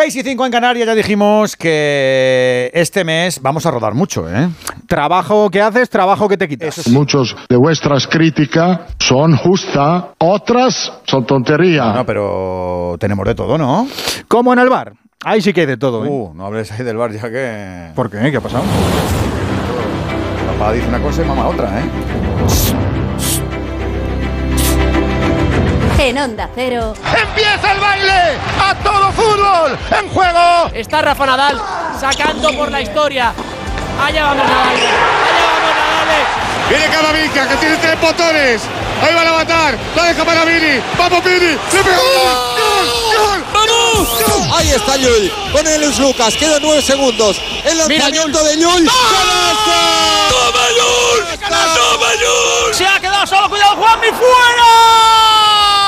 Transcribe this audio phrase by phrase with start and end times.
[0.00, 4.48] 6 y 5 en Canarias ya dijimos que este mes vamos a rodar mucho, ¿eh?
[4.86, 6.86] Trabajo que haces, trabajo que te quitas.
[6.86, 11.96] Muchos de vuestras críticas son justas, otras son tonterías.
[11.96, 13.88] No, pero tenemos de todo, ¿no?
[14.28, 14.92] Como en el bar.
[15.24, 16.08] Ahí sí que hay de todo, ¿eh?
[16.08, 17.90] Uh, no hables ahí del bar ya que...
[17.96, 18.30] ¿Por qué?
[18.30, 18.62] ¿Qué ha pasado?
[20.46, 22.97] Papá dice una cosa y mamá otra, ¿eh?
[26.00, 26.94] En Onda Cero.
[26.96, 28.38] ¡Empieza el baile!
[28.58, 29.78] ¡A todo fútbol!
[29.90, 30.70] ¡En juego!
[30.72, 31.60] Está Rafa Nadal
[32.00, 33.34] sacando por la historia.
[34.02, 34.68] Allá vamos Nadal.
[34.68, 34.94] Allá
[35.52, 36.26] vamos Nadal.
[36.70, 38.62] Viene Camavinga, que tiene tres botones.
[39.02, 39.76] Ahí van a matar.
[39.94, 40.80] La deja para Vini.
[40.96, 41.58] ¡Vamos, Vini!
[41.72, 41.98] ¡Le pega!
[43.18, 43.44] ¡Gol!
[43.52, 44.08] ¡Vamos!
[44.56, 46.34] Ahí está Llull con el Luis Lucas.
[46.36, 47.38] Quedan nueve segundos.
[47.64, 48.88] El lanzamiento de Llull.
[50.30, 51.38] ¡Toma Llull!
[51.38, 52.74] ¡Toma Llull!
[52.74, 53.50] Se ha quedado solo.
[53.50, 54.06] ¡Cuidado, Juanmi!
[54.06, 55.87] ¡Fuera!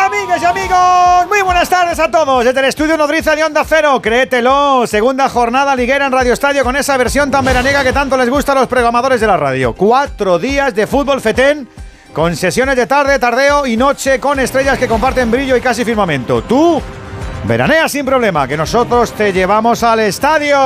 [0.39, 2.45] Y amigos, muy buenas tardes a todos.
[2.45, 4.87] Desde el estudio Nodriza de Onda Cero, créetelo.
[4.87, 8.53] Segunda jornada liguera en Radio Estadio con esa versión tan veraniega que tanto les gusta
[8.53, 9.73] a los programadores de la radio.
[9.73, 11.67] Cuatro días de fútbol fetén
[12.13, 16.43] con sesiones de tarde, tardeo y noche con estrellas que comparten brillo y casi firmamento.
[16.43, 16.81] Tú
[17.43, 20.57] veranea sin problema, que nosotros te llevamos al estadio.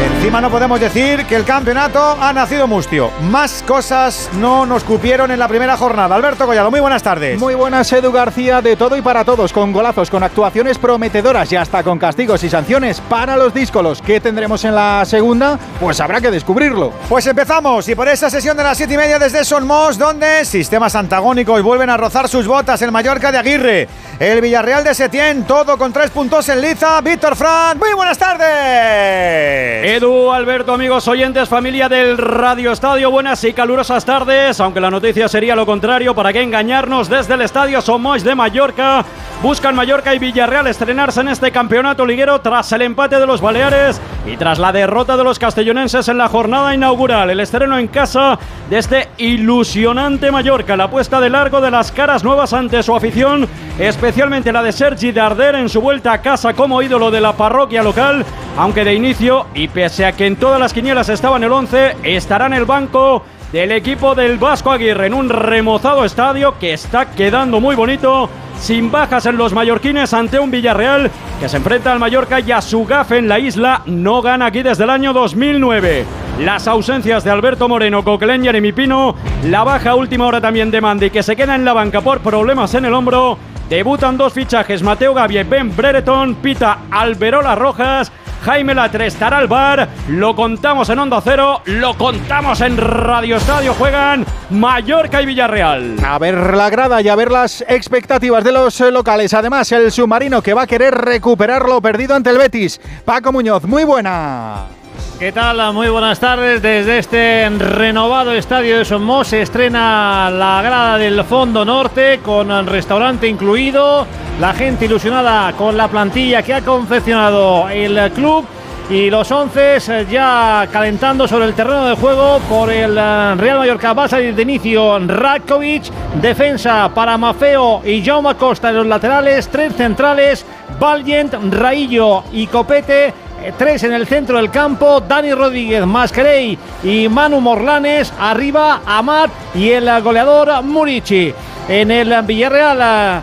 [0.00, 3.10] Encima no podemos decir que el campeonato ha nacido mustio.
[3.22, 6.14] Más cosas no nos cupieron en la primera jornada.
[6.14, 7.38] Alberto Collado, muy buenas tardes.
[7.38, 11.56] Muy buenas, Edu García, de todo y para todos, con golazos, con actuaciones prometedoras y
[11.56, 14.00] hasta con castigos y sanciones para los díscolos.
[14.00, 15.58] ¿Qué tendremos en la segunda?
[15.78, 16.92] Pues habrá que descubrirlo.
[17.08, 20.94] Pues empezamos y por esa sesión de las siete y media desde Sonmos, donde sistemas
[20.94, 22.80] antagónicos vuelven a rozar sus botas.
[22.80, 23.88] El Mallorca de Aguirre,
[24.18, 27.00] el Villarreal de Setién, todo con tres puntos en liza.
[27.00, 29.89] Víctor Fran, muy buenas tardes.
[29.90, 35.26] Edu, Alberto, amigos oyentes, familia del Radio Estadio, buenas y calurosas tardes, aunque la noticia
[35.26, 37.08] sería lo contrario, ¿para qué engañarnos?
[37.08, 39.04] Desde el Estadio Somos de Mallorca,
[39.42, 44.00] buscan Mallorca y Villarreal estrenarse en este campeonato liguero tras el empate de los Baleares
[44.26, 47.28] y tras la derrota de los castellonenses en la jornada inaugural.
[47.28, 52.22] El estreno en casa de este ilusionante Mallorca, la puesta de largo de las caras
[52.22, 56.80] nuevas ante su afición, especialmente la de Sergi Darder en su vuelta a casa como
[56.80, 58.24] ídolo de la parroquia local,
[58.56, 61.96] aunque de inicio y pese a que en todas las quinielas estaba en el 11,
[62.02, 67.12] estará en el banco del equipo del Vasco Aguirre en un remozado estadio que está
[67.12, 68.28] quedando muy bonito,
[68.60, 72.60] sin bajas en los mallorquines ante un Villarreal que se enfrenta al Mallorca y a
[72.60, 76.04] su gafe en la isla no gana aquí desde el año 2009.
[76.40, 79.14] Las ausencias de Alberto Moreno, Coquelén y Jeremy Pino,
[79.46, 82.74] la baja última hora también de Mandy que se queda en la banca por problemas
[82.74, 83.38] en el hombro.
[83.70, 89.88] Debutan dos fichajes, Mateo Gavier, Ben Brereton, Pita Alberola Rojas, Jaime Latre estará al bar.
[90.08, 93.74] Lo contamos en Onda Cero, lo contamos en Radio Estadio.
[93.74, 95.96] Juegan Mallorca y Villarreal.
[96.04, 99.34] A ver la grada y a ver las expectativas de los eh, locales.
[99.34, 102.80] Además, el submarino que va a querer recuperar lo perdido ante el Betis.
[103.04, 104.79] Paco Muñoz, muy buena.
[105.18, 105.72] ¿Qué tal?
[105.74, 106.62] Muy buenas tardes.
[106.62, 113.28] Desde este renovado estadio de Somos se estrena la grada del Fondo Norte con restaurante
[113.28, 114.06] incluido.
[114.40, 118.46] La gente ilusionada con la plantilla que ha confeccionado el club.
[118.88, 123.92] Y los 11 ya calentando sobre el terreno de juego por el Real Mallorca.
[123.92, 125.84] Va a salir de inicio Rakovic.
[126.20, 129.48] Defensa para Mafeo y Jaume Costa en los laterales.
[129.48, 130.44] Tres centrales.
[130.80, 133.12] Valiant, Raillo y Copete.
[133.42, 138.12] Eh, Tres en el centro del campo, Dani Rodríguez, Masquerey y Manu Morlanes.
[138.18, 141.32] Arriba, Amat y el goleador Murici.
[141.68, 143.20] En el Villarreal, eh,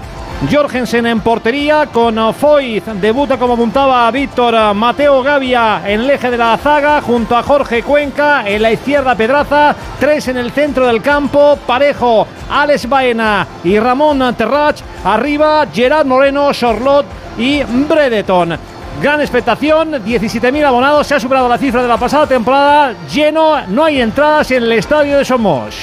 [0.52, 2.86] Jorgensen en portería con Foyt.
[2.86, 7.84] Debuta como apuntaba Víctor Mateo Gavia en el eje de la zaga junto a Jorge
[7.84, 8.44] Cuenca.
[8.48, 9.76] En la izquierda Pedraza.
[10.00, 11.58] Tres en el centro del campo.
[11.66, 14.82] Parejo, Alex Baena y Ramón Terrach.
[15.04, 18.77] Arriba, Gerard Moreno, Charlotte y Bredeton.
[19.02, 23.84] Gran expectación, 17.000 abonados, se ha superado la cifra de la pasada temporada, lleno, no
[23.84, 25.76] hay entradas en el estadio de Somos.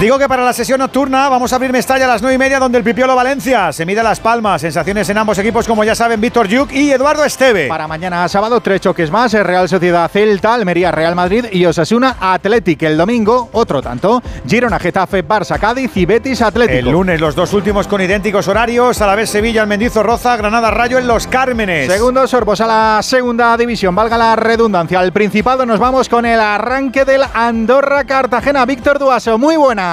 [0.00, 2.58] Digo que para la sesión nocturna vamos a abrir Mestalla a las 9 y media
[2.58, 4.62] donde el Pipiolo Valencia se mide Las Palmas.
[4.62, 7.68] Sensaciones en ambos equipos como ya saben Víctor Yuk y Eduardo Esteve.
[7.68, 12.16] Para mañana sábado tres choques más, el Real Sociedad Celta, Almería Real Madrid y Osasuna
[12.18, 12.82] Athletic.
[12.84, 16.78] El domingo otro tanto, Girona Getafe Barça Cádiz y Betis Atlético.
[16.78, 20.70] El lunes los dos últimos con idénticos horarios, a la vez Sevilla, Mendizo Roza, Granada
[20.70, 21.92] Rayo en Los Cármenes.
[21.92, 24.98] Segundo sorbos a la segunda división, valga la redundancia.
[24.98, 28.64] Al Principado nos vamos con el arranque del Andorra Cartagena.
[28.64, 29.89] Víctor Duaso, muy buena.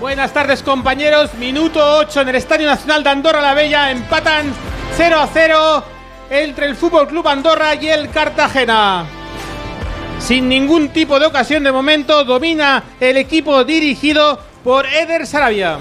[0.00, 4.52] Buenas tardes compañeros, minuto 8 en el Estadio Nacional de Andorra la Bella, empatan
[4.96, 5.84] 0 a 0
[6.30, 9.06] entre el Fútbol Club Andorra y el Cartagena.
[10.18, 15.78] Sin ningún tipo de ocasión de momento, domina el equipo dirigido por Eder Sarabia.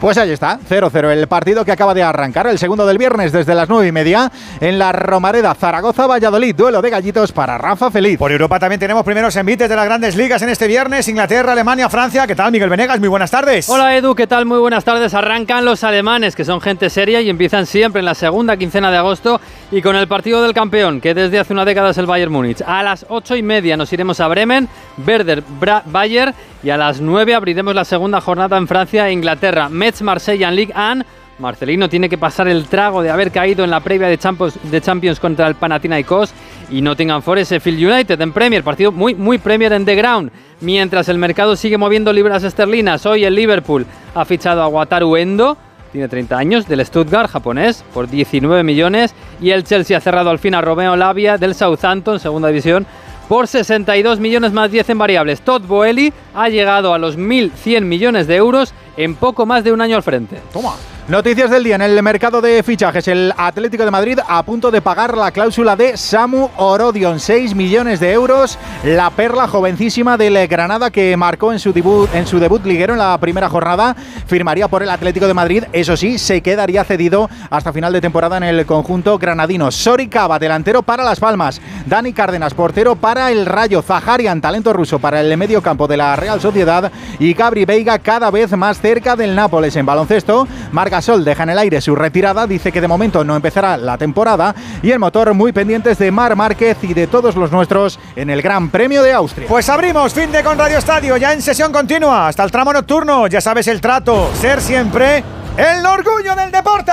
[0.00, 3.54] Pues ahí está, 0-0 el partido que acaba de arrancar, el segundo del viernes desde
[3.54, 8.18] las 9 y media en la Romareda Zaragoza-Valladolid, duelo de gallitos para Rafa Feliz.
[8.18, 11.90] Por Europa también tenemos primeros envites de las grandes ligas en este viernes, Inglaterra, Alemania,
[11.90, 12.26] Francia.
[12.26, 12.98] ¿Qué tal, Miguel Venegas?
[12.98, 13.68] Muy buenas tardes.
[13.68, 14.46] Hola Edu, ¿qué tal?
[14.46, 15.12] Muy buenas tardes.
[15.12, 18.96] Arrancan los alemanes, que son gente seria y empiezan siempre en la segunda quincena de
[18.96, 19.38] agosto
[19.70, 22.62] y con el partido del campeón, que desde hace una década es el Bayern Múnich.
[22.66, 24.66] A las 8 y media nos iremos a Bremen,
[25.06, 25.44] Werder
[25.84, 26.32] Bayer
[26.62, 29.68] y a las 9 abriremos la segunda jornada en Francia e Inglaterra.
[29.68, 31.04] Metz-Marsella en Ligue 1.
[31.38, 34.80] Marcelino tiene que pasar el trago de haber caído en la previa de Champions, de
[34.80, 36.34] Champions contra el Panathinaikos
[36.70, 40.30] y Nottingham Forest Field United en Premier, partido muy muy Premier en the ground.
[40.60, 45.56] Mientras el mercado sigue moviendo libras esterlinas, hoy el Liverpool ha fichado a Wataru Endo,
[45.92, 50.38] tiene 30 años, del Stuttgart japonés por 19 millones y el Chelsea ha cerrado al
[50.38, 52.86] fin a Romeo Lavia del Southampton, segunda división
[53.30, 55.40] por 62 millones más 10 en variables.
[55.42, 59.80] Todd Boeli ha llegado a los 1.100 millones de euros en poco más de un
[59.80, 60.40] año al frente.
[60.52, 60.74] Toma.
[61.10, 63.08] Noticias del día en el mercado de fichajes.
[63.08, 67.98] El Atlético de Madrid a punto de pagar la cláusula de Samu Orodion, 6 millones
[67.98, 68.56] de euros.
[68.84, 73.00] La perla jovencísima del Granada que marcó en su debut, en su debut liguero en
[73.00, 73.96] la primera jornada,
[74.28, 75.64] firmaría por el Atlético de Madrid.
[75.72, 79.72] Eso sí, se quedaría cedido hasta final de temporada en el conjunto granadino.
[79.72, 81.60] Sori Cava, delantero para Las Palmas.
[81.86, 83.82] Dani Cárdenas, portero para el Rayo.
[83.82, 86.92] Zaharian, talento ruso para el medio campo de la Real Sociedad.
[87.18, 90.46] Y Gabri Veiga cada vez más cerca del Nápoles en baloncesto.
[90.70, 93.98] Marca Sol deja en el aire su retirada, dice que de momento no empezará la
[93.98, 98.30] temporada y el motor muy pendientes de Mar Márquez y de todos los nuestros en
[98.30, 99.48] el Gran Premio de Austria.
[99.48, 103.26] Pues abrimos fin de con Radio Estadio, ya en sesión continua, hasta el tramo nocturno,
[103.26, 105.24] ya sabes el trato, ser siempre
[105.56, 106.92] el orgullo del deporte.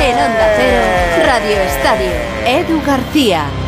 [0.00, 2.10] En Onda Cero, Radio Estadio,
[2.46, 3.67] Edu García.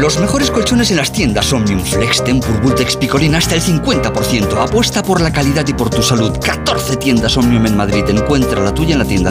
[0.00, 4.56] Los mejores colchones en las tiendas Omnium Flex, Tempur, Vultex, Picolín hasta el 50%.
[4.56, 6.36] Apuesta por la calidad y por tu salud.
[6.38, 8.04] 14 tiendas Omnium en Madrid.
[8.08, 9.30] Encuentra la tuya en la tienda.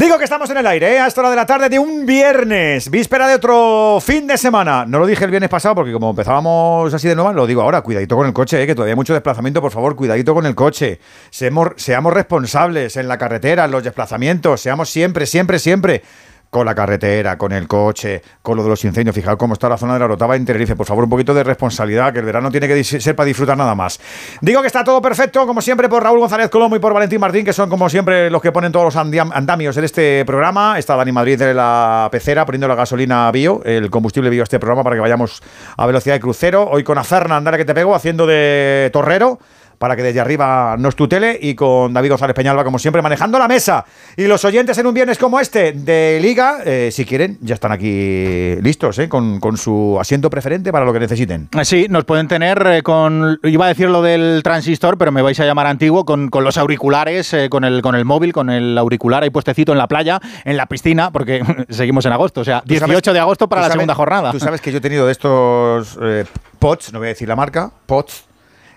[0.00, 0.98] Digo que estamos en el aire, ¿eh?
[0.98, 4.86] a esta hora de la tarde de un viernes, víspera de otro fin de semana.
[4.86, 7.82] No lo dije el viernes pasado porque como empezábamos así de nuevo, lo digo ahora,
[7.82, 8.66] cuidadito con el coche, ¿eh?
[8.66, 11.00] que todavía hay mucho desplazamiento, por favor, cuidadito con el coche.
[11.28, 16.02] Seamos, seamos responsables en la carretera, en los desplazamientos, seamos siempre, siempre, siempre
[16.50, 19.14] con la carretera, con el coche, con lo de los incendios.
[19.14, 20.74] Fijaos cómo está la zona de la Rotava en Tenerife.
[20.74, 23.74] Por favor, un poquito de responsabilidad, que el verano tiene que ser para disfrutar nada
[23.74, 24.00] más.
[24.40, 27.44] Digo que está todo perfecto, como siempre, por Raúl González Colomo y por Valentín Martín,
[27.44, 30.78] que son como siempre los que ponen todos los andamios en este programa.
[30.78, 34.58] Está Dani Madrid de la pecera poniendo la gasolina bio, el combustible bio a este
[34.58, 35.42] programa para que vayamos
[35.76, 36.68] a velocidad de crucero.
[36.68, 39.38] Hoy con Azarna, andar que te pego, haciendo de torrero
[39.80, 43.48] para que desde arriba nos tutele y con David González Peñalba, como siempre, manejando la
[43.48, 43.86] mesa.
[44.14, 47.72] Y los oyentes en un viernes como este de Liga, eh, si quieren, ya están
[47.72, 51.48] aquí listos, eh, con, con su asiento preferente para lo que necesiten.
[51.62, 55.40] Sí, nos pueden tener eh, con, iba a decir lo del transistor, pero me vais
[55.40, 58.76] a llamar antiguo, con, con los auriculares, eh, con, el, con el móvil, con el
[58.76, 62.60] auricular ahí puestecito en la playa, en la piscina, porque seguimos en agosto, o sea,
[62.60, 64.30] Tú 18 sabes- de agosto para la sabes- segunda jornada.
[64.30, 66.26] Tú sabes que yo he tenido de estos eh,
[66.58, 68.26] pots, no voy a decir la marca, pots,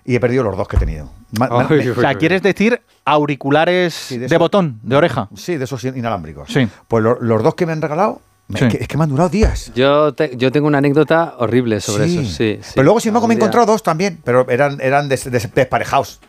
[0.05, 1.09] y he perdido los dos que he tenido.
[1.39, 5.29] Ma- ma- Ay, o sea, ¿quieres decir auriculares de botón, de oreja?
[5.35, 6.49] Sí, de esos inalámbricos.
[6.51, 6.67] Sí.
[6.87, 8.65] Pues lo- los dos que me han regalado, me- Sí.
[8.65, 9.71] es, que, es que me han durado días.
[9.75, 12.19] Yo, te- yo tengo una anécdota horrible sobre Sí.
[12.19, 12.29] eso.
[12.29, 12.71] Sí, sí.
[12.75, 16.19] Pero luego, sin embargo, me he encontrado dos también, pero eran, eran des- des- desparejados.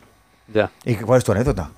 [0.53, 0.71] Ya.
[0.85, 1.71] ¿Y cuál es tu anécdota?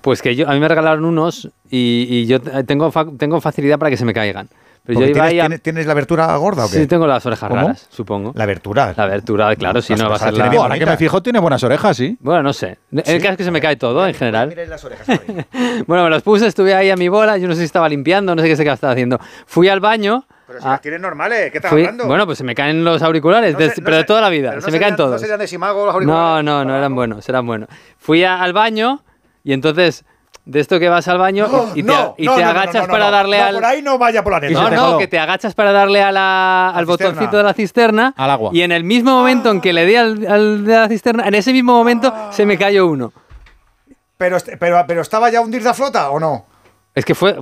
[0.00, 3.78] Pues que yo, a mí me regalaron unos y, y yo tengo, fa- tengo facilidad
[3.78, 4.48] para que se me caigan.
[4.86, 6.76] Pero yo iba tienes, a- tienes- tienes la abertura gorda o qué?
[6.76, 7.60] Sí, tengo las orejas ¿Cómo?
[7.62, 8.32] raras, supongo.
[8.34, 8.92] La abertura.
[8.96, 10.46] La abertura, claro, si Las no va a ser la...
[10.46, 12.18] Ahora que me fijo, tiene buenas orejas, sí.
[12.20, 12.78] Bueno, no sé.
[12.92, 14.48] El caso es que se me cae todo en general.
[14.48, 15.06] Miren las orejas.
[15.86, 18.34] Bueno, me los puse, estuve ahí a mi bola, yo no sé si estaba limpiando,
[18.34, 19.18] no sé qué se estaba haciendo.
[19.46, 20.26] Fui al baño.
[20.46, 22.06] Pero si ah, las tienes normales, ¿qué estás fui- hablando?
[22.06, 24.20] bueno, pues se me caen los auriculares, No de- sé- no pero de sé- toda
[24.20, 25.12] la vida, no se me caen todos.
[25.12, 26.44] ¿No serían de Simago los No, auriculares?
[26.44, 27.70] no, no eran buenos, eran buenos.
[27.96, 29.02] Fui a- al baño
[29.42, 30.04] y entonces,
[30.46, 32.50] de esto que vas al baño y, y te, no, y no, te no, no,
[32.50, 33.54] agachas no, no, para darle No, al...
[33.54, 36.70] por ahí no vaya por la se No, que te agachas para darle a la-
[36.70, 38.12] al botoncito de la cisterna.
[38.16, 38.50] Al agua.
[38.52, 41.34] Y en el mismo momento en que le di al, al de la cisterna, en
[41.34, 43.12] ese mismo momento se me cayó uno.
[44.18, 46.44] Pero, est- pero, pero estaba ya hundir la flota o no?
[46.94, 47.36] Es que fue.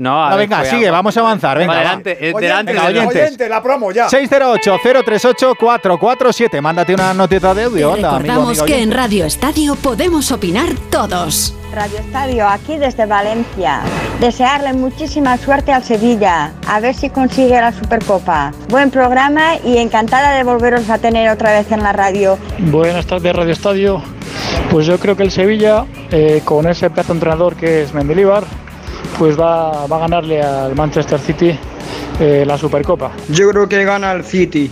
[0.00, 1.72] No, a No, ver, venga, sigue, vamos a avanzar, venga.
[1.72, 1.82] Va, va.
[1.84, 3.20] delante, eh, Oyente, delante venga, de la- oyentes.
[3.22, 4.06] oyente, la promo ya.
[4.08, 6.60] 608-038-447.
[6.60, 8.92] Mándate una notita de audio, anda, amigo, Recordamos amigo que en.
[8.92, 11.52] Radio Estadio podemos opinar todos.
[11.74, 13.80] Radio Estadio, aquí desde Valencia.
[14.20, 18.52] Desearle muchísima suerte al Sevilla, a ver si consigue la Supercopa.
[18.68, 22.38] Buen programa y encantada de volveros a tener otra vez en la radio.
[22.58, 24.00] Buenas tardes, Radio Estadio.
[24.70, 28.44] Pues yo creo que el Sevilla, eh, con ese pedazo de entrenador que es Mendilibar,
[29.18, 31.58] pues va, va a ganarle al Manchester City
[32.20, 33.12] eh, la Supercopa.
[33.28, 34.70] Yo creo que gana el City.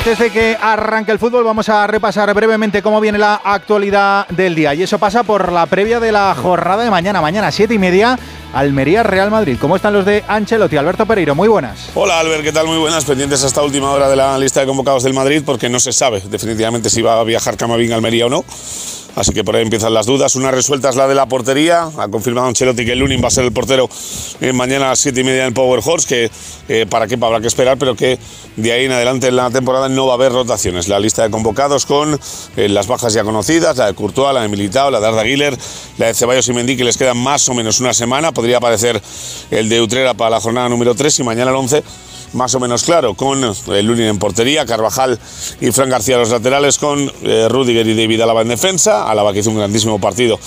[0.00, 4.54] antes de que arranque el fútbol, vamos a repasar brevemente cómo viene la actualidad del
[4.54, 4.72] día.
[4.72, 7.20] Y eso pasa por la previa de la jornada de mañana.
[7.20, 8.18] Mañana, siete y media,
[8.54, 9.58] Almería Real Madrid.
[9.60, 10.78] ¿Cómo están los de Ancelotti?
[10.78, 11.90] Alberto Pereiro, muy buenas.
[11.94, 12.66] Hola Albert, ¿qué tal?
[12.66, 13.04] Muy buenas.
[13.04, 16.22] Pendientes hasta última hora de la lista de convocados del Madrid porque no se sabe
[16.24, 18.42] definitivamente si va a viajar Camavinga a Almería o no.
[19.16, 20.36] Así que por ahí empiezan las dudas.
[20.36, 21.90] Una resuelta es la de la portería.
[21.98, 23.88] Ha confirmado Ancelotti que Lunin va a ser el portero
[24.40, 26.06] eh, mañana a las 7 y media en Power Horse.
[26.06, 26.30] Que
[26.68, 28.18] eh, para qué habrá que esperar, pero que
[28.56, 30.88] de ahí en adelante en la temporada no va a haber rotaciones.
[30.88, 32.18] La lista de convocados con
[32.56, 35.58] eh, las bajas ya conocidas: la de Courtois, la de Militao, la de Arda Güler,
[35.98, 38.32] la de Ceballos y Mendy, que les quedan más o menos una semana.
[38.32, 39.00] Podría aparecer
[39.50, 41.82] el de Utrera para la jornada número 3 y mañana el 11
[42.32, 45.18] más o menos claro, con el Lunin en portería, Carvajal
[45.60, 49.40] y Fran García los laterales, con eh, Rudiger y David Álava en defensa, Álava que
[49.40, 50.38] hizo un grandísimo partido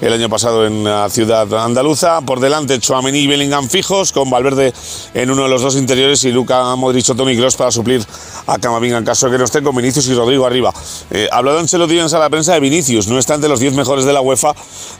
[0.00, 4.72] el año pasado en la ciudad andaluza, por delante Chouameni y Bellingham fijos, con Valverde
[5.14, 8.04] en uno de los dos interiores y Luca Modric o Toni Kroos para suplir
[8.46, 10.72] a Camavinga en caso de que no estén con Vinicius y Rodrigo arriba.
[11.10, 13.74] Eh, habló de Ancelotti en sala de prensa de Vinicius, no está entre los 10
[13.74, 14.54] mejores de la UEFA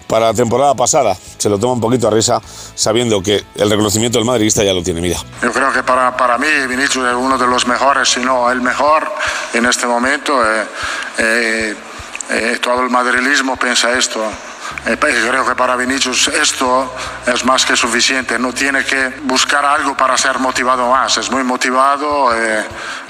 [0.07, 1.16] para la temporada pasada.
[1.37, 2.40] Se lo toma un poquito a risa,
[2.75, 5.19] sabiendo que el reconocimiento del madridista ya lo tiene, mira.
[5.43, 9.11] Yo creo que para mí Vinicius es uno de los mejores, si no el mejor
[9.54, 10.42] en este momento.
[10.45, 10.64] Eh,
[11.18, 11.76] eh,
[12.28, 14.21] eh, todo el madrilismo piensa esto.
[14.85, 16.92] Eh, creo que para Vinicius esto
[17.26, 18.38] es más que suficiente.
[18.38, 21.16] No tiene que buscar algo para ser motivado más.
[21.18, 22.64] Es muy motivado eh,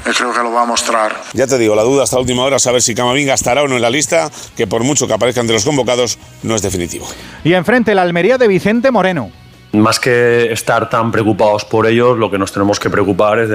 [0.05, 1.23] y creo que lo va a mostrar.
[1.33, 3.69] Ya te digo, la duda hasta la última hora es saber si Camavinga estará o
[3.69, 7.09] no en la lista, que por mucho que aparezca entre los convocados, no es definitivo.
[7.43, 9.31] Y enfrente la Almería de Vicente Moreno.
[9.73, 13.49] Más que estar tan preocupados por ellos, lo que nos tenemos que preocupar es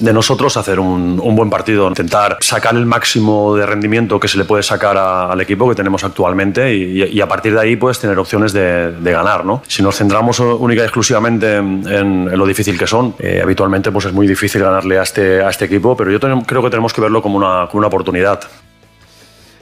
[0.00, 4.44] de nosotros hacer un, buen partido, intentar sacar el máximo de rendimiento que se le
[4.44, 8.52] puede sacar al equipo que tenemos actualmente y, a partir de ahí pues tener opciones
[8.52, 9.44] de, ganar.
[9.44, 9.62] ¿no?
[9.66, 14.12] Si nos centramos única y exclusivamente en, lo difícil que son, eh, habitualmente pues es
[14.12, 17.36] muy difícil ganarle a este, este equipo, pero yo creo que tenemos que verlo como
[17.36, 18.40] una, como una oportunidad.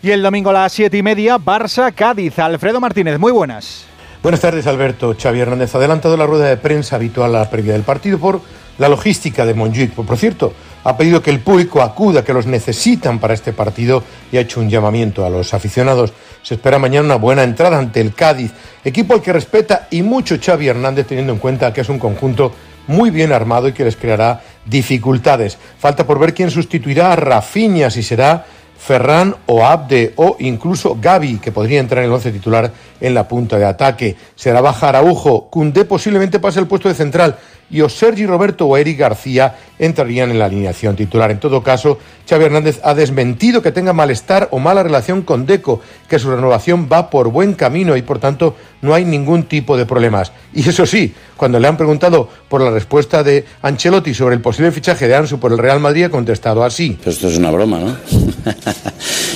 [0.02, 2.38] Y el domingo a las siete y media, Barça-Cádiz.
[2.38, 3.86] Alfredo Martínez, muy buenas.
[4.26, 5.14] Buenas tardes, Alberto.
[5.16, 8.40] Xavi Hernández ha adelantado la rueda de prensa habitual a la previa del partido por
[8.76, 9.92] la logística de Montjuic.
[9.92, 10.52] Por cierto,
[10.82, 14.02] ha pedido que el público acuda, que los necesitan para este partido
[14.32, 16.12] y ha hecho un llamamiento a los aficionados.
[16.42, 18.50] Se espera mañana una buena entrada ante el Cádiz,
[18.84, 22.50] equipo al que respeta y mucho Xavi Hernández teniendo en cuenta que es un conjunto
[22.88, 25.56] muy bien armado y que les creará dificultades.
[25.78, 28.44] Falta por ver quién sustituirá a Rafinha, si será
[28.78, 33.28] Ferran o Abde o incluso Gaby, que podría entrar en el once titular en la
[33.28, 34.16] punta de ataque.
[34.34, 37.36] Será baja Araujo, Cundé posiblemente pase el puesto de central
[37.70, 41.30] y o Sergi Roberto o Eric García entrarían en la alineación titular.
[41.30, 41.98] En todo caso,
[42.28, 46.88] Xavi Hernández ha desmentido que tenga malestar o mala relación con Deco, que su renovación
[46.90, 50.32] va por buen camino y por tanto no hay ningún tipo de problemas.
[50.54, 54.72] Y eso sí, cuando le han preguntado por la respuesta de Ancelotti sobre el posible
[54.72, 56.98] fichaje de Ansu por el Real Madrid, ha contestado así.
[57.04, 57.96] Esto es una broma, ¿no?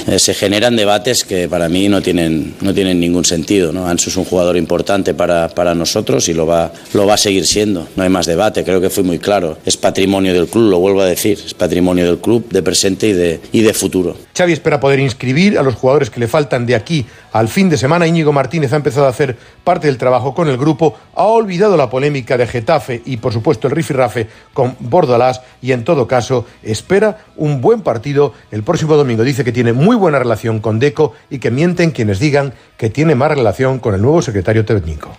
[0.18, 3.49] Se generan debates que para mí no tienen, no tienen ningún sentido.
[3.58, 3.88] ¿No?
[3.88, 7.46] Ansu es un jugador importante para, para nosotros y lo va, lo va a seguir
[7.46, 7.88] siendo.
[7.96, 9.58] No hay más debate, creo que fui muy claro.
[9.66, 13.12] Es patrimonio del club, lo vuelvo a decir, es patrimonio del club de presente y
[13.12, 14.16] de, y de futuro.
[14.36, 17.76] Xavi espera poder inscribir a los jugadores que le faltan de aquí al fin de
[17.76, 18.06] semana.
[18.06, 21.90] Íñigo Martínez ha empezado a hacer parte del trabajo con el grupo, ha olvidado la
[21.90, 27.18] polémica de Getafe y por supuesto el rifirrafe con Bordalás y en todo caso espera
[27.36, 29.24] un buen partido el próximo domingo.
[29.24, 33.14] Dice que tiene muy buena relación con Deco y que mienten quienes digan que tiene
[33.14, 35.10] más relación con el nuevo secretario técnico.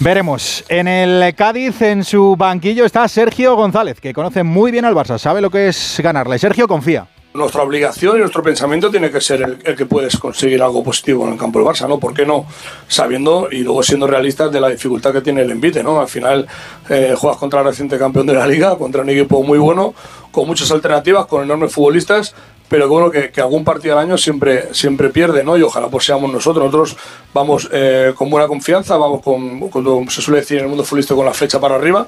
[0.00, 0.64] Veremos.
[0.68, 5.18] En el Cádiz, en su banquillo, está Sergio González, que conoce muy bien al Barça,
[5.18, 6.38] sabe lo que es ganarle.
[6.38, 7.06] Sergio confía.
[7.36, 11.32] Nuestra obligación y nuestro pensamiento tiene que ser el, que puedes conseguir algo positivo en
[11.32, 11.98] el campo del Barça, ¿no?
[11.98, 12.46] ¿Por qué no?
[12.86, 16.00] Sabiendo y luego siendo realistas de la dificultad que tiene el envite, ¿no?
[16.00, 16.46] Al final
[16.88, 19.94] eh, juegas contra el reciente campeón de la liga, contra un equipo muy bueno,
[20.30, 22.36] con muchas alternativas, con enormes futbolistas,
[22.68, 25.58] pero bueno, que, que, algún partido al año siempre, siempre pierde, ¿no?
[25.58, 26.66] Y ojalá pues seamos nosotros.
[26.66, 26.96] Nosotros
[27.34, 31.16] vamos eh, con buena confianza, vamos con, como se suele decir en el mundo futbolístico,
[31.16, 32.06] con la flecha para arriba.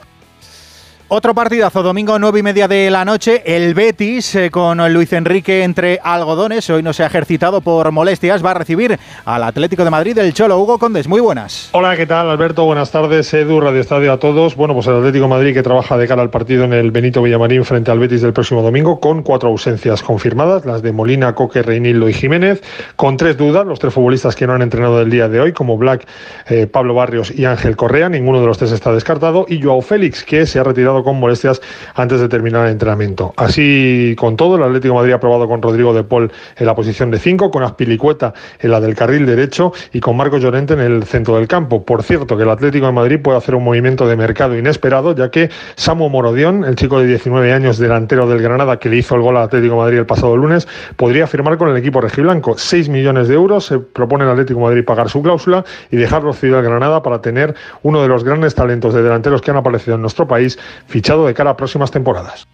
[1.08, 5.62] Otro partidazo, domingo nueve y media de la noche, el Betis eh, con Luis Enrique
[5.62, 9.90] entre algodones, hoy no se ha ejercitado por molestias, va a recibir al Atlético de
[9.90, 11.68] Madrid el Cholo Hugo Condes, muy buenas.
[11.70, 12.64] Hola, ¿qué tal Alberto?
[12.64, 14.56] Buenas tardes, Edu, Radio Estadio a todos.
[14.56, 17.64] Bueno, pues el Atlético Madrid que trabaja de cara al partido en el Benito Villamarín
[17.64, 22.08] frente al Betis del próximo domingo con cuatro ausencias confirmadas, las de Molina, Coque, Reinildo
[22.08, 22.64] y Jiménez,
[22.96, 25.78] con tres dudas, los tres futbolistas que no han entrenado el día de hoy, como
[25.78, 26.04] Black,
[26.48, 30.24] eh, Pablo Barrios y Ángel Correa, ninguno de los tres está descartado, y Joao Félix,
[30.24, 31.60] que se ha retirado con molestias
[31.94, 33.32] antes de terminar el entrenamiento.
[33.36, 37.10] Así con todo, el Atlético Madrid ha probado con Rodrigo de Paul en la posición
[37.10, 41.04] de 5, con Aspilicueta en la del carril derecho y con Marco Llorente en el
[41.04, 41.84] centro del campo.
[41.84, 45.30] Por cierto, que el Atlético de Madrid puede hacer un movimiento de mercado inesperado, ya
[45.30, 49.22] que Samu Morodión, el chico de 19 años delantero del Granada que le hizo el
[49.22, 52.56] gol al Atlético Madrid el pasado lunes, podría firmar con el equipo rejiblanco.
[52.56, 56.58] 6 millones de euros se propone el Atlético Madrid pagar su cláusula y dejarlo cedido
[56.58, 60.02] al Granada para tener uno de los grandes talentos de delanteros que han aparecido en
[60.02, 62.46] nuestro país, fichado de cara a próximas temporadas.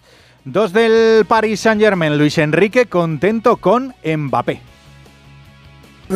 [0.44, 4.60] Dos del Paris Saint-Germain, Luis Enrique contento con Mbappé.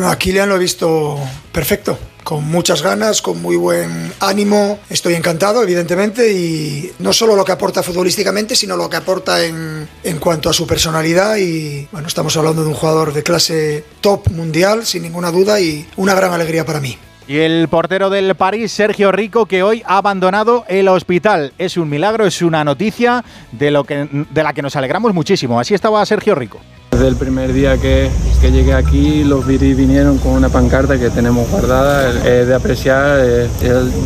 [0.03, 1.17] A Kylian lo he visto
[1.51, 4.79] perfecto, con muchas ganas, con muy buen ánimo.
[4.89, 9.87] Estoy encantado, evidentemente, y no solo lo que aporta futbolísticamente, sino lo que aporta en,
[10.03, 11.37] en cuanto a su personalidad.
[11.37, 15.87] Y bueno, estamos hablando de un jugador de clase top mundial, sin ninguna duda, y
[15.95, 16.97] una gran alegría para mí.
[17.27, 21.51] Y el portero del París, Sergio Rico, que hoy ha abandonado el hospital.
[21.57, 25.59] Es un milagro, es una noticia de, lo que, de la que nos alegramos muchísimo.
[25.59, 26.59] Así estaba Sergio Rico.
[26.91, 28.09] Desde el primer día que,
[28.39, 33.19] que llegué aquí, los Viri vinieron con una pancarta que tenemos guardada, eh, de apreciar,
[33.21, 33.49] eh,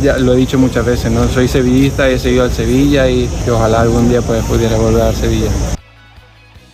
[0.02, 1.26] ya lo he dicho muchas veces, ¿no?
[1.28, 5.14] soy sevillista, he seguido al Sevilla y, y ojalá algún día pues, pudiera volver al
[5.14, 5.48] Sevilla.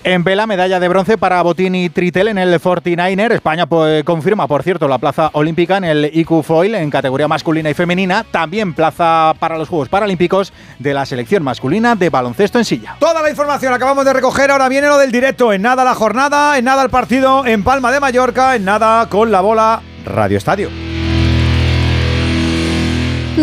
[0.04, 3.32] En vela, medalla de bronce para Botini Tritel en el 49er.
[3.32, 7.68] España pues, confirma, por cierto, la plaza olímpica en el IQ Foil en categoría masculina
[7.68, 8.24] y femenina.
[8.30, 12.96] También plaza para los Juegos Paralímpicos de la selección masculina de baloncesto en silla.
[13.00, 14.50] Toda la información acabamos de recoger.
[14.50, 15.52] Ahora viene lo del directo.
[15.52, 19.32] En nada la jornada, en nada el partido en Palma de Mallorca, en nada con
[19.32, 20.70] la bola Radio Estadio.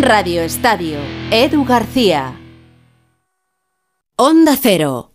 [0.02, 1.00] Radio Estadio.
[1.32, 2.34] Edu García.
[4.16, 5.15] Onda Cero.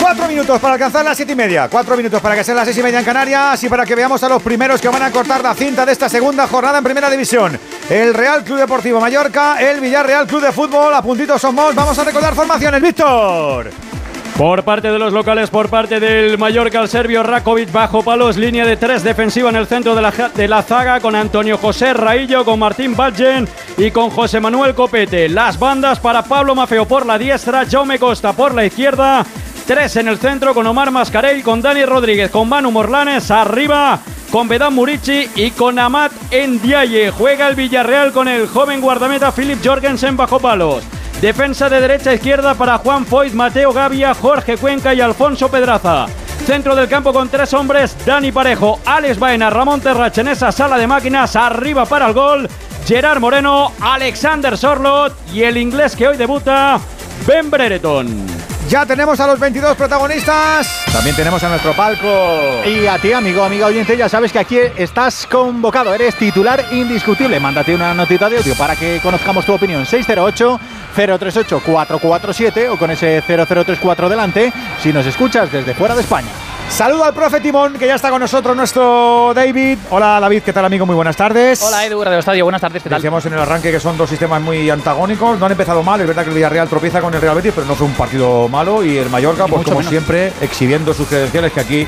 [0.00, 1.68] Cuatro minutos para alcanzar las siete y media.
[1.68, 4.22] Cuatro minutos para que sean las seis y media en Canarias y para que veamos
[4.22, 7.10] a los primeros que van a cortar la cinta de esta segunda jornada en Primera
[7.10, 7.58] División.
[7.88, 10.94] El Real Club Deportivo Mallorca, el Villarreal Club de Fútbol.
[10.94, 11.74] A puntitos somos.
[11.74, 12.82] Vamos a recordar formaciones.
[12.82, 13.93] Víctor.
[14.36, 18.66] Por parte de los locales, por parte del Mallorca, el serbio Rakovic bajo palos, línea
[18.66, 22.44] de tres defensiva en el centro de la, de la zaga con Antonio José Raillo,
[22.44, 25.28] con Martín Badgen y con José Manuel Copete.
[25.28, 29.24] Las bandas para Pablo Mafeo por la diestra, Jaume Costa por la izquierda,
[29.68, 34.00] tres en el centro con Omar Mascarell, con Dani Rodríguez, con Manu Morlanes arriba.
[34.32, 37.12] Con Bedán Murici y con Amat Ndiaye.
[37.12, 40.82] Juega el Villarreal con el joven guardameta Philip Jorgensen bajo palos.
[41.20, 46.06] Defensa de derecha a izquierda para Juan Foyt, Mateo Gavia, Jorge Cuenca y Alfonso Pedraza.
[46.46, 50.76] Centro del campo con tres hombres, Dani Parejo, Alex Baena, Ramón Terrach en esa sala
[50.76, 52.48] de máquinas, arriba para el gol,
[52.86, 56.78] Gerard Moreno, Alexander Sorlot y el inglés que hoy debuta,
[57.26, 58.53] Ben Brereton.
[58.68, 60.84] Ya tenemos a los 22 protagonistas.
[60.90, 62.62] También tenemos a nuestro palco.
[62.64, 65.92] Y a ti, amigo, amiga oyente, ya sabes que aquí estás convocado.
[65.94, 67.38] Eres titular indiscutible.
[67.38, 69.84] Mándate una notita de audio para que conozcamos tu opinión.
[69.84, 74.50] 608-038-447 o con ese 0034 delante
[74.82, 76.30] si nos escuchas desde fuera de España.
[76.68, 79.78] Saludo al profe Timón, que ya está con nosotros, nuestro David.
[79.90, 80.84] Hola David, ¿qué tal amigo?
[80.86, 81.62] Muy buenas tardes.
[81.62, 82.98] Hola Edu, Radio Estadio, buenas tardes, ¿qué tal?
[82.98, 86.06] Decíamos en el arranque que son dos sistemas muy antagónicos, no han empezado mal, es
[86.06, 88.82] verdad que el Villarreal tropieza con el Real Betis, pero no fue un partido malo
[88.84, 91.86] y el Mallorca, pues como siempre, exhibiendo sus credenciales que aquí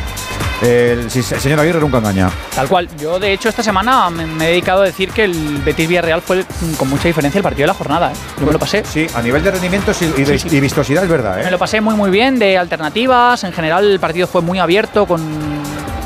[0.62, 2.30] el, señor Aguirre nunca engaña.
[2.54, 5.88] Tal cual, yo de hecho esta semana me, he dedicado a decir que el Betis
[5.88, 6.44] Villarreal fue
[6.78, 8.16] con mucha diferencia el partido de la jornada, ¿eh?
[8.38, 8.82] Yo me lo pasé.
[8.84, 11.44] Sí, a nivel de rendimientos y, y vistosidad es verdad, ¿eh?
[11.44, 15.06] Me lo pasé muy muy bien, de alternativas, en general el partido fue muy abierto,
[15.06, 15.20] con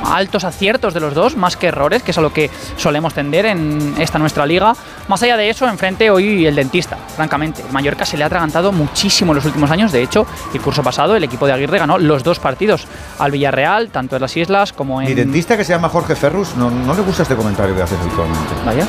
[0.05, 3.47] altos aciertos de los dos, más que errores, que es a lo que solemos tender
[3.47, 4.75] en esta nuestra liga.
[5.09, 7.63] Más allá de eso, enfrente hoy el dentista, francamente.
[7.71, 9.93] Mallorca se le ha atragantado muchísimo en los últimos años.
[9.93, 12.87] De hecho, el curso pasado el equipo de Aguirre ganó los dos partidos
[13.19, 15.09] al Villarreal, tanto en las islas como en.
[15.09, 17.99] Mi dentista que se llama Jorge Ferrus, no, no le gusta este comentario que haces
[18.01, 18.55] habitualmente.
[18.65, 18.87] Vaya.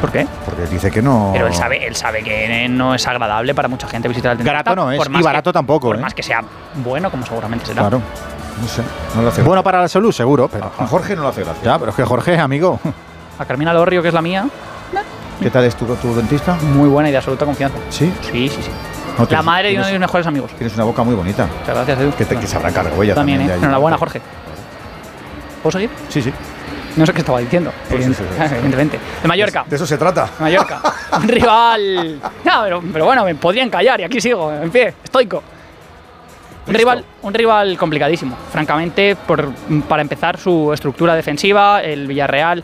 [0.00, 0.26] ¿Por qué?
[0.44, 1.30] Porque dice que no.
[1.32, 4.52] Pero él sabe, él sabe que no es agradable para mucha gente visitar el dentista.
[4.62, 5.88] Barato no es, y barato tampoco.
[5.88, 6.00] Por ¿eh?
[6.00, 6.42] más que sea
[6.74, 7.82] bueno, como seguramente será.
[7.82, 8.02] Claro.
[8.60, 8.82] No sé,
[9.16, 10.48] no lo hace Bueno para la salud, seguro.
[10.48, 10.70] Pero...
[10.78, 11.62] A Jorge no lo hace gracia.
[11.64, 12.78] Ya, pero es que Jorge, amigo.
[13.38, 14.46] A Carmina Lorrio, que es la mía.
[15.40, 16.54] ¿Qué tal es tu, tu dentista?
[16.54, 17.78] Muy buena y de absoluta confianza.
[17.90, 18.12] ¿Sí?
[18.20, 18.70] Sí, sí, sí.
[19.30, 20.50] la madre de uno de mis mejores amigos.
[20.56, 21.46] Tienes una boca muy bonita.
[21.46, 22.12] Muchas gracias, Edu.
[22.12, 23.38] Que, te, que sabrá cargo ella también.
[23.38, 23.62] también ¿eh?
[23.62, 24.20] Enhorabuena, Jorge.
[25.64, 25.88] ¿Puedo seguir?
[26.10, 26.30] Sí, sí.
[26.94, 29.00] No sé qué estaba diciendo, Pues evidentemente.
[29.22, 29.64] De Mallorca.
[29.66, 30.26] De eso se trata.
[30.26, 30.82] De Mallorca.
[31.16, 32.20] Un rival.
[32.44, 35.42] No, pero, pero bueno, me podrían callar y aquí sigo, en pie, estoico.
[36.66, 39.52] Un rival, un rival complicadísimo, francamente, por,
[39.88, 42.62] para empezar su estructura defensiva, el Villarreal,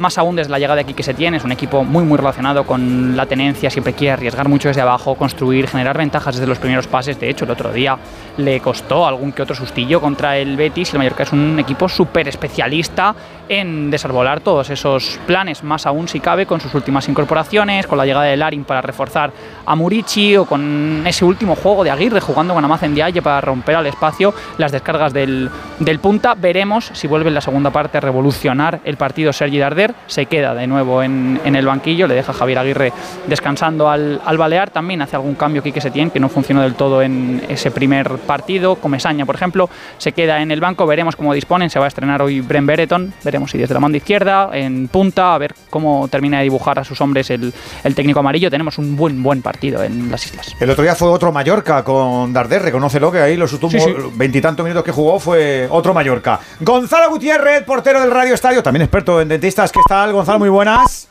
[0.00, 2.16] más aún desde la llegada de aquí que se tiene, es un equipo muy muy
[2.16, 6.58] relacionado con la tenencia, siempre quiere arriesgar mucho desde abajo, construir, generar ventajas desde los
[6.58, 7.98] primeros pases, de hecho el otro día
[8.38, 10.88] le costó algún que otro sustillo contra el Betis.
[10.88, 13.14] Y el Mallorca es un equipo súper especialista
[13.48, 18.06] en desarbolar todos esos planes, más aún si cabe con sus últimas incorporaciones, con la
[18.06, 19.32] llegada de Larin para reforzar
[19.66, 23.76] a Murici o con ese último juego de Aguirre jugando con Amaz en para romper
[23.76, 26.34] al espacio las descargas del, del punta.
[26.34, 30.54] Veremos si vuelve en la segunda parte a revolucionar el partido Sergi Darder Se queda
[30.54, 32.92] de nuevo en, en el banquillo, le deja Javier Aguirre
[33.26, 37.02] descansando al, al Balear, también hace algún cambio Quique Setién, que no funcionó del todo
[37.02, 41.70] en ese primer partido, Comesaña, por ejemplo, se queda en el banco, veremos cómo disponen,
[41.70, 45.34] se va a estrenar hoy Bren Bereton, veremos si desde la mano izquierda, en punta,
[45.34, 47.52] a ver cómo termina de dibujar a sus hombres el,
[47.84, 50.54] el técnico amarillo, tenemos un buen, buen partido en las islas.
[50.60, 53.94] El otro día fue otro Mallorca con Darder, reconócelo que ahí los últimos Sí, sí.
[54.14, 56.40] veintitantos minutos que jugó fue otro Mallorca.
[56.60, 59.72] Gonzalo Gutiérrez, portero del Radio Estadio, también experto en dentistas.
[59.80, 60.38] ¿Qué tal, Gonzalo?
[60.40, 61.08] Muy buenas.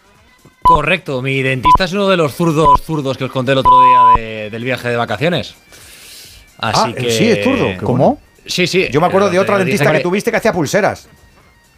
[0.62, 4.24] Correcto, mi dentista es uno de los zurdos zurdos que os conté el otro día
[4.24, 5.56] de- del viaje de vacaciones.
[6.60, 7.10] Así Ah, que.
[7.12, 7.68] sí, es zurdo.
[7.82, 8.18] Bueno.
[8.46, 8.88] Sí, sí.
[8.92, 11.08] Yo me acuerdo de otra dentista que tuviste que hacía pulseras.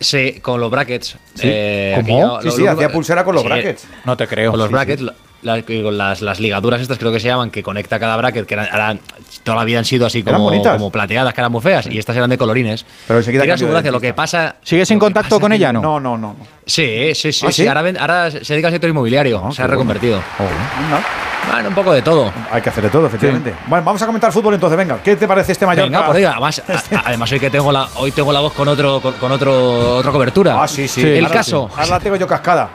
[0.02, 1.16] Sí, con los brackets.
[1.36, 1.42] Sí.
[1.44, 2.42] Eh, ¿Cómo?
[2.42, 3.88] Sí, lo- sí, lo- hacía pulsera con los sí, brackets.
[4.04, 4.52] No te creo.
[4.52, 5.08] Con los Sí, brackets, sí.
[5.42, 9.00] Las, las ligaduras estas creo que se llaman, que conecta cada bracket, que eran, eran-
[9.44, 10.74] toda la vida han sido así como, bonitas.
[10.78, 12.86] como plateadas, que eran muy feas, y estas eran de colorines.
[13.08, 14.56] Pero su de gracia, lo que pasa...
[14.64, 15.82] ¿Sigues en contacto con ella, no?
[15.82, 16.36] No, no, no.
[16.66, 17.46] Sí, sí, sí.
[17.48, 17.68] ¿Ah, sí, sí?
[17.68, 19.72] Ahora, ven- ahora se dedica al sector inmobiliario, se ha bueno.
[19.72, 20.18] reconvertido.
[20.40, 22.32] Oh, Bueno, un poco de todo.
[22.52, 23.54] Hay que hacer de todo, efectivamente.
[23.68, 25.00] Bueno, vamos a comentar fútbol entonces, venga.
[25.04, 25.90] ¿Qué te parece este Mallorca?
[25.90, 28.68] Venga, pues diga, además, a- además hoy que tengo la, hoy tengo la voz con
[28.68, 30.62] otro, con, con otro, otra cobertura.
[30.62, 31.02] Ah, sí, sí.
[31.02, 31.68] El Ahora caso.
[31.70, 31.76] sí.
[31.80, 32.70] Ahora la tengo yo cascada.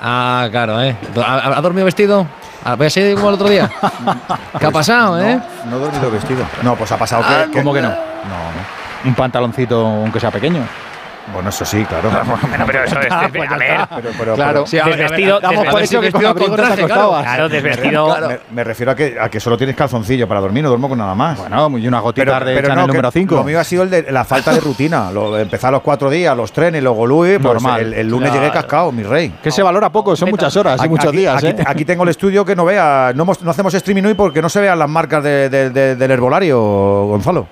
[0.00, 0.96] Ah, claro, ¿eh?
[1.24, 2.26] ¿Ha, ha dormido vestido?
[2.64, 3.70] ¿Ha ¿Voy a ser como el otro día?
[4.58, 5.40] ¿Qué ha pasado, eh?
[5.70, 6.44] No he dormido vestido.
[6.62, 7.88] No, pues ha pasado Ah, que, ¿Cómo que no?
[7.88, 9.08] No, no.
[9.08, 10.62] Un pantaloncito, aunque sea pequeño.
[11.32, 12.10] Bueno, eso sí, claro.
[12.48, 13.06] Bueno, pero eso es.
[13.16, 13.80] Ah, pues a ver.
[13.96, 14.64] Pero, pero, Claro.
[14.64, 15.40] pero- Sí, desvestido.
[15.40, 17.22] damos por hecho que con abrigo con te acostabas.
[17.22, 18.16] Claro, desvestido.
[18.28, 20.98] Me, me refiero a que, a que solo tienes calzoncillo para dormir, no duermo con
[20.98, 21.38] nada más.
[21.38, 23.34] Bueno, y una gotita de que número 5.
[23.34, 25.10] Lo mío ha sido el de la falta de rutina.
[25.10, 27.80] Lo, empezar los cuatro días, los trenes, luego Luis, pues Normal.
[27.80, 28.42] el, el lunes Claro.
[28.42, 29.34] llegué cascado, mi rey.
[29.42, 31.64] Que se valora poco, son muchas horas y muchos aquí- días, aquí, ¿eh?
[31.66, 33.12] aquí tengo el estudio que no vea.
[33.14, 35.96] No, hemos- no hacemos streaming hoy porque no se vean las marcas de- de- de-
[35.96, 36.58] del herbolario,
[37.06, 37.46] Gonzalo.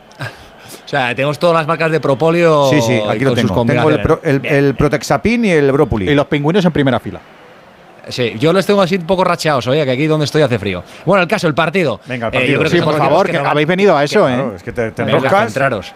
[0.84, 2.68] O sea, tenemos todas las marcas de Propolio.
[2.70, 3.48] Sí, sí, aquí lo tengo.
[3.48, 4.00] Tengo el, combinaciones.
[4.06, 6.10] pro- el, el Protexapin y el Brópoli.
[6.10, 7.20] Y los pingüinos en primera fila.
[8.08, 10.84] Sí, yo los tengo así un poco racheados, oye, que aquí donde estoy hace frío.
[11.06, 12.00] Bueno, el caso, el partido.
[12.06, 12.52] Venga, el Eh, partido.
[12.52, 14.56] yo creo Sí, que por favor, que habéis venido a eso, Claro, ¿eh?
[14.56, 15.94] es que te, te enroscas.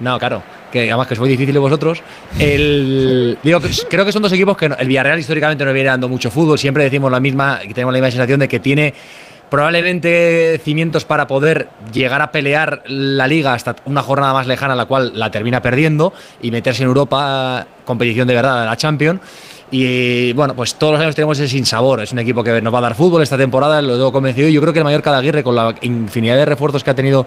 [0.00, 0.42] No, claro.
[0.72, 2.02] Que además que sois difíciles vosotros.
[2.38, 6.08] El, digo, creo que son dos equipos que no- el Villarreal históricamente no viene dando
[6.08, 6.58] mucho fútbol.
[6.58, 8.94] Siempre decimos la misma, tenemos la misma sensación de que tiene
[9.52, 14.86] probablemente cimientos para poder llegar a pelear la liga hasta una jornada más lejana, la
[14.86, 19.20] cual la termina perdiendo y meterse en Europa, competición de verdad, la Champions.
[19.70, 22.00] Y bueno, pues todos los años tenemos ese sinsabor.
[22.00, 24.48] Es un equipo que nos va a dar fútbol esta temporada, lo tengo convencido.
[24.48, 26.94] Y yo creo que el Mallorca de Aguirre, con la infinidad de refuerzos que ha
[26.94, 27.26] tenido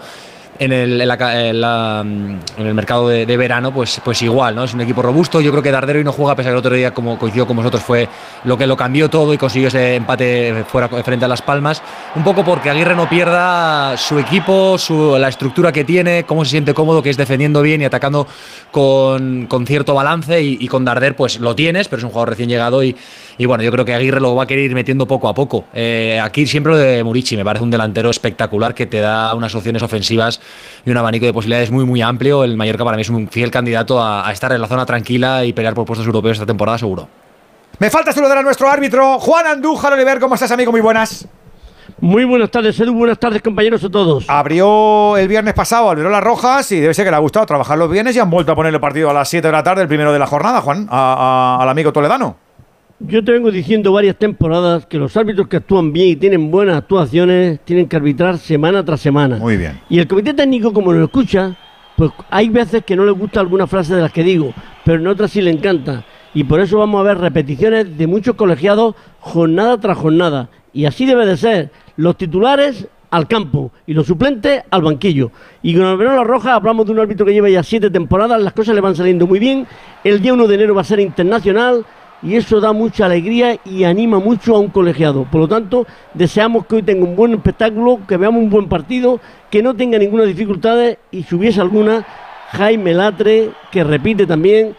[0.58, 4.64] en el, en la mm, en el mercado de, verano, pues, pues igual, ¿no?
[4.64, 5.42] Es un equipo robusto.
[5.42, 7.46] Yo creo que Dardero hoy no juega, pese a que el otro día, como coincidió
[7.46, 8.08] con vosotros, fue
[8.44, 11.82] lo que lo cambió todo y consiguió ese empate fuera frente a Las Palmas.
[12.16, 16.52] Un poco porque Aguirre no pierda su equipo, su, la estructura que tiene, cómo se
[16.52, 18.28] siente cómodo, que es defendiendo bien y atacando
[18.72, 20.42] con, con cierto balance.
[20.42, 22.96] Y, y con Darder, pues lo tienes, pero es un jugador recién llegado y,
[23.38, 25.66] y bueno, yo creo que Aguirre lo va a querer ir metiendo poco a poco.
[25.74, 29.54] Eh, aquí siempre lo de Murici, me parece un delantero espectacular que te da unas
[29.56, 30.40] opciones ofensivas
[30.86, 32.44] y un abanico de posibilidades muy, muy amplio.
[32.44, 35.44] El Mallorca para mí es un fiel candidato a, a estar en la zona tranquila
[35.46, 37.08] y pelear por puestos europeos esta temporada, seguro.
[37.80, 40.20] Me falta saludar a nuestro árbitro, Juan Andújar Oliver.
[40.20, 40.72] ¿Cómo estás, amigo?
[40.72, 41.28] Muy buenas.
[42.00, 42.94] Muy buenas tardes, Edu.
[42.94, 44.26] Buenas tardes, compañeros a todos.
[44.28, 47.78] Abrió el viernes pasado, abrió las rojas y debe ser que le ha gustado trabajar
[47.78, 49.82] los viernes y han vuelto a poner el partido a las 7 de la tarde,
[49.82, 52.38] el primero de la jornada, Juan, a- a- al amigo toledano.
[53.00, 56.78] Yo te vengo diciendo varias temporadas que los árbitros que actúan bien y tienen buenas
[56.78, 59.36] actuaciones tienen que arbitrar semana tras semana.
[59.36, 59.82] Muy bien.
[59.90, 61.58] Y el comité técnico, como lo escucha,
[61.98, 64.54] pues hay veces que no le gusta alguna frase de las que digo,
[64.86, 66.06] pero en otras sí le encanta.
[66.34, 70.48] Y por eso vamos a ver repeticiones de muchos colegiados jornada tras jornada.
[70.72, 71.72] Y así debe de ser.
[71.98, 75.32] Los titulares al campo y los suplentes al banquillo.
[75.62, 78.54] Y con Alberto La Roja hablamos de un árbitro que lleva ya siete temporadas, las
[78.54, 79.68] cosas le van saliendo muy bien.
[80.02, 81.86] El día 1 de enero va a ser internacional
[82.26, 85.26] y eso da mucha alegría y anima mucho a un colegiado.
[85.32, 89.20] Por lo tanto, deseamos que hoy tenga un buen espectáculo, que veamos un buen partido,
[89.52, 92.04] que no tenga ninguna dificultad y si hubiese alguna,
[92.52, 94.76] Jaime Latre, que repite también,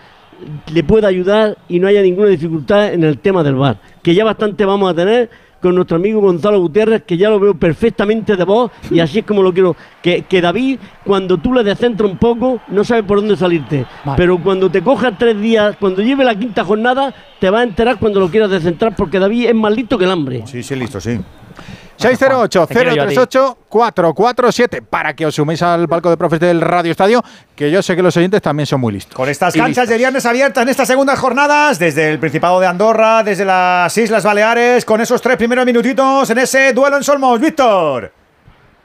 [0.72, 4.24] le pueda ayudar y no haya ninguna dificultad en el tema del bar, que ya
[4.24, 8.44] bastante vamos a tener con nuestro amigo Gonzalo Gutiérrez, que ya lo veo perfectamente de
[8.44, 9.76] voz y así es como lo quiero.
[10.02, 13.86] Que, que David, cuando tú le descentras un poco, no sabe por dónde salirte.
[14.16, 17.98] Pero cuando te cojas tres días, cuando lleve la quinta jornada, te vas a enterar
[17.98, 20.42] cuando lo quieras descentrar, porque David es más listo que el hambre.
[20.46, 21.18] Sí, sí, listo, sí.
[21.98, 27.22] 608-038-447 para que os suméis al palco de profes del Radio Estadio,
[27.54, 29.14] que yo sé que los oyentes también son muy listos.
[29.14, 33.22] Con estas canchas de viernes abiertas en estas segundas jornadas, desde el Principado de Andorra,
[33.22, 37.40] desde las Islas Baleares, con esos tres primeros minutitos en ese duelo en Solmos.
[37.40, 38.12] Víctor.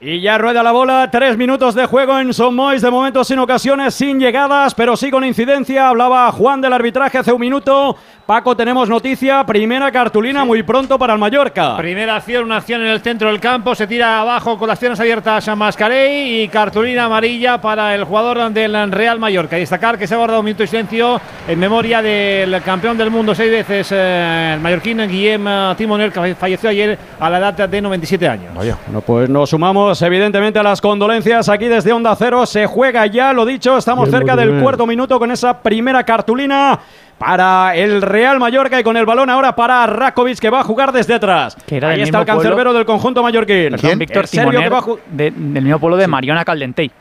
[0.04, 3.38] Y ya rueda la bola, tres minutos de juego en Son Mois, de momento sin
[3.38, 5.90] ocasiones, sin llegadas, pero sí con incidencia.
[5.90, 7.96] Hablaba Juan del arbitraje hace un minuto.
[8.26, 11.78] Paco, tenemos noticia, primera cartulina muy pronto para el Mallorca.
[11.78, 15.00] Primera acción, una acción en el centro del campo, se tira abajo con las piernas
[15.00, 19.58] abiertas a Mascarey y cartulina amarilla para el jugador del Real Mallorca.
[19.58, 23.12] Y destacar que se ha guardado un minuto de silencio en memoria del campeón del
[23.12, 25.46] mundo seis veces, eh, el mallorquín Guillem
[25.78, 28.54] Timonel, que falleció ayer a la edad de 97 años.
[28.56, 32.46] Bueno, pues nos sumamos evidentemente a las condolencias aquí desde Onda Cero.
[32.46, 34.64] Se juega ya, lo dicho, estamos Bien, cerca muy del bien.
[34.64, 36.80] cuarto minuto con esa primera cartulina
[37.18, 40.92] para el Real Mallorca y con el balón ahora para Rakovic que va a jugar
[40.92, 41.58] desde atrás.
[41.70, 43.72] Era Ahí está el cancerbero del conjunto mallorquín.
[43.72, 46.92] Perdón, Víctor Timoner, que va de- del mismo pueblo de Mariona Caldentey.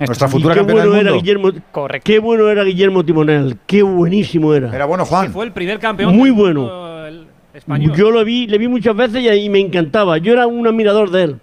[0.00, 1.22] Nuestra es- futura qué campeona bueno del era mundo.
[1.22, 4.74] Guillermo, qué bueno era Guillermo Timonel, qué buenísimo era.
[4.74, 5.32] Era bueno, Juan.
[5.32, 6.14] Fue el primer campeón.
[6.16, 6.97] Muy bueno.
[7.58, 7.94] Español.
[7.96, 10.18] Yo lo vi, le vi muchas veces y, y me encantaba.
[10.18, 11.36] Yo era un admirador de él.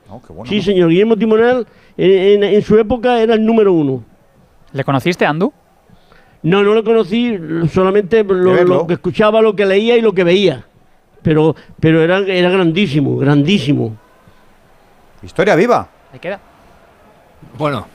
[0.46, 0.90] sí, señor.
[0.90, 1.66] Guillermo Timonel
[1.98, 4.04] en, en- en su época era el número uno.
[4.74, 5.54] ¿Le conociste, Andu?
[6.44, 7.38] No, no lo conocí,
[7.72, 10.66] solamente lo, que escuchaba, lo que leía y lo que veía.
[11.24, 13.96] Pero, pero era, era grandísimo, grandísimo.
[15.24, 15.90] Historia viva.
[16.14, 16.40] Ahí queda.
[17.58, 17.88] Bueno.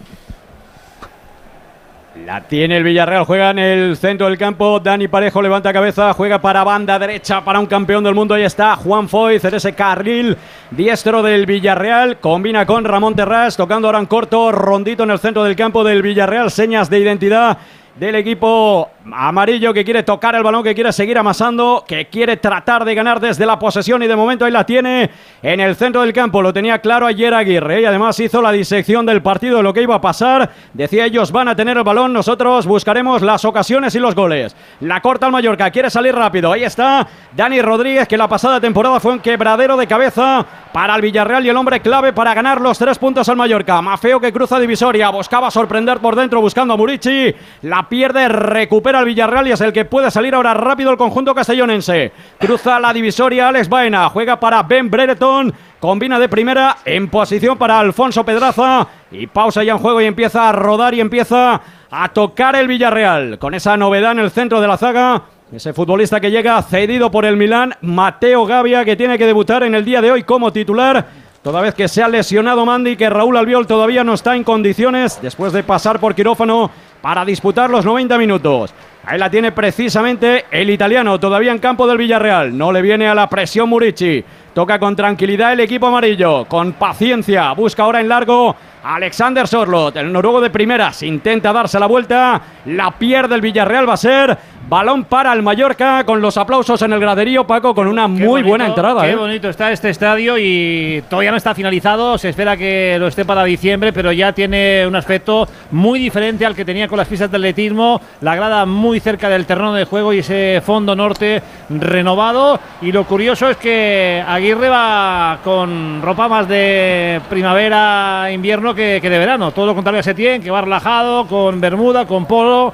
[2.27, 4.79] La tiene el Villarreal, juega en el centro del campo.
[4.79, 8.35] Dani Parejo levanta cabeza, juega para banda derecha para un campeón del mundo.
[8.35, 10.37] Ahí está Juan Foyz en carril
[10.71, 12.19] diestro del Villarreal.
[12.19, 14.53] Combina con Ramón Terrás, tocando ahora en corto.
[14.53, 16.51] Rondito en el centro del campo del Villarreal.
[16.51, 17.57] Señas de identidad
[17.97, 22.85] del equipo amarillo que quiere tocar el balón, que quiere seguir amasando, que quiere tratar
[22.85, 25.11] de ganar desde la posesión y de momento ahí la tiene
[25.43, 26.43] en el centro del campo.
[26.43, 29.83] Lo tenía claro ayer Aguirre y además hizo la disección del partido de lo que
[29.83, 30.51] iba a pasar.
[30.73, 34.55] Decía ellos van a tener el balón, nosotros buscaremos las ocasiones y los goles.
[34.81, 36.53] La corta el Mallorca, quiere salir rápido.
[36.53, 41.03] Ahí está Dani Rodríguez que la pasada temporada fue un quebradero de cabeza para el
[41.03, 43.81] Villarreal y el hombre clave para ganar los tres puntos al Mallorca.
[43.83, 47.35] Mafeo que cruza divisoria, buscaba sorprender por dentro buscando a Murici.
[47.63, 51.35] La pierde, recupera el Villarreal y es el que puede salir ahora rápido el conjunto
[51.35, 52.13] castellonense.
[52.39, 55.53] Cruza la divisoria Alex Baena, juega para Ben Brereton.
[55.79, 58.87] Combina de primera en posición para Alfonso Pedraza.
[59.11, 63.39] Y pausa ya en juego y empieza a rodar y empieza a tocar el Villarreal.
[63.39, 65.23] Con esa novedad en el centro de la zaga.
[65.53, 69.75] Ese futbolista que llega cedido por el Milán, Mateo Gavia, que tiene que debutar en
[69.75, 71.05] el día de hoy como titular.
[71.43, 75.19] Toda vez que se ha lesionado Mandy, que Raúl Albiol todavía no está en condiciones
[75.23, 78.75] después de pasar por quirófano para disputar los 90 minutos.
[79.07, 82.57] Ahí la tiene precisamente el italiano, todavía en campo del Villarreal.
[82.57, 84.23] No le viene a la presión Murici.
[84.53, 87.51] Toca con tranquilidad el equipo amarillo, con paciencia.
[87.53, 91.03] Busca ahora en largo Alexander Sorlot, el noruego de primeras.
[91.03, 92.43] Intenta darse la vuelta.
[92.67, 93.89] La pierde el Villarreal.
[93.89, 94.37] Va a ser
[94.69, 98.27] balón para el Mallorca con los aplausos en el graderío, Paco, con una Qué muy
[98.27, 99.03] bonito, buena entrada.
[99.03, 99.17] Qué ¿eh?
[99.17, 102.19] bonito está este estadio y todavía no está finalizado.
[102.19, 106.55] Se espera que lo esté para diciembre, pero ya tiene un aspecto muy diferente al
[106.55, 108.01] que tenía con las pistas de atletismo.
[108.21, 112.61] La grada muy cerca del terreno de juego y ese fondo norte renovado.
[112.83, 119.11] Y lo curioso es que Aguirre va con ropa más de primavera, invierno que, que
[119.11, 119.51] de verano.
[119.53, 122.73] Todo lo contrario a Setién, que va relajado, con bermuda, con polo.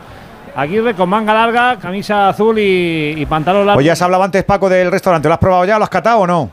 [0.57, 3.77] Aguirre con manga larga, camisa azul y, y pantalón largo.
[3.77, 5.29] Pues ya se hablaba antes, Paco, del restaurante.
[5.29, 5.77] ¿Lo has probado ya?
[5.79, 6.51] ¿Lo has catado o no?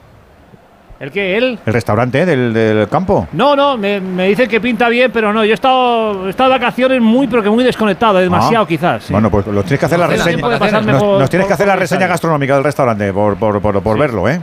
[1.00, 1.60] ¿El que ¿Él?
[1.66, 2.26] El restaurante ¿eh?
[2.26, 3.28] del, del campo.
[3.34, 5.44] No, no, me, me dicen que pinta bien, pero no.
[5.44, 8.68] Yo he estado, he estado de vacaciones muy, pero que muy desconectado, demasiado Ah.
[8.68, 9.04] quizás.
[9.06, 9.12] sí.
[9.14, 10.38] Bueno, pues los tienes que hacer la reseña.
[10.38, 13.98] Nos, por- nos tienes que hacer la reseña gastronómica del restaurante por, por, por, por
[13.98, 14.40] verlo, ¿eh?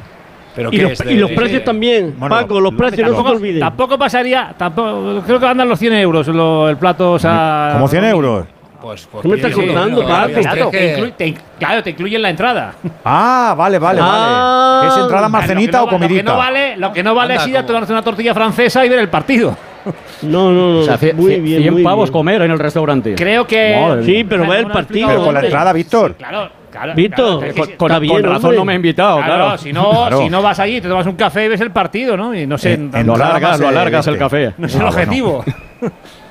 [0.54, 3.60] ¿Pero y, los, y los precios también, Paco, los precios, no se olviden.
[3.60, 7.12] tampoco pasaría, tampoco, creo que andan los 100 euros lo- el plato.
[7.12, 8.46] O sea, Como 100 euros.
[8.80, 10.32] Pues, ¿Qué me estás contando, Paco?
[10.40, 12.72] Claro, te incluye- te in- claro, te incluyen la entrada.
[13.04, 14.80] Ah, vale, vale, Ah.
[14.82, 14.88] vale.
[14.94, 16.30] ¿Es entrada más Lo cenita no o va- Lo que comidita?
[16.32, 18.88] no vale, lo que no vale Anda, es ir a tomarte una tortilla francesa y
[18.88, 19.56] ver el partido.
[20.22, 20.78] No, no, no.
[20.80, 22.12] O sea, cien- muy bien, 100 muy pavos bien.
[22.12, 23.14] comer en el restaurante.
[23.14, 23.78] Creo que.
[23.80, 25.08] Madre Sí, pero va el partido.
[25.08, 26.14] Pero con la entrada, Víctor.
[26.16, 26.92] Claro, claro.
[26.94, 27.72] Víctor, claro, Con, sí.
[27.78, 28.56] con- bien, razón hombre.
[28.58, 29.58] no me he invitado, Claro, claro.
[29.58, 30.18] Si, no, Claro.
[30.20, 32.34] si no vas allí, te tomas un café y ves el partido, ¿no?
[32.34, 32.74] Y no sé.
[32.74, 34.52] En- Lo entrada alargas, lo eh, alargas el café.
[34.58, 35.44] No es el objetivo.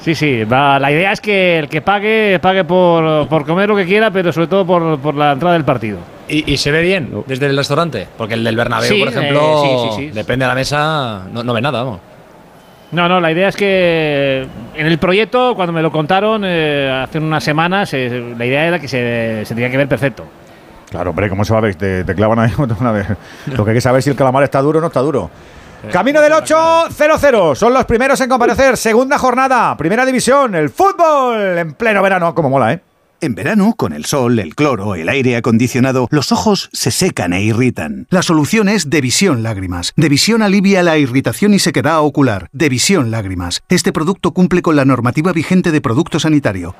[0.00, 3.74] Sí, sí, va, la idea es que el que pague, pague por, por comer lo
[3.76, 5.98] que quiera, pero sobre todo por, por la entrada del partido.
[6.28, 9.10] Y, y se ve bien desde el restaurante, porque el del Bernabéu, Sí, por eh,
[9.10, 10.10] ejemplo, sí, sí, sí.
[10.10, 12.00] depende de la mesa, no, no ve nada, vamos.
[12.92, 17.18] No, no, la idea es que en el proyecto, cuando me lo contaron eh, hace
[17.18, 20.24] unas semanas, eh, la idea era que se, se tenía que ver perfecto.
[20.90, 21.74] Claro, hombre, ¿cómo se va a ver?
[21.74, 23.08] Te, te clavan ahí una vez.
[23.46, 25.28] Lo que hay que saber es si el calamar está duro o no está duro.
[25.92, 27.54] Camino del 8-0-0.
[27.54, 28.76] Son los primeros en comparecer.
[28.76, 29.76] Segunda jornada.
[29.76, 30.54] Primera división.
[30.54, 32.34] El fútbol en pleno verano.
[32.34, 32.80] Como mola, ¿eh?
[33.20, 37.42] En verano, con el sol, el cloro, el aire acondicionado, los ojos se secan e
[37.42, 38.06] irritan.
[38.10, 39.94] La solución es Devisión Lágrimas.
[39.96, 42.48] Devisión alivia la irritación y sequedad ocular.
[42.52, 43.62] Devisión Lágrimas.
[43.70, 46.74] Este producto cumple con la normativa vigente de producto sanitario.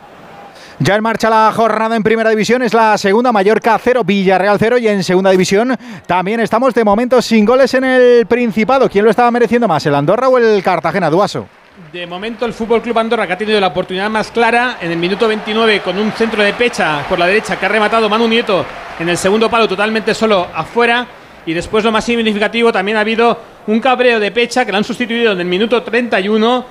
[0.80, 4.78] Ya en marcha la jornada en Primera División, es la segunda Mallorca 0, Villarreal 0
[4.78, 8.88] y en Segunda División también estamos de momento sin goles en el Principado.
[8.90, 11.46] ¿Quién lo estaba mereciendo más, el Andorra o el Cartagena, Duaso?
[11.92, 14.98] De momento el Fútbol Club Andorra que ha tenido la oportunidad más clara en el
[14.98, 18.64] minuto 29 con un centro de pecha por la derecha que ha rematado Manu Nieto
[18.98, 21.06] en el segundo palo totalmente solo afuera
[21.46, 24.84] y después lo más significativo también ha habido un cabreo de pecha que lo han
[24.84, 26.64] sustituido en el minuto 31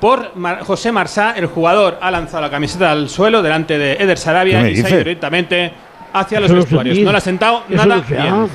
[0.00, 0.32] por
[0.64, 4.76] José Marsá, el jugador ha lanzado la camiseta al suelo delante de Eder Sarabia y
[4.76, 5.72] se ha ido directamente
[6.12, 6.98] hacia los vestuarios.
[6.98, 8.48] No le ha sentado nada bien.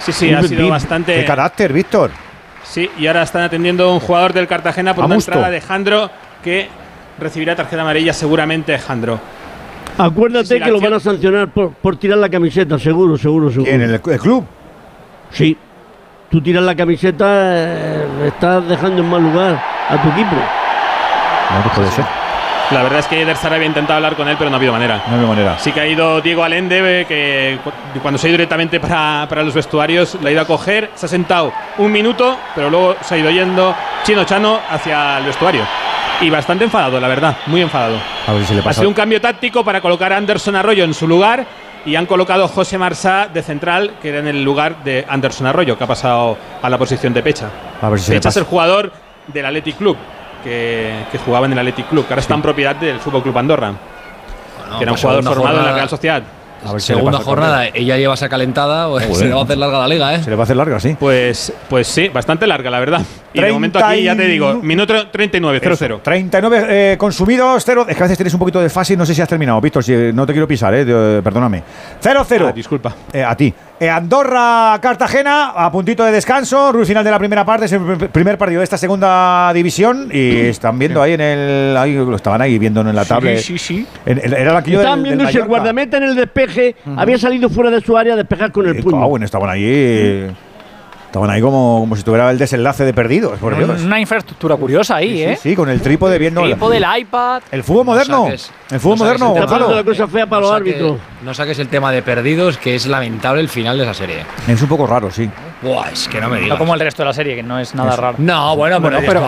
[0.00, 1.14] Sí, sí, ha sido bastante.
[1.16, 2.10] ¿Qué carácter, Víctor?
[2.62, 6.10] Sí, y ahora están atendiendo a un jugador del Cartagena por una entrada de Jandro
[6.42, 6.68] que
[7.18, 9.20] recibirá tarjeta amarilla seguramente Jandro.
[9.96, 13.70] Acuérdate que lo van a sancionar por, tirar la camiseta, seguro, seguro, seguro.
[13.70, 14.44] ¿En el, club?
[15.30, 15.56] Sí.
[16.34, 20.34] Tú tiras la camiseta, eh, estás dejando en mal lugar a tu equipo.
[20.34, 22.04] No, puede ser.
[22.72, 24.96] La verdad es que Eder había intentado hablar con él, pero no ha habido manera.
[25.06, 25.56] No ha habido manera.
[25.60, 27.60] Sí que ha ido Diego Alende, que
[28.02, 31.06] cuando se ha ido directamente para, para, los vestuarios, la ha ido a coger, se
[31.06, 33.72] ha sentado un minuto, pero luego se ha ido yendo
[34.02, 35.62] Chino Chano hacia el vestuario.
[36.20, 37.96] Y bastante enfadado, la verdad, muy enfadado.
[38.26, 38.70] A ver si le pasa.
[38.70, 41.46] Ha sido un cambio táctico para colocar a Anderson Arroyo en su lugar
[41.86, 45.46] y han colocado a José Marsá de central, que era en el lugar de Anderson
[45.46, 47.48] Arroyo, que ha pasado a la posición de Pecha.
[47.80, 48.92] A ver si Pecha es el jugador
[49.28, 49.96] del Athletic Club
[50.44, 53.72] que, jugaba en el Athletic Club, que ahora está en propiedad del Fútbol Club Andorra.
[54.78, 56.22] que era un pues jugador formado en la Real Sociedad.
[56.78, 60.14] Segunda jornada, ella lleva esa calentada, pues se le va a hacer larga la liga,
[60.14, 60.22] ¿eh?
[60.22, 60.96] Se le va a hacer larga, sí.
[60.98, 63.02] Pues, pues sí, bastante larga, la verdad.
[63.32, 66.00] Y de momento aquí, ya te digo, minuto 39, 0-0.
[66.02, 67.86] 39 eh, consumidos, 0.
[67.88, 69.60] Es que a veces tienes un poquito de fase y no sé si has terminado,
[69.60, 71.62] Víctor, si, no te quiero pisar, eh, perdóname.
[72.02, 72.48] 0-0.
[72.48, 72.94] Ah, disculpa.
[73.12, 73.52] Eh, a ti.
[73.80, 78.08] Eh, Andorra, Cartagena, a puntito de descanso, Ruiz final de la primera parte, es el
[78.08, 82.40] primer partido de esta segunda división y están viendo ahí en el, ahí lo estaban
[82.40, 83.38] ahí viendo en la tablet.
[83.38, 83.86] Sí, sí, sí.
[84.06, 86.53] era la que Estaban viendo si el guardameta en el despeje
[86.96, 89.02] había salido fuera de su área a despejar con el puño.
[89.02, 90.30] Ah, bueno, estaban ahí.
[91.14, 93.38] Estaban ahí como, como si tuviera el desenlace de perdidos.
[93.38, 95.38] Por Una infraestructura curiosa ahí, ¿eh?
[95.40, 96.40] Sí, con el trípode viendo.
[96.40, 97.40] El trípode del iPad.
[97.52, 98.26] El fútbol moderno.
[98.28, 99.76] el fútbol moderno, Gonzalo.
[99.76, 100.98] la cosa fea para los árbitros.
[101.24, 104.24] No saques el tema de perdidos, que es lamentable el final de esa serie.
[104.48, 105.30] Es un poco raro, sí.
[105.64, 106.50] Buah, es que no me digas.
[106.50, 108.16] No como el resto de la serie, que no es nada raro.
[108.18, 109.24] No, bueno, pero,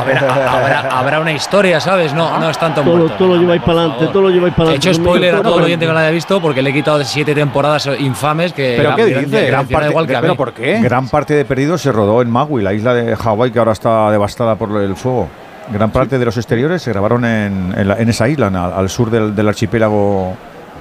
[0.91, 2.13] habrá, una historia, ¿sabes?
[2.13, 4.89] No, no es tanto todo, todo lo lleváis para adelante, todo lo lleváis para adelante.
[4.89, 7.03] He hecho spoiler a todo el oyente que lo haya visto porque le he quitado
[7.05, 8.75] siete temporadas infames que.
[8.77, 9.47] ¿Pero qué dice?
[9.47, 10.81] Gran parte, igual que ¿Pero por qué?
[10.81, 14.11] Gran parte de Perdidos se rodó en Maui, la isla de Hawái que ahora está
[14.11, 15.29] devastada por el fuego.
[15.73, 19.49] Gran parte de los exteriores se grabaron en, en, esa isla, al, sur del, del
[19.49, 20.37] archipiélago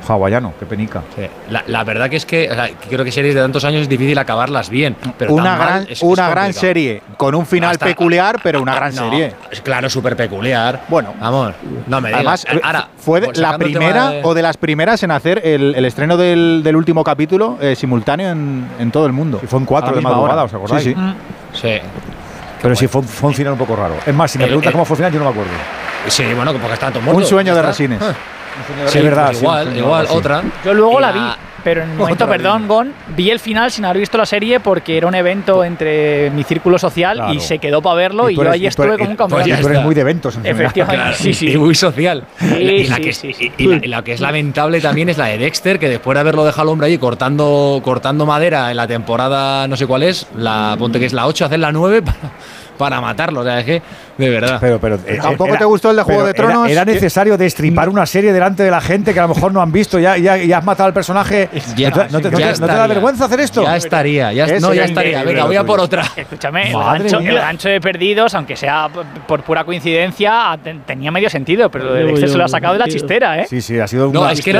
[0.07, 1.03] hawaiano, qué penica.
[1.67, 2.49] La, verdad que es que
[2.89, 4.95] creo que series de tantos años es difícil acabarlas bien.
[5.17, 9.33] Pero una gran, una gran serie, con un final peculiar, pero una gran serie.
[9.51, 10.83] Es claro, súper peculiar.
[10.87, 11.53] Bueno, vamos,
[11.87, 16.17] no me Además, Ahora, fue la primera o de las primeras en hacer el, estreno
[16.17, 19.39] del, último capítulo eh, simultáneo en, todo el mundo.
[19.43, 20.83] Y fue en cuatro de madrugada, ¿os acordáis?
[20.83, 20.95] Sí,
[21.53, 21.79] sí.
[22.61, 23.95] Pero sí, fue, un final un poco raro.
[24.05, 25.51] Es más, si me preguntas cómo fue el final, yo no me acuerdo.
[26.07, 27.21] Sí, bueno, porque está todo muerto.
[27.21, 28.01] Un sueño de Resines.
[28.87, 29.33] Sí, verdad.
[29.33, 30.43] igual, igual, otra.
[30.63, 31.19] Yo luego la vi.
[31.65, 34.97] Pero en un momento, perdón, Gon, vi el final sin haber visto la serie porque
[34.97, 38.67] era un evento entre mi círculo social y se quedó para verlo y, yo ahí
[38.67, 39.41] estuve como un campeón.
[39.41, 41.49] Pues tú eres muy de eventos, en Efectivamente, sí, sí.
[41.49, 42.23] Y muy social.
[42.39, 46.13] y, la, que, y, la, que es lamentable también es la de Dexter, que después
[46.13, 50.03] de haberlo dejado al hombre ahí cortando, cortando madera en la temporada, no sé cuál
[50.03, 52.17] es, la ponte que es la 8, hacer la 9 para
[52.77, 53.41] matarlo.
[53.41, 53.81] O sea, es que,
[54.17, 54.57] de verdad.
[54.59, 56.69] Pero, pero eh, ¿Tampoco te gustó el de Juego de Tronos?
[56.69, 59.71] Era, necesario destripar una serie delante de la gente que a lo mejor no han
[59.71, 61.49] visto ya, ya, ya has matado al personaje.
[62.11, 63.63] ¿No, te, da vergüenza hacer esto?
[63.63, 65.23] Ya estaría, ya, no, ya estaría.
[65.23, 66.03] Venga, voy a por otra.
[66.15, 68.89] Escúchame, el gancho, de perdidos, aunque sea
[69.27, 72.87] por pura coincidencia, tenía medio sentido, pero el Dexter se lo ha sacado de la
[72.87, 73.45] chistera, ¿eh?
[73.49, 74.53] Sí, sí, ha sido una no, es que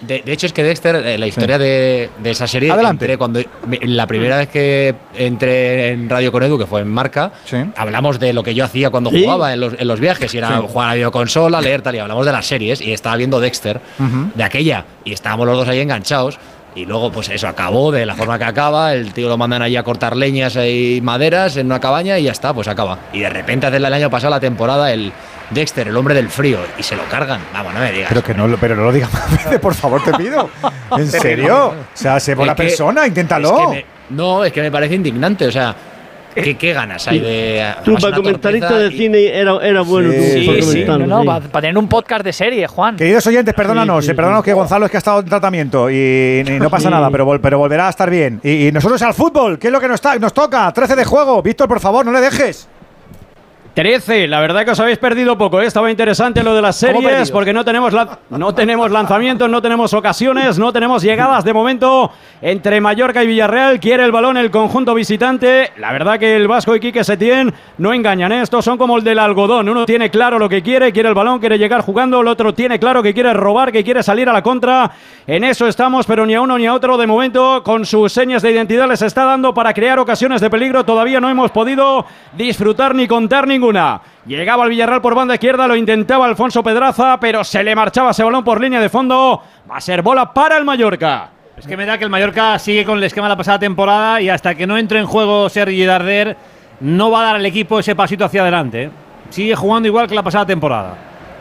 [0.00, 3.18] de, hecho, es que Dexter, eh, la historia de, esa serie, Adelante.
[3.18, 3.40] cuando
[3.82, 7.32] la primera vez que entré en Radio Con Edu, que fue en Marca,
[7.76, 10.94] hablamos de lo que yo hacía cuando jugaba en los, viajes, y era jugar a
[10.94, 13.80] videoconsola, leer tal, y hablamos de las series, y estaba viendo Dexter
[14.34, 16.38] de aquella, y estábamos los dos ahí enganchados.
[16.72, 18.94] Y luego, pues eso acabó de la forma que acaba.
[18.94, 22.32] El tío lo mandan allí a cortar leñas y maderas en una cabaña y ya
[22.32, 22.96] está, pues acaba.
[23.12, 25.12] Y de repente, hace el año pasado, la temporada, el,
[25.50, 27.40] Dexter, el hombre del frío, y se lo cargan.
[27.52, 28.08] Vamos, no me digas.
[28.08, 30.48] Pero que no, pero no lo digas más veces, por favor, te pido.
[30.96, 31.68] ¿En serio?
[31.68, 33.72] O sea, sé buena persona, inténtalo.
[34.10, 35.46] no, es que me parece indignante.
[35.46, 35.74] O sea,
[36.32, 37.74] ¿Qué, qué ganas hay de.?
[37.84, 40.10] Tú, para comentarista de y- cine, era, era bueno.
[40.10, 41.26] tú, Sí, para sí, comentarlo, no, no, sí.
[41.26, 42.94] para, para tener un podcast de serie, Juan.
[42.96, 46.58] Queridos oyentes, perdónanos, eh, perdónanos que Gonzalo es que ha estado en tratamiento y, y
[46.60, 46.94] no pasa Sí.
[46.94, 48.38] nada, pero, vol- pero volverá a estar bien.
[48.44, 50.72] Y, y nosotros al fútbol, ¿qué es lo que nos, ta- nos toca?
[50.72, 51.42] 13 de juego.
[51.42, 52.68] Víctor, por favor, no le dejes.
[53.84, 55.64] 13, la verdad que os habéis perdido poco, ¿eh?
[55.64, 59.62] estaba interesante lo de las ¿Cómo series porque no tenemos, la- no tenemos lanzamientos, no
[59.62, 61.44] tenemos ocasiones, no tenemos llegadas.
[61.44, 62.12] De momento
[62.42, 66.76] entre Mallorca y Villarreal, quiere el balón el conjunto visitante, la verdad que el Vasco
[66.76, 68.42] y Quique Setién no engañan, ¿eh?
[68.42, 71.38] estos son como el del algodón, uno tiene claro lo que quiere, quiere el balón,
[71.38, 74.42] quiere llegar jugando, el otro tiene claro que quiere robar, que quiere salir a la
[74.42, 74.90] contra,
[75.26, 76.98] en eso estamos, pero ni a uno ni a otro.
[76.98, 80.84] De momento con sus señas de identidad les está dando para crear ocasiones de peligro,
[80.84, 82.04] todavía no hemos podido
[82.36, 83.46] disfrutar ni contar
[84.26, 88.22] Llegaba el Villarreal por banda izquierda, lo intentaba Alfonso Pedraza, pero se le marchaba ese
[88.22, 89.42] balón por línea de fondo.
[89.70, 91.30] Va a ser bola para el Mallorca.
[91.56, 94.20] Es que me da que el Mallorca sigue con el esquema de la pasada temporada
[94.20, 96.36] y hasta que no entre en juego Sergi Darder
[96.80, 98.84] no va a dar al equipo ese pasito hacia adelante.
[98.84, 98.90] ¿eh?
[99.28, 100.94] Sigue jugando igual que la pasada temporada.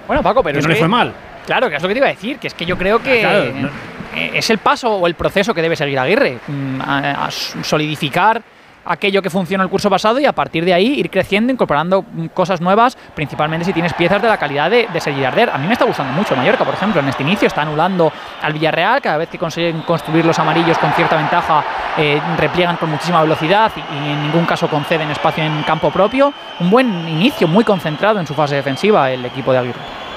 [0.08, 1.14] Bueno, Paco, pero Que es no le que- fue mal.
[1.46, 3.22] Claro, que es lo que te iba a decir, que es que yo creo que
[3.22, 3.68] Claro, no-
[4.16, 8.42] eh, es el paso o el proceso que debe seguir Aguirre, mm, a, a solidificar
[8.90, 12.60] aquello que funcionó el curso pasado y a partir de ahí ir creciendo, incorporando cosas
[12.60, 15.50] nuevas, principalmente si tienes piezas de la calidad de, de.
[15.52, 18.12] A mí me está gustando mucho Mallorca, por ejemplo, en este inicio está anulando
[18.42, 21.64] al Villarreal, cada vez que consiguen construir los amarillos con cierta ventaja,
[21.98, 26.34] eh, repliegan con muchísima velocidad y, y en ningún caso conceden espacio en campo propio.
[26.60, 30.09] Un buen inicio, muy concentrado en su fase defensiva el equipo de Aguirre.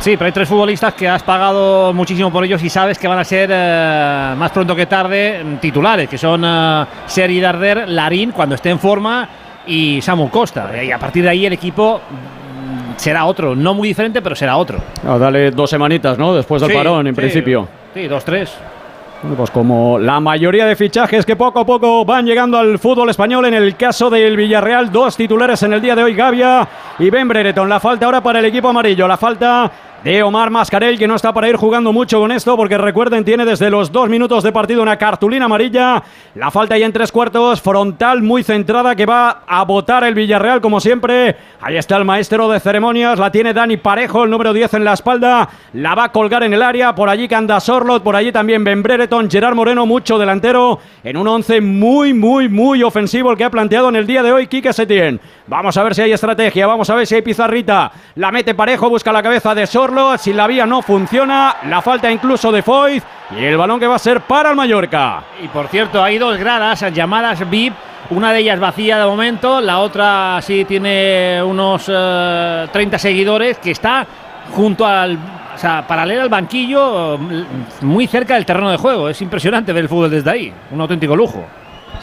[0.00, 3.18] Sí, pero hay tres futbolistas que has pagado muchísimo por ellos y sabes que van
[3.18, 8.54] a ser eh, más pronto que tarde titulares, que son eh, Sergi Darder, Larín cuando
[8.54, 9.28] esté en forma
[9.66, 10.70] y Samu Costa.
[10.84, 14.56] Y a partir de ahí el equipo mm, será otro, no muy diferente, pero será
[14.58, 14.78] otro.
[15.04, 16.34] Ah, dale dos semanitas, ¿no?
[16.34, 17.20] Después del Sí, parón, en sí.
[17.20, 17.66] principio.
[17.92, 18.54] Sí, dos, tres.
[19.22, 23.46] Pues como la mayoría de fichajes que poco a poco van llegando al fútbol español,
[23.46, 27.26] en el caso del Villarreal, dos titulares en el día de hoy, Gavia y Ben
[27.26, 27.68] Brereton.
[27.68, 29.70] La falta ahora para el equipo amarillo, la falta
[30.04, 33.44] de Omar Mascarell, que no está para ir jugando mucho con esto, porque recuerden, tiene
[33.44, 36.02] desde los dos minutos de partido una cartulina amarilla.
[36.34, 40.60] La falta ya en tres cuartos, frontal muy centrada, que va a votar el Villarreal,
[40.60, 41.36] como siempre.
[41.60, 44.92] Ahí está el maestro de ceremonias, la tiene Dani Parejo, el número 10 en la
[44.92, 48.30] espalda, la va a colgar en el área, por allí que anda Sorlot, por allí
[48.30, 53.36] también Ben Brereton, Gerard Moreno, mucho delantero, en un once muy, muy, muy ofensivo el
[53.36, 55.20] que ha planteado en el día de hoy Quique Setién.
[55.48, 57.92] Vamos a ver si hay estrategia, vamos a ver si hay pizarrita.
[58.16, 59.85] La mete Parejo, busca la cabeza de Sorlot,
[60.18, 63.02] si la vía no funciona, la falta incluso de Foyt
[63.36, 65.22] y el balón que va a ser para el Mallorca.
[65.42, 67.74] Y por cierto, hay dos gradas llamadas VIP.
[68.10, 73.72] Una de ellas vacía de momento, la otra sí tiene unos eh, 30 seguidores que
[73.72, 74.06] está
[74.52, 75.18] junto al.
[75.54, 77.18] O sea, paralela al banquillo, eh,
[77.80, 79.08] muy cerca del terreno de juego.
[79.08, 80.52] Es impresionante ver el fútbol desde ahí.
[80.70, 81.44] Un auténtico lujo.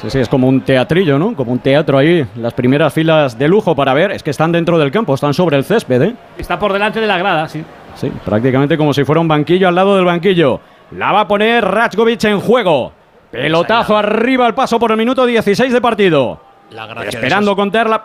[0.01, 1.35] Sí, sí, es como un teatrillo, ¿no?
[1.35, 2.25] Como un teatro ahí.
[2.35, 4.11] Las primeras filas de lujo para ver.
[4.11, 6.15] Es que están dentro del campo, están sobre el césped, ¿eh?
[6.37, 7.63] Está por delante de la grada, sí.
[7.95, 10.59] Sí, prácticamente como si fuera un banquillo al lado del banquillo.
[10.91, 12.91] La va a poner Rajkovic en juego.
[13.31, 16.39] Pelotazo arriba al paso por el minuto 16 de partido.
[16.71, 18.03] La Esperando esos- contarla.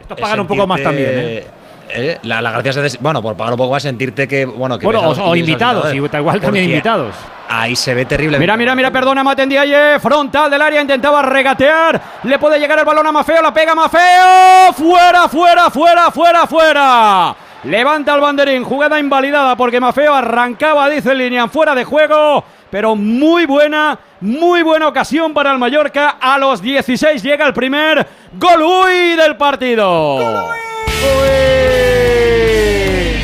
[0.00, 1.46] Estos es pagan un poco más también, ¿eh?
[1.94, 4.44] Eh, La, la gracia es bueno, por pagar un poco más, sentirte que.
[4.44, 7.14] Bueno, que a o- invitados, igual también invitados.
[7.52, 8.38] Ahí se ve terrible.
[8.38, 9.98] Mira, mira, mira, perdona Matendiaye.
[9.98, 12.00] Frontal del área, intentaba regatear.
[12.22, 14.72] Le puede llegar el balón a Mafeo, la pega Mafeo.
[14.74, 17.34] Fuera, fuera, fuera, fuera, fuera.
[17.64, 22.42] Levanta el banderín, jugada invalidada porque Mafeo arrancaba, dice Linian, fuera de juego.
[22.70, 26.16] Pero muy buena, muy buena ocasión para el Mallorca.
[26.20, 30.48] A los 16 llega el primer gol uy del partido.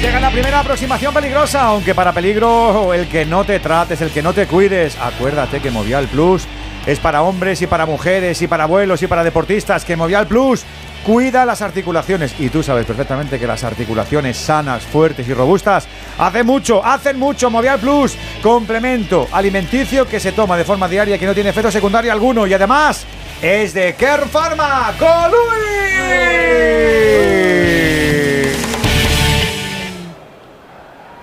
[0.03, 4.22] Llega la primera aproximación peligrosa, aunque para peligro el que no te trates, el que
[4.22, 4.99] no te cuides.
[5.01, 6.47] Acuérdate que Movial Plus
[6.87, 9.84] es para hombres y para mujeres y para abuelos y para deportistas.
[9.84, 10.64] Que Movial Plus
[11.07, 12.34] cuida las articulaciones.
[12.40, 15.86] Y tú sabes perfectamente que las articulaciones sanas, fuertes y robustas
[16.18, 17.48] hacen mucho, hacen mucho.
[17.48, 22.11] Movial Plus, complemento alimenticio que se toma de forma diaria que no tiene efecto secundario
[22.11, 22.46] alguno.
[22.46, 23.07] Y además
[23.40, 24.92] es de Care Pharma.
[24.98, 26.26] ¡Colui!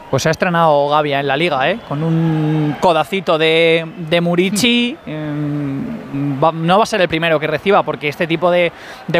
[0.09, 1.79] Pues se ha estrenado Gavia en la liga, ¿eh?
[1.89, 4.95] con un codacito de, de Murici.
[5.07, 8.71] Em, no va a ser el primero que reciba, porque este tipo de,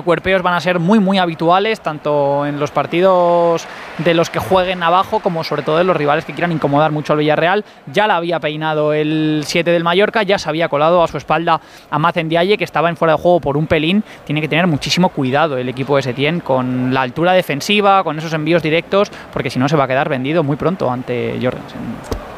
[0.04, 3.66] cuerpeos van a ser muy, muy habituales, tanto en los partidos
[3.98, 7.14] de los que jueguen abajo, como sobre todo en los rivales que quieran incomodar mucho
[7.14, 7.66] al Villarreal.
[7.92, 11.60] Ya la había peinado el 7 del Mallorca, ya se había colado a su espalda
[11.90, 14.04] a Mazen Diaye, que estaba en fuera de juego por un pelín.
[14.26, 18.34] Tiene que tener muchísimo cuidado el equipo de Setién con la altura defensiva, con esos
[18.34, 22.33] envíos directos, porque si no se va a quedar vendido muy pronto ante Jorgensen.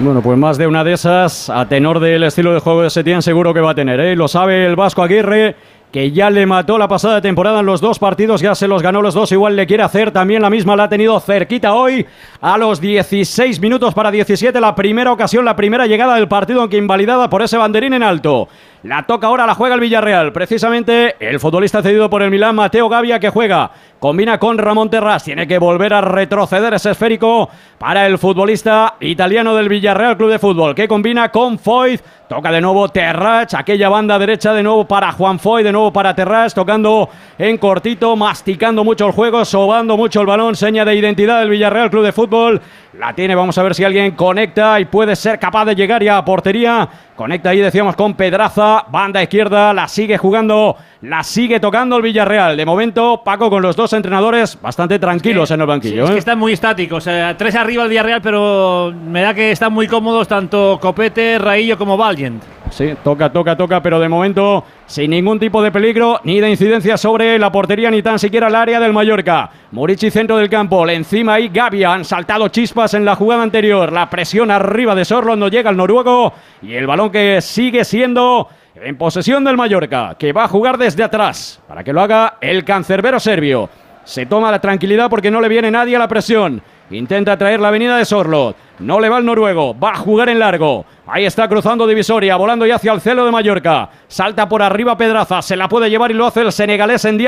[0.00, 3.20] Bueno, pues más de una de esas, a tenor del estilo de juego de Setién,
[3.20, 4.14] seguro que va a tener, ¿eh?
[4.14, 5.56] Lo sabe el Vasco Aguirre
[5.90, 9.00] que ya le mató la pasada temporada en los dos partidos, ya se los ganó
[9.02, 12.06] los dos, igual le quiere hacer también la misma, la ha tenido cerquita hoy
[12.40, 16.76] a los 16 minutos para 17, la primera ocasión, la primera llegada del partido, aunque
[16.76, 18.48] invalidada por ese banderín en alto.
[18.84, 20.32] La toca ahora, la juega el Villarreal.
[20.32, 23.72] Precisamente el futbolista cedido por el Milán, Mateo Gavia, que juega.
[23.98, 25.24] Combina con Ramón Terras.
[25.24, 30.38] Tiene que volver a retroceder ese esférico para el futbolista italiano del Villarreal Club de
[30.38, 32.00] Fútbol, que combina con Foyt.
[32.28, 36.14] Toca de nuevo Terrach, aquella banda derecha de nuevo para Juan Foy, de nuevo para
[36.14, 37.08] Terras, tocando
[37.38, 41.90] en cortito, masticando mucho el juego, sobando mucho el balón, seña de identidad del Villarreal
[41.90, 42.60] Club de Fútbol.
[42.94, 46.16] La tiene, vamos a ver si alguien conecta y puede ser capaz de llegar ya
[46.16, 46.88] a portería.
[47.14, 52.56] Conecta ahí, decíamos, con Pedraza, banda izquierda, la sigue jugando, la sigue tocando el Villarreal.
[52.56, 56.04] De momento, Paco con los dos entrenadores bastante tranquilos en el banquillo.
[56.04, 56.12] Es ¿eh?
[56.14, 57.06] que están muy estáticos.
[57.06, 61.78] eh, tres arriba el Villarreal, pero me da que están muy cómodos tanto Copete, Raillo
[61.78, 62.42] como Valiant.
[62.70, 66.98] Sí, toca, toca, toca, pero de momento sin ningún tipo de peligro ni de incidencia
[66.98, 69.50] sobre la portería ni tan siquiera el área del Mallorca.
[69.70, 73.90] Morici centro del campo, le encima ahí Gavia, han saltado chispas en la jugada anterior,
[73.90, 78.48] la presión arriba de Sorlo, no llega el noruego y el balón que sigue siendo
[78.74, 82.64] en posesión del Mallorca, que va a jugar desde atrás para que lo haga el
[82.64, 83.68] cancerbero serbio.
[84.04, 86.62] Se toma la tranquilidad porque no le viene nadie a la presión.
[86.90, 88.56] Intenta traer la avenida de Sorlot.
[88.78, 89.78] No le va el noruego.
[89.78, 90.86] Va a jugar en largo.
[91.06, 93.90] Ahí está cruzando divisoria, volando ya hacia el celo de Mallorca.
[94.06, 95.42] Salta por arriba Pedraza.
[95.42, 97.18] Se la puede llevar y lo hace el senegalés en.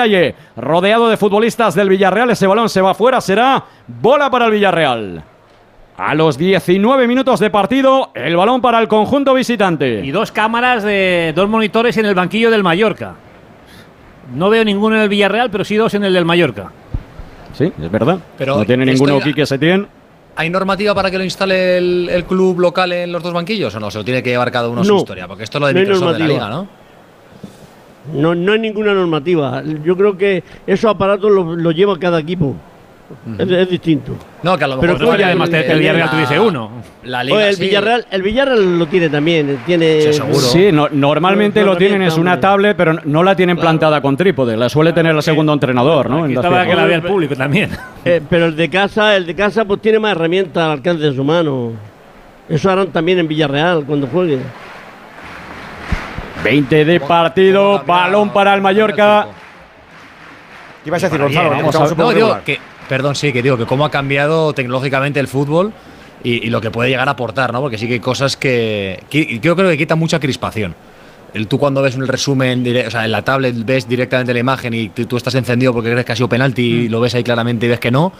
[0.56, 2.30] Rodeado de futbolistas del Villarreal.
[2.30, 3.20] Ese balón se va fuera.
[3.20, 5.22] Será bola para el Villarreal.
[6.02, 10.00] A los 19 minutos de partido, el balón para el conjunto visitante.
[10.02, 13.16] Y dos cámaras de dos monitores en el banquillo del Mallorca.
[14.34, 16.72] No veo ninguno en el Villarreal, pero sí dos en el del Mallorca.
[17.52, 18.18] Sí, es verdad.
[18.38, 19.88] Pero no tiene ninguno ya- Quique Setién.
[20.36, 23.80] ¿Hay normativa para que lo instale el, el club local en los dos banquillos o
[23.80, 23.90] no?
[23.90, 25.74] Se lo tiene que llevar cada uno a su historia, porque esto es lo de
[25.74, 26.66] No Microsoft de la liga, ¿no?
[28.14, 29.62] No, no hay ninguna normativa.
[29.84, 32.54] Yo creo que esos aparatos los los lleva cada equipo.
[33.38, 34.12] Es, es distinto.
[34.42, 36.70] No, que a lo Pero mejor el- además el- el Villarreal la- tuviese uno.
[37.04, 37.62] La liga Oye, el sí.
[37.62, 39.58] Villarreal, el Villarreal lo tiene también.
[39.66, 40.12] Tiene.
[40.12, 44.16] Sí, no- normalmente No, lo tienen, es una tablet, pero no la tienen plantada con
[44.16, 44.56] trípode.
[44.56, 46.24] La suele tener el segundo entrenador, ¿no?
[46.26, 47.70] En la Estaba que la vea el público también.
[48.04, 51.14] Eh, pero el de casa, el de casa pues tiene más herramientas al alcance de
[51.14, 51.72] su mano.
[52.48, 54.38] Eso harán también en Villarreal cuando juegue.
[56.42, 59.26] 20 de partido, balón para el Mallorca.
[60.82, 61.84] ¿Qué ibas a decir, Para bien, Gonzalo?
[61.86, 62.58] vamos a- no, digo que,
[62.88, 65.72] perdón, sí, que digo que cómo ha cambiado tecnológicamente el fútbol
[66.24, 67.60] y, y lo que puede llegar a aportar, ¿no?
[67.60, 70.74] Porque sí que hay cosas que, que yo creo que quita mucha crispación.
[71.32, 74.74] El, tú cuando ves un resumen, o sea, en la tablet ves directamente la imagen
[74.74, 77.22] y tú, tú estás encendido porque crees que ha sido penalti y lo ves ahí
[77.22, 78.12] claramente y ves que no.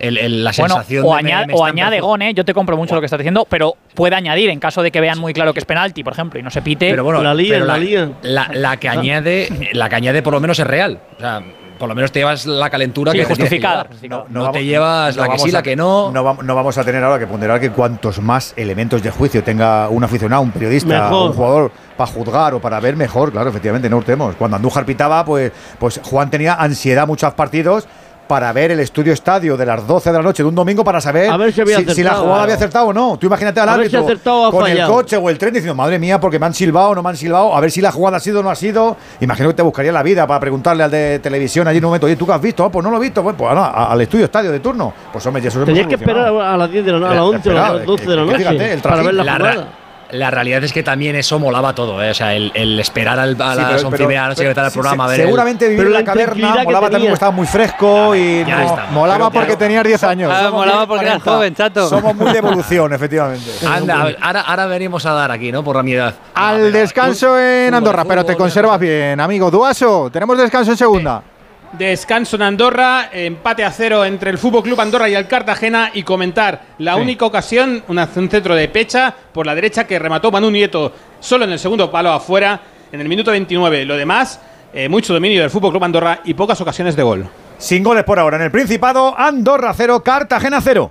[0.00, 0.54] El, el- la Mm.
[0.58, 2.32] Bueno, sensación o, de me- añade, me o están añade Gon, ¿eh?
[2.34, 5.00] yo te compro mucho lo que estás diciendo, pero puede añadir en caso de que
[5.00, 6.88] vean muy claro que es penalti, por ejemplo, y no se pite.
[6.90, 7.78] Pero bueno, pero la,
[8.22, 10.98] la- la que añade, la que añade por lo menos es real.
[11.18, 11.42] O sea,
[11.80, 13.88] por lo menos te llevas la calentura Sí, que te justificada.
[14.28, 16.12] No, te llevas la que sí, a- la que no.
[16.12, 19.42] No, vam- no vamos a tener ahora que ponderar que cuantos más elementos de juicio
[19.42, 21.30] tenga un aficionado, un periodista, Mejor.
[21.30, 24.36] un jugador para juzgar o para ver mejor, claro, efectivamente, no hurtemos.
[24.36, 27.88] Cuando Andújar pitaba, pues, pues Juan tenía ansiedad muchos partidos
[28.30, 31.00] para ver el estudio estadio de las 12 de la noche de un domingo para
[31.00, 33.18] saber si si, la jugada había acertado o no.
[33.18, 36.20] Tú imagínate al si árbitro ha con el coche o el tren diciendo, madre mía,
[36.20, 38.20] porque me han silbado o no me han silbado, a ver si la jugada ha
[38.20, 38.96] sido o no ha sido.
[39.20, 42.06] Imagino que te buscaría la vida para preguntarle al de televisión allí en un momento,
[42.06, 42.64] oye, ¿tú qué has visto?
[42.64, 44.92] "Ah, pues no lo he visto, pues, pues, a- al estudio estadio de turno.
[45.12, 47.24] Pues hombre, ya eso Tenías que esperar a las 10 de la noche, a las
[47.24, 49.68] 11 o a las 12 de la noche fíjate, el para ver la La, jugada.
[50.12, 52.10] La realidad es que también eso molaba todo, ¿eh?
[52.10, 54.22] O sea, el, el esperar al, a Sí, las pero- 11 y pero- media de
[54.24, 55.04] la noche que se- programa.
[55.04, 58.44] a ver seguramente el- vivir en la caverna molaba también porque estaba muy fresco y
[58.48, 58.86] no- está.
[58.92, 60.32] molaba Pero porque tenías 10 años.
[60.34, 61.30] Ah, molaba porque eras 40.
[61.30, 61.88] joven, chato.
[61.88, 63.50] Somos muy de evolución, efectivamente.
[63.66, 65.62] Anda, ver, ahora, ahora venimos a dar aquí, ¿no?
[65.64, 66.14] Por la mi edad.
[66.34, 69.50] Al descanso en Andorra, pero te conservas bien, amigo.
[69.50, 71.22] Duaso, tenemos descanso en segunda.
[71.72, 76.02] Descanso en Andorra, empate a cero entre el Fútbol Club Andorra y el Cartagena y
[76.02, 77.00] comentar la Sí.
[77.00, 81.52] única ocasión, un centro de pecha por la derecha que remató Manu Nieto solo en
[81.52, 82.60] el segundo palo afuera
[82.90, 83.84] en el minuto 29.
[83.84, 84.40] Lo demás,
[84.74, 87.28] eh, mucho dominio del Fútbol Club Andorra y pocas ocasiones de gol.
[87.58, 90.90] Sin goles por ahora en el Principado, Andorra 0, Cartagena 0.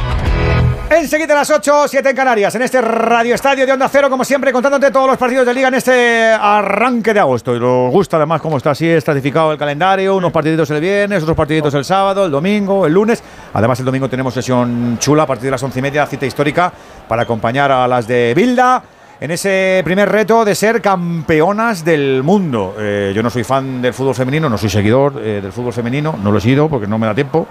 [0.93, 4.25] Enseguida a las 8, 7 en Canarias, en este Radio Estadio de Onda Cero, como
[4.25, 7.55] siempre, contándote todos los partidos de Liga en este arranque de agosto.
[7.55, 11.37] Y nos gusta además cómo está así estratificado el calendario, unos partiditos el viernes, otros
[11.37, 13.23] partiditos el sábado, el domingo, el lunes.
[13.53, 16.73] Además, el domingo tenemos sesión chula a partir de las 11 y media, cita histórica,
[17.07, 18.83] para acompañar a las de Bilda
[19.21, 22.75] en ese primer reto de ser campeonas del mundo.
[22.77, 26.19] Eh, yo no soy fan del fútbol femenino, no soy seguidor eh, del fútbol femenino,
[26.21, 27.47] no lo he sido porque no me da tiempo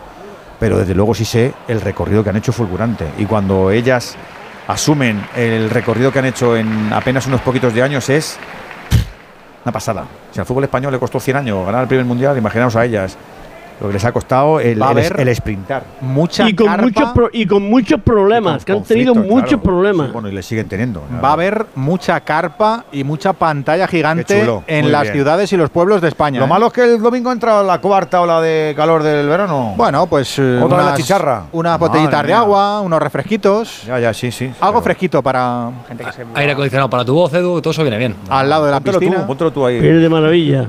[0.61, 3.07] pero desde luego sí sé el recorrido que han hecho fulgurante.
[3.19, 4.15] Y cuando ellas
[4.69, 8.39] asumen el recorrido que han hecho en apenas unos poquitos de años es
[9.65, 10.05] una pasada.
[10.31, 13.17] Si al fútbol español le costó 100 años ganar el primer mundial, imaginaos a ellas
[13.81, 15.85] lo que les ha costado el, Va a el, haber el sprintar.
[16.03, 16.83] Mucha y con carpa.
[16.83, 19.63] muchos pro- y con muchos problemas, que han tenido muchos claro.
[19.63, 20.07] problemas.
[20.09, 21.03] Sí, bueno, y le siguen teniendo.
[21.23, 25.15] Va a haber mucha carpa y mucha pantalla gigante en muy las bien.
[25.15, 26.39] ciudades y los pueblos de España.
[26.41, 26.49] Lo ¿eh?
[26.49, 29.75] malo es que el domingo entra la cuarta ola de calor del verano.
[29.77, 30.39] Bueno, pues.
[30.39, 31.43] eh, Otra vez la unas- chicharra.
[31.53, 33.85] Unas Madre botellitas de agua, unos refresquitos.
[33.87, 34.53] Ya, ya, sí, sí.
[34.61, 35.71] Algo fresquito para.
[36.35, 38.15] Aire acondicionado para tu voz, Edu, todo eso viene bien.
[38.29, 39.27] Al lado de la Póntelo piscina.
[39.27, 39.81] tú, tú ahí.
[39.81, 40.69] Viene de maravilla.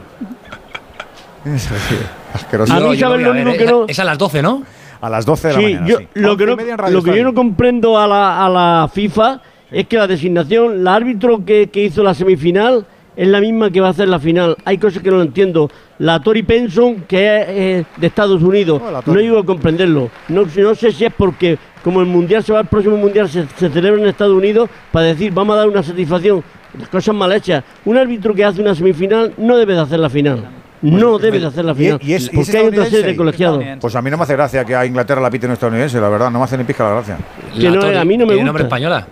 [2.33, 2.73] Asqueroso.
[2.73, 4.03] A mí, Yo- yo ¿sabes voy lo a ver, único que esa- no- Es a
[4.03, 4.63] las 12, ¿no?
[5.01, 5.87] A las 12 de la mañana.
[5.87, 6.07] yo, sí.
[6.13, 10.05] lo, que no, lo yo no comprendo a la, a la FIFA es que la
[10.07, 14.07] designación, la árbitro que, que hizo la semifinal es la misma que va a hacer
[14.07, 14.55] la final.
[14.63, 15.69] Hay cosas que no lo entiendo.
[15.99, 20.09] La Tori Penson, que es eh, de Estados Unidos, Oh, no llego a comprenderlo.
[20.29, 23.45] No, no sé si es porque, como el mundial se va, el próximo mundial se,
[23.57, 26.43] se celebra en Estados Unidos, para decir, vamos a dar una satisfacción.
[26.79, 27.63] Las cosas mal hechas.
[27.85, 30.45] Un árbitro que hace una semifinal no debe de hacer la final.
[30.81, 31.99] No debe de hacer la final.
[32.01, 33.63] y es- y es porque hay otra serie de colegiados.
[33.79, 36.31] Pues a mí no me hace gracia que a Inglaterra la pite estadounidense, la verdad.
[36.31, 37.17] No me hace ni pizca la gracia.
[37.57, 38.75] Que no, a mí no me Tiene nombre gusta.
[38.77, 39.07] española.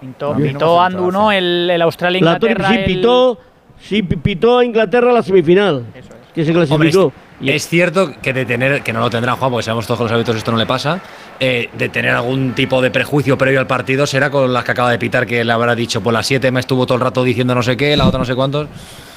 [0.00, 1.30] Pintó, mucha Andu, ¿no?
[1.32, 2.68] El, el La Tori Australia-Inglaterra.
[2.68, 3.38] sí el- pitó,
[3.80, 5.84] sí pi- pitó a Inglaterra la semifinal,
[6.34, 7.12] que se Hombre, clasificó.
[7.42, 10.04] es, es cierto que de tener, que no lo tendrá Juan, porque sabemos todos que
[10.04, 11.00] los hábitos esto no le pasa,
[11.38, 14.90] eh, de tener algún tipo de prejuicio previo al partido será con las que acaba
[14.90, 17.54] de pitar, que le habrá dicho, pues la 7 me estuvo todo el rato diciendo
[17.54, 18.68] no sé qué, la otra no sé cuántos.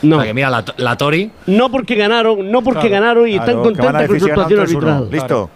[0.04, 0.18] No.
[0.18, 1.32] O sea que mira, la, la Tori.
[1.48, 4.76] No porque ganaron, no porque ganaron y están Claro, contentas con su actuación ganan 3-1.
[4.78, 5.10] arbitral.
[5.12, 5.50] Listo.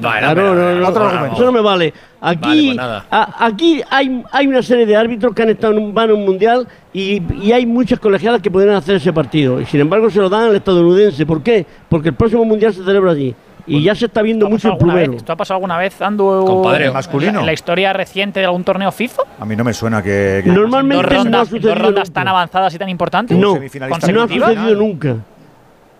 [0.00, 1.92] Claro, pero- no, no, otro no, eso no me vale.
[2.20, 2.78] Vale, Aquí, pues
[3.10, 6.14] a- aquí hay, hay una serie de árbitros que han estado en un, van a
[6.14, 9.60] un mundial y, y hay muchas colegiadas que podrían hacer ese partido.
[9.60, 11.26] Y sin embargo se lo dan al estadounidense.
[11.26, 11.66] ¿Por qué?
[11.90, 13.34] Porque el próximo mundial se celebra allí.
[13.70, 15.16] Y ya se está viendo ¿Esto ha mucho el vez?
[15.18, 16.44] ¿Esto ha pasado alguna vez, Andu?
[16.46, 17.40] Compadre, en- masculino.
[17.40, 19.22] En la historia reciente de algún torneo FIFA.
[19.38, 20.40] A mí no me suena que.
[20.44, 22.20] que- Normalmente Dos no ha rondas, sucedido dos rondas nunca.
[22.20, 23.36] tan avanzadas y tan importantes.
[23.38, 25.16] No, no ha sucedido nunca.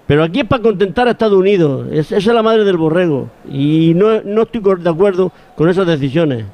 [0.07, 1.87] Pero aquí es para contentar a Estados Unidos.
[1.93, 3.29] Es- esa es la madre del borrego.
[3.49, 6.45] Y no, no estoy de acuerdo con esas decisiones.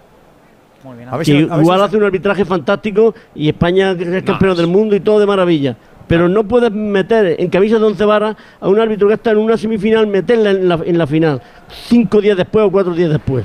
[0.85, 1.09] Muy bien.
[1.09, 4.19] A ver Que si- a ver igual si- hace un arbitraje fantástico y España que
[4.19, 5.75] es campeón del mundo y todo de maravilla.
[6.09, 9.39] Pero no puedes meter en camisa de once varas a un árbitro que está en
[9.39, 11.43] una semifinal, meterla en la, en la final.
[11.89, 13.45] Cinco días después o cuatro días después.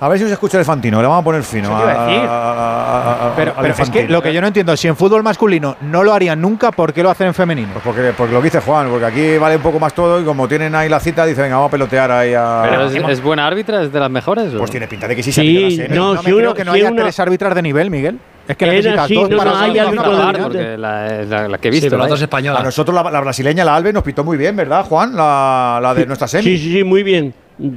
[0.00, 1.76] A ver si os escucha el Fantino, le vamos a poner fino.
[1.76, 2.22] A decir.
[2.28, 5.74] a- a- a- Pero, es que lo que yo no entiendo, si en fútbol masculino
[5.80, 7.70] no lo harían nunca, ¿por qué lo hacen en femenino?
[7.72, 10.24] Pues porque, porque lo que dice Juan, porque aquí vale un poco más todo y
[10.24, 12.60] como tienen ahí la cita, dicen, venga, vamos a pelotear ahí a.
[12.70, 14.54] Pero es, es buena árbitra, es de las mejores.
[14.54, 14.58] ¿o?
[14.58, 15.96] Pues tiene pinta de que sí se Sí, ha pillado la semi.
[15.96, 17.90] no, No si me uno- creo que no si haya una- tres árbitras de nivel,
[17.90, 18.18] Miguel.
[18.48, 19.94] Es que necesitas así, dos no, para no, hay nivel.
[20.42, 21.90] porque la, la- la que he Sí, visto.
[21.90, 22.22] pero la otra es vaya.
[22.22, 22.62] A española.
[22.62, 25.14] nosotros la, la brasileña, la Alves, nos pitó muy bien, ¿verdad, Juan?
[25.14, 26.44] La, la de nuestra semi.
[26.44, 27.34] Sí, sí, sí, muy bien.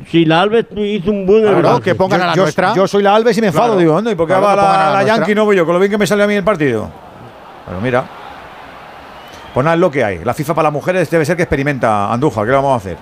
[0.09, 1.81] Sí, la Alves hizo un buen Claro, arbitraje.
[1.81, 2.73] que pongan yo, a la yo- nuestra.
[2.73, 3.79] yo soy la Alves y me enfado, Claro.
[3.79, 4.11] digo, ¿dónde?
[4.11, 5.03] ¿Y por qué Claro, va la, la.
[5.03, 5.65] Yankee no voy yo?
[5.65, 6.89] Con lo bien que me salió a mí el partido.
[7.67, 8.03] Pero mira.
[9.53, 10.23] Pues nada, es lo que hay.
[10.23, 12.45] La FIFA para las mujeres debe ser que experimenta Andújar.
[12.45, 12.97] ¿Qué le vamos a hacer?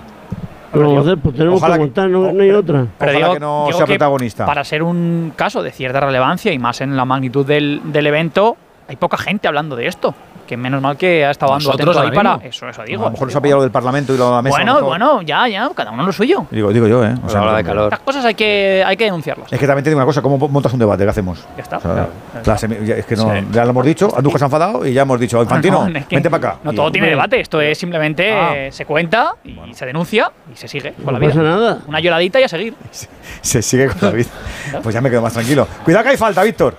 [0.72, 1.18] ¿Qué vamos a hacer?
[1.18, 2.86] Pues tenemos Ojalá que que- aguantar, no, no hay otra.
[2.98, 4.46] Pero Ojalá digo- que no digo sea protagonista.
[4.46, 8.56] Para ser un caso de cierta relevancia y más en la magnitud del, del evento,
[8.88, 10.14] hay poca gente hablando de esto.
[10.50, 12.44] Que menos mal que ha estado dando Nosotros atento ahí para.
[12.48, 13.04] Eso, eso a digo.
[13.04, 14.56] lo mejor nos ha pillado lo del Parlamento y lo de la mesa.
[14.56, 16.44] a Bueno, bueno, ya, ya, cada uno lo suyo.
[16.50, 17.14] Digo, digo yo, ¿eh?
[17.24, 17.84] O sea, Ahora de no- calor.
[17.84, 19.52] Estas cosas hay que, hay que denunciarlas.
[19.52, 21.04] Es que también te digo una cosa, ¿cómo montas un debate?
[21.04, 21.46] ¿Qué hacemos?
[21.56, 21.76] Ya está.
[21.76, 22.08] O sea, Claro.
[22.44, 23.46] la ya- es que no, Sí.
[23.52, 25.98] ya lo hemos dicho, Andújar se ha enfadado y ya hemos dicho, Infantino, No, no,
[26.00, 26.58] es que vente para acá.
[26.64, 28.56] No Y, todo tiene hombre, debate, esto es simplemente Ah.
[28.56, 31.30] eh, se cuenta y se denuncia y se sigue con No la vida.
[31.30, 31.78] pasa nada.
[31.86, 32.74] Una lloradita y a seguir.
[33.42, 34.28] Se sigue con la vida.
[34.82, 35.64] Pues ya me quedo más tranquilo.
[35.84, 36.74] Cuidado que hay falta, Víctor.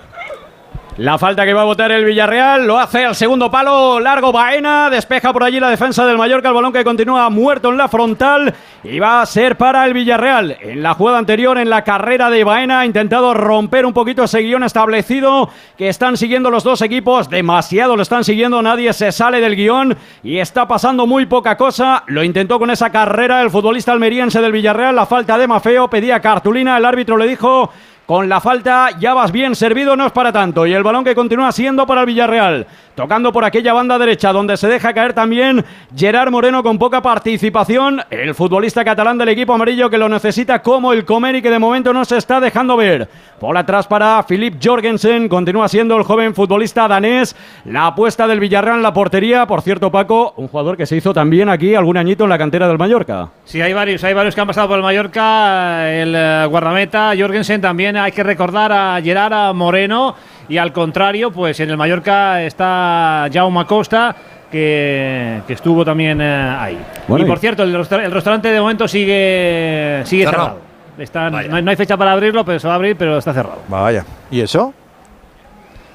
[1.02, 4.88] La falta que va a votar el Villarreal lo hace al segundo palo, largo Baena,
[4.88, 8.54] despeja por allí la defensa del Mallorca, el balón que continúa muerto en la frontal
[8.84, 10.56] y va a ser para el Villarreal.
[10.60, 14.42] En la jugada anterior, en la carrera de Baena, ha intentado romper un poquito ese
[14.42, 19.40] guion establecido que están siguiendo los dos equipos, demasiado lo están siguiendo, nadie se sale
[19.40, 22.04] del guion y está pasando muy poca cosa.
[22.06, 26.20] Lo intentó con esa carrera el futbolista almeriense del Villarreal, la falta de Mafeo, pedía
[26.20, 27.72] cartulina, el árbitro le dijo
[28.12, 30.66] con la falta, ya vas bien servido, no es para tanto.
[30.66, 32.66] Y el balón que continúa siendo para el Villarreal.
[32.94, 35.64] Tocando por aquella banda derecha, donde se deja caer también
[35.96, 38.02] Gerard Moreno con poca participación.
[38.10, 41.58] El futbolista catalán del equipo amarillo que lo necesita como el comer y que de
[41.58, 43.08] momento no se está dejando ver.
[43.40, 47.34] Por atrás para Philip Jorgensen, continúa siendo el joven futbolista danés.
[47.64, 49.46] La apuesta del Villarreal en la portería.
[49.46, 52.68] Por cierto, Paco, un jugador que se hizo también aquí algún añito en la cantera
[52.68, 53.30] del Mallorca.
[53.46, 55.90] Sí, hay varios, hay varios que han pasado por el Mallorca.
[55.90, 60.14] El eh, guardameta Jorgensen también hay que recordar a Gerard a Moreno
[60.48, 64.14] y al contrario, pues en el Mallorca está Jaume Costa.
[64.52, 66.78] Que, que estuvo también eh, ahí.
[67.08, 70.44] Bueno, y por cierto, el, el restaurante de momento sigue, sigue Cerrado.
[70.44, 70.60] cerrado.
[70.98, 73.32] Está- no, hay, no hay fecha para abrirlo, pero se va a abrir, pero está
[73.32, 73.62] cerrado.
[73.68, 74.04] Vaya.
[74.30, 74.74] ¿Y eso?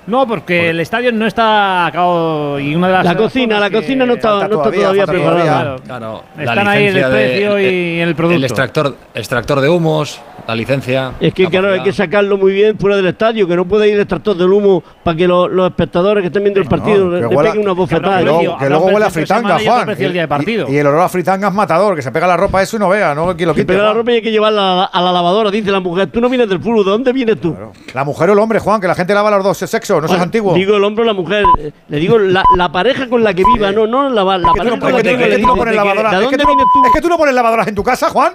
[0.08, 4.06] No, porque el estadio no está acabado y una de las La cocina, la cocina
[4.06, 5.76] no está, no está todavía preparada.
[5.86, 8.38] Claro, Están ahí el precio y el producto.
[8.38, 11.12] El extractor, extractor de humos, la licencia.
[11.20, 13.96] Es que claro, hay que sacarlo muy bien fuera del estadio, que no puede ir
[13.96, 17.22] el extractor del humo para que los, los espectadores que estén viendo el partido le,
[17.22, 18.20] que le huela- peguen una bofetada.
[18.20, 19.90] Que luego, que luego huele a fritanga, Juan.
[19.90, 20.68] el día de partido.
[20.70, 22.80] Y, y el olor a fritanga es matador, que se pega la ropa eso y
[22.80, 23.66] no vea, no quien lo quite.
[23.66, 26.08] pega la ropa y hay que llevarla a la, a la lavadora, dice la mujer.
[26.08, 27.54] Tú no vienes del fútbol, ¿de dónde vienes tú?
[27.94, 30.18] La mujer o el hombre, Juan, que la gente lava los dos sexos, no seas
[30.18, 30.54] Bueno, antiguo.
[30.54, 31.44] Digo el hombre o la mujer.
[31.60, 34.42] eh, Le digo la, la pareja con la que viva, no, no la, la Es
[34.42, 35.26] que tú pareja no- con la que viva.
[35.28, 36.12] es que tú no pones ¿de qué- lavadoras.
[36.12, 36.86] ¿De Es que dónde tú no- vienes tú?
[36.86, 38.34] es que tú no pones lavadoras en tu casa, Juan.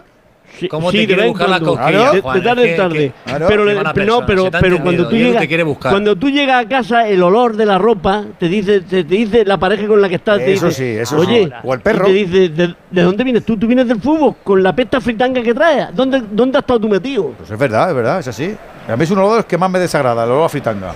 [0.70, 2.34] ¿Cómo Sí, te en buscar la cosquilla, De- Juan?
[2.34, 3.12] De Es tarde en tarde.
[3.24, 3.92] que- Pero, le- no,
[4.26, 7.64] pero, te pero cuando tú llegas, te cuando tú llegas a casa, el olor de
[7.64, 10.38] la ropa te dice, te, te dice la pareja con la que estás.
[10.38, 11.52] te Eso dice, sí, eso Oye, sí.
[11.64, 12.06] O el perro.
[12.06, 13.56] y Te dice, ¿de, de dónde vienes tú?
[13.56, 15.88] Tú vienes del fútbol con la pesta fritanga que traes.
[15.96, 17.30] ¿Dónde, dónde has estado tú metido?
[17.38, 18.54] Pues es verdad, es verdad, es así.
[18.88, 20.92] A mí es uno de los que más me desagrada, el olor a fritanga.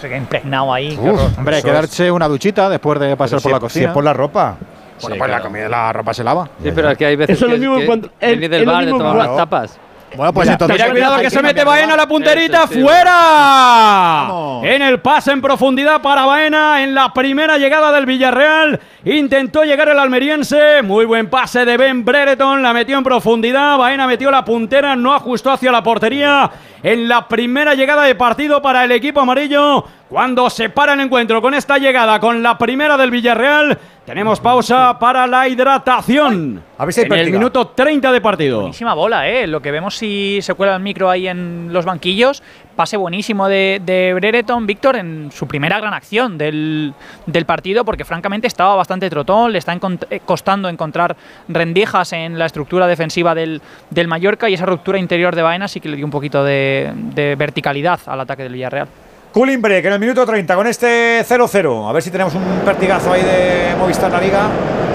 [0.00, 0.96] Se queda impregnado ahí.
[1.00, 1.38] Uf.
[1.38, 3.82] Hombre, Eso quedarse una duchita después de pasar Pero por si la cocina.
[3.82, 4.56] Si es por la ropa.
[5.00, 6.48] Bueno, pues la comida, la ropa se lava.
[6.62, 8.66] Sí, pero es que hay veces Eso es lo que, mismo que cuando- venís del
[8.66, 9.78] bar de mismo tomar unas tapas.
[10.16, 10.76] Bueno, pues Mira, entonces.
[10.76, 14.28] Mira, cuidado que se mete Baena la punterita fuera.
[14.62, 18.80] En el pase en profundidad para Baena en la primera llegada del Villarreal.
[19.04, 20.82] Intentó llegar el almeriense.
[20.82, 22.62] Muy buen pase de Ben Brereton.
[22.62, 23.76] La metió en profundidad.
[23.78, 24.96] Baena metió la puntera.
[24.96, 26.50] No ajustó hacia la portería.
[26.82, 29.84] En la primera llegada de partido para el equipo amarillo.
[30.08, 34.98] Cuando se para el encuentro con esta llegada, con la primera del Villarreal, tenemos pausa
[34.98, 36.62] para la hidratación.
[36.78, 38.60] A ver si hay en el minuto 30 de partido.
[38.60, 39.46] Buenísima bola, ¿eh?
[39.46, 42.42] Lo que vemos si se cuela el micro ahí en los banquillos.
[42.74, 46.94] Pase buenísimo de, de Brereton, Víctor, en su primera gran acción del,
[47.26, 51.16] del partido, porque francamente estaba bastante trotón, le está encont- eh, costando encontrar
[51.48, 55.80] rendijas en la estructura defensiva del, del Mallorca y esa ruptura interior de Baena sí
[55.80, 58.88] que le dio un poquito de, de verticalidad al ataque del Villarreal.
[59.32, 61.88] Cooling break en el minuto 30 con este 0-0.
[61.88, 64.40] A ver si tenemos un pertigazo ahí de Movistar la Liga.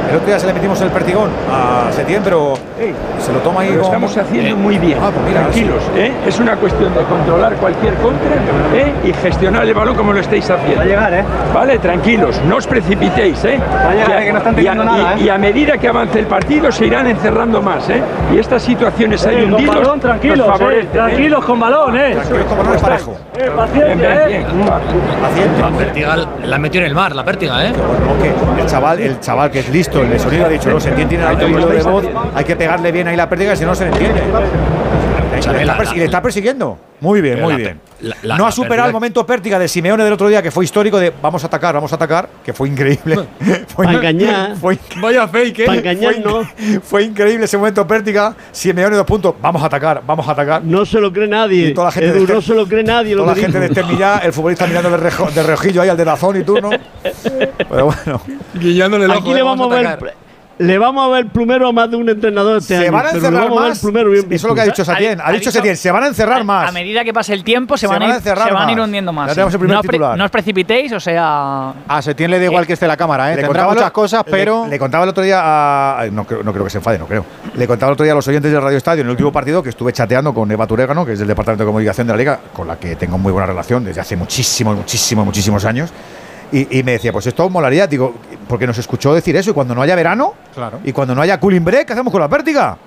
[0.09, 2.53] El otro día se le metimos el pertigón a Setién, pero
[3.19, 5.81] se lo toma ahí Lo con- estamos haciendo muy bien, Ah, pues mira, tranquilos.
[5.95, 6.11] ¿eh?
[6.27, 8.29] Es una cuestión de controlar cualquier contra
[8.75, 8.93] ¿eh?
[9.05, 10.75] y gestionar el balón como lo estáis haciendo.
[10.77, 11.23] Va a llegar, ¿eh?
[11.53, 13.43] Vale, tranquilos, no os precipitéis.
[13.45, 13.57] ¿eh?
[13.73, 14.25] a llegar, y, ¿eh?
[14.25, 16.85] que no están y teniendo nada, y- y a medida que avance el partido se
[16.85, 17.89] irán encerrando más.
[17.89, 18.01] ¿eh?
[18.35, 20.89] Y estas situaciones hay con hundidos balón, tranquilos, nos eh, favorecen, ¿eh?
[20.91, 22.11] tranquilos con balón, eh.
[22.13, 23.17] Tranquilos con balón parejo.
[23.35, 24.45] Bien, paciencia, bien.
[25.59, 27.73] La pértiga la metió en el mar, la pértiga, ¿eh?
[27.73, 31.07] Bueno, el chaval, el chaval que es listo, el de sonido ha dicho, no, Setién
[31.09, 33.87] tiene alto hilo de voz, hay que pegarle bien ahí la pérdida, si no se
[33.87, 34.21] entiende.
[35.45, 36.77] Y le está y le está persiguiendo.
[36.99, 37.79] Muy bien, muy la bien.
[37.99, 40.51] pe- la- la- no ha superado el momento pértiga de Simeone del otro día, que
[40.51, 43.25] fue histórico, de vamos a atacar, vamos a atacar, que fue increíble.
[43.67, 44.55] fue, Pa' engañar.
[44.61, 45.65] Fue, vaya fake, ¿eh?
[45.65, 46.81] Pa' engañar, fue, no.
[46.83, 48.33] fue increíble ese momento pértiga.
[48.53, 50.63] Simeone dos puntos, vamos a atacar, vamos a atacar.
[50.63, 51.69] No se lo cree nadie.
[51.69, 53.15] Y toda la gente Edu, de- no se lo cree nadie.
[53.15, 53.65] Lo Toda la gente de.
[53.65, 56.69] Esternilla, el futbolista mirando de, rejo, de reojillo ahí al de Dazón y turno.
[57.69, 58.21] Pero bueno.
[58.53, 59.35] Guillándole el ojo, Aquí ¿eh?
[59.35, 60.13] le vamos a ver.
[60.59, 63.09] Le vamos a ver plumero a más de un entrenador este Se año, van a
[63.09, 64.11] encerrar vamos a ver más.
[64.11, 64.85] bien Eso es lo que ha dicho.
[64.85, 65.19] Setién.
[65.19, 66.71] Ha, Ha dicho Setién, se van a encerrar A más.
[66.73, 68.71] medida que pase el tiempo se, Se van, a a ir, encerrar se van a
[68.71, 68.85] ir más.
[68.85, 69.35] hundiendo más.
[69.35, 69.53] Ya sí.
[69.53, 71.73] el primer no, os pre- no os precipitéis, o sea.
[71.87, 73.35] A Setién le da igual que esté la cámara, ¿eh?
[73.35, 74.67] Le Tendrá contaba muchas lo- cosas, pero.
[74.69, 75.99] Le, contaba el otro día a.
[76.01, 77.25] ay, No, creo- no creo que se enfade, no creo.
[77.55, 79.63] Le contaba el otro día a los oyentes del Radio Estadio en el último partido
[79.63, 82.39] que estuve chateando con Eva Turégano, que es del Departamento de Comunicación de la Liga,
[82.53, 85.91] con la que tengo muy buena relación desde hace muchísimos, muchísimos, muchísimos años.
[86.53, 88.13] Y, y me decía, pues esto molaría, digo,
[88.47, 90.79] porque nos escuchó decir eso, y cuando no haya verano, Claro.
[90.83, 92.77] y cuando no haya cooling break, ¿qué hacemos con la pértiga?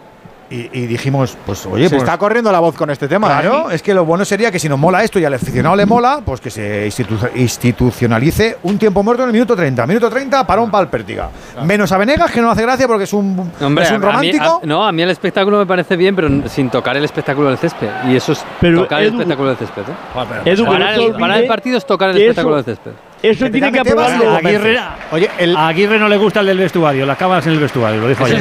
[0.49, 3.27] Y, y dijimos, pues oye, se pues, está corriendo la voz con este tema.
[3.27, 3.75] Claro, ¿eh?
[3.75, 6.21] es que lo bueno sería que si nos mola esto y al aficionado le mola,
[6.25, 9.87] pues que se institu- institucionalice un tiempo muerto en el minuto 30.
[9.89, 11.31] Minuto 30, parón para el Pértiga.
[11.65, 14.21] Menos a Venegas, que no hace gracia porque es un, Hombre, es un a- a
[14.21, 14.61] mí- romántico.
[14.63, 17.59] a- no, a mí el espectáculo me parece bien, pero sin tocar el espectáculo del
[17.59, 17.89] césped.
[18.09, 19.83] Y eso es Pero, tocar el Edu- espectáculo del césped.
[19.83, 20.51] ¿eh?
[20.53, 22.77] Edu, que Parar no te el, parar el partido es tocar el espectáculo eso- del
[22.77, 22.93] césped.
[23.31, 24.25] Eso tiene que aprobarlo.
[24.25, 24.79] lo Aguirre.
[25.13, 28.09] Oye, a Aguirre no le gusta el del vestuario, las cámaras en el vestuario, lo
[28.09, 28.41] dijo ayer.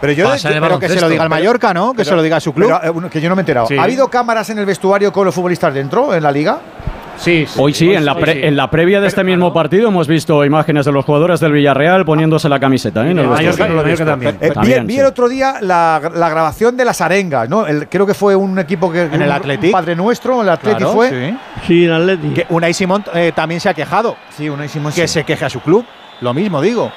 [0.00, 1.92] Pero yo- Pasa en el Pero que se lo diga al Mallorca, ¿no?
[1.92, 2.72] Que Pero- se lo diga a su club.
[2.80, 3.66] pero, eh, que yo no me he enterado.
[3.66, 3.76] Sí.
[3.76, 6.58] ¿Ha habido cámaras en el vestuario con los futbolistas dentro en la liga?
[7.18, 8.40] Sí, Hoy sí, en la, Hoy pre- sí.
[8.42, 12.04] en la previa de este mismo partido hemos visto imágenes de los jugadores del Villarreal
[12.04, 13.08] poniéndose la camiseta.
[13.08, 13.14] ¿eh?
[13.14, 14.36] también.
[14.40, 15.00] Eh, vi- También, vi, sí.
[15.00, 17.66] el otro día la, la grabación de las arengas, ¿no?
[17.66, 19.02] El- creo que fue un equipo que.
[19.02, 21.10] En el un- un Padre Nuestro, el Atleti Claro, fue.
[21.10, 21.36] sí.
[21.66, 22.28] Sí, el Atleti.
[22.30, 24.16] Que Unai Simón eh, también se ha quejado.
[24.30, 25.14] Sí, Unai Simón Que sí.
[25.14, 25.84] se queje a su club.
[26.20, 26.92] Lo mismo digo.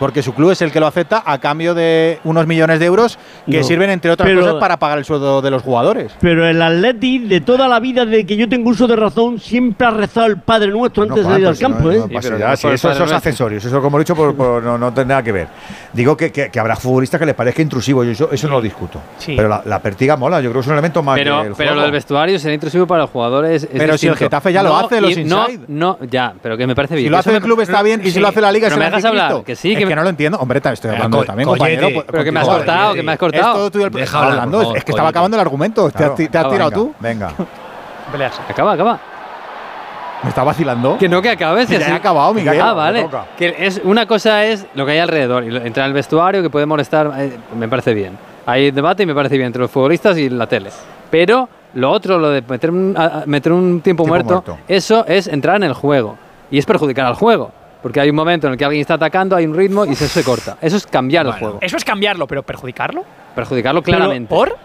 [0.00, 3.18] Porque su club es el que lo acepta a cambio de unos millones de euros
[3.48, 3.62] que No.
[3.62, 6.10] sirven, entre otras Pero- cosas, para pagar el sueldo de los jugadores.
[6.20, 9.86] Pero el Atleti, de toda la vida, desde que yo tengo uso de razón, siempre
[9.86, 11.94] ha rezado el Padre Nuestro No, antes Juan, de ir pero al campo, no ¿eh?
[12.20, 14.78] pero no si por eso, el esos accesorios, eso como he dicho, por- por- no,
[14.78, 15.48] no tiene nada que ver.
[15.92, 18.62] Digo que, que- que habrá futbolistas que les parezca intrusivo, yo eso, eso no lo
[18.62, 19.00] discuto.
[19.18, 19.34] Sí.
[19.36, 21.56] Pero la, la pertiga mola, yo creo que es un elemento más Pero, del pero
[21.56, 21.74] juego.
[21.74, 23.64] lo del vestuario sería intrusivo para los jugadores.
[23.64, 24.16] es Pero si el distinto.
[24.16, 25.64] Getafe ya lo hace, los y- no, inside.
[25.68, 27.06] no, ya, pero que me parece bien.
[27.06, 28.68] Si lo que hace el club está bien y si Sí, lo hace la liga
[28.68, 30.38] pero me el dejas hablar, que sí, que, que, no lo entiendo.
[30.38, 31.88] Hombre, te estoy hablando co- también, compañero.
[32.10, 33.54] pero que me has cortado, que me has Es cortado.
[33.54, 35.82] todo tuyo el Deja Estaba hablar, hablando, es- favor, es que estaba acabando el argumento.
[35.90, 36.14] ¿Te has- Claro.
[36.14, 36.94] ¿Te has Ah, tirado venga, tú?
[37.00, 37.32] Venga.
[38.48, 39.00] Acaba, acaba.
[40.22, 40.98] Me está vacilando.
[40.98, 41.66] Que no, que acabes.
[41.66, 42.60] Que ya así- he acabado, Miguel.
[42.60, 43.08] Ah, vale.
[43.38, 45.44] Que es, una cosa es lo que hay alrededor.
[45.44, 48.18] Entrar al vestuario, que puede molestar, eh, me parece bien.
[48.46, 50.70] Hay debate y me parece bien entre los futbolistas y la tele.
[51.10, 54.58] Pero lo otro, lo de meter un, meter un tiempo, Tiempo muerto, muerto.
[54.68, 56.16] eso es entrar en el juego.
[56.50, 57.52] Y es perjudicar al juego.
[57.82, 60.06] Porque hay un momento en el que alguien está atacando, hay un ritmo y eso
[60.06, 60.56] se corta.
[60.60, 61.58] Eso es cambiar el juego.
[61.60, 63.04] Eso es cambiarlo, pero perjudicarlo.
[63.34, 64.28] Perjudicarlo claramente.
[64.28, 64.56] ¿Por?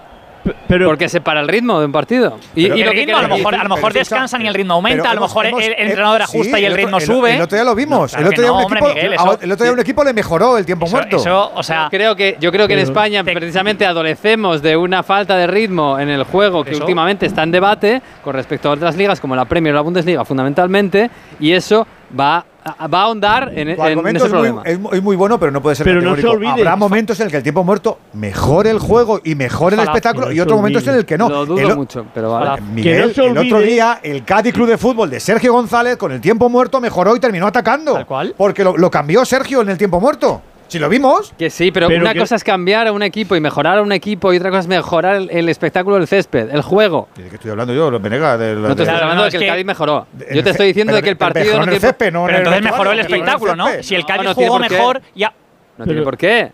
[0.68, 2.38] Pero, Porque se para el ritmo de un partido.
[2.54, 4.54] Y, y El lo que ritmo, a lo mejor, a lo mejor descansan y el
[4.54, 6.98] ritmo aumenta, a lo mejor hemos- el, eh, entrenador sí, ajusta y el otro- ritmo
[7.00, 7.36] el- sube.
[7.36, 8.14] El otro día lo vimos.
[8.14, 9.80] No, claro el otro día no, un hombre, equipo, Miguel, eso- el otro día un
[9.80, 11.18] equipo le mejoró el tiempo Eso- muerto.
[11.18, 15.02] Eso, o sea, Creo que, yo creo que en España Te- precisamente adolecemos de una
[15.02, 16.82] falta de ritmo en el juego que Eso.
[16.82, 20.24] últimamente está en debate con respecto a otras ligas como la Premier o la Bundesliga
[20.26, 21.10] fundamentalmente
[21.40, 21.88] y eso
[22.20, 24.62] va, a- va a ahondar en, en ese es muy, problema.
[24.66, 26.50] es muy- es muy bueno, pero no puede ser Pero no se olvide.
[26.52, 30.28] Habrá momentos en el que el tiempo muerto mejore el juego y mejore el espectáculo
[30.28, 31.30] No y otros momentos en el que no.
[31.30, 32.62] Lo dudo El mucho, pero vale.
[32.62, 35.98] Miguel, Que no se el otro día el Cádiz Club de Fútbol de Sergio González
[35.98, 37.94] con el tiempo muerto mejoró y terminó atacando.
[37.94, 38.34] Tal cual.
[38.38, 40.42] Porque lo, lo cambió Sergio en el tiempo muerto.
[40.68, 41.34] Si lo vimos.
[41.38, 43.82] Que sí, pero, Pero una que- cosa es cambiar a un equipo y mejorar a
[43.82, 47.08] un equipo y otra cosa es mejorar el, el espectáculo del césped, el juego.
[47.16, 47.92] ¿De qué estoy hablando yo?
[47.92, 48.40] Los Venegas.
[48.40, 50.08] de- No te estoy hablando de que el Cádiz mejoró.
[50.34, 52.64] Yo te estoy diciendo de que el partido mejoró no el césped, no pero entonces
[52.64, 53.68] mejoró el espectáculo, ¿no?
[53.82, 55.34] Si el Cádiz jugó mejor, ya.
[55.78, 56.52] no tiene por qué.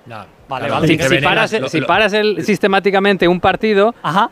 [0.51, 0.87] Vale, Claro, vale.
[1.07, 4.29] Si, paras, el- lo- si lo- paras el- sistemáticamente un partido, Ajá.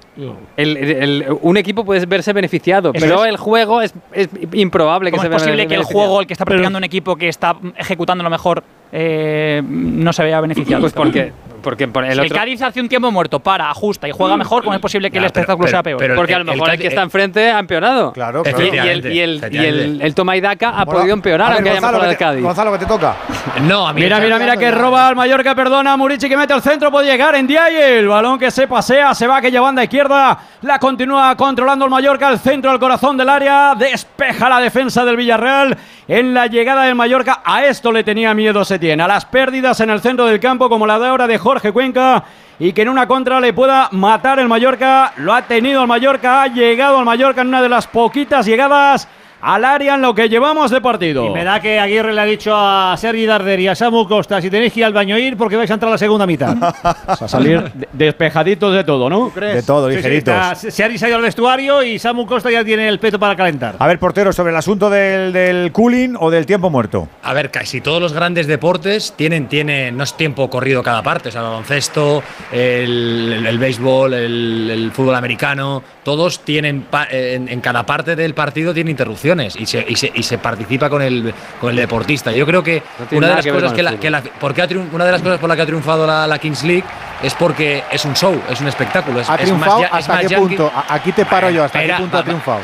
[0.58, 3.30] el- el- el- un equipo puede verse beneficiado, Eso pero es.
[3.30, 6.34] el juego es, es improbable que ¿Cómo se es posible que el juego, el que
[6.34, 10.82] está practicando un equipo que está ejecutando lo mejor, eh, no se vea beneficiado?
[10.82, 12.32] Pues porque, porque por el Si el.
[12.34, 15.24] Cádiz hace un tiempo muerto, para, ajusta y juega mejor, ¿cómo es posible que el
[15.24, 16.00] Ya, pero- espectáculo pero- sea peor?
[16.00, 18.12] pero- porque a lo el- el mejor el, que está enfrente ha empeorado.
[18.14, 18.64] Claro, Y- claro.
[18.64, 21.70] Y, el, y, el, y el, toma y daca ha podido empeorar, A ver, aunque
[21.70, 22.44] haya Gonzalo, mejorado el que te- Cádiz.
[22.44, 23.16] Gonzalo, que te toca.
[23.68, 26.90] No, a mí Mira, mira, mira que roba al Mallorca, perdona, Que mete al centro,
[26.90, 30.80] puede llegar en Diaye, el balón que se pasea, se va aquella banda izquierda, la
[30.80, 35.78] continúa controlando el Mallorca, al centro, al corazón del área, despeja la defensa del Villarreal
[36.08, 39.92] en la llegada del Mallorca, a esto le tenía miedo Setién, a las pérdidas en
[39.92, 42.24] el centro del campo como la de ahora de Jorge Cuenca
[42.58, 46.42] y que en una contra le pueda matar el Mallorca, lo ha tenido el Mallorca,
[46.42, 49.08] ha llegado al Mallorca en una de las poquitas llegadas
[49.42, 51.26] al área en lo que llevamos de partido.
[51.26, 54.42] Y me da que Aguirre le ha dicho a Sergi Darder y a Samu Costa
[54.42, 56.56] si tenéis que ir al baño ir porque vais a entrar a la segunda mitad.
[57.08, 59.32] a salir de- despejaditos de todo, ¿no?
[59.36, 60.34] De todo, Sí, sí, ligeritos.
[60.34, 63.36] está- Sergi se ha ido al vestuario y Samu Costa ya tiene el peto para
[63.36, 63.76] calentar.
[63.80, 67.08] A ver, portero, sobre el asunto del, del cooling o del tiempo muerto.
[67.24, 71.30] A ver, casi todos los grandes deportes tienen, tienen no es tiempo corrido cada parte,
[71.30, 77.48] o sea, el baloncesto, el, el- el béisbol, el, el fútbol americano, todos tienen, en,
[77.50, 78.92] en cada parte del partido tienen
[79.30, 82.32] interrupciones y se, y se, y se participa con el, con el deportista.
[82.32, 84.62] Yo creo que No una de las que cosas que la, que la- porque
[84.92, 86.84] una de las cosas por las que ha triunfado la, la Kings League
[87.22, 89.20] es porque es un show, es un espectáculo.
[89.20, 89.80] Es, ¿Ha es triunfado?
[89.82, 90.48] más es ¿Hasta más qué yankee.
[90.56, 90.72] punto?
[90.74, 91.64] A- Aquí te paro yo.
[91.64, 92.60] ¿Hasta Espera, qué punto va- ha triunfado?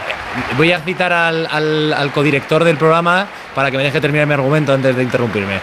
[0.57, 4.33] Voy a citar al, al- al codirector del programa para que me deje terminar mi
[4.33, 5.59] argumento antes de interrumpirme.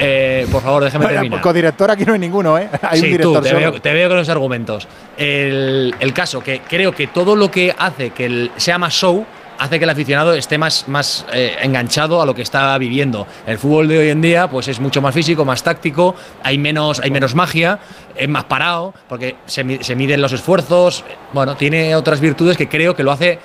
[0.00, 1.40] Eh, por favor, déjame terminar.
[1.40, 2.68] Codirector aquí no hay ninguno, ¿eh?
[2.82, 4.86] Hay un Sí, director tú, te, veo, te veo con los argumentos.
[5.16, 9.26] El, el caso, que creo que todo lo que hace que el- sea más show
[9.58, 13.26] hace que el aficionado esté más, más eh, enganchado a lo que está viviendo.
[13.46, 17.00] El fútbol de hoy en día pues es mucho más físico, más táctico, hay menos,
[17.00, 17.78] hay menos magia,
[18.14, 22.94] es más parado, porque se, se miden los esfuerzos, bueno, tiene otras virtudes que creo
[22.94, 23.38] que lo hace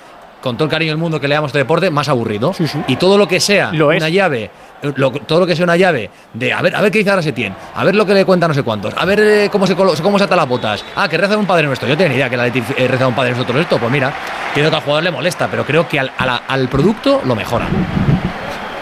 [0.44, 2.52] con todo el cariño del mundo que le damos a este deporte, más aburrido.
[2.86, 3.96] Y todo lo que sea Lo es.
[3.98, 4.50] una llave,
[4.82, 7.08] eh, lo- todo lo que sea una llave de a ver, a ver qué dice
[7.08, 9.66] ahora Setién, a ver lo que le cuenta no sé cuántos, a ver eh, cómo
[9.66, 10.84] se cómo se ata las botas.
[10.96, 11.88] Ah, que reza un padre nuestro.
[11.88, 13.78] Yo tenía ni idea que la Leti eh, reza un padre nuestro todo esto.
[13.78, 14.12] Pues mira,
[14.54, 17.66] que al jugador le molesta, pero creo que al, la- al producto lo mejora.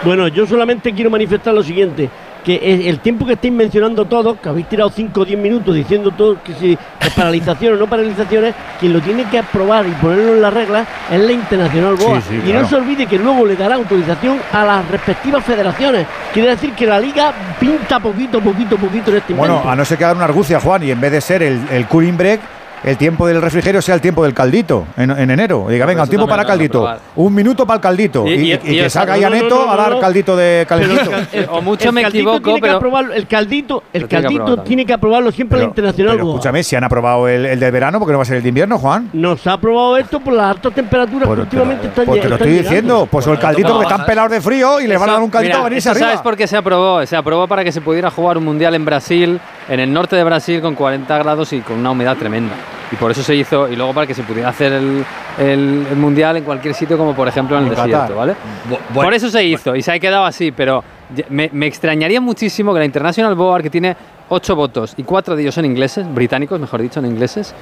[0.03, 2.09] Bueno, yo solamente quiero manifestar lo siguiente,
[2.43, 6.11] que el, tiempo que estáis mencionando todos, que habéis tirado 5 o 10 minutos diciendo
[6.11, 10.35] todo que si es paralización o no paralizaciones, quien lo tiene que aprobar y ponerlo
[10.35, 12.21] en las reglas es la Internacional Boa.
[12.21, 12.61] Sí, sí, y claro.
[12.61, 16.05] no se olvide que luego le dará autorización a las respectivas federaciones.
[16.33, 19.71] Quiere decir que la liga pinta poquito, poquito, poquito en este Bueno, invento.
[19.71, 21.87] a no ser que haga una argucia, Juan, y en vez de ser el, el
[21.87, 22.41] cooling break,
[22.83, 25.65] el tiempo del refrigerio sea el tiempo del caldito en, en enero.
[25.69, 26.87] Diga, venga, un tiempo para caldito.
[27.15, 28.27] Un minuto para el caldito.
[28.27, 29.91] Y- Y, y- y y que salga no, ya no, neto no, no, a dar
[29.93, 29.99] no.
[29.99, 31.11] caldito de calentito.
[31.11, 34.21] cal- O mucho el me caldito equivoco, tiene que pero- aprobarlo- el caldito, el que
[34.21, 37.99] caldito tiene que aprobarlo siempre la Internacional escúchame, si han aprobado el, el del verano,
[37.99, 39.09] porque no va a ser el de invierno, Juan?
[39.13, 42.35] Nos ha aprobado esto por las altas temperaturas Pues que últimamente están Pues te lo
[42.35, 43.07] estoy diciendo.
[43.09, 44.07] Pues o el caldito porque están bajas.
[44.09, 46.07] pelados de frío y le van a dar un caldito a venirse arriba.
[46.07, 47.05] ¿Sabes por qué se aprobó?
[47.05, 50.23] Se aprobó para que se pudiera jugar un mundial en Brasil, en el norte de
[50.23, 52.53] Brasil, con 40 grados y con una humedad tremenda.
[52.93, 55.03] Y por eso se hizo, y luego para que se pudiera hacer el,
[55.39, 57.87] el- el mundial en cualquier sitio, como por ejemplo en el Qatar.
[57.87, 58.33] desierto, ¿vale?
[58.33, 60.83] Bu- bueno, por eso se hizo y se ha quedado así, pero
[61.29, 63.95] me, me extrañaría muchísimo que la International Board, que tiene
[64.29, 67.53] 8 votos y 4 de ellos son ingleses, británicos, mejor dicho, en ingleses,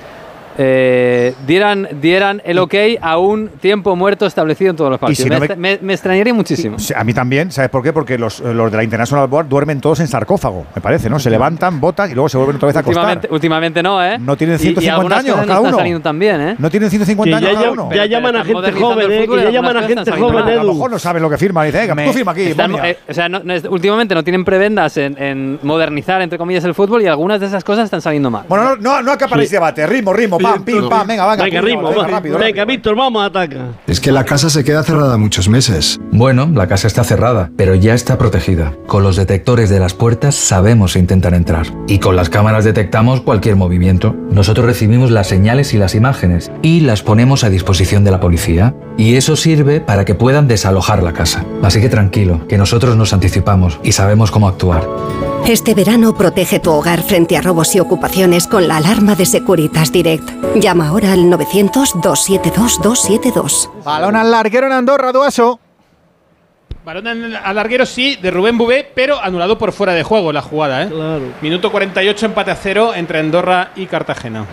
[0.63, 5.23] eh, dieran, dieran el ok a un tiempo muerto establecido en todos los partidos.
[5.23, 6.77] si me, no me- extra- me- me extrañaría muchísimo.
[6.95, 7.91] A mí también, ¿sabes por qué?
[7.93, 11.19] Porque los, los de la International Board duermen todos en sarcófago, me parece, ¿no?
[11.19, 13.01] Se levantan, botan y luego se vuelven otra vez a acostar.
[13.03, 14.17] Últimamente, últimamente no, ¿eh?
[14.19, 16.01] No tienen Y- y 150 algunas años cada uno.
[16.01, 16.55] también, ¿eh?
[16.59, 17.89] No tienen 150 Que años ya, cada uno.
[17.93, 20.91] ya llaman a gente joven, eh, y ya llaman a gente joven, a lo mejor
[20.91, 21.65] no saben lo que firman.
[21.65, 22.41] Dice, Me- tú firma aquí.
[22.43, 26.73] están- eh, o sea, no- últimamente no tienen prebendas en, en modernizar, entre comillas, el
[26.73, 28.45] fútbol y algunas de esas cosas están saliendo mal.
[28.47, 29.85] Bueno, no, no, no acaparéis debate.
[29.87, 31.07] Ritmo, ritmo, pam, pim, pam.
[31.07, 31.43] Venga, venga.
[31.43, 32.39] Venga, ritmo, venga, rápido.
[32.65, 33.73] Víctor, vamos, ataca.
[33.87, 35.99] Es que la casa se queda cerrada muchos meses.
[36.11, 38.73] Bueno, la casa está cerrada, pero ya está protegida.
[38.87, 41.67] Con los detectores de las puertas sabemos intentar entrar.
[41.87, 44.15] Y con las cámaras detectamos cualquier movimiento.
[44.31, 48.75] Nosotros recibimos las señales y las imágenes y las ponemos a disposición de la policía.
[48.97, 51.45] Y eso sirve para que puedan desalojar la casa.
[51.63, 54.87] Así que tranquilo, que nosotros nos anticipamos y sabemos cómo actuar.
[55.47, 59.91] Este verano protege tu hogar frente a robos y ocupaciones con la alarma de Securitas
[59.91, 60.30] Direct.
[60.55, 63.83] Llama ahora al 900-272-272.
[63.83, 65.59] Balón al larguero en Andorra, Duaso.
[66.83, 70.83] Balón al larguero sí, de Rubén Bubé, pero anulado por fuera de juego la jugada.
[70.83, 70.89] ¿eh?
[71.41, 74.45] Minuto 48, empate a cero entre Andorra y Cartagena.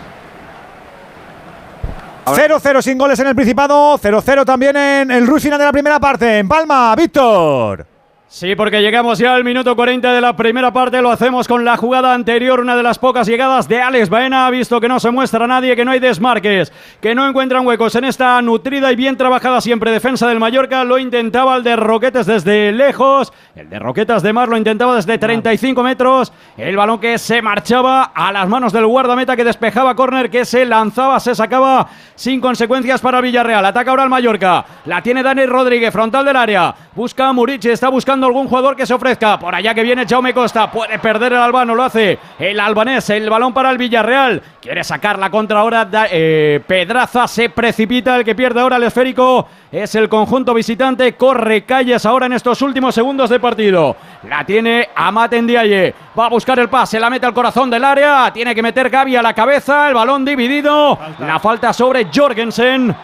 [2.27, 5.99] 0-0 sin goles en el Principado, 0-0 también en el rush final de la primera
[5.99, 6.39] parte.
[6.39, 7.98] En Palma, Víctor.
[8.31, 11.79] Sí, porque llegamos ya al minuto 40 de la primera parte, lo hacemos con la
[11.79, 15.11] jugada anterior, una de las pocas llegadas de Alex Baena, ha visto que no se
[15.11, 16.71] muestra nadie, que no hay desmarques,
[17.01, 20.99] que no encuentran huecos en esta nutrida y bien trabajada siempre defensa del Mallorca, lo
[20.99, 25.83] intentaba el de Roquetes desde lejos, el de Roquetas de Mar lo intentaba desde 35
[25.83, 30.45] metros, el balón que se marchaba a las manos del guardameta que despejaba córner, que
[30.45, 35.47] se lanzaba, se sacaba sin consecuencias para Villarreal, ataca ahora el Mallorca, la tiene Dani
[35.47, 39.39] Rodríguez, frontal del área, busca a Murici, está buscando algún jugador que se ofrezca.
[39.39, 40.71] Por allá que viene Jaume Costa.
[40.71, 43.09] Puede perder el albano, lo hace el albanés.
[43.11, 44.43] El balón para el Villarreal.
[44.61, 45.85] Quiere sacar la contra ahora.
[45.85, 48.17] da- eh, Pedraza se precipita.
[48.17, 51.15] El que pierde ahora el esférico es el conjunto visitante.
[51.15, 53.97] Corre calles ahora en estos últimos segundos de partido.
[54.29, 55.95] La tiene Amat Ndiaye.
[56.19, 56.99] Va a buscar el pase.
[56.99, 58.31] La mete al corazón del área.
[58.33, 59.89] Tiene que meter Gaby a la cabeza.
[59.89, 60.99] El balón dividido.
[61.21, 62.95] La falta sobre Jorgensen.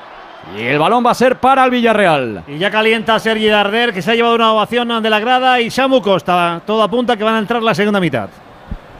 [0.56, 2.42] Y el balón va a ser para el Villarreal.
[2.46, 5.70] Y ya calienta Sergi Darder, que se ha llevado una ovación de la grada, y
[5.70, 6.60] Samu Costa.
[6.66, 8.28] Todo apunta que van a entrar la segunda mitad.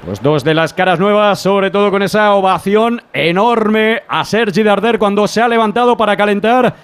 [0.05, 4.99] Pues dos de las caras nuevas, sobre todo con esa ovación enorme a Sergi Darder
[4.99, 6.75] cuando se ha levantado para calentar.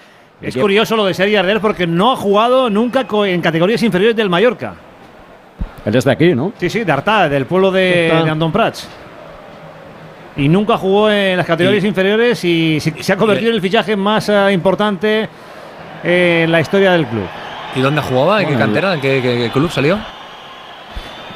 [0.41, 4.31] Es curioso lo de Sergi Darder porque no ha jugado nunca en categorías inferiores del
[4.31, 4.75] Mallorca.
[5.85, 6.53] Él es de aquí, ¿no?
[6.59, 8.89] Sí, sí, de Artà, del pueblo de, de Andon Prats.
[10.41, 13.61] Y nunca jugó en las categorías Y- inferiores y se, se ha convertido en el
[13.61, 15.29] fichaje más eh, importante
[16.03, 17.25] en la historia del club.
[17.77, 18.41] ¿Y dónde jugaba?
[18.41, 18.95] ¿En qué Bueno, cantera?
[18.95, 19.99] ¿En qué, qué- qué club salió?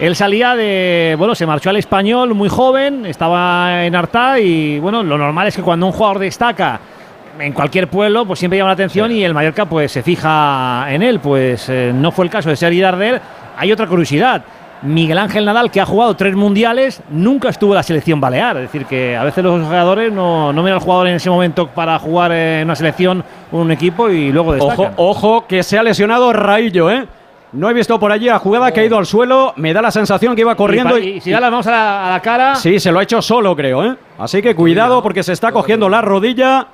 [0.01, 1.15] Él salía de.
[1.19, 5.55] Bueno, se marchó al español muy joven, estaba en Artá y bueno, lo normal es
[5.57, 6.81] que cuando un jugador destaca
[7.39, 11.03] en cualquier pueblo, pues siempre llama la atención y el Mallorca pues se fija en
[11.03, 11.21] él.
[11.21, 13.21] Pues eh, no fue el caso de Sergi Darder.
[13.57, 14.43] Hay otra curiosidad.
[14.83, 18.57] Miguel Ángel Nadal, que ha jugado tres mundiales, nunca estuvo en la selección balear.
[18.57, 21.69] Es decir, que a veces los jugadores no, no miran al jugador en ese momento
[21.69, 24.93] para jugar en una selección o un equipo y luego destacan.
[24.97, 27.07] Ojo, ojo, que se ha lesionado Raillo, ¿eh?
[27.53, 29.53] No he visto por allí a jugada que ha ido al suelo.
[29.57, 30.99] Me da la sensación que iba corriendo.
[30.99, 32.57] Y, y si ya la vamos a la, a la cara.
[32.57, 33.95] Sí, se lo ha hecho solo, creo, ¿eh?
[34.19, 36.67] Así que cuidado porque se está cogiendo la rodilla.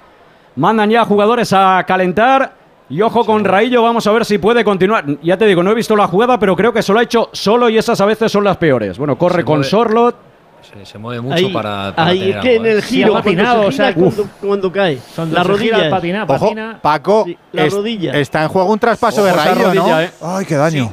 [0.56, 2.52] mandan ya jugadores a calentar.
[2.90, 5.04] Y ojo con Raillo, vamos a ver si puede continuar.
[5.22, 7.28] Ya te digo, no he visto la jugada, pero creo que se lo ha hecho
[7.32, 8.98] solo y esas a veces son las peores.
[8.98, 9.70] Bueno, corre Se con mueve.
[9.70, 10.16] Sorlot.
[10.60, 12.72] Se, se mueve mucho Ahí, para, para ahí tener es que en algo, ¿eh?
[12.72, 15.88] el giro, ha patinado, cuando, o se sea, cuando, cuando cae, Son la rodilla.
[15.88, 16.78] patina, Ojo, patina.
[16.82, 18.12] Paco, Sí, la es- rodilla.
[18.12, 19.80] está en juego un traspaso de Ojo Raillo, ¿no?
[19.82, 20.10] rodilla, ¿eh?
[20.22, 20.92] Ay, qué daño.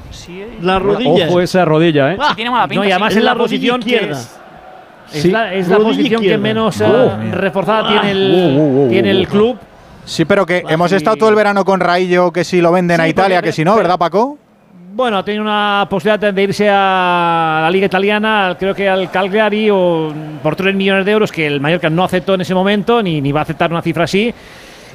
[0.62, 1.28] La rodilla.
[1.28, 2.18] Ojo esa rodilla, ¿eh?
[2.20, 2.84] Ah, Tiene mala pinta.
[2.84, 4.12] No, y además es en la, posición izquierda.
[4.20, 4.38] es,
[5.14, 5.32] es Sí.
[5.32, 9.58] la, es la Rodilla posición que menos eh, reforzada tiene el, tiene el club.
[10.08, 13.04] Sí, pero que hemos estado todo el verano con Raillo, que si lo venden a
[13.04, 14.38] Sí, Italia, porque- que si no, ¿verdad, Paco?
[14.94, 20.12] Bueno, tiene una posibilidad de irse a la liga italiana, creo que al Cagliari, o
[20.42, 23.32] por 3 millones de euros, que el Mallorca no aceptó en ese momento, ni, ni
[23.32, 24.34] va a aceptar una cifra así.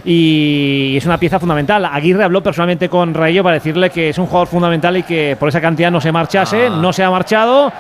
[0.05, 1.85] Y es una pieza fundamental.
[1.85, 5.49] Aguirre habló personalmente con Rayo para decirle que es un jugador fundamental y que por
[5.49, 6.67] esa cantidad no se marchase.
[6.67, 6.71] Ah.
[6.71, 7.73] No se ha marchado.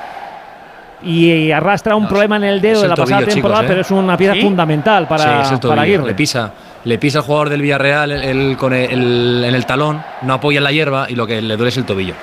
[1.05, 3.61] Y arrastra un No, problema en el dedo es de el la pasada tobillo, temporada,
[3.62, 3.73] chicos, ¿eh?
[3.73, 4.43] pero es una pieza ¿Sí?
[4.43, 5.83] fundamental para, sí, es el para.
[5.83, 6.07] Aguirre.
[6.07, 6.53] Le pisa,
[6.85, 10.35] le pisa al jugador del Villarreal el, el- con el, el- en el talón, no
[10.35, 12.15] apoya en la hierba y lo que le duele es el tobillo.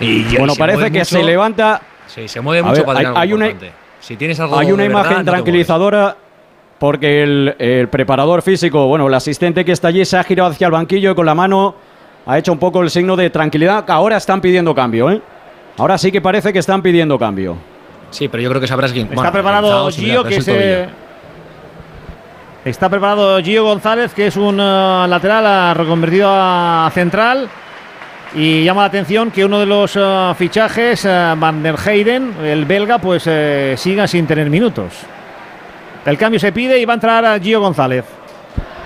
[0.00, 1.16] Y, y Bueno, parece que mucho.
[1.16, 1.80] se levanta.
[2.08, 3.50] Sí, se mueve mucho ver, para hay- algo hay una-.
[4.00, 6.16] Si tienes algo Hay una de verdad, imagen no tranquilizadora
[6.80, 10.66] porque el, el preparador físico, bueno, el asistente que está allí se ha girado hacia
[10.66, 11.76] el banquillo y con la mano
[12.26, 13.84] ha hecho un poco el signo de tranquilidad.
[13.88, 15.22] Ahora están pidiendo cambio, ¿eh?
[15.78, 17.56] Ahora sí que parece que están pidiendo cambio.
[18.12, 19.08] Sí, pero yo creo que sabrás quién.
[19.10, 20.88] Está preparado Gio, que se.
[22.64, 27.48] Está preparado Gio González, que es un eh, lateral ah, reconvertido a central.
[28.34, 32.64] Y llama la atención que uno de los eh, fichajes, eh, Van der Heyden, el
[32.64, 33.28] belga, pues
[33.80, 34.92] siga sin tener minutos.
[36.06, 38.04] El cambio se pide y va a entrar a Gio González.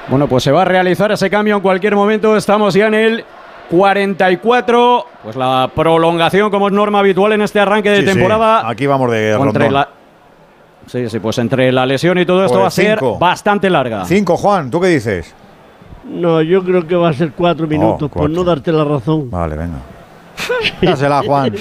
[0.09, 2.37] Bueno, pues se va a realizar ese cambio en cualquier momento.
[2.37, 3.25] Estamos ya en el
[3.71, 5.07] 44.
[5.23, 8.13] Pues la prolongación, como es norma habitual en este arranque de Sí, sí.
[8.15, 8.69] temporada.
[8.69, 9.73] Aquí vamos de Entre rondón.
[9.73, 9.89] la-
[10.87, 14.05] Sí, sí, pues entre la lesión y todo esto Pues va a ser bastante larga.
[14.05, 15.35] Cinco, Juan, ¿tú qué dices?
[16.09, 18.29] No, yo creo que va a ser cuatro minutos, por cuatro.
[18.35, 19.29] no darte la razón.
[19.29, 19.79] Vale, venga.
[20.83, 21.53] Dásela, Juan.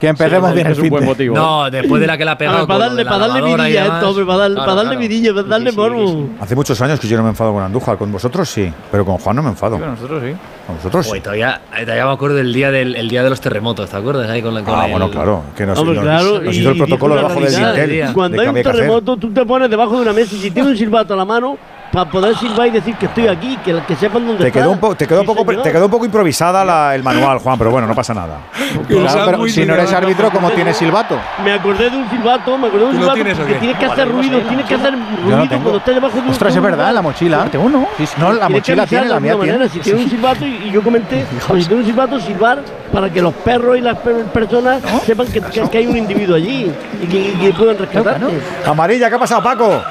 [0.00, 1.34] Que empecemos bien el es un fin buen motivo.
[1.36, 2.66] No, después de la que le ha A pegado.
[2.66, 5.00] para con darle, la para darle vidilla esto, para, darle- Claro, para darle claro.
[5.00, 6.06] vidilla, para darle Sí, sí, morbo.
[6.08, 6.26] sí.
[6.40, 7.96] Hace muchos años que yo no me enfado con Andújar.
[7.98, 9.78] Con vosotros sí, pero con Juan no me enfado.
[9.78, 10.32] nosotros sí.
[10.66, 11.08] Con vosotros sí.
[11.10, 14.28] Joder, todavía, todavía me acuerdo del día, del, el día de los terremotos, ¿te acuerdas?
[14.30, 15.42] Ahí con, la- con Ah, el- bueno, claro.
[15.56, 18.12] Que nos, Hombre, nos- claro, nos y- hizo el protocolo debajo del dintel.
[18.12, 20.72] Cuando de hay un terremoto, tú te pones debajo de una mesa y si tienes
[20.72, 21.56] un silbato a la mano,
[21.92, 24.60] para poder silbar y decir que estoy aquí, que, que sepan dónde Te está.
[24.60, 27.38] quedó, un po- te, quedó Sí, poco, te quedó un poco improvisada la- el manual,
[27.38, 28.38] Juan, pero bueno, no pasa nada.
[28.86, 31.18] Claro, pero si no eres árbitro, ¿cómo tienes silbato?
[31.42, 33.54] Me acordé de un silbato, me acordé de un ¿Tú lo silbato tienes qué?
[33.54, 36.56] tienes que hacer ruido, tienes que hacer no ruido cuando estás debajo de un Ostras,
[36.56, 37.44] es verdad, la mochila.
[37.50, 37.86] Tengo uno.
[37.96, 39.68] Sí, sí, no, la que mochila tiene, de la mía tiene.
[39.68, 41.24] Si tiene un silbato y, yo comenté,
[41.54, 42.60] si tiene un silbato, silbar
[42.92, 46.36] para que los perros y las per- personas sepan que, que- que hay un individuo
[46.36, 46.70] allí
[47.02, 48.26] y que, y que pueden rescatarte.
[48.66, 49.82] Amarilla, ¿qué ha pasado, Paco?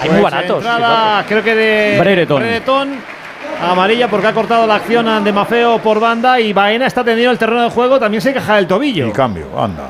[0.00, 0.64] Hay muy baratos.
[0.64, 2.40] Entrada, creo que de Brereton.
[2.40, 2.88] Brereton,
[3.62, 7.38] Amarilla porque ha cortado la acción de Mafeo por banda y Baena está teniendo el
[7.38, 7.98] terreno de juego.
[7.98, 9.08] También se queja del tobillo.
[9.08, 9.88] Y cambio, anda.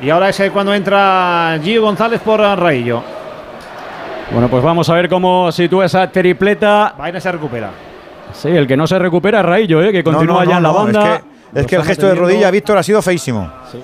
[0.00, 3.02] Y ahora es cuando entra Gio González por Raillo.
[4.30, 6.94] Bueno, pues vamos a ver cómo sitúa esa tripleta.
[6.98, 7.70] Baena se recupera.
[8.32, 9.92] Sí, el que no se recupera es Raillo, ¿eh?
[9.92, 11.14] que No, continúa no, ya en la banda.
[11.14, 13.50] Es que, es que el gesto de rodilla, Víctor, ha sido feísimo.
[13.70, 13.82] Sí,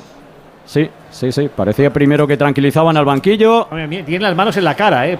[0.66, 0.90] sí,
[1.32, 1.48] sí.
[1.54, 3.68] Parecía primero que tranquilizaban al banquillo.
[3.88, 5.18] Mira, Tiene las manos en la cara, ¿eh?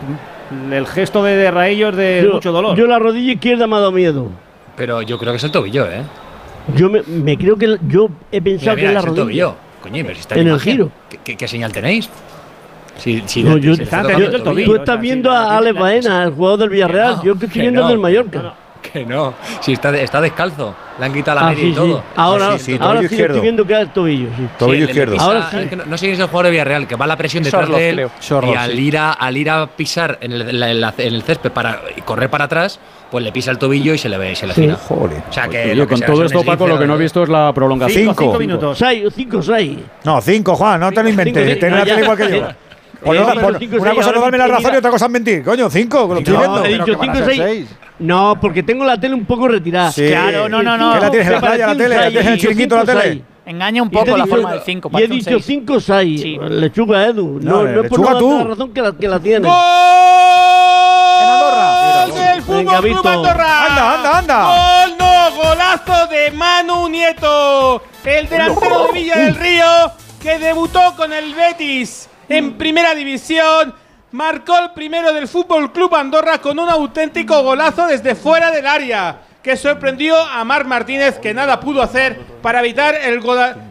[0.71, 2.77] El gesto de, de Raillo es de Yo- mucho dolor.
[2.77, 4.29] Yo la rodilla izquierda me ha dado miedo.
[4.77, 6.03] Pero yo creo que es el tobillo, ¿eh?
[6.77, 9.09] Yo me, me creo que yo he Mira, pensado mira, que es la es el
[9.11, 9.23] rodilla.
[9.25, 9.55] tobillo.
[9.83, 10.73] Coño, pero si está en En el imagen.
[10.73, 10.91] giro.
[11.11, 12.09] ¿Qué, qué, qué señal tenéis?
[12.99, 14.67] Si, si No, yo- le está yo- el tobillo.
[14.71, 17.21] tú estás viendo a Alex Baena, el jugador del Villarreal.
[17.25, 18.55] yo que estoy viendo el no, del Mallorca.
[18.83, 19.33] Que no.
[19.61, 20.75] Si está, está descalzo.
[20.99, 21.97] Le han quitado la Ah, media sí, y todo.
[21.99, 22.03] sí.
[22.17, 24.29] Ahora, Sí, sí, ahora sí estoy viendo que es el tobillo.
[24.37, 24.49] Sí.
[24.59, 25.13] Tobillo izquierdo.
[25.15, 25.57] pisa- Ahora sí.
[25.59, 27.43] es que no, no sé quién es el jugador de Villarreal, que va la presión
[27.45, 28.09] detrás Sorloth, de él.
[28.19, 28.79] Sorloth, y al sí.
[28.83, 31.51] ir, a, al ir a pisar en el, en la- en la- en el césped
[31.53, 32.79] para correr para atrás,
[33.11, 34.63] pues le pisa el tobillo y se le ve, se le Sí.
[34.63, 34.75] gira.
[34.75, 35.23] Joder.
[35.31, 35.63] O sea que.
[35.63, 37.03] Oye, lo que con sea, todo esto, Paco, lo que no he ¿no?
[37.03, 38.03] visto es la prolongación.
[38.09, 38.25] Cinco.
[38.25, 38.79] Cinco minutos.
[38.79, 39.79] Seis, cinco, seis.
[40.05, 41.47] No, cinco, Juan, no te lo inventes.
[41.47, 42.49] cinco, Ten la igual que yo.
[43.05, 44.57] Eh, O no, pon- cinco, una seis, cosa es no darme la mira.
[44.59, 45.43] razón y otra cosa es mentir.
[45.45, 46.65] Coño, cinco, que lo estoy No, viendo.
[46.65, 47.41] he dicho cinco, seis.
[47.43, 47.69] seis.
[47.99, 49.91] No, porque tengo la tele un poco retirada.
[49.93, 50.07] Sí.
[50.09, 50.95] Claro, no, no, no.
[50.95, 51.95] ¿Qué la tienes en la playa, la tele?
[51.97, 53.11] un ¿La tienes en el chiringuito, la cinco, tele?
[53.15, 53.23] seis.
[53.45, 54.91] Engaña un poco la dicho- forma del 5.
[54.93, 56.23] Y he dicho 5 6.
[56.23, 56.39] Sí.
[56.49, 57.41] Lechuga Edu.
[57.43, 58.39] No, No, no, es por tú.
[58.39, 59.49] la razón que la, que la tiene.
[59.49, 59.55] En
[61.29, 62.07] Andorra.
[62.07, 63.07] ¡Gol del Fútbol Club.
[63.09, 63.67] Andorra!
[63.67, 64.87] Anda, anda, anda.
[64.87, 65.13] ¡Gol no!
[65.43, 67.83] ¡Golazo de Manu Nieto!
[68.05, 69.65] El delantero de Villa del Río
[70.21, 73.75] que debutó con el Betis en primera división.
[74.13, 79.21] Marcó el primero del Fútbol Club Andorra con un auténtico golazo desde fuera del área
[79.43, 83.21] que sorprendió a Marc Martínez que nada pudo hacer para evitar el,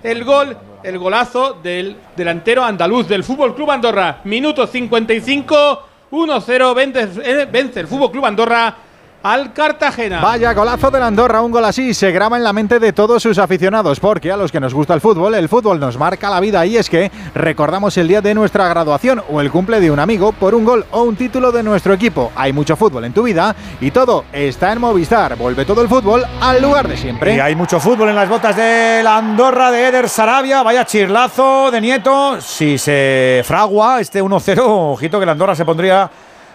[0.03, 4.21] el gol, el golazo del delantero andaluz del Fútbol Club Andorra.
[4.23, 8.75] Minuto 55, 1-0 vence, eh, vence el Fútbol Club Andorra
[9.23, 10.21] al Cartagena.
[10.21, 13.37] Vaya golazo del Andorra, un gol así se graba en la mente de todos sus
[13.37, 16.65] aficionados, porque a los que nos gusta el fútbol, el fútbol nos marca la vida
[16.65, 20.31] y es que recordamos el día de nuestra graduación o el cumple de un amigo
[20.31, 22.31] por un gol o un título de nuestro equipo.
[22.35, 25.35] Hay mucho fútbol en tu vida y todo está en Movistar.
[25.35, 27.35] Vuelve todo el fútbol al lugar de siempre.
[27.35, 30.63] Y hay mucho fútbol en las botas de la Andorra de Eder Sarabia.
[30.63, 32.41] Vaya chirlazo de Nieto.
[32.41, 36.09] Si se fragua este 1-0, ojito que la Andorra se pondría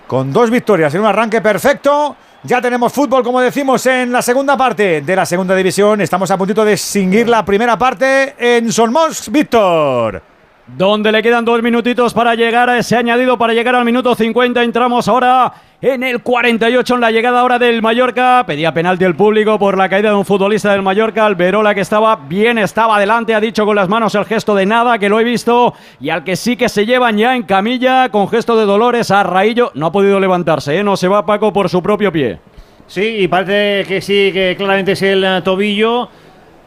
[0.06, 2.16] con dos victorias en un arranque perfecto.
[2.46, 6.00] Ya tenemos fútbol, como decimos, en la segunda parte de la segunda división.
[6.00, 10.35] Estamos a puntito de extinguir la primera parte en Solmos, Víctor.
[10.66, 14.64] Donde le quedan dos minutitos para llegar a ese añadido, para llegar al minuto 50.
[14.64, 18.42] Entramos ahora en el 48 en la llegada ahora del Mallorca.
[18.44, 21.24] Pedía penalti el público por la caída de un futbolista del Mallorca.
[21.24, 24.98] Alberola que estaba bien, estaba adelante, ha dicho con las manos el gesto de nada,
[24.98, 25.72] que lo he visto.
[26.00, 29.22] Y al que sí que se llevan ya en camilla con gesto de dolores a
[29.22, 29.70] Raillo.
[29.74, 30.82] No ha podido levantarse, ¿eh?
[30.82, 32.40] no se va Paco por su propio pie.
[32.88, 36.08] Sí, y parece que sí, que claramente es el tobillo.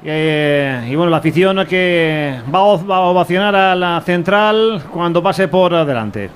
[0.04, 5.22] Eh, y bueno, la afición que va a, va a ovacionar a la central cuando
[5.22, 6.30] pase por delante.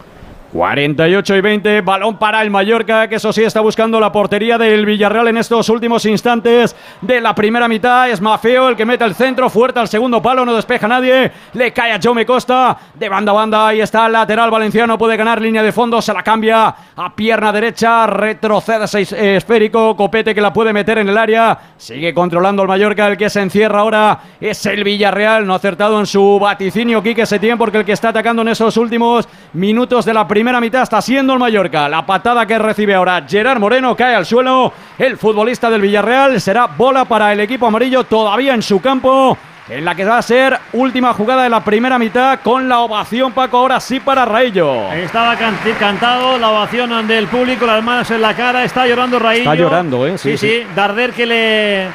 [0.54, 4.86] 48 y 20, balón para el Mallorca, que eso sí está buscando la portería del
[4.86, 8.08] Villarreal en estos últimos instantes de la primera mitad.
[8.12, 11.32] Es Mafeo el que mete el centro, fuerte al segundo palo, no despeja nadie.
[11.54, 15.18] Le cae a Jaume Costa, de banda a banda, ahí está el lateral valenciano, puede
[15.18, 20.36] ganar línea de fondo, se la cambia a pierna derecha, retrocede seis- eh, esférico, Copete
[20.36, 23.80] que la puede meter en el área, sigue controlando el Mallorca, el que se encierra
[23.80, 28.10] ahora es el Villarreal, no acertado en su vaticinio Quique Setién, porque el que está
[28.10, 31.88] atacando en esos últimos minutos de la primera mitad está siendo el Mallorca.
[31.90, 34.74] La patada que recibe ahora Gerard Moreno cae al suelo.
[34.98, 39.38] El futbolista del Villarreal será bola para el equipo amarillo todavía en su campo.
[39.70, 43.32] En la que va a ser última jugada de la primera mitad con la ovación
[43.32, 44.92] Paco ahora sí para Raillo.
[44.92, 45.38] Estaba
[45.80, 49.44] cantado la ovación del público, las manos en la cara, está llorando Raillo.
[49.44, 50.18] Está llorando, ¿eh?
[50.18, 50.48] Sí, Sí, sí.
[50.64, 50.68] sí.
[50.76, 51.88] Darder que le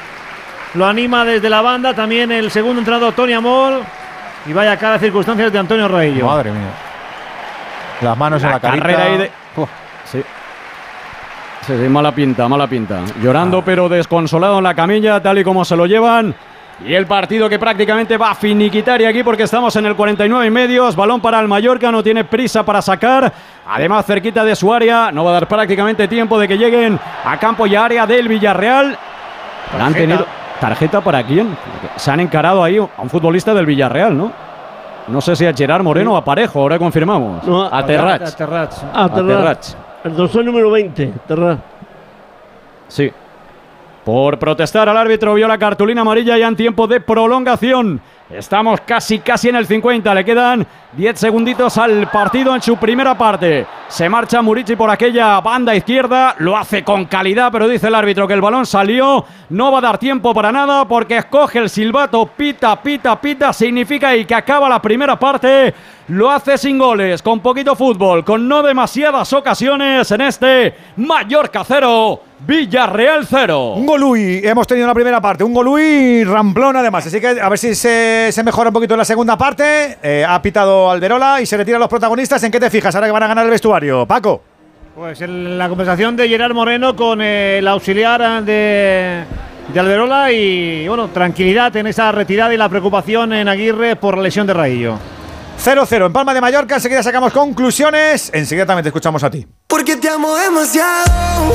[0.75, 3.83] lo anima desde la banda, también el segundo entrado Tony Amor.
[4.47, 6.25] Y vaya cara circunstancias de Antonio Raillo.
[6.27, 6.88] Madre mía.
[8.03, 8.87] Las manos en la carita.
[8.87, 9.31] carrera ahí de-
[10.05, 10.23] Sí.
[11.67, 13.01] Sí, sí, mala pinta, mala pinta.
[13.23, 16.35] Llorando pero desconsolado en la camilla, tal y como se lo llevan.
[16.87, 20.47] Y el partido que prácticamente va a finiquitar y aquí porque estamos en el 49
[20.47, 20.95] y medios.
[20.95, 23.33] Balón para el Mallorca, no tiene prisa para sacar.
[23.69, 27.37] Además, cerquita de su área, no va a dar prácticamente tiempo de que lleguen a
[27.37, 28.97] campo y área del Villarreal.
[29.79, 30.25] Han tenido
[30.61, 31.55] tarjeta para quién?
[31.97, 34.33] Se han encarado ahí a un futbolista del Villarreal, ¿no?
[35.09, 37.45] No sé si a Gerard Moreno o a Parejo, ahora confirmamos.
[37.45, 38.23] No, a Terrach.
[38.23, 38.73] A Terrach.
[38.93, 39.27] Ah, A Terrat.
[39.39, 39.67] Terrach.
[40.05, 41.59] El dorsal número 20, Terrat.
[42.89, 43.11] Sí.
[44.09, 48.01] Por protestar al árbitro vio la cartulina amarilla ya en tiempo de prolongación.
[48.31, 53.19] Estamos casi casi en el 50, le quedan 10 segunditos al partido en su primera
[53.19, 53.67] parte.
[53.89, 58.27] Se marcha Murici por aquella banda izquierda, lo hace con calidad, pero dice el árbitro
[58.27, 62.25] que el balón salió, no va a dar tiempo para nada porque escoge el silbato,
[62.35, 65.75] pita, pita, pita, significa y que acaba la primera parte.
[66.09, 72.23] Lo hace sin goles, con poquito fútbol, con no demasiadas ocasiones en este Mallorca 0,
[72.47, 73.75] Villarreal 0.
[73.75, 77.49] Un golui, hemos tenido en la primera parte, un golui ramplón además, así que a
[77.49, 79.99] ver si se, se mejora un poquito en la segunda parte.
[80.03, 82.43] Eh, ha pitado Alberola y se retiran los protagonistas.
[82.45, 84.07] ¿En qué te fijas ahora que van a ganar el vestuario?
[84.07, 84.43] Paco.
[84.95, 89.25] Pues en la conversación de Gerard Moreno con eh, el auxiliar de,
[89.73, 94.23] de Alberola y bueno, tranquilidad en esa retirada y la preocupación en Aguirre por la
[94.23, 94.99] lesión de Raillo.
[95.65, 99.47] 0-0 en Palma de Mallorca, enseguida sacamos conclusiones, enseguida también te escuchamos a ti.
[99.67, 101.53] Porque te amo demasiado,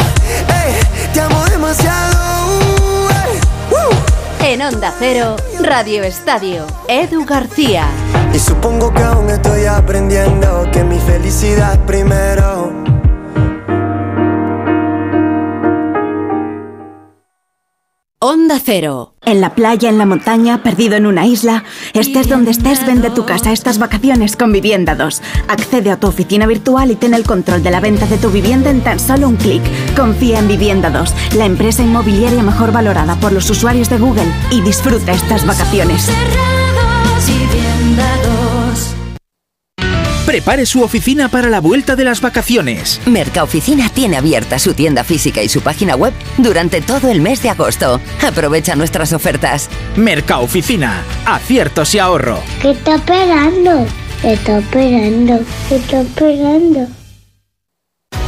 [0.66, 0.76] ey,
[1.14, 3.10] te amo demasiado.
[3.10, 3.40] ey,
[3.72, 4.44] uh.
[4.46, 7.88] En Onda Cero, Radio Estadio, Edu García.
[8.34, 12.74] Y supongo que aún estoy aprendiendo que mi felicidad primero.
[18.20, 19.13] Onda Cero.
[19.26, 21.64] En la playa, en la montaña, perdido en una isla,
[21.94, 25.22] estés donde estés, vende tu casa estas vacaciones con Vivienda 2.
[25.48, 28.70] Accede a tu oficina virtual y ten el control de la venta de tu vivienda
[28.70, 29.64] en tan solo un clic.
[29.96, 34.62] Confía en Vivienda 2, la empresa inmobiliaria mejor valorada por los usuarios de Google y
[34.62, 36.10] disfruta estas vacaciones.
[40.26, 43.02] Prepare su oficina para la vuelta de las vacaciones.
[43.06, 47.50] Mercaoficina tiene abierta su tienda física y su página web durante todo el mes de
[47.50, 48.00] agosto.
[48.26, 49.70] Aprovecha nuestras ofertas.
[49.98, 52.40] Mercaoficina, aciertos y ahorro.
[52.62, 53.86] ¿Qué está esperando?
[54.22, 55.40] ¿Qué está esperando?
[55.68, 57.03] ¿Qué está esperando?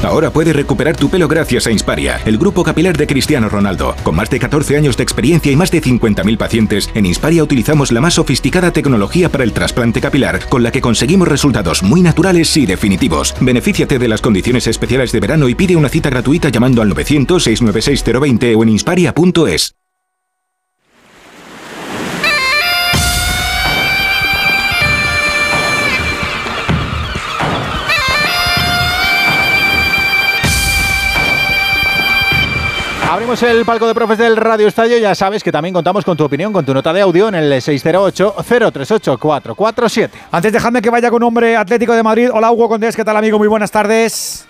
[0.04, 3.96] Ahora puedes recuperar tu pelo gracias a Insparia, el grupo capilar de Cristiano Ronaldo.
[4.04, 7.92] Con más de 14 años de experiencia y más de 50.000 pacientes, en Insparia utilizamos
[7.92, 12.56] la más sofisticada tecnología para el trasplante capilar, con la que conseguimos resultados muy naturales
[12.58, 13.34] y definitivos.
[13.40, 18.56] Benefíciate de las condiciones especiales de verano y pide una cita gratuita llamando al 900-696-020
[18.58, 19.76] o en insparia.es.
[33.16, 34.98] Abrimos el palco de profes del Radio Estadio.
[34.98, 37.54] Ya sabes que también contamos con tu opinión, con tu nota de audio en el
[37.62, 40.10] 608-038-447.
[40.34, 42.30] Antes dejadme que vaya con un hombre atlético de Madrid.
[42.34, 43.38] Hola Hugo Condés, ¿qué tal amigo?
[43.38, 44.46] Muy buenas tardes.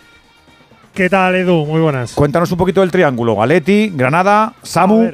[0.95, 1.63] ¿Qué tal Edu?
[1.67, 2.13] Muy buenas.
[2.13, 3.35] Cuéntanos un poquito del triángulo.
[3.35, 5.11] Galeti, Granada, Samu.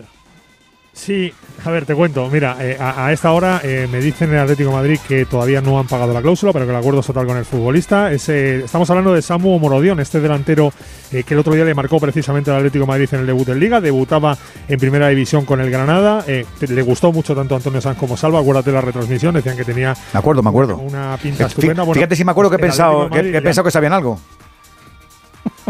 [0.93, 2.29] Sí, a ver, te cuento.
[2.29, 5.25] Mira, eh, a, a, esta hora eh, me dicen en el Atlético de Madrid que
[5.25, 8.11] todavía no han pagado la cláusula, pero que el acuerdo es total con el futbolista.
[8.11, 10.73] Ese, estamos hablando de Samu Morodión, este delantero
[11.11, 13.47] eh, que el otro día le marcó precisamente al Atlético de Madrid en el debut
[13.49, 13.79] en Liga.
[13.79, 14.37] Debutaba
[14.67, 16.23] en primera división con el Granada.
[16.23, 18.39] te, le gustó mucho tanto a Antonio Sanz como Salva.
[18.39, 19.95] Acuérdate la retransmisión, decían que tenía.
[20.13, 20.77] Me acuerdo, me acuerdo.
[20.77, 21.83] Una pinta estupenda.
[21.83, 24.19] Fíjate bueno, si me acuerdo que he pensado, que, he pensado que sabían algo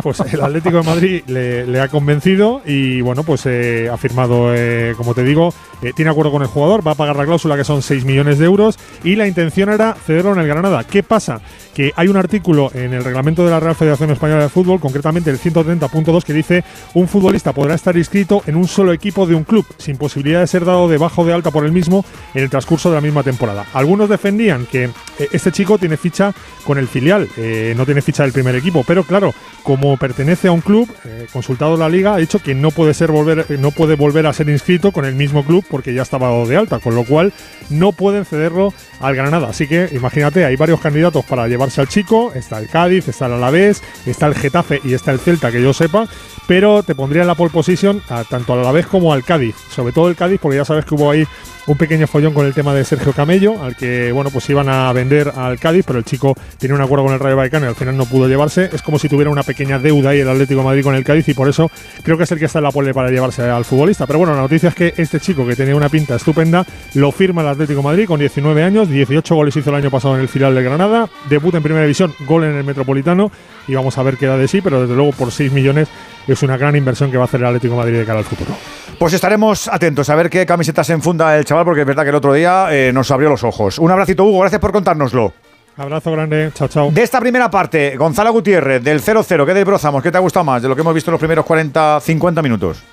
[0.02, 4.94] pues el Atlético de Madrid le, ha convencido y bueno, pues eh, ha firmado, eh,
[4.98, 7.64] como te digo, eh, tiene acuerdo con el jugador, va a pagar la cláusula que
[7.64, 10.84] son 6 millones de euros y la intención era cederlo en el Granada.
[10.84, 11.42] ¿Qué pasa?
[11.74, 15.30] Que hay un artículo en el reglamento de la Real Federación Española de Fútbol, concretamente
[15.30, 19.44] el 130.2, que dice un futbolista podrá estar inscrito en un solo equipo de un
[19.44, 22.04] club, sin posibilidad de ser dado de bajo o de alta por el mismo
[22.34, 23.66] en el transcurso de la misma temporada.
[23.74, 24.90] Algunos defendían que
[25.32, 26.34] este chico tiene ficha
[26.66, 27.28] con el filial,
[27.76, 29.34] no tiene ficha del primer equipo, pero claro,
[29.64, 33.12] como pertenece a un club, eh, consultado la liga, ha dicho que no puede ser
[33.12, 36.46] volver, no puede volver a ser inscrito con el mismo club porque ya estaba dado
[36.46, 37.34] de alta, con lo cual
[37.70, 39.50] no pueden cederlo al Granada.
[39.50, 43.84] Así que imagínate, hay varios candidatos para al chico, está el Cádiz, está el Alavés,
[44.06, 46.08] está el Getafe y está el Celta, que yo sepa,
[46.48, 49.94] pero te pondría en la pole position a, tanto al Alavés como al Cádiz, sobre
[49.94, 51.26] todo el Cádiz, porque ya sabes que hubo ahí
[51.68, 54.92] un pequeño follón con el tema de Sergio Camello, al que, bueno, pues iban a
[54.94, 57.76] vender al Cádiz, pero el chico tiene un acuerdo con el Rayo Vallecano y al
[57.76, 58.70] final no pudo llevarse.
[58.74, 61.34] Es como si tuviera una pequeña deuda ahí el Atlético Madrid con el Cádiz y
[61.34, 61.70] por eso
[62.04, 64.08] creo que es el que está en la pole para llevarse al futbolista.
[64.08, 66.66] Pero bueno, la noticia es que este chico que tenía una pinta estupenda
[66.96, 70.22] lo firma el Atlético Madrid con 19 años, 18 goles hizo el año pasado en
[70.22, 73.32] el final de Granada, debut en primera división, gol en el Metropolitano
[73.68, 75.88] y vamos a ver qué da de sí, pero desde luego por 6 millones
[76.28, 78.26] es una gran inversión que va a hacer el Atlético de Madrid de cara al
[78.26, 78.52] futuro.
[78.98, 82.10] Pues estaremos atentos a ver qué camisetas se enfunda el chaval, porque es verdad que
[82.10, 83.80] el otro día eh, nos abrió los ojos.
[83.80, 85.34] Un abracito, Hugo, gracias por contárnoslo.
[85.78, 86.92] Abrazo grande, chao, chao.
[86.92, 90.04] De esta primera parte, Gonzalo Gutiérrez, del 0-0, ¿qué desbrozamos?
[90.04, 92.84] ¿Qué te ha gustado más de lo que hemos visto en los primeros 40-50 minutos?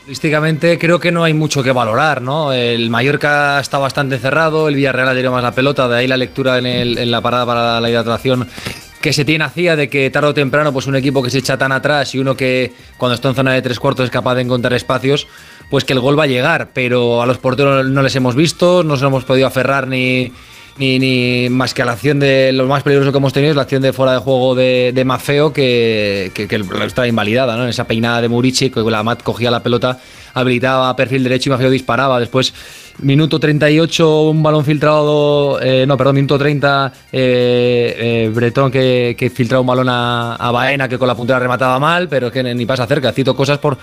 [0.00, 2.52] Futbolísticamente creo que no hay mucho que valorar, ¿no?
[2.52, 6.16] El Mallorca está bastante cerrado, el Villarreal ha tirado más la pelota, de ahí la
[6.16, 8.48] lectura en, el, en la parada para la hidratación
[9.00, 11.56] que se tiene hacía de que tarde o temprano pues un equipo que se echa
[11.56, 14.42] tan atrás y uno que cuando está en zona de tres cuartos es capaz de
[14.42, 15.26] encontrar espacios,
[15.70, 18.82] pues que el gol va a llegar, pero a los porteros no les hemos visto,
[18.82, 20.32] no nos hemos podido aferrar ni,
[20.76, 23.56] ni, ni, más que a la acción de lo más peligroso que hemos tenido es
[23.56, 27.64] la acción de fuera de juego de, de Mafeo que, que, que está invalidada, ¿no?
[27.64, 29.98] En esa peinada de Murici, que la Mat cogía la pelota,
[30.34, 32.20] habilitaba perfil derecho y Mafeo disparaba.
[32.20, 32.52] Después,
[33.02, 39.30] minuto 38, un balón filtrado, eh, no, perdón, minuto 30, eh, eh, Bretón que, que
[39.30, 42.66] filtraba un balón a, a, Baena que con la puntera remataba mal, pero que ni
[42.66, 43.12] pasa cerca.
[43.12, 43.78] Cito cosas por,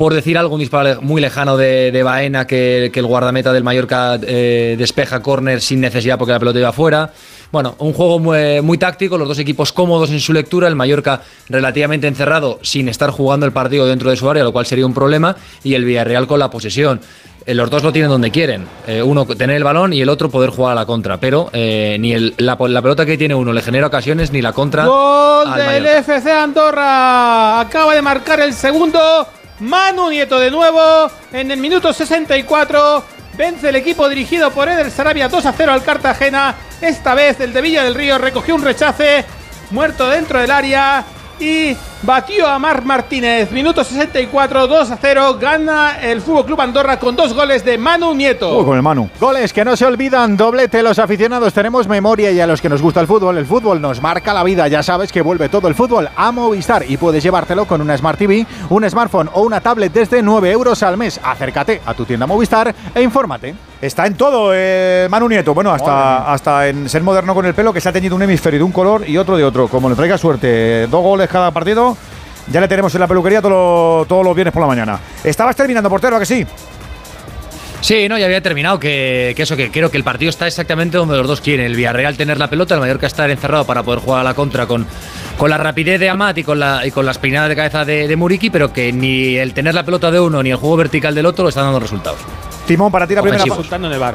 [0.00, 3.64] por decir algo, un disparo muy lejano de, de Baena que, que, el guardameta del
[3.64, 7.12] Mallorca eh, despeja córner sin necesidad porque la pelota iba afuera.
[7.52, 12.06] Bueno, un juego muy, táctico, los dos equipos cómodos en su lectura, el Mallorca relativamente
[12.06, 15.36] encerrado sin estar jugando el partido dentro de su área, lo cual sería un problema,
[15.64, 17.00] y el Villarreal con la posesión.
[17.46, 20.28] Eh, los dos lo tienen donde quieren, eh, uno tener el balón y el otro
[20.28, 23.52] poder jugar a la contra, pero eh, ni el, la, la, pelota que tiene uno
[23.52, 24.86] le genera ocasiones ni la contra.
[24.86, 29.26] Gol del FC Andorra, acaba de marcar el segundo.
[29.60, 33.04] Manu Nieto de nuevo en el minuto 64.
[33.36, 36.54] Vence el equipo dirigido por Eder Sarabia 2 a 0 al Cartagena.
[36.80, 39.24] Esta vez el de Villa del Río recogió un rechace.
[39.70, 41.04] Muerto dentro del área.
[41.38, 43.50] Y batió a Marc Martínez.
[43.52, 45.38] Minuto 64, 2 a 0.
[45.40, 48.58] Gana el Fútbol Club Andorra con dos goles de Manu Nieto.
[48.58, 49.10] Uy, con el Manu.
[49.20, 50.36] Goles que no se olvidan.
[50.36, 50.82] Doblete.
[50.82, 54.00] Los aficionados tenemos memoria y a los que nos gusta el fútbol, el fútbol nos
[54.00, 54.68] marca la vida.
[54.68, 58.18] Ya sabes que vuelve todo el fútbol a Movistar y puedes llevártelo con una Smart
[58.18, 61.20] TV, un smartphone o una tablet desde 9 euros al mes.
[61.22, 63.54] Acércate a tu tienda Movistar e infórmate.
[63.80, 65.54] Está en todo, eh, Manu Nieto.
[65.54, 68.58] Bueno, hasta, hasta en ser moderno con el pelo, que se ha tenido un hemisferio
[68.58, 69.68] de un color y otro de otro.
[69.68, 71.89] Como le traiga suerte, dos goles cada partido,
[72.50, 74.98] ya le tenemos en la peluquería todos todo los viernes por la mañana.
[75.22, 76.46] Estabas terminando, portero, ¿a que sí?
[77.80, 78.78] Sí, no, ya había terminado.
[78.78, 81.66] Que, que, eso, que creo que el partido está exactamente donde los dos quieren.
[81.66, 84.66] El Villarreal tener la pelota, el Mallorca estar encerrado para poder jugar a la contra
[84.66, 84.86] con,
[85.38, 88.06] con la rapidez de Amat y con, la, y con las peinadas de cabeza de,
[88.06, 91.14] de Muriki, pero que ni el tener la pelota de uno ni el juego vertical
[91.14, 92.20] del otro lo están dando resultados.
[92.66, 94.14] Timón, para ti la primera en el bar.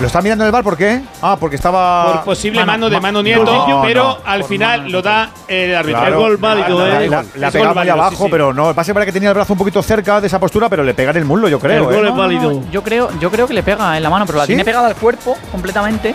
[0.00, 1.00] ¿Lo está mirando en el bar por qué?
[1.22, 2.14] Ah, porque estaba.
[2.14, 4.18] Por posible mano, de mano Nieto, No, pero no.
[4.24, 6.00] al final lo da el árbitro.
[6.00, 7.08] Claro, el gol válido, la, ¿eh?
[7.08, 8.28] la, la Es gol pegaba muy válido, abajo, sí, sí.
[8.30, 8.70] pero no.
[8.70, 10.94] El pase para que tenía el brazo un poquito cerca de esa postura, pero le
[10.94, 11.92] pega en el muslo, yo creo.
[11.92, 12.02] ¿eh?
[12.02, 14.48] No, no, Yo creo, yo creo que le pega en la mano, pero la ¿Sí?
[14.48, 16.14] tiene pegada al cuerpo completamente.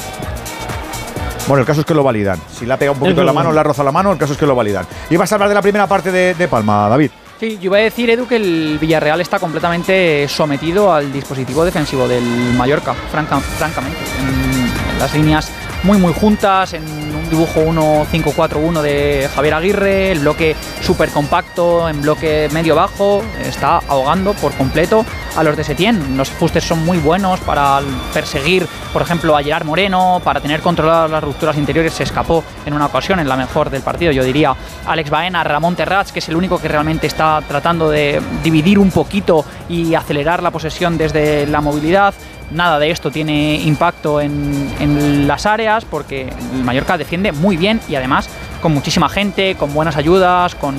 [1.48, 2.40] Bueno, el caso es que lo validan.
[2.58, 4.40] Si la pega un poquito en la mano, la roza la mano, el caso es
[4.40, 4.86] que lo validan.
[5.10, 7.10] Y vas a hablar de la primera parte de, de Palma, David.
[7.40, 12.08] Sí, yo iba a decir, Edu, que el Villarreal está completamente sometido al dispositivo defensivo
[12.08, 12.24] del
[12.56, 13.98] Mallorca, franca- francamente.
[14.20, 15.50] En las líneas
[15.84, 22.02] muy, muy juntas, en un dibujo 1-5-4-1 de Javier Aguirre, el bloque súper compacto, en
[22.02, 25.06] bloque medio-bajo, está ahogando por completo
[25.40, 26.18] a los de Setién.
[26.18, 27.80] Los ajustes son muy buenos para
[28.14, 31.94] perseguir, por ejemplo, a Gerard Moreno, para tener controladas las rupturas interiores.
[31.94, 34.54] Se escapó en una ocasión, en la mejor del partido, yo diría,
[34.86, 38.92] Alex Baena, Ramón Terrats, que es el único que realmente está tratando de dividir un
[38.92, 42.14] poquito y acelerar la posesión desde la movilidad.
[42.52, 47.80] Nada de esto tiene impacto en, en las áreas porque el Mallorca defiende muy bien
[47.88, 48.28] y además
[48.60, 50.76] con muchísima gente, con buenas ayudas, con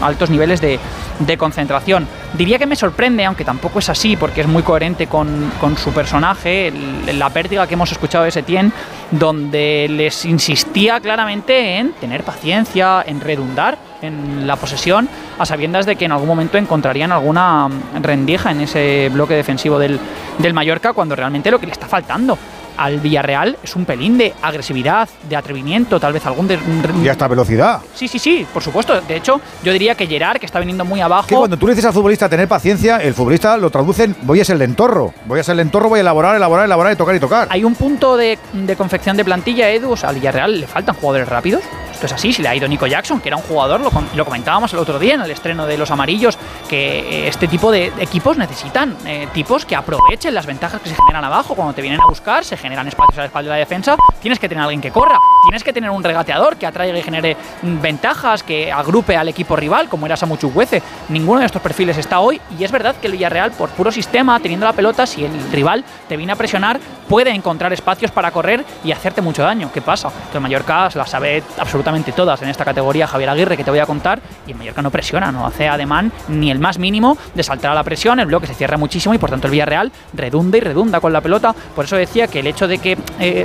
[0.00, 0.78] altos niveles de,
[1.20, 2.06] de concentración.
[2.34, 5.92] Diría que me sorprende, aunque tampoco es así, porque es muy coherente con, con su
[5.92, 6.72] personaje,
[7.12, 8.72] la pértiga que hemos escuchado de Setién,
[9.10, 15.08] donde les insistía claramente en tener paciencia, en redundar en la posesión,
[15.38, 17.68] a sabiendas de que en algún momento encontrarían alguna
[18.02, 19.98] rendija en ese bloque defensivo del,
[20.38, 22.38] del Mallorca, cuando realmente lo que le está faltando
[22.76, 26.48] al Villarreal es un pelín de agresividad, de atrevimiento, tal vez algún...
[26.48, 26.58] de-
[27.02, 27.80] Y hasta velocidad.
[27.94, 29.00] Sí, sí, sí, por supuesto.
[29.00, 31.28] De hecho, yo diría que Gerard, que está viniendo muy abajo...
[31.28, 34.40] Que cuando tú le dices al futbolista tener paciencia, el futbolista lo traduce en voy
[34.40, 35.12] a ser lentorro.
[35.26, 37.48] Voy a ser lentorro, voy a elaborar, elaborar, elaborar y tocar y tocar.
[37.50, 39.90] Hay un punto de, de confección de plantilla, Edu.
[39.92, 41.62] O sea, al Villarreal le faltan jugadores rápidos.
[41.96, 42.30] Esto es así.
[42.30, 44.78] Si le ha ido Nico Jackson, que era un jugador, lo, com- lo comentábamos el
[44.78, 46.36] otro día en el estreno de los amarillos,
[46.68, 50.94] que eh, este tipo de equipos necesitan eh, tipos que aprovechen las ventajas que se
[50.94, 51.54] generan abajo.
[51.54, 53.96] Cuando te vienen a buscar, se generan espacios a la espalda de la defensa.
[54.20, 55.16] Tienes que tener alguien que corra.
[55.48, 59.56] Tienes que tener un regateador que atraiga y genere mm, ventajas, que agrupe al equipo
[59.56, 60.82] rival, como era Samu Chukwueze.
[61.08, 62.38] Ninguno de estos perfiles está hoy.
[62.58, 65.82] Y es verdad que el Villarreal, por puro sistema, teniendo la pelota, si el rival
[66.10, 66.78] te viene a presionar,
[67.08, 69.70] puede encontrar espacios para correr y hacerte mucho daño.
[69.72, 70.10] ¿Qué pasa?
[70.30, 73.06] Que el Mallorca las sabe absolutamente todas en esta categoría.
[73.06, 76.10] Javier Aguirre, que te voy a contar, y el Mallorca no presiona, no hace ademán
[76.28, 78.18] ni el más mínimo de saltar a la presión.
[78.18, 81.20] El bloque se cierra muchísimo y por tanto el Villarreal redunda y redunda con la
[81.20, 81.54] pelota.
[81.74, 83.44] Por eso decía que el hecho de que eh,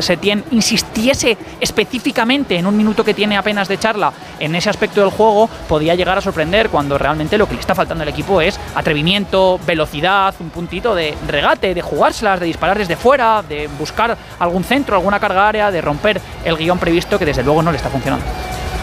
[0.51, 5.47] insistiese específicamente en un minuto que tiene apenas de charla en ese aspecto del juego
[5.67, 9.59] podía llegar a sorprender cuando realmente lo que le está faltando al equipo es atrevimiento,
[9.65, 14.95] velocidad, un puntito de regate, de jugárselas, de disparar desde fuera, de buscar algún centro,
[14.95, 18.25] alguna carga área, de romper el guion previsto que desde luego no le está funcionando.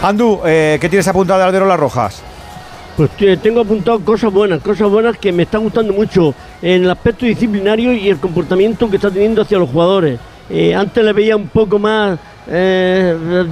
[0.03, 2.23] Andu, eh, ¿qué tienes apuntado de Aldero Las Rojas?
[2.97, 3.11] Pues
[3.43, 7.93] tengo apuntado cosas buenas, cosas buenas que me están gustando mucho en el aspecto disciplinario
[7.93, 10.21] y el comportamiento que está teniendo hacia los jugadores.
[10.51, 13.45] Eh, antes le veía un poco más eh,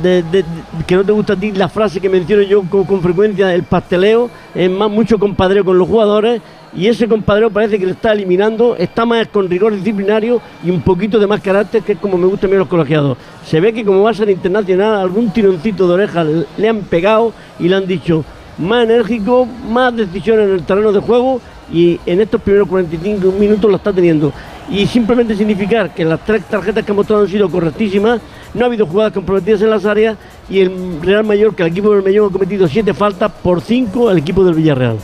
[0.86, 3.64] que no te gusta a ti la frase que menciono yo con, con frecuencia, el
[3.64, 6.40] pasteleo, es más mucho compadreo con los jugadores
[6.77, 10.82] y ese compadreo parece que le está eliminando, está más con rigor disciplinario y un
[10.82, 13.16] poquito de más carácter, que es como me gustan a mí los colegiados.
[13.47, 17.32] Se ve que como va a ser internacional, algún tironcito de oreja le- han pegado
[17.59, 18.24] y le han dicho
[18.59, 21.40] más enérgico, más decisiones en el terreno de juego
[21.73, 24.32] y en estos primeros 45 minutos lo está teniendo.
[24.70, 28.20] Y simplemente significar que las tres tarjetas que ha mostrado han sido correctísimas,
[28.53, 30.16] no ha habido jugadas comprometidas en las áreas
[30.51, 34.19] y el Real Mallorca, el equipo del Mallorca ha cometido siete faltas por cinco al
[34.19, 34.97] equipo del Villarreal.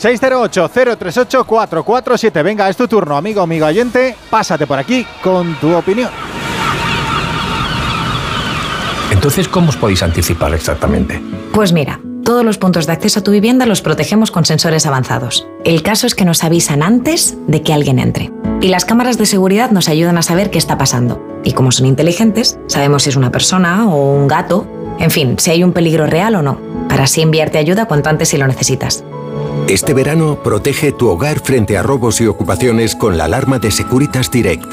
[0.00, 2.42] 608-038-447.
[2.42, 4.16] Venga, es tu turno, amigo, amigo oyente.
[4.30, 6.10] Pásate por aquí con tu opinión.
[9.10, 11.22] Entonces, ¿cómo os podéis anticipar exactamente?
[11.52, 15.46] Pues mira, todos los puntos de acceso a tu vivienda los protegemos con sensores avanzados.
[15.64, 18.30] El caso es que nos avisan antes de que alguien entre.
[18.60, 21.24] Y las cámaras de seguridad nos ayudan a saber qué está pasando.
[21.42, 24.66] Y como son inteligentes, sabemos si es una persona o un gato,
[24.98, 28.28] en fin, si hay un peligro real o no, para así enviarte ayuda cuanto antes
[28.28, 29.04] si lo necesitas.
[29.68, 34.30] Este verano protege tu hogar frente a robos y ocupaciones con la alarma de Securitas
[34.30, 34.72] Direct.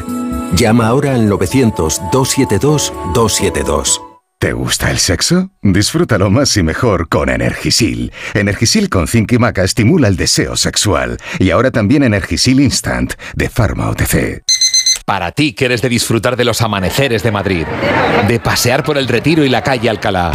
[0.55, 4.01] Llama ahora al 900-272-272.
[4.39, 5.49] ¿Te gusta el sexo?
[5.61, 8.13] Disfrútalo más y mejor con Energisil.
[8.33, 11.17] Energisil con zinc y maca estimula el deseo sexual.
[11.39, 14.43] Y ahora también Energisil Instant de Pharma OTC.
[15.05, 17.65] Para ti que eres de disfrutar de los amaneceres de Madrid,
[18.27, 20.31] de pasear por el Retiro y la calle Alcalá.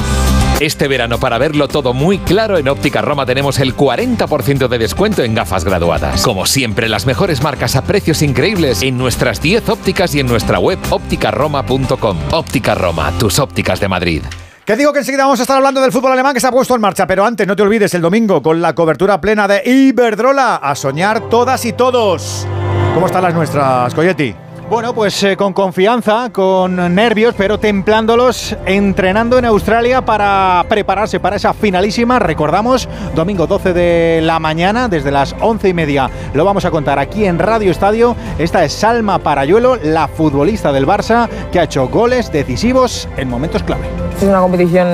[0.61, 5.23] Este verano, para verlo todo muy claro, en Óptica Roma tenemos el 40% de descuento
[5.23, 6.23] en gafas graduadas.
[6.23, 10.59] Como siempre, las mejores marcas a precios increíbles en nuestras 10 ópticas y en nuestra
[10.59, 12.19] web ópticaroma.com.
[12.33, 14.23] Óptica Roma, tus ópticas de Madrid.
[14.67, 16.75] Que digo que enseguida vamos a estar hablando del fútbol alemán que se ha puesto
[16.75, 20.57] en marcha, pero antes no te olvides el domingo con la cobertura plena de Iberdrola.
[20.57, 22.47] A soñar todas y todos.
[22.93, 24.35] ¿Cómo están las nuestras, Coyetti?
[24.71, 31.35] Bueno, pues eh, con confianza, con nervios, pero templándolos, entrenando en Australia para prepararse para
[31.35, 32.21] esa finalísima.
[32.21, 36.09] Recordamos, domingo 12 de la mañana, desde las 11 y media.
[36.35, 38.15] Lo vamos a contar aquí en Radio Estadio.
[38.39, 43.65] Esta es Salma Parayuelo, la futbolista del Barça, que ha hecho goles decisivos en momentos
[43.65, 43.89] clave.
[44.19, 44.87] Es una competición,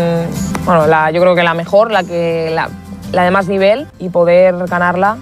[0.64, 2.70] bueno, yo creo que la mejor, la, que, la,
[3.12, 5.18] la de más nivel y poder ganarla,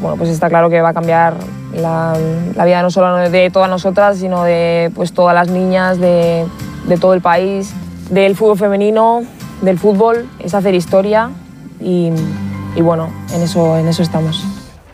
[0.00, 1.34] bueno, pues está claro que va a cambiar
[1.74, 2.16] la,
[2.54, 6.46] la vida no solo de todas nosotras, sino de pues, todas las niñas de,
[6.86, 7.72] de todo el país,
[8.10, 9.22] del fútbol femenino,
[9.62, 11.30] del fútbol, es hacer historia
[11.80, 12.10] y,
[12.74, 14.44] y bueno, en eso, en eso estamos.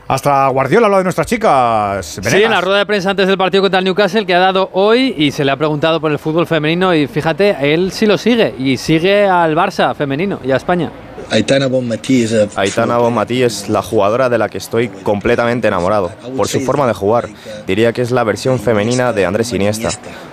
[0.08, 2.06] Hasta Guardiola habla de nuestras chicas.
[2.06, 2.44] Sí, Venegas.
[2.44, 5.14] en la rueda de prensa antes del partido contra el Newcastle que ha dado hoy
[5.18, 8.54] y se le ha preguntado por el fútbol femenino y fíjate, él sí lo sigue
[8.56, 10.92] y sigue al Barça femenino y a España.
[11.30, 16.48] Aitana Bonmatí es, Aitana Bonmatí es la jugadora de la que estoy completamente enamorado, por
[16.48, 17.28] su forma de jugar.
[17.66, 19.90] Diría que es la versión femenina de Andrés Iniesta.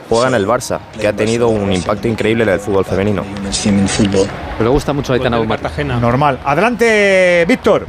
[0.10, 3.24] Juega en el Barça, que ha tenido un impacto increíble en el fútbol femenino.
[4.60, 5.84] Le gusta mucho Aitana Bonmatí.
[5.84, 6.40] Normal.
[6.46, 7.88] Adelante, Víctor.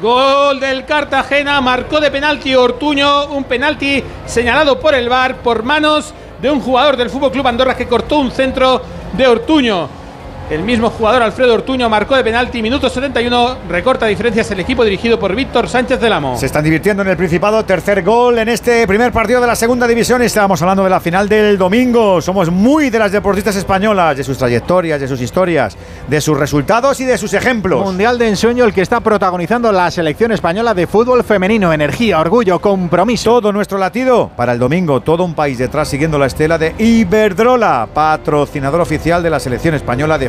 [0.00, 6.14] Gol del Cartagena, marcó de penalti Ortuño, un penalti señalado por el VAR por manos
[6.40, 8.80] de un jugador del Fútbol Club Andorra que cortó un centro
[9.12, 10.01] de Ortuño.
[10.50, 15.18] El mismo jugador Alfredo Ortuño marcó de penalti, minuto 71, recorta diferencias el equipo dirigido
[15.18, 16.36] por Víctor Sánchez del Amo.
[16.36, 19.86] Se están divirtiendo en el Principado, tercer gol en este primer partido de la segunda
[19.86, 20.20] división.
[20.20, 22.20] Estábamos hablando de la final del domingo.
[22.20, 25.76] Somos muy de las deportistas españolas, de sus trayectorias, de sus historias,
[26.08, 27.82] de sus resultados y de sus ejemplos.
[27.82, 31.72] Mundial de ensueño el que está protagonizando la selección española de fútbol femenino.
[31.72, 33.40] Energía, orgullo, compromiso.
[33.40, 35.00] Todo nuestro latido para el domingo.
[35.00, 40.18] Todo un país detrás siguiendo la estela de Iberdrola, patrocinador oficial de la selección española
[40.18, 40.28] de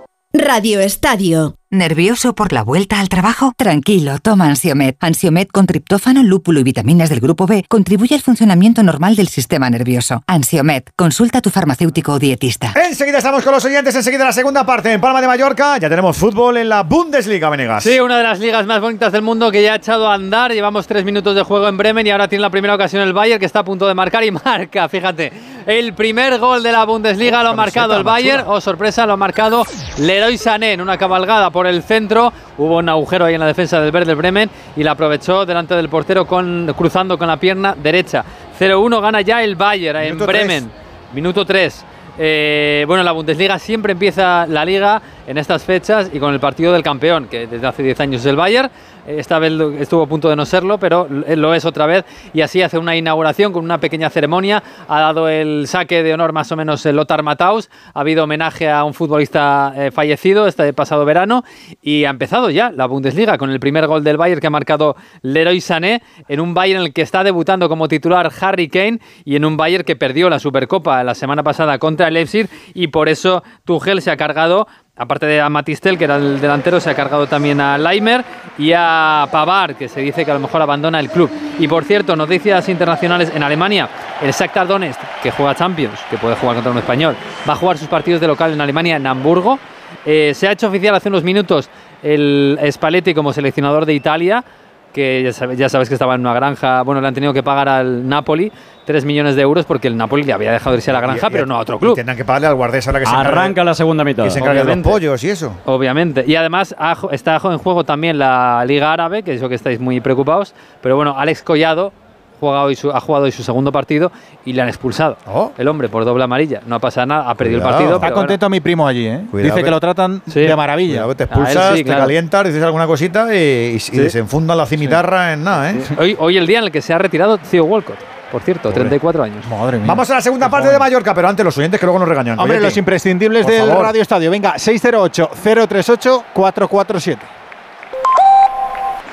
[0.33, 1.60] Radio Estadio.
[1.73, 3.53] ¿Nervioso por la vuelta al trabajo?
[3.55, 4.97] Tranquilo, toma Ansiomet.
[4.99, 9.69] Ansiomet con triptófano, lúpulo y vitaminas del grupo B contribuye al funcionamiento normal del sistema
[9.69, 10.21] nervioso.
[10.27, 12.73] Ansiomet, consulta a tu farmacéutico o dietista.
[12.75, 15.77] Enseguida estamos con los oyentes, enseguida la segunda parte en Palma de Mallorca.
[15.77, 17.83] Ya tenemos fútbol en la Bundesliga, Venegas.
[17.83, 20.51] Sí, una de las ligas más bonitas del mundo que ya ha echado a andar.
[20.51, 23.39] Llevamos tres minutos de juego en Bremen y ahora tiene la primera ocasión el Bayern
[23.39, 25.31] que está a punto de marcar y marca, fíjate.
[25.65, 28.43] El primer gol de la Bundesliga lo ha marcado el Bayern.
[28.45, 29.63] Oh, sorpresa, lo ha marcado
[29.99, 32.31] Leroy Sané en una cabalgada por el centro.
[32.57, 35.89] Hubo un agujero ahí en la defensa del Werder Bremen y la aprovechó delante del
[35.89, 38.23] portero con, cruzando con la pierna derecha.
[38.59, 40.71] 0-1 gana ya el Bayern en Bremen.
[41.13, 41.85] Minuto 3.
[42.17, 46.73] Eh, bueno, la Bundesliga siempre empieza la liga en estas fechas y con el partido
[46.73, 48.69] del campeón, que desde hace 10 años es el Bayern.
[49.07, 52.05] Esta vez estuvo a punto de no serlo, pero lo es otra vez.
[52.33, 54.63] Y así hace una inauguración con una pequeña ceremonia.
[54.87, 57.69] Ha dado el saque de honor más o menos el Lothar Matthaus.
[57.93, 61.43] Ha habido homenaje a un futbolista eh, fallecido este pasado verano.
[61.81, 64.95] Y ha empezado ya la Bundesliga con el primer gol del Bayern que ha marcado
[65.21, 69.35] Leroy Sané en un Bayern en el que está debutando como titular Harry Kane y
[69.35, 73.09] en un Bayern que perdió la Supercopa la semana pasada contra el Leipzig y por
[73.09, 76.93] eso Tuchel se ha cargado Aparte de a Matistel, que era el delantero, se ha
[76.93, 78.25] cargado también a Leimer
[78.57, 81.31] y a Pavar, que se dice que a lo mejor abandona el club.
[81.59, 83.87] Y por cierto, noticias internacionales en Alemania,
[84.21, 87.15] el Shakhtar Donetsk, que juega Champions, que puede jugar contra un español,
[87.49, 89.57] va a jugar sus partidos de local en Alemania, en Hamburgo.
[90.05, 91.69] Eh, se ha hecho oficial hace unos minutos
[92.03, 94.43] el Spalletti como seleccionador de Italia,
[94.91, 97.43] que ya sabes, ya sabes que estaba en una granja, bueno, le han tenido que
[97.43, 98.51] pagar al Napoli
[98.85, 101.45] 3 millones de euros porque el Napoli le había dejado irse a la granja, pero
[101.45, 101.93] no a otro club.
[101.93, 104.23] Y tendrán que pagarle al guardés ahora que se Arranca la segunda mitad.
[104.23, 105.55] Que se encargue de los pollos y eso.
[105.65, 106.23] Obviamente.
[106.27, 109.79] Y además ha está en juego también la Liga Árabe, que es lo que estáis
[109.79, 110.53] muy preocupados.
[110.81, 111.93] Pero bueno, Alex Collado
[112.41, 114.11] juega hoy su- ha jugado hoy su segundo partido
[114.43, 115.15] y le han expulsado.
[115.57, 116.59] El hombre por doble amarilla.
[116.65, 117.91] No pasa nada, ha perdido el partido.
[117.95, 119.21] Está pero contento mi primo allí, ¿eh?
[119.31, 120.41] Cuidado Dice que- lo tratan Sí.
[120.41, 121.03] de maravilla.
[121.03, 122.01] Cuidado, te A él expulsas, sí, te claro.
[122.01, 125.75] calientas, dices alguna cosita y, y- y desenfundan la cimitarra en nada, ¿eh?
[125.75, 125.95] bueno.
[126.01, 127.97] hoy, hoy el día en el que se ha retirado Theo Walcott,
[128.31, 129.45] por cierto, 34 años.
[129.47, 129.85] Madre mía.
[129.87, 132.39] Vamos a la segunda parte de Mallorca, pero antes los oyentes que luego nos regañan.
[132.39, 133.83] Hombre, los imprescindibles del favor.
[133.83, 134.31] Radio Estadio.
[134.31, 137.17] Venga, 608-038-447.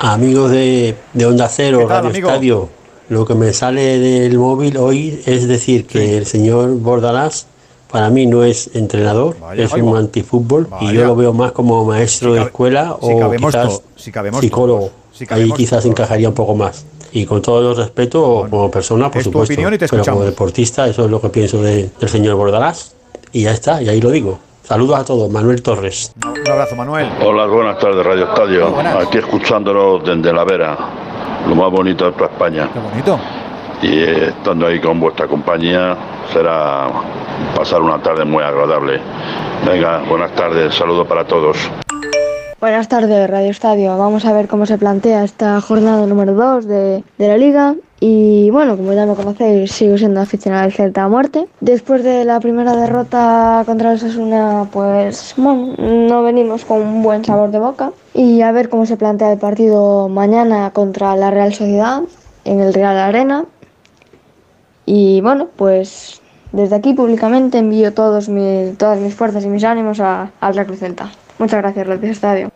[0.00, 2.28] Amigos de, de Onda Cero, ¿Qué tal, Radio amigo?
[2.28, 2.70] Estadio,
[3.09, 7.47] lo que me sale del móvil hoy es decir que el señor Bordalás
[7.90, 12.35] para mí no es entrenador, es un antifútbol y yo lo veo más como maestro
[12.35, 14.90] de escuela o cabemos quizás si psicólogo.
[15.12, 16.85] si Ahí quizás encajaría un poco más.
[17.10, 19.55] Y con todo el respeto como persona, por es tu supuesto.
[19.55, 22.94] opinión y te pero como deportista, eso es lo que pienso de- del señor Bordalás.
[23.32, 24.39] Y ya está, y ahí lo digo.
[24.62, 26.12] Saludos a todos, Manuel Torres.
[26.22, 27.09] Un abrazo, Manuel.
[27.24, 28.78] Hola, buenas tardes, Radio Estadio.
[29.01, 31.07] Aquí escuchándolo desde la Vera,
[31.48, 32.68] lo más bonito de toda España.
[32.72, 33.18] Qué bonito.
[33.82, 35.96] Y eh, estando ahí con vuestra compañía,
[36.32, 36.88] será
[37.56, 39.00] pasar una tarde muy agradable.
[39.64, 41.56] Venga, buenas tardes, saludo para todos.
[42.60, 43.97] Buenas tardes, Radio Estadio.
[43.97, 47.76] Vamos a ver cómo se plantea esta jornada número 2 de, de la liga.
[48.01, 51.47] Y bueno, como ya me conocéis, sigo siendo aficionado al Celta a muerte.
[51.60, 57.24] Después de la primera derrota contra el Osasuna, pues bueno, no venimos con un buen
[57.24, 57.93] sabor de boca.
[58.12, 62.02] Y a ver cómo se plantea el partido mañana contra la Real Sociedad
[62.44, 63.44] en el Real Arena.
[64.85, 66.20] Y bueno, pues
[66.51, 70.76] desde aquí públicamente envío todos mis, todas mis fuerzas y mis ánimos a, al Real
[70.76, 71.12] Celta.
[71.39, 72.51] Muchas gracias, Radio Estadio.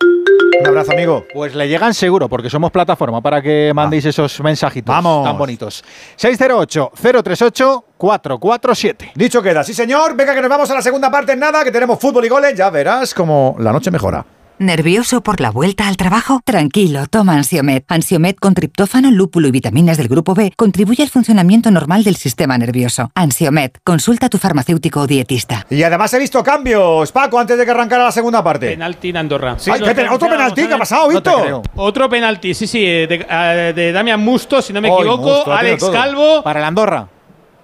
[0.61, 1.25] Un abrazo, amigo.
[1.33, 5.25] Pues le llegan seguro, porque somos plataforma para que mandéis esos mensajitos Vamos.
[5.25, 5.85] tan bonitos.
[6.19, 9.13] 608-038-447.
[9.15, 11.71] Dicho queda, sí señor, venga que nos vamos a la segunda parte en nada, que
[11.71, 14.25] tenemos fútbol y goles, ya verás como la noche mejora.
[14.63, 16.41] ¿Nervioso por la vuelta al trabajo?
[16.45, 17.85] Tranquilo, toma Ansiomet.
[17.89, 22.57] Ansiomet con triptófano, lúpulo y vitaminas del grupo B contribuye al funcionamiento normal del sistema
[22.57, 23.11] nervioso.
[23.17, 25.67] Ansiomet, consulta a tu farmacéutico o dietista.
[25.69, 28.69] Y además he visto cambios, Paco, antes de que arrancara la segunda parte.
[28.69, 29.57] Penalti en Andorra.
[29.59, 31.63] Sí, ¿qué te- otro penalti, ¿qué ha pasado, Víctor?
[31.75, 35.23] Otro penalti, sí, sí, eh, de, de Damian Musto, si no me equivoco.
[35.25, 35.93] Musto, Alex todo.
[35.93, 36.43] Calvo.
[36.45, 37.09] Para el Andorra.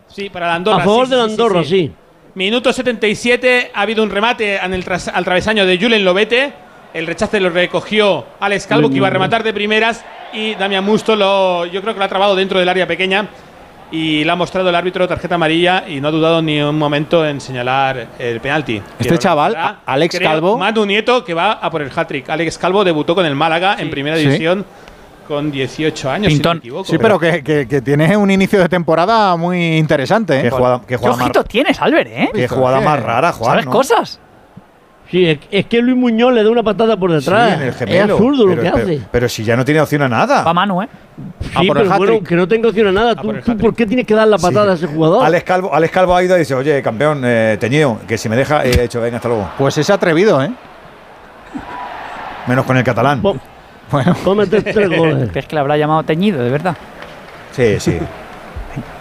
[0.09, 0.79] Sí, para la Andorra.
[0.83, 1.93] A favor sí, de la sí, sí, Andorra, sí.
[2.35, 6.67] Minuto 77, ha habido un remate en el tras- al travesaño de Julen Lobete.
[6.99, 10.05] El rechace lo recogió Alex Calvo, que iba a rematar de primeras.
[10.33, 13.29] Y Damian Musto lo, yo creo que lo ha trabado dentro del área pequeña.
[13.91, 17.25] Y le ha mostrado el árbitro tarjeta amarilla y no ha dudado ni un momento
[17.25, 18.83] en señalar el penalti.
[18.99, 19.57] Este chaval,
[19.87, 20.59] Alex creo, Calvo.
[20.59, 22.29] Manu Nieto, que va a por el hat-trick.
[22.29, 24.25] Alex Calvo debutó con el Málaga en primera Sí.
[24.25, 24.67] división
[25.29, 26.85] con 18 años, si no me equivoco.
[26.85, 30.39] Sí, pero que, que- que tiene un inicio de temporada muy interesante.
[30.39, 30.43] ¿eh?
[30.43, 32.31] Qué jugada- qué jugada ojito tienes, Albert, eh?
[32.35, 33.51] Qué jugada más rara, Juan.
[33.53, 33.71] ¿Sabes ¿no?
[33.71, 34.21] cosas?
[35.11, 37.49] Sí, es, es que Luis Muñoz le da una patada por detrás.
[37.49, 39.01] Sí, en el es absurdo pero, lo que pero- hace.
[39.11, 40.43] pero si ya no tiene opción a nada.
[40.43, 40.89] Va mano, ¿eh?
[41.41, 43.15] Sí, por el pero bueno, que no tenga opción a nada.
[43.17, 45.25] ¿Tú, tú por qué tienes que dar la patada a ese jugador?
[45.25, 48.37] Alex Calvo, Alex Calvo ha ido y dice, oye, campeón, eh, teñido, que si me
[48.37, 49.49] deja, he hecho, venga, hasta luego.
[49.57, 50.51] Pues es atrevido, ¿eh?
[52.47, 53.21] Menos con el catalán.
[53.23, 54.35] Bueno.
[54.37, 55.31] meter tres goles.
[55.31, 56.77] ¿Crees que le habrá llamado teñido, de verdad?
[57.53, 57.99] Sí, sí.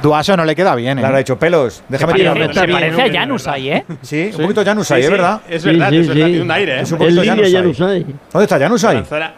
[0.01, 1.01] Duaso no le queda bien, ¿eh?
[1.01, 1.83] Le habrá dicho pelos.
[1.89, 2.33] Déjame Se tirar.
[2.37, 3.85] parece- se parece a Janus ahí, ¿eh?
[4.01, 5.41] Sí, un poquito Janus Sí, ahí, sí, ¿es verdad?
[5.49, 6.81] es verdad, es verdad, tiene un aire, ¿eh?
[6.81, 7.51] Es un poquito Januzaj.
[7.53, 7.87] Januzaj.
[8.33, 8.93] ¿Dónde está Januzaj?
[8.93, 9.33] Lanzará.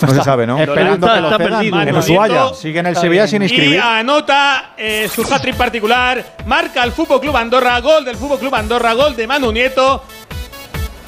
[0.00, 0.58] No se sabe, ¿no?
[0.58, 1.58] Esperando Está- que lo está cedan.
[1.60, 1.80] perdido.
[1.82, 2.54] En Ushuaia.
[2.54, 3.28] Sigue en el Está Sevilla bien.
[3.28, 3.80] sin Y inscribir.
[3.80, 6.24] anota eh, su hat-trick particular.
[6.46, 7.78] Marca el Fútbol Club Andorra.
[7.80, 8.94] Gol del Fútbol Club Andorra.
[8.94, 10.02] Gol de Manu Nieto.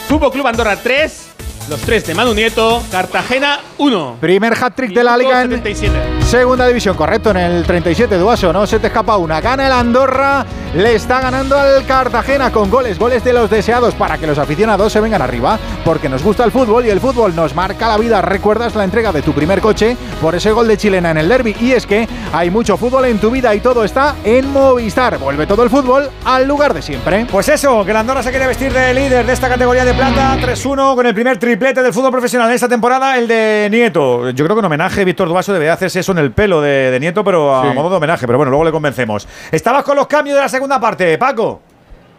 [0.08, 1.28] Fútbol Club Andorra 3.
[1.70, 2.82] Los 3 de Manu Nieto.
[2.90, 4.16] Cartagena 1.
[4.20, 6.21] Primer hat-trick de la liga en 77.
[6.32, 9.42] Segunda división, correcto, en el 37 Duaso, no se te escapa una.
[9.42, 14.16] Gana el Andorra, le está ganando al Cartagena con goles, goles de los deseados para
[14.16, 17.54] que los aficionados se vengan arriba, porque nos gusta el fútbol y el fútbol nos
[17.54, 18.22] marca la vida.
[18.22, 21.54] ¿Recuerdas la entrega de tu primer coche por ese gol de chilena en el derby?
[21.60, 25.18] Y es que hay mucho fútbol en tu vida y todo está en Movistar.
[25.18, 27.26] Vuelve todo el fútbol al lugar de siempre.
[27.30, 30.38] Pues eso, que la Andorra se quiere vestir de líder de esta categoría de plata,
[30.40, 34.30] 3-1 con el primer triplete del fútbol profesional en esta temporada, el de Nieto.
[34.30, 37.00] Yo creo que en homenaje, Víctor Duaso debería hacerse eso en el pelo de, de
[37.00, 37.74] Nieto, pero a Sí.
[37.74, 38.26] modo de homenaje.
[38.26, 39.26] Pero bueno, luego le convencemos.
[39.50, 41.60] Estabas con los cambios de la segunda parte, Paco.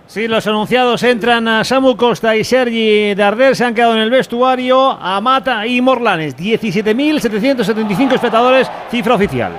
[0.06, 4.10] Sí, los anunciados entran a Samu Costa y Sergi Darder, se han quedado en el
[4.10, 6.36] vestuario, Amata y Morlanes.
[6.38, 9.54] 17.775 espectadores, cifra oficial.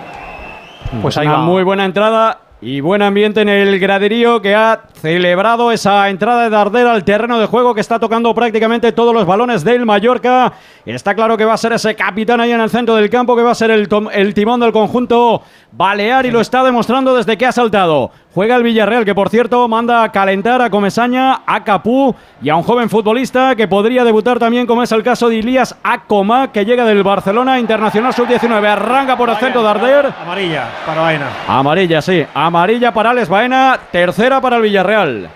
[1.01, 4.85] Pues Es ahí una muy buena entrada y buen ambiente en el graderío que ha
[4.95, 9.27] celebrado esa entrada de Darder al terreno de juego que está tocando prácticamente todos los
[9.27, 10.55] balones del Mallorca.
[10.86, 13.43] Está claro que va a ser ese capitán ahí en el centro del campo, que
[13.43, 13.86] va a ser el,
[14.32, 15.43] timón del conjunto
[15.73, 18.11] balear y lo está demostrando desde que ha saltado.
[18.35, 22.12] Juega el Villarreal, que por cierto manda a calentar a Comesaña, a Capú
[22.43, 25.77] y a un joven futbolista que podría debutar también, como es el caso de Ilías
[25.85, 28.66] Acoma, que llega del Barcelona Internacional Sub-19.
[28.66, 30.12] Arranca por el centro de Arder.
[30.20, 31.28] Amarilla para Baena.
[31.47, 32.27] Amarilla, sí.
[32.35, 35.31] Amarilla para Alex Baena, tercera para el Villarreal.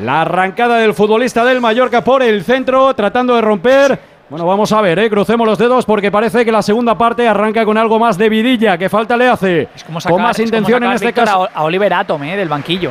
[0.00, 4.13] La arrancada del futbolista del Mallorca por el centro, tratando de romper.
[4.34, 5.08] Bueno, vamos a ver, ¿eh?
[5.08, 8.76] crucemos los dedos porque parece que la segunda parte arranca con algo más de vidilla.
[8.76, 9.68] ¿Qué falta le hace?
[9.86, 11.48] Como sacar- con más es como intención en sacar, este Víctor, caso.
[11.54, 12.90] A, Oliver Atom, eh, del banquillo.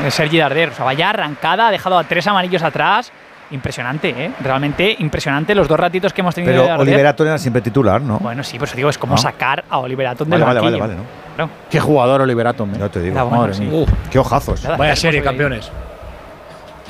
[0.00, 0.68] De Sergi Darder.
[0.68, 3.10] O sea, vaya arrancada, ha dejado a tres amarillos atrás.
[3.50, 4.30] Impresionante, ¿eh?
[4.40, 6.86] Realmente impresionante los dos ratitos que hemos tenido de Pero Arder.
[6.86, 8.18] Oliver Atom era siempre titular, ¿no?
[8.20, 9.18] Bueno, sí, pues digo, es como Ah.
[9.18, 10.80] sacar a Oliver Atom del Vale, vale, banquillo.
[10.80, 11.34] vale, vale, ¿no?
[11.34, 11.50] Claro.
[11.68, 12.72] Qué jugador Oliver Atom.
[12.72, 12.78] ¿eh?
[12.78, 13.14] No te digo.
[13.24, 13.68] Bueno, Madre sí.
[14.12, 14.62] Qué ojazos.
[14.62, 15.72] Nada, Vaya serie, campeones.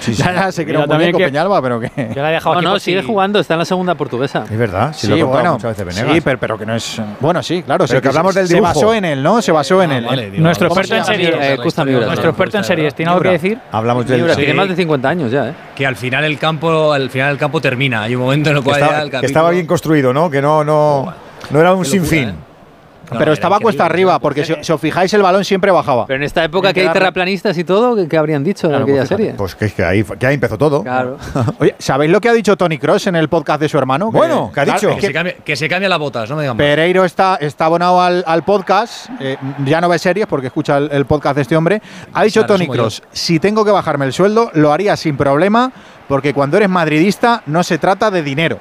[0.02, 0.22] Sí, sí.
[0.22, 1.90] Ya, ya se un también que- Peñalba, pero que.
[2.14, 4.44] Yo la he dejado No, aquí no, sigue si- jugando, está en la segunda portuguesa.
[4.50, 6.14] Es verdad, Sí, lo bueno, muchas veces Venegas.
[6.16, 7.00] sí, pero, pero que no es.
[7.20, 7.84] Bueno, sí, claro.
[7.86, 8.68] Pero sí que hablamos del se dibujo.
[8.74, 9.40] basó en él, ¿no?
[9.40, 10.04] Se basó en él.
[10.04, 11.34] vale, en- digo, Nuestro ¿Cómo experto se en series.
[11.40, 11.56] Eh.
[12.06, 12.94] Nuestro experto en series.
[12.94, 13.58] ¿Tiene algo que decir?
[13.70, 14.34] Hablamos del.
[14.34, 15.54] Tiene más de 50 años ya, ¿eh?
[15.76, 18.02] Que al final el campo, al final el campo termina.
[18.02, 18.80] Hay un momento en el cual
[19.22, 20.28] estaba, el bien construido, ¿no?
[20.30, 21.12] Que no, no,
[21.50, 22.34] no era un sinfín.
[23.12, 26.06] No, Pero estaba cuesta arriba, porque si, os fijáis, el balón siempre bajaba.
[26.06, 28.84] Pero en esta época que hay terraplanistas y todo, ¿qué, qué habrían dicho en Claro,
[28.84, 29.34] aquella pues serie?
[29.36, 30.82] Pues que, es que ahí, que ahí empezó todo.
[30.82, 31.18] Claro.
[31.58, 34.10] Oye, ¿sabéis lo que ha dicho Tony Cross en el podcast de su hermano?
[34.10, 34.88] Que- Bueno, ¿qué ha dicho?
[34.90, 36.64] Que, que se cambie, que se cambie las botas, no me digan más.
[36.64, 40.90] Pereiro está, está abonado al, al podcast, eh, ya no ve series porque escucha el,
[40.92, 41.82] el podcast de este hombre.
[42.14, 42.68] Ha dicho Claro, Tony.
[42.68, 45.72] Cross, si tengo que bajarme el sueldo, lo haría sin problema,
[46.08, 48.58] porque cuando eres madridista no se trata de dinero.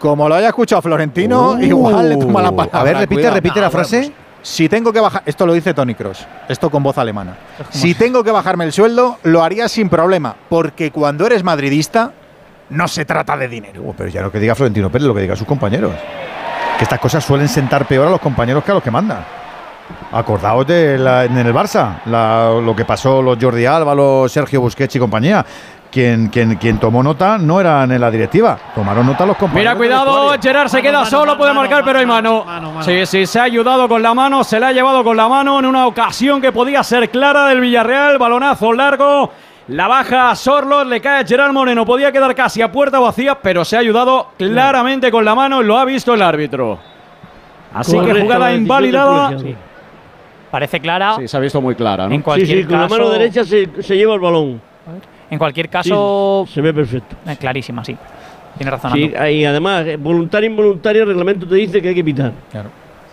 [0.00, 1.60] Como lo haya escuchado Florentino, Uh.
[1.60, 2.80] igual le toma la palabra.
[2.80, 3.34] A ver, repite, Cuidado.
[3.36, 4.12] repite la frase.
[4.42, 7.36] si tengo que bajar, esto lo dice Tony Cross, esto con voz alemana.
[7.68, 12.12] Si tengo que bajarme el sueldo, lo haría sin problema, porque cuando eres madridista
[12.70, 13.82] no se trata de dinero.
[13.84, 15.92] Uh, pero ya no que diga Florentino Pérez, lo que diga sus compañeros.
[16.78, 19.22] Que estas cosas suelen sentar peor a los compañeros que a los que mandan.
[20.12, 24.60] Acordaos de la- en el Barça, la- lo que pasó los Jordi Alba, los Sergio
[24.62, 25.44] Busquets y compañía.
[25.90, 29.74] Quien, quien, quien tomó nota no eran en la directiva, tomaron nota los compañeros.
[29.74, 30.32] Mira, cuidado.
[30.40, 32.44] Gerard se queda solo, puede marcar, pero hay mano.
[32.82, 35.58] Sí, sí, se ha ayudado con la mano, se la ha llevado con la mano
[35.58, 39.32] en una ocasión que podía ser clara del Villarreal, balonazo largo.
[39.66, 43.36] La baja a Sorlos, le cae a Gerard Moreno, podía quedar casi a puerta vacía,
[43.40, 46.78] pero se ha ayudado claramente con la mano y lo ha visto el árbitro.
[47.74, 49.32] Así que jugada invalidada.
[50.52, 51.16] Parece clara.
[51.16, 52.14] Sí, se ha visto muy clara, ¿no?
[52.14, 52.94] En Sí, cualquier sí, con la caso.
[52.96, 54.60] mano derecha se, se lleva el balón.
[55.30, 56.44] En cualquier Sí, caso.
[56.48, 57.16] se ve perfecto.
[57.26, 57.96] eh, clarísima, sí.
[58.56, 58.92] Tiene razón.
[58.92, 62.32] Sí, y además, eh, voluntario involuntario, el reglamento te dice que hay que pitar.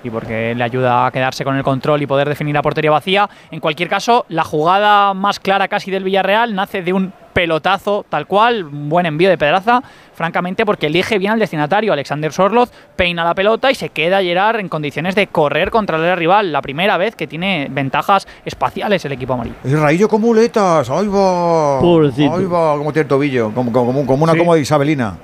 [0.07, 3.29] Sí, porque le ayuda a quedarse con el control y poder definir la portería vacía.
[3.51, 8.25] En cualquier caso, la jugada más clara casi del Villarreal nace de un pelotazo tal
[8.25, 13.25] cual, un buen envío de Pedraza, francamente porque elige bien al destinatario, Alexander Sorloz, peina
[13.25, 16.95] la pelota y se queda Gerard en condiciones de correr contra el rival, la primera
[16.95, 19.55] vez que tiene ventajas espaciales el equipo amarillo.
[19.65, 21.81] Y Raillo con muletas, ahí va.
[21.81, 22.33] Pobrecito.
[22.33, 24.39] Ahí va, como tiene el tobillo, como, como, como una Sí.
[24.39, 25.17] como de Isabelina.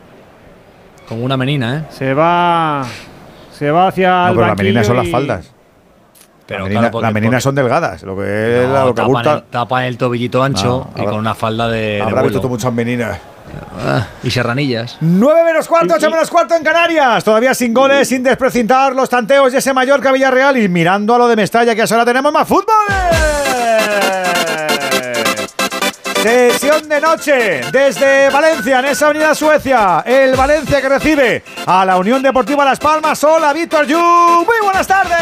[1.07, 1.83] Como una menina, ¿eh?
[1.89, 2.85] Se va.
[3.63, 5.51] Se va hacia No, el pero la menina banquillo son las faldas.
[6.45, 8.93] Pero la claro, menina, porque- las meninas son delgadas, lo que es No, la- lo
[8.93, 12.01] que tapan, el, tapan el tobillito ancho No, y habrá- con una falda de, de
[12.01, 12.41] Habrá visto vuelo.
[12.41, 13.17] tú muchas meninas.
[13.79, 14.97] Ah, y serranillas.
[14.99, 17.23] 9 menos cuarto, 8 menos cuarto en Canarias.
[17.23, 21.27] Todavía sin goles, sin desprecintar los tanteos de ese Mallorca Villarreal y mirando a lo
[21.29, 22.65] de Mestalla, que ahora tenemos más fútbol.
[26.23, 30.03] Sesión de noche desde Valencia, en esa avenida Suecia.
[30.05, 33.21] El Valencia que recibe a la Unión Deportiva Las Palmas.
[33.25, 33.99] Hola, Víctor Yu.
[33.99, 35.17] Muy buenas tardes.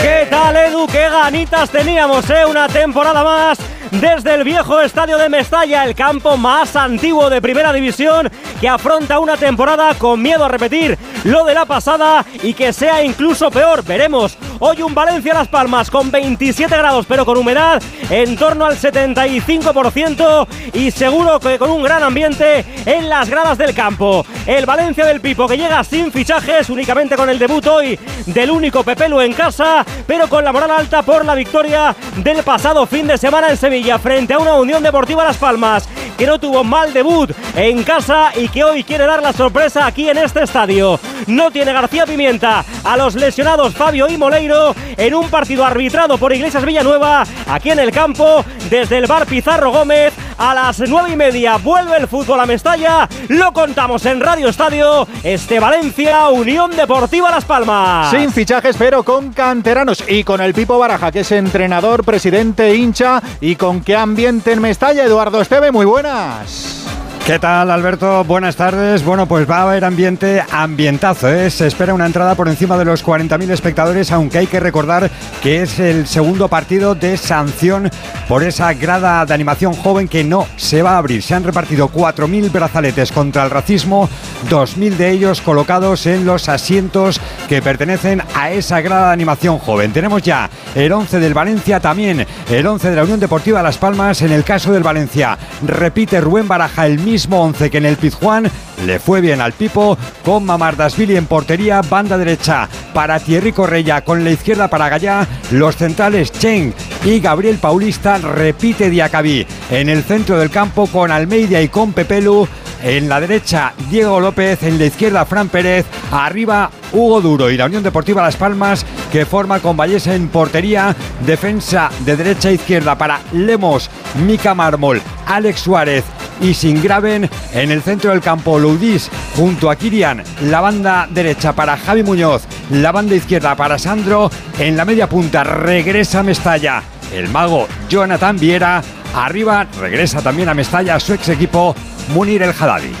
[0.00, 0.86] ¿Qué tal, Edu?
[0.86, 2.46] ¿Qué ganitas teníamos, eh?
[2.48, 3.58] Una temporada más
[3.90, 9.18] desde el viejo estadio de Mestalla, el campo más antiguo de Primera División, que afronta
[9.18, 13.84] una temporada con miedo a repetir lo de la pasada y que sea incluso peor.
[13.84, 14.36] Veremos.
[14.60, 20.48] Hoy un Valencia Las Palmas con 27 grados, pero con humedad en torno al 75%
[20.72, 24.26] y seguro que con un gran ambiente en las gradas del campo.
[24.46, 28.82] El Valencia del Pipo que llega sin fichajes, únicamente con el debut hoy del único
[28.82, 33.16] Pepelu en casa, pero con la moral alta por la victoria del pasado fin de
[33.16, 37.30] semana en Sevilla frente a una Unión Deportiva Las Palmas que no tuvo mal debut
[37.54, 40.98] en casa y que hoy quiere dar la sorpresa aquí en este estadio.
[41.28, 46.32] No tiene García Pimienta a los lesionados Fabio y Moleiro en un partido arbitrado por
[46.32, 51.16] Iglesias Villanueva aquí en el campo desde el bar Pizarro Gómez a las nueve y
[51.16, 53.08] media vuelve el fútbol a Mestalla.
[53.28, 55.06] Lo contamos en Radio Estadio.
[55.22, 58.10] Este Valencia, Unión Deportiva Las Palmas.
[58.10, 63.20] Sin fichajes, pero con canteranos y con el Pipo Baraja, que es entrenador, presidente, hincha
[63.40, 65.04] y con qué ambiente en Mestalla.
[65.04, 66.86] Eduardo Esteve, muy buenas.
[67.28, 68.24] ¿Qué tal, Alberto?
[68.24, 69.04] Buenas tardes.
[69.04, 71.28] Bueno, pues va a haber ambiente ambientazo.
[71.28, 71.50] ¿eh?
[71.50, 75.10] Se espera una entrada por encima de los 40.000 espectadores, aunque hay que recordar
[75.42, 77.90] que es el segundo partido de sanción
[78.28, 81.22] por esa grada de animación joven que no se va a abrir.
[81.22, 84.08] Se han repartido 4.000 brazaletes contra el racismo,
[84.48, 89.92] 2.000 de ellos colocados en los asientos que pertenecen a esa grada de animación joven.
[89.92, 94.22] Tenemos ya el 11 del Valencia, también el 11 de la Unión Deportiva Las Palmas.
[94.22, 95.36] En el caso del Valencia,
[95.66, 98.50] repite Rubén Baraja el mismo 11 que en el Pizjuán.
[98.84, 104.22] Le fue bien al Pipo con Mamardasvili en portería, banda derecha para Thierry Correia, con
[104.22, 106.72] la izquierda para Gallá, los centrales Cheng
[107.04, 109.46] y Gabriel Paulista repite Diacabí.
[109.70, 112.46] En el centro del campo con Almeida y con Pepelu.
[112.82, 117.66] En la derecha Diego López, en la izquierda Fran Pérez, arriba Hugo Duro y la
[117.66, 120.94] Unión Deportiva Las Palmas que forma con Valles en portería,
[121.26, 123.90] defensa de derecha a izquierda para Lemos,
[124.24, 126.04] Mica Mármol, Alex Suárez
[126.40, 131.76] y Singraven en el centro del campo Loudis junto a Kirian, la banda derecha para
[131.76, 136.82] Javi Muñoz, la banda izquierda para Sandro, en la media punta regresa Mestalla,
[137.12, 138.82] el mago Jonathan Viera,
[139.14, 141.74] arriba regresa también a Mestalla su ex equipo
[142.08, 142.92] Munir El Haddadi.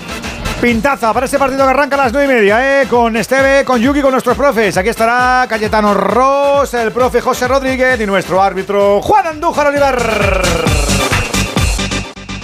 [0.60, 2.88] Pintaza para este partido que arranca a las 9 y media, ¿eh?
[2.88, 4.76] con Esteve, con Yuki, con nuestros profes.
[4.76, 10.77] Aquí estará Cayetano Ross, el profe José Rodríguez y nuestro árbitro Juan Andújar Oliver.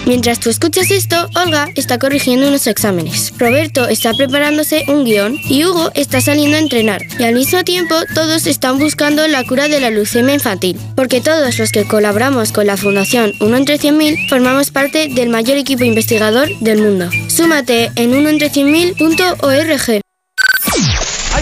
[0.06, 3.32] Mientras tú escuchas esto, Olga está corrigiendo unos exámenes.
[3.38, 7.02] Roberto está preparándose un guion y Hugo está saliendo a entrenar.
[7.18, 10.78] Y al mismo tiempo, todos están buscando la cura de la leucemia infantil.
[10.94, 15.56] Porque todos los que colaboramos con la Fundación 1 entre 100.000 formamos parte del mayor
[15.56, 17.08] equipo investigador del mundo.
[17.28, 19.90] Súmate en 1entre100.000.org.
[19.90, 20.03] ¡Hay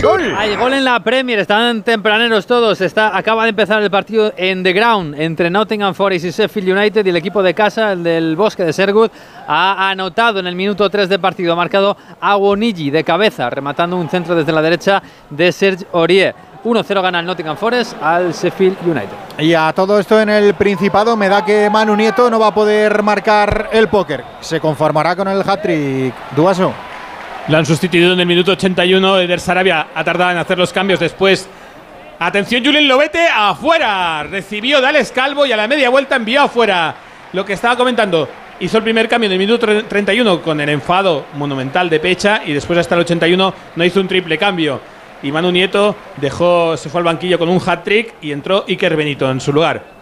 [0.02, 0.34] gol!
[0.36, 2.80] Hay gol en la Premier, están tempraneros todos.
[2.80, 7.06] Está, acaba de empezar el partido en The Ground entre Nottingham Forest y Sheffield United
[7.06, 9.10] y el equipo de casa, el del Bosque de Serwood,
[9.46, 14.10] ha anotado en el minuto 3 de partido, ha marcado Awonigi de cabeza, rematando un
[14.10, 16.34] centro desde la derecha de Serge Aurier.
[16.64, 19.16] 1-0 gana el Nottingham Forest al Sheffield United.
[19.38, 22.54] Y a todo esto en el Principado me da que Manu Nieto no va a
[22.54, 24.22] poder marcar el póker.
[24.40, 26.14] Se conformará con el hat-trick.
[26.36, 26.72] Duaso.
[27.48, 29.18] Lo han sustituido en el minuto 81.
[29.18, 31.48] Eder Sarabia ha tardado en hacer los cambios después.
[32.20, 34.22] Atención, Julien Lobete, afuera.
[34.22, 36.94] Recibió Dales Calvo y a la media vuelta envió afuera.
[37.32, 38.28] Lo que estaba comentando.
[38.60, 42.52] Hizo el primer cambio en el minuto 31 con el enfado monumental de Pecha y
[42.52, 44.80] después hasta el 81 no hizo un triple cambio.
[45.24, 49.28] Y Manu Nieto dejó, se fue al banquillo con un hat-trick y entró Iker Benito
[49.28, 50.01] en su lugar.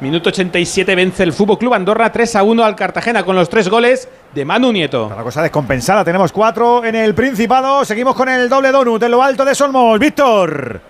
[0.00, 3.68] Minuto 87 vence el Fútbol Club Andorra 3 a 1 al Cartagena con los tres
[3.68, 5.12] goles de Manu Nieto.
[5.14, 7.84] La cosa descompensada, tenemos cuatro en el Principado.
[7.84, 9.98] Seguimos con el doble donut en lo alto de Solmos.
[9.98, 10.89] Víctor.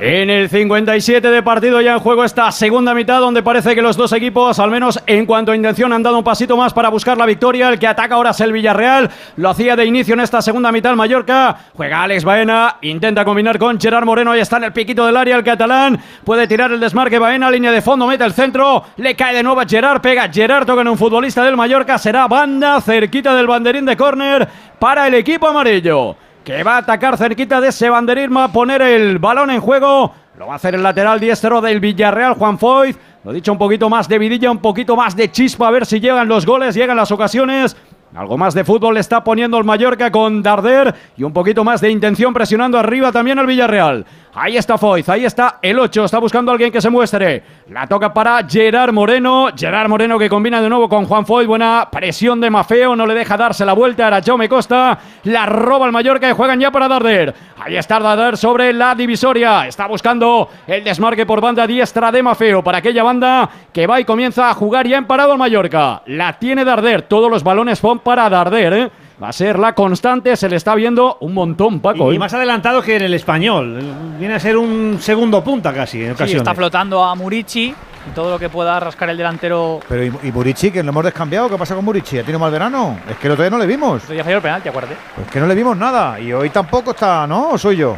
[0.00, 3.96] En el 57 de partido ya en juego esta segunda mitad donde parece que los
[3.96, 7.16] dos equipos, al menos en cuanto a intención, han dado un pasito más para buscar
[7.16, 7.68] la victoria.
[7.68, 9.08] El que ataca ahora es el Villarreal.
[9.36, 11.58] Lo hacía de inicio en esta segunda mitad Mallorca.
[11.74, 14.32] Juega Alex Baena, intenta combinar con Gerard Moreno.
[14.32, 16.00] Ahí está en el piquito del área el catalán.
[16.24, 18.84] Puede tirar el desmarque Baena, línea de fondo, mete el centro.
[18.96, 21.98] Le cae de nuevo a Gerard, pega Gerard, toca en un futbolista del Mallorca.
[21.98, 24.48] Será banda cerquita del banderín de córner
[24.80, 28.82] para el equipo amarillo que va a atacar cerquita de ese banderín, va a poner
[28.82, 30.12] el balón en juego.
[30.38, 32.96] Lo va a hacer el lateral diestro del Villarreal, Juan Foyt.
[33.24, 36.00] Lo dicho, un poquito más de vidilla, un poquito más de chispa, a ver si
[36.00, 37.76] llegan los goles, llegan las ocasiones.
[38.14, 41.80] Algo más de fútbol le está poniendo el Mallorca con Darder y un poquito más
[41.80, 44.04] de intención presionando arriba también el Villarreal.
[44.36, 47.40] Ahí está Foyz, ahí está el 8, está buscando a alguien que se muestre.
[47.70, 49.50] La toca para Gerard Moreno.
[49.56, 51.46] Gerard Moreno que combina de nuevo con Juan Foyt.
[51.46, 54.06] Buena presión de Mafeo, no le deja darse la vuelta.
[54.06, 57.32] Ahora Jaume Costa la roba el Mallorca y juegan ya para Darder.
[57.64, 59.68] Ahí está Darder sobre la divisoria.
[59.68, 64.04] Está buscando el desmarque por banda diestra de Mafeo para aquella banda que va y
[64.04, 66.02] comienza a jugar ya en parado el Mallorca.
[66.06, 68.90] La tiene Darder, todos los balones son para Darder, ¿eh?
[69.22, 72.12] Va a ser la constante, se le está viendo un montón, Paco.
[72.12, 72.18] Y, ¿eh?
[72.18, 73.80] más adelantado que en el español.
[74.18, 77.66] Viene a ser un segundo punta casi en Sí, está flotando a Murici
[78.06, 79.78] y todo lo que pueda rascar el delantero.
[79.88, 81.48] Pero ¿y, y Murici, que lo hemos descambiado?
[81.48, 82.18] ¿Qué pasa con Murici?
[82.18, 82.98] ¿Ha tenido mal verano?
[83.08, 84.02] Es que el otro día no le vimos.
[84.02, 84.96] Otro día falló el penalti, acuérdate.
[85.24, 86.18] Es que no le vimos nada.
[86.18, 87.50] Y hoy tampoco está, ¿no?
[87.50, 87.96] ¿O soy yo?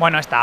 [0.00, 0.36] Bueno, está.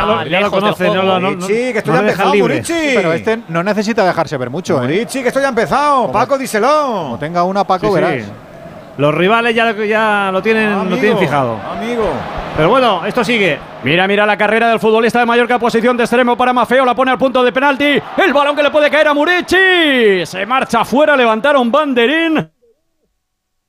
[0.00, 1.02] Ya lo- ya lo conoce, juego.
[1.02, 2.54] no lo- no- Murici, que esto no ya ha empezado, libre.
[2.56, 2.72] Murici.
[2.72, 4.76] Sí, pero este no necesita dejarse ver mucho.
[4.78, 4.80] ¿eh?
[4.82, 6.10] Murici, que esto ya ha empezado.
[6.10, 6.68] Paco, díselo.
[6.68, 8.24] Como tenga una, Paco, Sí, sí.
[8.98, 11.56] Los rivales ya, ya lo, tienen, lo tienen fijado.
[11.70, 12.10] Amigo.
[12.56, 13.56] Pero bueno, esto sigue.
[13.84, 17.12] Mira, mira la carrera del futbolista de Mallorca, posición de extremo para Mafeo, la pone
[17.12, 18.00] al punto de penalti.
[18.16, 20.26] El balón que le puede caer a Murici.
[20.26, 22.50] Se marcha afuera, levantaron banderín.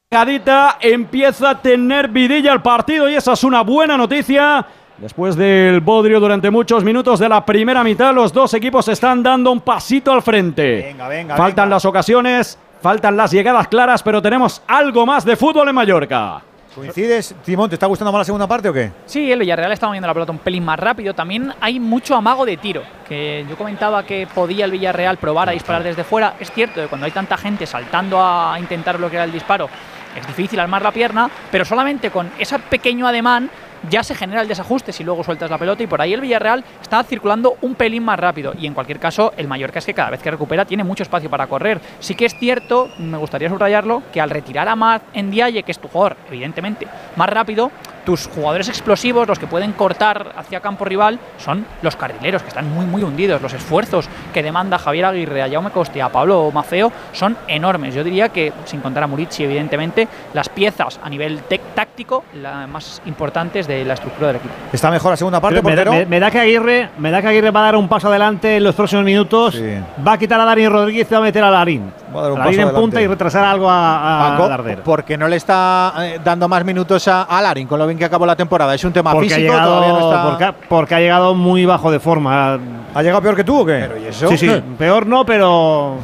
[0.09, 4.65] Gadita empieza a tener vidilla el partido y esa es una buena noticia.
[4.97, 9.51] Después del bodrio durante muchos minutos de la primera mitad, los dos equipos están dando
[9.51, 10.81] un pasito al frente.
[10.87, 11.75] Venga, venga, Faltan venga.
[11.75, 16.41] las ocasiones, faltan las llegadas claras, pero tenemos algo más de fútbol en Mallorca.
[16.73, 17.67] ¿Coincides, Timón?
[17.67, 18.91] ¿Te está gustando más la segunda parte o qué?
[19.05, 21.13] Sí, el Villarreal está moviendo la pelota un pelín más rápido.
[21.13, 22.83] También hay mucho amago de tiro.
[23.07, 26.35] Que yo comentaba que podía el Villarreal probar a disparar desde fuera.
[26.39, 29.67] Es cierto que cuando hay tanta gente saltando a intentar bloquear el disparo,
[30.15, 33.49] es difícil armar la pierna, pero solamente con ese pequeño ademán
[33.89, 36.63] ya se genera el desajuste si luego sueltas la pelota y por ahí el Villarreal
[36.81, 40.09] está circulando un pelín más rápido y en cualquier caso el Mallorca es que cada
[40.09, 41.79] vez que recupera tiene mucho espacio para correr.
[41.99, 45.71] Sí que es cierto, me gustaría subrayarlo, que al retirar a Maz en Diaye, que
[45.71, 47.71] es tu jugador, evidentemente, más rápido,
[48.09, 52.67] tus jugadores explosivos, los que pueden cortar hacia campo rival, son los carrileros, que están
[52.73, 53.39] muy, muy hundidos.
[53.39, 57.93] Los esfuerzos que demanda Javier Aguirre, a Jaume Costi, a Pablo Mafeo, son enormes.
[57.93, 61.41] Yo diría que, sin contar a Murici, evidentemente, las piezas a nivel
[61.75, 64.53] táctico las más importantes de la estructura del equipo.
[64.73, 65.91] Está mejor la segunda parte, me, da, portero.
[65.91, 68.57] me- me da que Aguirre, me da que Aguirre va a dar un paso adelante
[68.57, 69.61] en los próximos minutos.
[70.07, 71.91] Va a quitar a Dani Rodríguez y va a meter a Larín.
[72.15, 74.79] Va a dar un paso en punta y retrasar algo a, a Paco, Darder.
[74.83, 78.05] porque no le está eh, dando más minutos a, a Larin con lo bien que
[78.05, 78.73] acabó la temporada.
[78.73, 80.23] Es un tema Porque ha, físico, llegado, todavía no está.
[80.29, 82.57] porque, ha, porque ha llegado muy bajo de forma.
[82.95, 84.09] ¿Ha llegado peor que tú o qué?
[84.11, 85.97] Sí, sí, peor no, pero,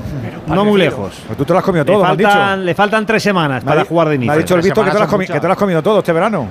[0.47, 1.13] no muy lejos.
[1.25, 2.29] Pues tú te lo has comido Le todo, me han dicho.
[2.29, 4.33] faltan, le faltan tres semanas Me ha para di- jugar de Me inicio.
[4.33, 6.47] ha dicho el Víctor que te, lo has que te lo comido todo este verano.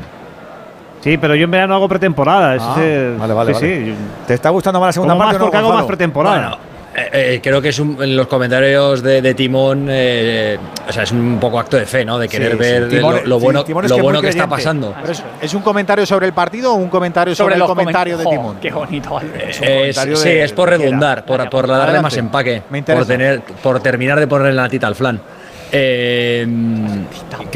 [1.00, 2.52] Sí, pero yo en verano hago pretemporada.
[2.58, 3.84] Ah, es vale, vale, sí, vale.
[3.86, 3.94] sí.
[4.26, 6.36] ¿Te está gustando más la segunda Como parte más o no, porque hago más pretemporada.
[6.40, 6.56] Bueno,
[6.96, 10.58] eh, eh, creo que es un- en los comentarios de, de Timón, eh,
[10.88, 12.18] o sea, es un poco acto de fe, ¿no?
[12.18, 12.96] De querer Sí, ver sí.
[12.96, 14.94] lo, Timón- lo sí, bueno, es lo que bueno que está pasando.
[15.00, 18.16] Pero es, ¿es un comentario sobre el partido o un comentario sobre, el los comentario
[18.18, 18.56] de Timón?
[18.60, 19.20] Qué bonito.
[19.20, 22.02] Es- sí, de- es por redundar, por, por darle Adelante.
[22.02, 23.00] más empaque, Me interesa.
[23.00, 25.20] por, tener, por terminar de ponerle la tita al flan.
[25.76, 26.46] Eh,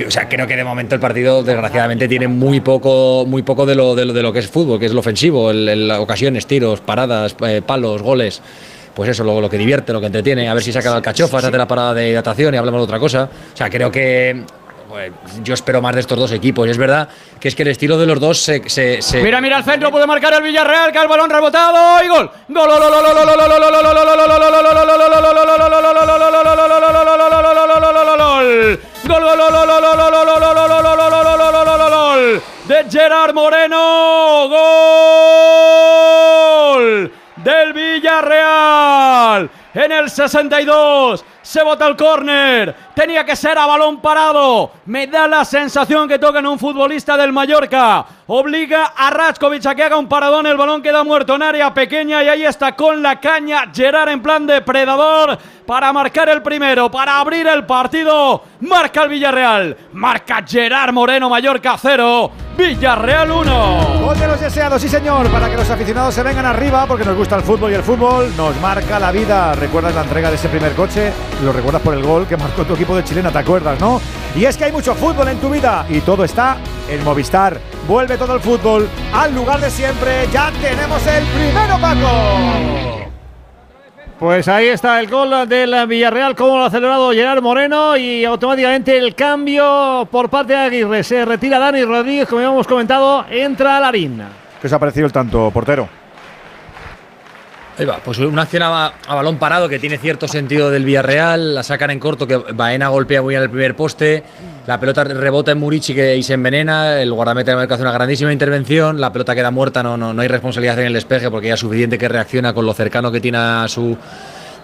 [0.07, 3.77] o sea, creo que de momento el partido, desgraciadamente, tiene muy poco, muy poco de
[3.77, 6.47] lo, de lo, de lo que es fútbol, que es lo ofensivo, el, el- ocasiones,
[6.47, 8.43] tiros, paradas, eh, palos, goles.
[8.99, 10.49] Pues eso, lo, lo que divierte, lo que entretiene.
[10.49, 12.85] A ver si saca la alcachofa, se hace la parada de hidratación y hablamos de
[12.85, 13.29] otra cosa.
[13.55, 14.43] O sea, creo que
[14.89, 15.13] pues,
[15.45, 16.67] yo espero más de estos dos equipos.
[16.67, 17.09] Y es verdad
[17.39, 18.69] que es que el estilo de los dos se.
[18.69, 22.09] se- se- Mira, mira al centro, puede marcar el Villarreal, que el balón rebotado y
[22.09, 22.29] gol.
[22.49, 24.39] Gol, gol, gol, gol, gol, gol, gol, gol, gol, gol, gol,
[36.69, 37.13] gol,
[37.45, 39.51] del Villarreal.
[39.75, 42.75] En el 62 se bota el córner.
[42.95, 44.71] Tenía que ser a balón parado.
[44.85, 48.05] Me da la sensación que tocan un futbolista del Mallorca.
[48.27, 50.47] Obliga a Ratkovic a que haga un paradón.
[50.47, 54.21] El balón queda muerto en área pequeña y ahí está con la caña Gerard en
[54.21, 58.43] plan depredador para marcar el primero, para abrir el partido.
[58.61, 59.77] Marca el Villarreal.
[59.93, 62.31] Marca Gerard Moreno Mallorca 0.
[62.59, 64.01] Villarreal 1.
[64.01, 67.17] Gol de los deseados, sí señor, para que los aficionados se vengan arriba porque nos
[67.17, 69.55] gusta el fútbol y el fútbol nos marca la vida.
[69.55, 71.13] ¿Recuerdas la entrega de ese primer coche?
[71.43, 74.01] Lo recuerdas por el gol que marcó tu equipo de chilena, ¿te acuerdas, no?
[74.35, 76.57] Y es que hay mucho fútbol en tu vida y todo está
[76.89, 77.59] en Movistar.
[77.87, 80.27] Vuelve todo el fútbol al lugar de siempre.
[80.33, 83.09] Ya tenemos el primero, Paco.
[84.19, 88.99] Pues ahí está el gol del Villarreal, como lo ha celebrado Gerard Moreno y automáticamente
[88.99, 91.05] el cambio por parte de Aguirre.
[91.05, 94.21] Se retira Dani Rodríguez, como ya hemos comentado, entra Larín.
[94.61, 95.89] ¿Qué os ha parecido el tanto, portero?
[98.05, 102.01] Pues una acción a, balón parado que tiene cierto sentido del Villarreal, la sacan en
[102.01, 104.25] corto, que Baena golpea muy bien el primer poste,
[104.67, 108.33] la pelota rebota en Murici que, y se envenena, el guardameta América hace una grandísima
[108.33, 111.55] intervención, la pelota queda muerta, no, no, no hay responsabilidad en el despeje porque ya
[111.55, 113.97] es suficiente que reacciona con lo cercano que tiene a su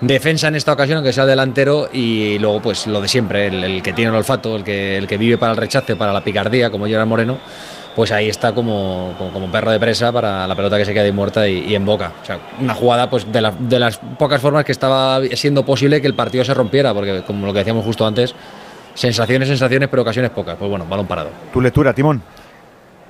[0.00, 3.62] defensa en esta ocasión, que sea el delantero, y luego pues lo de siempre, el,
[3.62, 6.22] el que tiene el olfato, el que, el que vive para el rechace, para la
[6.22, 7.38] picardía, como Gerard Moreno,
[7.96, 11.04] pues ahí está como, como, como perro de presa para la pelota que se queda
[11.04, 12.12] ahí muerta y, y en boca.
[12.22, 16.00] O sea, una jugada pues de, la- de las pocas formas que estaba siendo posible
[16.00, 18.34] que el partido se rompiera, porque como lo que decíamos justo antes,
[18.94, 20.56] sensaciones, sensaciones, pero ocasiones pocas.
[20.56, 21.30] Pues bueno, balón parado.
[21.52, 22.22] Tu lectura, Timón.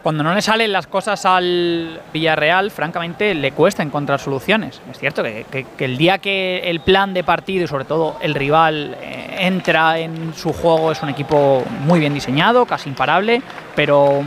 [0.03, 4.83] Cuando no le salen las cosas al Villarreal, francamente, le cuesta encontrar soluciones.
[4.91, 8.17] Es cierto que, que- que el día que el plan de partido y sobre todo
[8.21, 13.41] el rival eh, entra en su juego es un equipo muy bien diseñado, casi imparable,
[13.75, 14.23] pero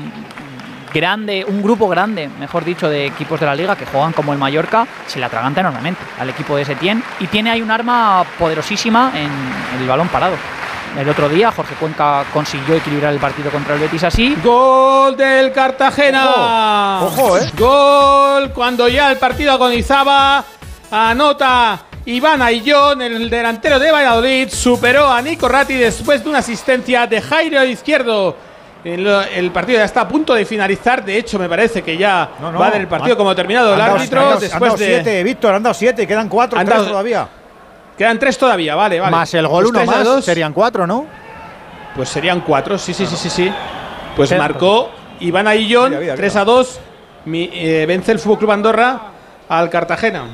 [0.98, 4.40] grande, un grupo grande, mejor dicho, de equipos de la liga que juegan como el
[4.40, 9.12] Mallorca, se le atraganta enormemente al equipo de Setién y tiene ahí un arma poderosísima
[9.16, 9.30] en
[9.80, 10.36] el balón parado.
[10.98, 14.36] El otro día Jorge Cuenca consiguió equilibrar el partido contra el Betis así.
[14.44, 17.02] Gol del Cartagena.
[17.04, 17.52] Ojo, eh.
[17.56, 20.44] Gol cuando ya el partido agonizaba.
[20.90, 27.06] Anota Iván Ayllón, el delantero de Valladolid, superó a Nico Ratti después de una asistencia
[27.06, 28.36] de Jairo Izquierdo.
[28.88, 31.04] El, el partido ya está a punto de finalizar.
[31.04, 32.60] De hecho, me parece que ya No, no.
[32.60, 34.20] va a dar el partido como terminado el Han dado- árbitro.
[34.20, 34.86] han dado- han después dado de.
[34.86, 37.28] siete, Víctor, han dado siete quedan cuatro, Han tres dado- todavía.
[37.98, 39.12] Quedan tres todavía, vale, vale.
[39.12, 40.24] Más el gol Pues uno más, dos.
[40.26, 41.06] serían cuatro, ¿no?
[41.96, 43.52] Pues serían cuatro, sí, sí, sí, sí, sí.
[44.16, 44.36] Pues Sí.
[44.36, 46.80] marcó Iván Aillón, Mira, mira, 3 a 2.
[47.26, 49.02] Mi- eh, vence el Fútbol Club Andorra
[49.50, 50.26] al Cartagena.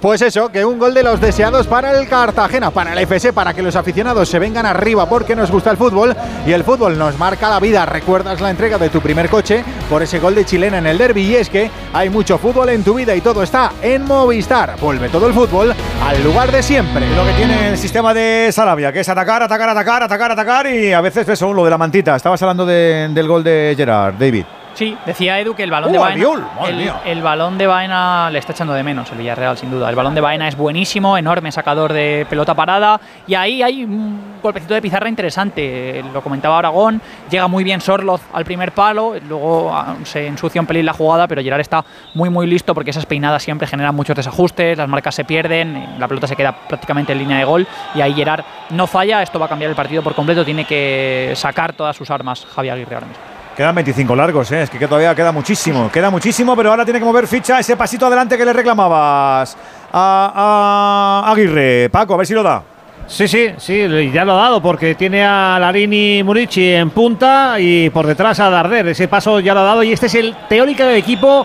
[0.00, 3.52] Pues eso, que un gol de los deseados para el Cartagena, para el FC, para
[3.52, 6.14] que los aficionados se vengan arriba porque nos gusta el fútbol
[6.46, 7.84] y el fútbol nos marca la vida.
[7.84, 11.22] Recuerdas la entrega de tu primer coche por ese gol de chilena en el derby
[11.22, 14.76] y es que hay mucho fútbol en tu vida y todo está en Movistar.
[14.80, 15.74] Vuelve todo el fútbol
[16.06, 17.04] al lugar de siempre.
[17.16, 20.92] Lo que tiene el sistema de Sarabia, que es atacar, atacar, atacar, atacar, atacar y
[20.92, 22.14] a veces eso, lo de la mantita.
[22.14, 24.44] Estabas hablando de- del gol de Gerard, David.
[24.74, 27.00] Sí, decía Edu que el balón ¡Uh, de Baena.
[27.04, 29.90] El, balón de Baena le está echando de menos el Villarreal, sin duda.
[29.90, 33.00] El balón de Baena es buenísimo, enorme sacador de pelota parada.
[33.26, 36.04] Y ahí hay un golpecito de pizarra interesante.
[36.12, 37.00] Lo comentaba Aragón.
[37.30, 39.14] Llega muy bien Sorloz al primer palo.
[39.28, 41.84] Luego ah, se ensucia un pelín la jugada, pero Gerard está
[42.14, 44.78] muy, muy listo porque esas peinadas siempre generan muchos desajustes.
[44.78, 45.98] Las marcas se pierden.
[45.98, 47.66] La pelota se queda prácticamente en línea de gol.
[47.94, 49.22] Y ahí Gerard no falla.
[49.22, 50.44] Esto va a cambiar el partido por completo.
[50.44, 53.37] Tiene que sacar todas sus armas Javier Aguirre ahora mismo.
[53.58, 54.62] Quedan 25 largos, ¿eh?
[54.62, 55.90] es que todavía queda muchísimo.
[55.90, 59.56] Queda muchísimo, pero ahora tiene que mover ficha ese pasito adelante que le reclamabas
[59.92, 61.88] a, Aguirre.
[61.90, 62.62] Paco, a ver si lo da.
[63.08, 67.90] Sí, sí, sí, ya lo ha dado porque tiene a Larini Murici en punta y
[67.90, 68.86] por detrás a Darder.
[68.86, 71.44] Ese paso ya lo ha dado y este es el teórico del equipo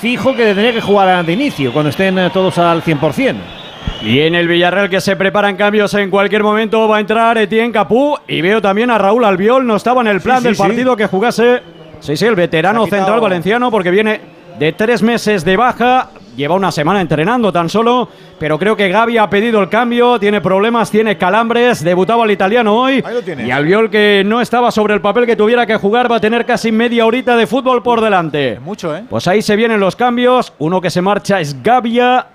[0.00, 3.59] fijo que tendría que jugar de inicio cuando estén eh, todos al 100%.
[4.02, 7.70] Y en el Villarreal que se preparan cambios en cualquier momento va a entrar Etienne
[7.72, 10.56] Capú y veo también a Raúl Albiol, no estaba en el plan Sí, sí, del
[10.56, 10.62] sí.
[10.62, 11.60] partido que jugase.
[12.00, 14.20] Sí, sí, el veterano central valenciano porque viene
[14.58, 18.08] de tres meses de baja, lleva una semana entrenando tan solo,
[18.38, 22.74] pero creo que Gaby ha pedido el cambio, tiene problemas, tiene calambres, debutaba el italiano
[22.74, 23.04] hoy.
[23.44, 26.46] Y Albiol que no estaba sobre el papel que tuviera que jugar va a tener
[26.46, 28.58] casi media horita de fútbol por delante.
[28.60, 29.04] Mucho, ¿eh?
[29.10, 30.54] Pues ahí se vienen los cambios.
[30.58, 32.26] Uno que se marcha es Gavia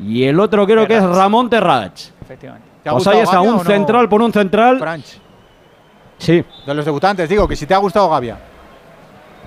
[0.00, 2.00] y el otro creo que es Ramón Terrach.
[2.22, 2.68] Efectivamente.
[2.82, 4.78] ¿Te ha Pues ahí está, Gavia un no, central por un central.
[4.78, 5.18] Franch?
[6.18, 8.38] Sí, De los debutantes, digo, que si te ha gustado Gavia.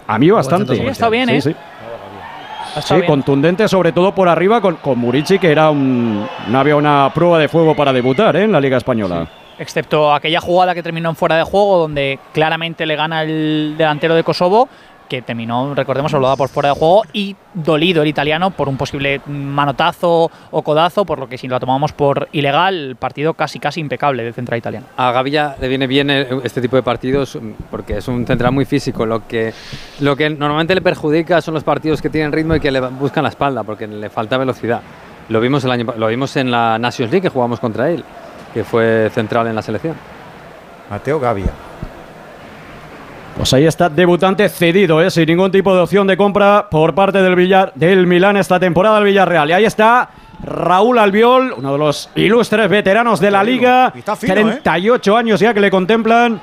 [0.07, 0.76] a mí bastante.
[0.76, 1.41] Sí, ha estado bien, ¿eh?
[1.41, 2.82] Sí, sí.
[2.82, 3.07] Sí, bien.
[3.07, 7.40] contundente sobre todo por arriba con, con Murici, que era un, no había una prueba
[7.40, 8.44] de fuego para debutar ¿eh?
[8.44, 9.28] en la Liga Española.
[9.57, 14.14] excepto aquella jugada que terminó en fuera de juego, donde claramente le gana el delantero
[14.14, 14.69] de Kosovo,
[15.07, 19.21] que terminó, recordemos, da por fuera de juego y dolido el italiano por un posible
[19.27, 24.23] manotazo o codazo, por lo que si lo tomamos por ilegal, partido casi casi impecable
[24.23, 24.85] del central italiano.
[24.97, 28.65] A Gavilla le viene bien este tipo de partidos mm, porque es un central muy
[28.65, 29.05] físico.
[29.05, 29.53] Lo que,
[29.99, 33.23] lo que normalmente le perjudica son los partidos que tienen ritmo y que le buscan
[33.23, 34.81] la espalda porque le falta velocidad.
[35.29, 38.03] Lo vimos, el año, lo vimos en la Nations League que jugamos contra él,
[38.53, 39.95] que fue central en la selección.
[40.89, 41.51] Mateo Gavia.
[43.38, 45.11] Pues ahí está, debutante cedido, ¿eh?
[45.11, 48.97] sin ningún tipo de opción de compra por parte del, Villar, del Milán esta temporada
[48.97, 49.49] al Villarreal.
[49.51, 50.09] Y ahí está
[50.43, 53.93] Raúl Albiol, uno de los ilustres veteranos de la liga.
[53.95, 54.59] Y está fino, ¿eh?
[54.64, 56.41] 38 años ya que le contemplan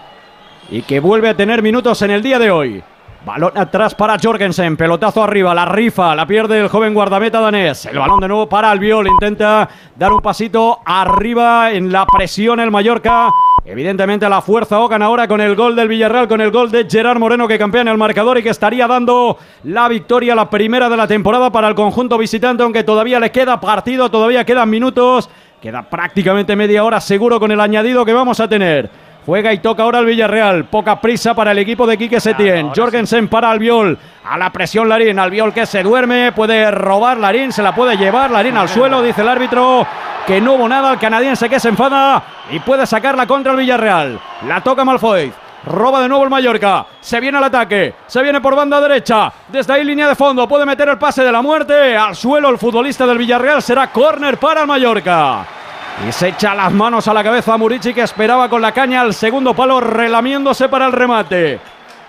[0.71, 2.83] y que vuelve a tener minutos en el día de hoy.
[3.27, 7.87] Balón atrás para Jorgensen, pelotazo arriba, la rifa, la pierde el joven guardameta danés.
[7.87, 12.71] El balón de nuevo para Albiol, intenta dar un pasito arriba en la presión el
[12.71, 13.31] Mallorca.
[13.67, 17.19] Evidentemente la fuerza Ocan ahora con el gol del Villarreal, con el gol de Gerard
[17.19, 20.99] Moreno que campea en el marcador y que estaría dando la victoria, la primera de
[20.99, 25.31] la temporada para el conjunto visitante, aunque todavía le queda partido, todavía quedan minutos,
[25.63, 28.91] queda prácticamente media hora seguro con el añadido que vamos a tener.
[29.25, 30.67] Juega y toca ahora el Villarreal.
[30.67, 32.73] Poca prisa para el equipo de Quique Setién.
[32.77, 33.99] Jorgensen para Albiol.
[34.23, 35.19] A la presión Larín.
[35.19, 36.33] Albiol que se duerme.
[36.33, 37.51] Puede robar Larín.
[37.51, 38.31] Se la puede llevar.
[38.31, 39.01] Larín al suelo.
[39.01, 39.87] Dice el árbitro
[40.27, 40.93] que no hubo nada.
[40.93, 42.23] El canadiense que se enfada.
[42.51, 44.19] Y puede sacarla contra el Villarreal.
[44.47, 45.33] La toca Malfoy.
[45.67, 46.87] Roba de nuevo el Mallorca.
[47.01, 47.95] Se viene al ataque.
[48.07, 49.33] Se viene por banda derecha.
[49.49, 50.47] Desde ahí línea de fondo.
[50.47, 51.97] Puede meter el pase de la muerte.
[51.97, 53.63] Al suelo el futbolista del Villarreal.
[53.63, 55.47] Será córner para el Mallorca.
[56.07, 59.01] Y se echa las manos a la cabeza a Murici que esperaba con la caña
[59.01, 61.61] al segundo palo relamiéndose para el remate.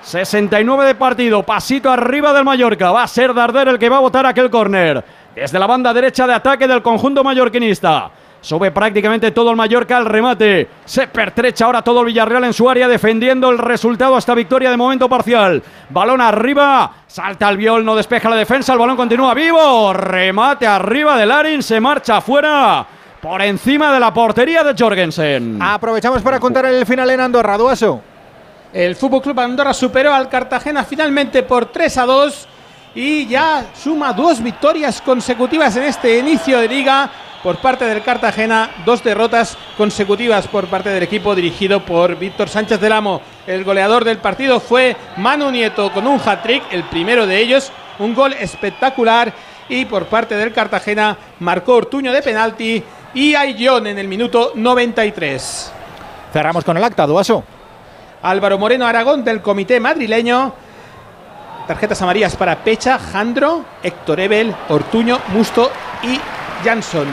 [0.02, 2.92] 69 de partido, pasito arriba del Mallorca.
[2.92, 5.04] Va a ser Darder el que va a botar aquel córner.
[5.36, 8.10] Desde la banda derecha de ataque del conjunto mallorquinista.
[8.46, 10.70] Sube prácticamente todo el Mallorca al remate.
[10.86, 14.78] Se pertrecha ahora todo el Villarreal en su área defendiendo el resultado hasta victoria de
[14.78, 15.64] momento parcial.
[15.90, 16.92] Balón arriba.
[17.08, 18.74] Salta el viol, no despeja la defensa.
[18.74, 19.92] El balón continúa vivo.
[19.94, 21.64] Remate arriba de Larin.
[21.64, 22.86] Se marcha afuera.
[23.20, 25.58] Por encima de la portería de Jorgensen.
[25.60, 28.00] Aprovechamos para contar el final en Andorra, Duaso.
[28.72, 32.48] El Fútbol Club Andorra superó al Cartagena finalmente por 3 a 2
[32.96, 37.12] y ya suma dos victorias consecutivas en este inicio de liga
[37.44, 42.80] por parte del Cartagena, dos derrotas consecutivas por parte del equipo dirigido por Víctor Sánchez
[42.80, 43.22] del Amo.
[43.46, 48.16] El goleador del partido fue Manu Nieto con un hat-trick, el primero de ellos, un
[48.16, 49.32] gol espectacular
[49.70, 55.72] y por parte del Cartagena marcó Ortuño de penalti y Ayllón en el minuto 93.
[56.34, 57.44] Cerramos con el acta, Duaso.
[58.24, 60.65] Álvaro Moreno Aragón del comité madrileño.
[61.68, 65.72] Tarjetas amarillas para Pecha, Jandro, Héctor Ebel, Ortuño, Musto
[66.04, 66.20] y
[66.64, 67.08] Jansson.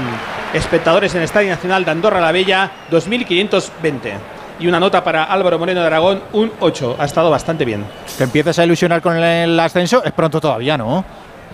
[0.52, 4.12] Espectadores en el Estadio Nacional de Andorra la Bella, 2520.
[4.60, 6.96] Y una nota para Álvaro Moreno de Aragón, un 8.
[6.98, 7.86] Ha estado bastante bien.
[8.18, 10.04] ¿Te empiezas a ilusionar con el ascenso?
[10.04, 11.02] Es pronto todavía, ¿no?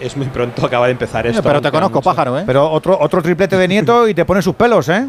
[0.00, 1.42] Es muy pronto, acaba de empezar esto.
[1.42, 2.10] pero te conozco, mucho.
[2.10, 2.42] pájaro, ¿eh?
[2.46, 5.06] Pero otro, otro triplete de Nieto y te pone sus pelos, ¿eh?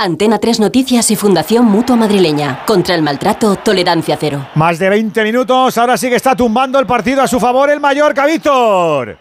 [0.00, 2.60] Antena 3 Noticias y Fundación Mutua Madrileña.
[2.66, 4.46] Contra el maltrato, tolerancia cero.
[4.54, 7.80] Más de 20 minutos, ahora sí que está tumbando el partido a su favor el
[7.80, 9.18] Mallorca, Víctor.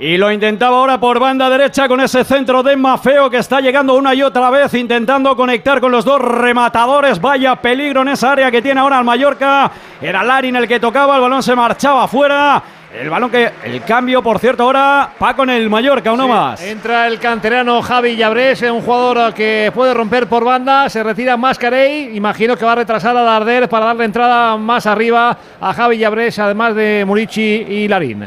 [0.00, 3.96] Y lo intentaba ahora por banda derecha con ese centro de Mafeo que está llegando
[3.96, 7.20] una y otra vez intentando conectar con los dos rematadores.
[7.20, 9.70] Vaya peligro en esa área que tiene ahora el Mallorca.
[10.00, 12.62] Era Larin el que tocaba, el balón se marchaba afuera.
[12.94, 13.50] El balón que.
[13.64, 16.62] El cambio, por cierto, ahora va con el Mallorca, uno más.
[16.62, 20.88] Entra el canterano Javi Llabrés, un jugador que puede romper por banda.
[20.88, 22.16] Se retira Mascarey.
[22.16, 26.38] Imagino que va a retrasar a Darder para darle entrada más arriba a Javi Llabrés,
[26.38, 28.26] además de Murici y Larín.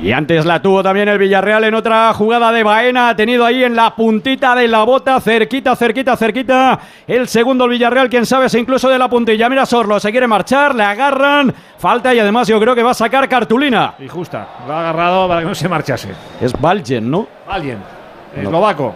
[0.00, 3.08] Y antes la tuvo también el Villarreal en otra jugada de Baena.
[3.08, 6.78] Ha tenido ahí en la puntita de la bota, cerquita, cerquita, cerquita.
[7.04, 9.48] El segundo el Villarreal, quién sabe si incluso de la puntilla.
[9.48, 11.52] Mira Sorlo, se quiere marchar, le agarran.
[11.78, 13.94] Falta y además yo creo que va a sacar cartulina.
[13.98, 16.10] Y justa, lo ha agarrado para que no se marchase.
[16.40, 17.26] Es Valgen, ¿no?
[18.36, 18.42] No.
[18.42, 18.94] eslovaco.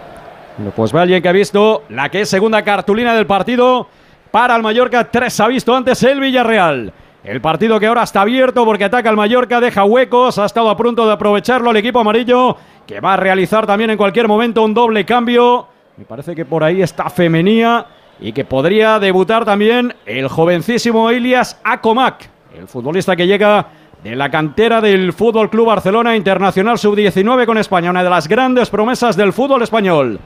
[0.76, 3.88] Pues Valgen que ha visto la que es segunda cartulina del partido
[4.30, 5.10] para el Mallorca.
[5.10, 6.92] Tres ha visto antes el Villarreal.
[7.24, 10.76] El partido que ahora está abierto porque ataca el Mallorca, deja huecos, ha estado a
[10.76, 14.74] punto de aprovecharlo el equipo amarillo, que va a realizar también en cualquier momento un
[14.74, 15.68] doble cambio.
[15.96, 17.86] Me parece que por ahí está Femenía
[18.18, 22.28] y que podría debutar también el jovencísimo Ilias Akomak,
[22.58, 23.68] el futbolista que llega
[24.02, 28.68] de la cantera del Fútbol Club Barcelona Internacional Sub-19 con España, una de las grandes
[28.68, 30.18] promesas del fútbol español.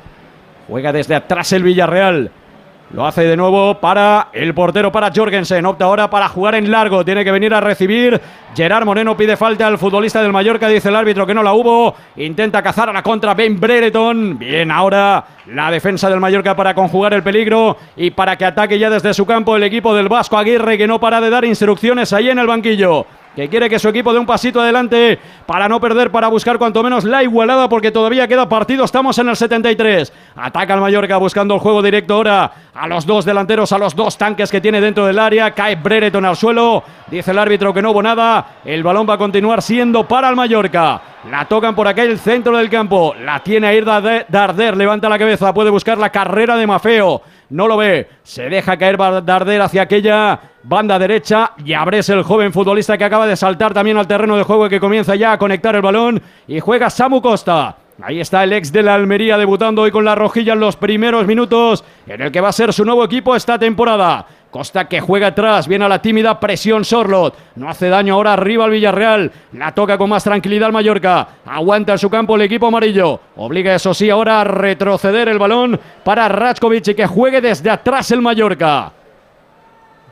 [0.66, 2.30] Juega desde atrás el Villarreal.
[2.90, 5.66] Lo hace de nuevo para el portero, para Jorgensen.
[5.66, 7.04] Opta ahora para jugar en largo.
[7.04, 8.20] Tiene que venir a recibir.
[8.54, 10.68] Gerard Moreno pide falta al futbolista del Mallorca.
[10.68, 11.96] Dice el árbitro que no la hubo.
[12.16, 14.38] Intenta cazar a la contra Ben Brereton.
[14.38, 18.88] Bien ahora la defensa del Mallorca para conjugar el peligro y para que ataque ya
[18.88, 22.30] desde su campo el equipo del Vasco Aguirre que no para de dar instrucciones ahí
[22.30, 23.06] en el banquillo
[23.36, 26.82] que quiere que su equipo dé un pasito adelante para no perder, para buscar cuanto
[26.82, 28.82] menos la igualada, porque todavía queda partido.
[28.82, 30.10] Estamos en el 73.
[30.36, 34.16] Ataca el Mallorca buscando el juego directo ahora a los dos delanteros, a los dos
[34.16, 35.50] tanques que tiene dentro del área.
[35.50, 36.82] Cae Brereton al suelo.
[37.08, 38.60] Dice el árbitro que no hubo nada.
[38.64, 41.02] El balón va a continuar siendo para el Mallorca.
[41.30, 43.14] La tocan por aquel centro del campo.
[43.20, 44.24] La tiene a ir Darder.
[44.30, 44.78] Darder.
[44.78, 45.52] Levanta la cabeza.
[45.52, 47.20] Puede buscar la carrera de Mafeo.
[47.50, 48.08] No lo ve.
[48.22, 51.52] Se deja caer Darder hacia aquella banda derecha.
[51.64, 54.70] Y Abres, el joven futbolista que acaba de saltar también al terreno de juego y
[54.70, 56.20] que comienza ya a conectar el balón.
[56.46, 57.76] Y juega Samu Costa.
[58.02, 61.26] Ahí está el ex de la Almería debutando hoy con la rojilla en los primeros
[61.26, 64.26] minutos en el que va a ser su nuevo equipo esta temporada.
[64.56, 67.36] Costa que juega atrás, viene a la tímida presión Sorlot.
[67.56, 69.30] No hace daño ahora arriba al Villarreal.
[69.52, 71.28] La toca con más tranquilidad el Mallorca.
[71.44, 73.20] Aguanta en su campo el equipo amarillo.
[73.36, 78.10] Obliga eso sí ahora a retroceder el balón para Rachkovic y que juegue desde atrás
[78.12, 78.92] el Mallorca.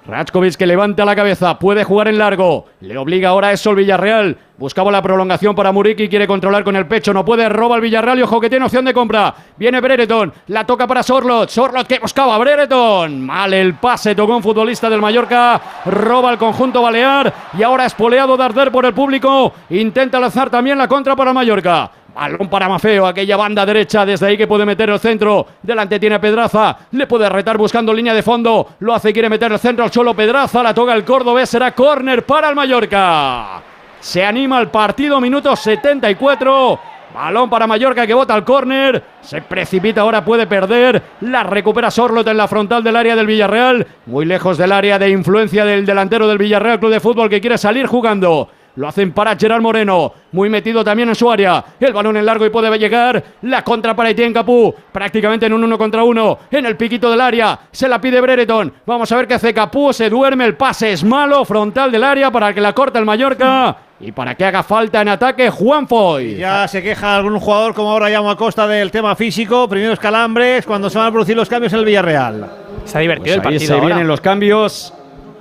[0.06, 2.66] Rachkovic que levanta la cabeza, puede jugar en largo.
[2.80, 4.36] Le obliga ahora eso el Villarreal.
[4.58, 8.18] Buscaba la prolongación para Muriqui, quiere controlar con el pecho, no puede, roba el Villarreal
[8.18, 9.34] y ojo que tiene opción de compra.
[9.56, 11.48] Viene Brereton, la toca para Sorlot.
[11.48, 13.24] Sorlot que buscaba Brereton.
[13.24, 18.36] Mal el pase, tocó un futbolista del Mallorca, roba el conjunto balear y ahora espoleado
[18.36, 19.54] Darder por el público.
[19.70, 21.90] Intenta lanzar también la contra para Mallorca.
[22.14, 25.46] Balón para Mafeo, aquella banda derecha, desde ahí que puede meter el centro.
[25.60, 28.76] Delante tiene a Pedraza, le puede retar buscando línea de fondo.
[28.78, 30.14] Lo hace, quiere meter el centro al suelo.
[30.14, 33.60] Pedraza, la toca el cordobés, será córner para el Mallorca.
[33.98, 36.80] Se anima el partido, minuto 74.
[37.14, 39.02] Balón para Mallorca que bota al córner.
[39.20, 41.02] Se precipita ahora, puede perder.
[41.20, 43.86] La recupera Sorlot en la frontal del área del Villarreal.
[44.06, 47.56] Muy lejos del área de influencia del delantero del Villarreal Club de Fútbol que quiere
[47.56, 48.48] salir jugando.
[48.76, 50.12] Lo hacen para Gerard Moreno.
[50.32, 51.64] Muy metido también en su área.
[51.78, 53.22] El balón en largo y puede llegar.
[53.42, 54.74] La contra para Etienne Capú.
[54.90, 56.38] Prácticamente en un uno contra uno.
[56.50, 57.56] En el piquito del área.
[57.70, 58.72] Se la pide Brereton.
[58.84, 59.92] Vamos a ver qué hace Capú.
[59.92, 60.44] Se duerme.
[60.44, 61.44] El pase es malo.
[61.44, 63.76] Frontal del área para que la corte el Mallorca.
[64.00, 66.34] Y para que haga falta en ataque Juan Foy.
[66.36, 69.68] Ya se queja algún jugador, como ahora llamo a Costa, del tema físico.
[69.68, 72.50] Primeros calambres, cuando se van a producir los cambios en el Villarreal.
[72.84, 73.66] Está divertido Pues el ahí partido.
[73.68, 73.86] se ahora.
[73.86, 74.92] vienen los cambios.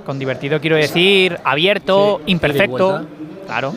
[0.05, 3.05] Con divertido quiero decir, abierto, Sí, imperfecto.
[3.45, 3.73] Claro,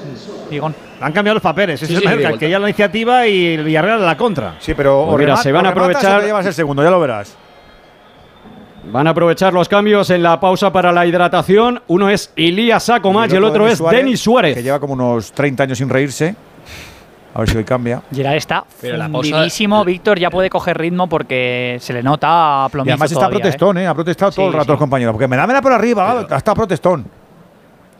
[0.51, 0.75] Digón.
[1.01, 1.83] Han cambiado los papeles.
[1.83, 4.55] Es Sí, el sí, que lleva la iniciativa y el Villarreal la contra.
[4.61, 7.37] Sí, pero Pues mira, se van a aprovechar- llevas el segundo, ya lo verás.
[8.91, 11.83] Van a aprovechar los cambios en la pausa para la hidratación.
[11.89, 14.55] Uno es Ilías Sacomac y el otro es Denis Suárez.
[14.55, 16.37] Que lleva como unos 30 años sin reírse.
[17.35, 18.01] A ver si hoy cambia.
[18.15, 19.85] Gerard está Pero fundidísimo.
[19.85, 23.39] Víctor ya puede coger ritmo porque se le nota a Y plomizo además está todavía,
[23.39, 23.41] ¿eh?
[23.43, 23.87] protestón, ¿eh?
[23.89, 24.71] Ha protestado todo el rato sí.
[24.71, 25.13] los compañeros.
[25.13, 27.05] Porque me dámela por arriba, estado protestón.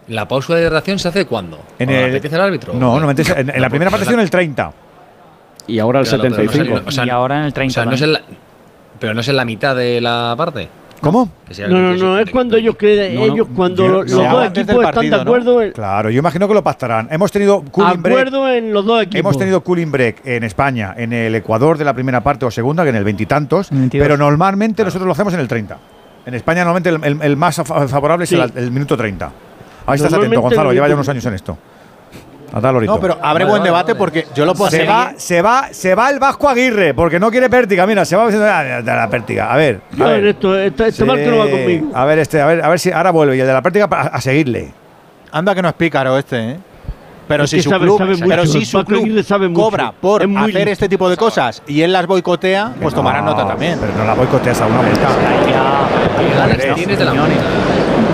[0.09, 1.59] ¿La pausa de hidratación se hace cuándo?
[1.79, 2.75] En ¿Cuando el, apetece el árbitro?
[2.75, 4.73] No, no, metes- en, en la primera parte ha sido en el 30.
[5.67, 6.79] Y ahora el Claro, pero no 75.
[6.79, 8.21] es- o sea, Y ahora en el 30 O sea, no es en la-
[9.01, 10.69] pero no es en la mitad de la parte.
[11.01, 11.29] ¿Cómo?
[11.47, 14.03] Que sea No, no, no, es cuando ellos creen, No, no, ellos cuando yo- lo-
[14.05, 17.09] los no, dos antes equipos están de acuerdo en, Claro, yo imagino que lo pactarán.
[17.11, 18.17] Hemos tenido cooling break.
[18.19, 19.19] acuerdo en los dos equipos.
[19.21, 22.83] Hemos tenido cooling break en España, en el Ecuador de la primera parte o segunda,
[22.85, 25.77] que en el veintitantos, pero normalmente nosotros lo hacemos en el 30.
[26.25, 29.31] En España normalmente el, el- el más fa- favorable es el minuto 30.
[29.87, 31.57] Ahí estás atento, Gonzalo, lleva ya unos años en esto.
[32.63, 32.95] Lorito.
[32.95, 34.89] No, pero abre buen debate porque yo lo puedo se hacer.
[34.91, 37.87] va, se va, se va el Vasco Aguirre porque no quiere pértiga.
[37.87, 39.53] Mira, se va diciendo "Ah, de la pértiga.
[39.53, 40.27] A ver, a ver.
[40.27, 41.91] esto, este, este barco no va conmigo.
[41.95, 43.89] A ver, este, a ver, a ver si ahora vuelve y el de la pértiga
[43.91, 44.73] a, a seguirle.
[45.33, 46.57] Anda que no es pícaro este, ¿eh?
[47.29, 49.63] Pero Es si su sabe- club, sabe pero mucho, si su Paco club sabe mucho.
[49.63, 50.71] cobra por Es hacer listo.
[50.71, 53.79] este tipo de cosas y él las boicotea, pues tomará No, nota también.
[53.81, 55.09] Pero no la boicoteas a una vuelta.
[56.75, 57.13] Tienes de la.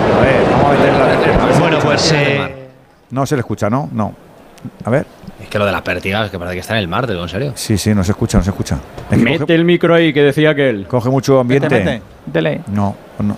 [0.03, 1.59] A ver, vamos a meterla.
[1.59, 2.67] Bueno, pues, eh,
[3.11, 3.89] No se le escucha, ¿no?
[3.91, 4.13] No.
[4.85, 5.05] A ver.
[5.41, 7.51] Es que lo de las pértigas, que parece que está en el martes, en serio.
[7.55, 8.77] Sí, sí, no se escucha, no se escucha.
[9.11, 10.85] Es que Mete coge, el micro ahí que decía que él.
[10.87, 11.67] coge mucho ambiente.
[11.69, 12.01] mete.
[12.25, 12.61] Dele.
[12.71, 13.35] No, no.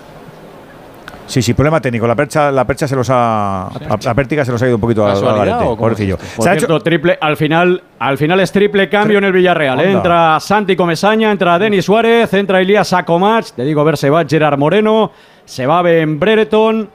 [1.28, 2.06] Sí, sí, problema técnico.
[2.06, 3.68] La percha, la percha se los ha.
[4.04, 6.18] La pértiga se los ha ido un poquito al ¿Casualidad garete, pobrecillo.
[6.18, 9.80] Por Se ha hecho- triple, al final, al final es triple cambio en el Villarreal.
[9.80, 9.92] ¿eh?
[9.92, 13.50] Entra Santi Comesaña, entra Denis Suárez, entra Ilías Sacomach.
[13.56, 15.12] Te digo, a ver, se va Gerard Moreno,
[15.46, 16.90] se va Ben Brereton.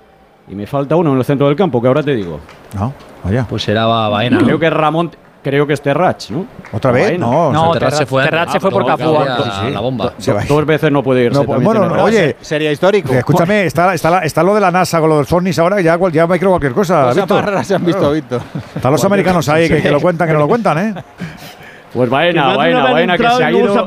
[0.49, 2.41] Y me falta uno en el centro del campo, que ahora te digo.
[2.75, 2.93] No,
[3.25, 3.47] vaya.
[3.49, 4.39] Pues era Baena.
[4.39, 5.13] Creo que Ramón,
[5.45, 6.45] creo que es Terrach, ¿no?
[6.73, 7.11] ¿Otra vez?
[7.11, 7.25] Baena.
[7.27, 8.53] No, No, Terrat se fue antes.
[8.53, 9.47] se fue por Ah, Cafú no, antes.
[9.47, 10.13] a La bomba.
[10.49, 11.39] Dos veces no puede irse.
[11.39, 13.13] No, pues, bueno, tiene oye, Sería histórico.
[13.13, 15.97] Escúchame, está, está, la- está lo de la NASA con lo del Fornis ahora, ya,
[16.11, 17.05] ya me creo cualquier cosa.
[17.11, 18.15] Cosas más raras se han visto, Claro.
[18.15, 18.41] Víctor.
[18.75, 20.95] Están los americanos ahí que, que lo cuentan, que no lo cuentan, ¿eh?
[21.93, 23.87] Pues Baena, Baena, Baena, que se ha ido.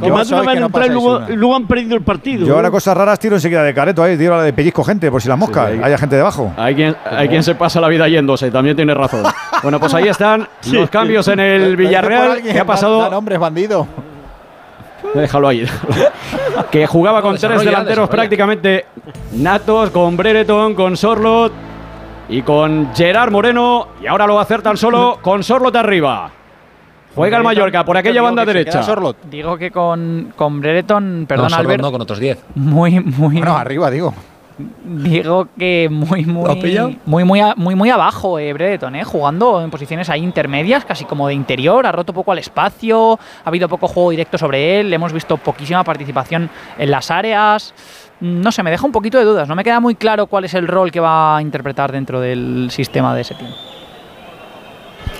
[0.00, 2.46] ¿Cómo más de una vez no y luego, han perdido el partido.
[2.46, 4.16] Yo ahora cosas raras tiro enseguida de careto, ¿eh?
[4.16, 5.72] Tiro la de pellizco gente, por si las moscas.
[5.72, 6.52] Sí, haya gente debajo.
[6.56, 9.24] Hay quien, hay quien se pasa la vida yéndose, también tiene razón.
[9.62, 12.42] Bueno, pues ahí están los cambios en el Villarreal.
[12.42, 13.00] ¿Qué ha pasado?
[13.16, 13.86] hombre, es bandido.
[15.14, 15.66] Déjalo ahí.
[16.70, 18.86] que jugaba con tres delanteros prácticamente
[19.32, 21.52] natos, con Brereton, con Sorlot
[22.28, 23.88] y con Gerard Moreno.
[24.02, 26.30] Y ahora lo va a hacer tan solo con Sorlot arriba.
[27.14, 28.82] Juega el Mallorca por aquella banda derecha.
[29.30, 32.38] Digo que con, con Brereton, perdón, no, Albert, no, con otros 10.
[32.54, 33.36] muy, muy.
[33.36, 34.14] Bueno, arriba, digo.
[34.84, 39.04] Digo que muy, ¿Lo has muy, muy, muy, a- muy, muy abajo, eh, Brereton, eh,
[39.04, 43.48] jugando en posiciones ahí intermedias, casi como de interior, ha roto poco al espacio, ha
[43.48, 47.72] habido poco juego directo sobre él, hemos visto poquísima participación en las áreas.
[48.20, 50.44] Mm, No sé, me deja un poquito de dudas, no me queda muy claro cuál
[50.44, 53.50] es el rol que va a interpretar dentro del sistema de ese team.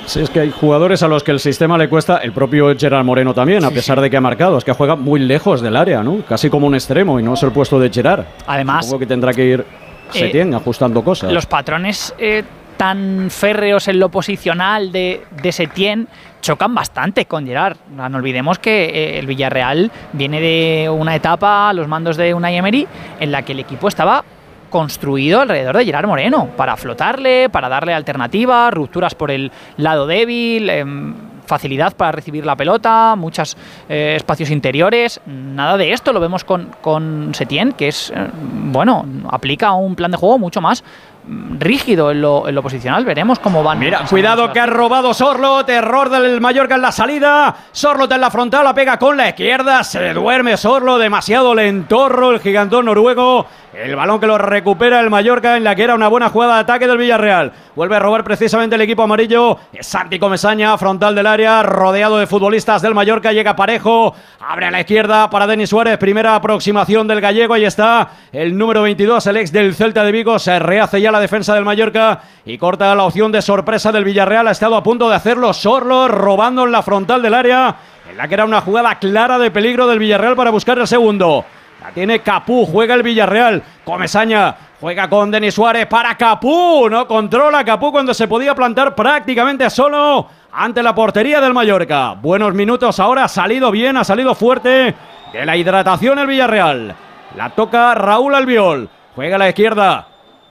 [0.06, 3.04] Sí, es que hay jugadores a los que el sistema le cuesta, el propio Gerard
[3.04, 4.58] Moreno también, a pesar de que ha marcado.
[4.58, 6.22] Es que juega muy lejos del área, ¿no?
[6.28, 8.24] Casi como un extremo y no es el puesto de Gerard.
[8.46, 9.64] Además, Supongo que tendrá que ir
[10.10, 11.32] Setién ajustando cosas.
[11.32, 12.42] Los patrones eh,
[12.76, 16.08] tan férreos en lo posicional de, de Setién
[16.40, 17.76] chocan bastante con Gerard.
[17.94, 22.56] No olvidemos que eh, el Villarreal viene de una etapa a los mandos de Unai
[22.56, 22.88] Emery
[23.20, 24.24] en la que el equipo estaba
[24.70, 30.70] construido alrededor de Gerard Moreno para flotarle, para darle alternativas, rupturas por el lado débil,
[30.70, 31.14] em,
[31.50, 33.56] facilidad para recibir la pelota, muchos
[33.88, 35.20] eh, espacios interiores.
[35.26, 40.12] Nada de esto lo vemos con, con Setién, que es, eh, bueno, aplica un plan
[40.12, 40.84] de juego mucho más
[41.26, 43.04] rígido en lo, en lo posicional.
[43.04, 43.78] Veremos cómo van.
[43.78, 47.54] Mira, cuidado que ha robado Sorlot, error del Mallorca en la salida.
[47.72, 52.40] Sorlot en la frontal, la pega con la izquierda, se duerme Sorlot, demasiado lentorro el
[52.40, 53.46] gigantón noruego.
[53.72, 56.60] El balón que lo recupera el Mallorca en la que era una buena jugada de
[56.62, 57.52] ataque del Villarreal.
[57.76, 59.58] Vuelve a robar precisamente el equipo amarillo.
[59.78, 63.32] Santi Comesaña, frontal del área, rodeado de futbolistas del Mallorca.
[63.32, 65.98] Llega parejo, abre a la izquierda para Denis Suárez.
[65.98, 67.54] Primera aproximación del gallego.
[67.54, 70.40] Ahí está el número 22, el ex del Celta de Vigo.
[70.40, 74.48] Se rehace la defensa del Mallorca y corta la opción de sorpresa del Villarreal.
[74.48, 77.76] Ha estado a punto de hacerlo Sorlo, robando en la frontal del área.
[78.10, 81.44] En la que era una jugada clara de peligro del Villarreal para buscar el segundo.
[81.82, 83.62] La tiene Capú, juega el Villarreal.
[83.84, 86.88] Comesaña juega con Denis Suárez para Capú.
[86.90, 92.14] No controla Capú cuando se podía plantar prácticamente solo ante la portería del Mallorca.
[92.20, 94.94] Buenos minutos ahora, ha salido bien, ha salido fuerte
[95.32, 96.94] de la hidratación el Villarreal.
[97.36, 98.88] La toca Raúl Albiol.
[99.14, 100.09] Juega a la izquierda.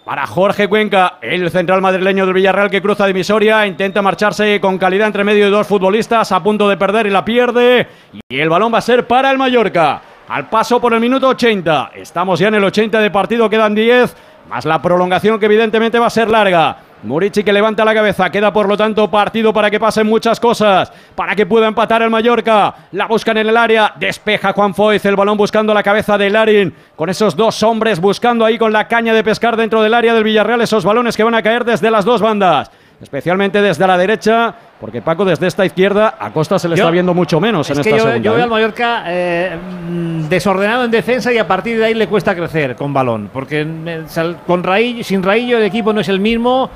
[0.10, 5.06] Para Jorge Cuenca, el central madrileño del Villarreal que cruza divisoria, intenta marcharse con calidad
[5.06, 7.88] entre medio de dos futbolistas, a punto de perder y la pierde.
[8.28, 10.02] Y el balón va a ser para el Mallorca.
[10.28, 11.92] Al paso por el minuto 80.
[11.94, 14.16] Estamos ya en el 80 de partido, quedan 10,
[14.50, 16.76] más la prolongación que evidentemente va a ser larga.
[17.04, 20.92] Murici que levanta la cabeza, queda por lo tanto partido para que pasen muchas cosas,
[21.16, 22.74] para que pueda empatar el Mallorca.
[22.92, 26.74] La buscan en el área, despeja Juan Foyz, el balón buscando la cabeza de Larin,
[26.96, 30.24] con esos dos hombres buscando ahí con la caña de pescar dentro del área del
[30.26, 32.70] Villarreal esos balones que van a caer desde las dos bandas.
[33.02, 36.92] Especialmente desde la derecha, porque Paco desde esta izquierda a Costa se le Yo- está
[36.92, 38.24] viendo mucho menos Es en que esta yo, segunda.
[38.26, 38.44] yo veo ¿eh?
[38.44, 39.58] al Mallorca eh,
[39.90, 43.30] mm, desordenado en defensa y a partir de ahí le cuesta crecer con balón.
[43.32, 46.70] Porque eh, sal- con Raillo, sin Raillo el equipo no es el mismo.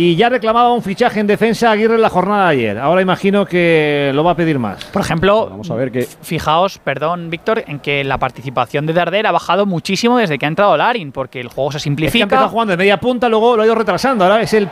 [0.00, 2.78] Y ya reclamaba un fichaje en defensa Aguirre en la jornada de ayer.
[2.78, 4.84] Ahora imagino que lo va a pedir más.
[4.84, 9.26] Por ejemplo, Vamos a ver que fijaos, perdón, Víctor, en que la participación de Darder
[9.26, 11.90] ha bajado muchísimo desde que ha entrado Larin, porque el juego se Es que ha
[11.90, 12.22] simplifica.
[12.22, 14.22] empezado jugando de media punta, luego lo ha ido retrasando.
[14.24, 14.68] Ahora es el,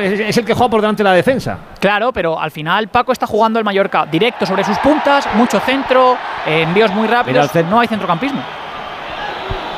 [0.00, 1.58] es es el que juega por delante de la defensa.
[1.78, 6.16] Claro, pero al final Paco está jugando el Mallorca directo sobre sus puntas, mucho centro,
[6.46, 8.40] eh, envíos muy rápidos, no hay centrocampismo.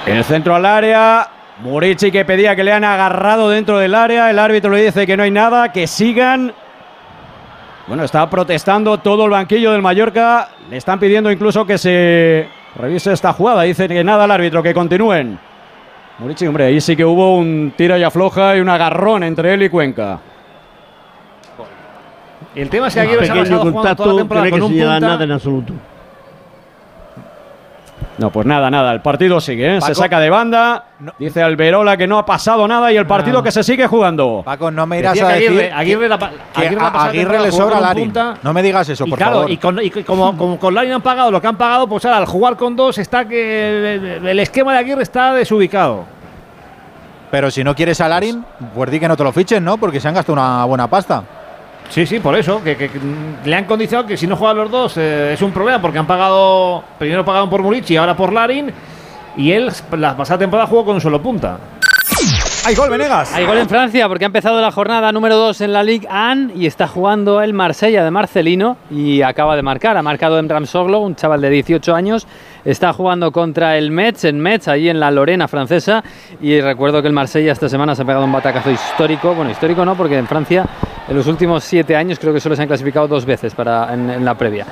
[0.06, 1.28] En el centro al área.
[1.64, 4.30] Murici que pedía que le han agarrado dentro del área.
[4.30, 6.52] El árbitro le dice que no hay nada, que sigan.
[7.86, 10.50] Bueno, está protestando todo el banquillo del Mallorca.
[10.68, 12.46] Le están pidiendo incluso que se
[12.76, 13.62] revise esta jugada.
[13.62, 15.38] Dice que nada al árbitro, que continúen.
[16.18, 19.62] Murici, hombre, ahí sí que hubo un tira y afloja y un agarrón entre él
[19.62, 20.20] y Cuenca.
[22.54, 24.50] El tema es que Un Aguirre se ha pequeño pasado jugando toda la contacto temporada
[24.50, 25.00] con que un punta.
[25.00, 25.72] nada en absoluto.
[28.16, 28.92] No, pues nada, nada.
[28.92, 29.80] El partido sigue, ¿eh?
[29.80, 30.84] se saca de banda.
[31.18, 34.42] Dice Alberola que no ha pasado nada y el partido que se sigue jugando.
[34.44, 36.92] Paco, no me irás Decía a decir Aguirre, Aguirre la, pa- que Aguirre la a
[36.92, 38.04] pasada Aguirre temporada le sobra Larin.
[38.04, 38.34] punta.
[38.42, 39.50] No me digas eso, y por claro, favor.
[39.50, 42.18] Y, con, y como, como con Larin han pagado lo que han pagado, pues ahora
[42.18, 46.04] al jugar con dos está que el, el esquema de Aguirre está desubicado.
[47.32, 48.44] Pero si no quieres a Larin,
[48.76, 49.76] pues di que no te lo fichen, ¿no?
[49.76, 51.24] Porque se han gastado una buena pasta.
[51.88, 52.98] Sí, sí, por eso, que, que- que,
[53.44, 56.06] le han condicionado que si no juegan los dos eh, es un problema porque han
[56.06, 58.72] pagado, primero pagaron por Murici y ahora por Larin
[59.36, 61.58] y él la pasada temporada jugó con un solo punta.
[62.66, 63.34] ¡Hay gol, Venegas!
[63.34, 66.52] Hay gol en Francia porque ha empezado la jornada número 2 en la Ligue 1
[66.54, 69.98] y está jugando el Marsella de Marcelino y acaba de marcar.
[69.98, 72.26] Ha marcado Emram Soglo, un chaval de 18 años.
[72.64, 76.02] Está jugando contra el Metz en Metz, allí en la Lorena francesa.
[76.40, 79.34] Y recuerdo que el Marsella esta semana se ha pegado un batacazo histórico.
[79.34, 80.64] Bueno, histórico no, porque en Francia
[81.08, 84.10] en los últimos siete años creo que solo se han clasificado dos veces para, en,
[84.10, 84.66] en la previa.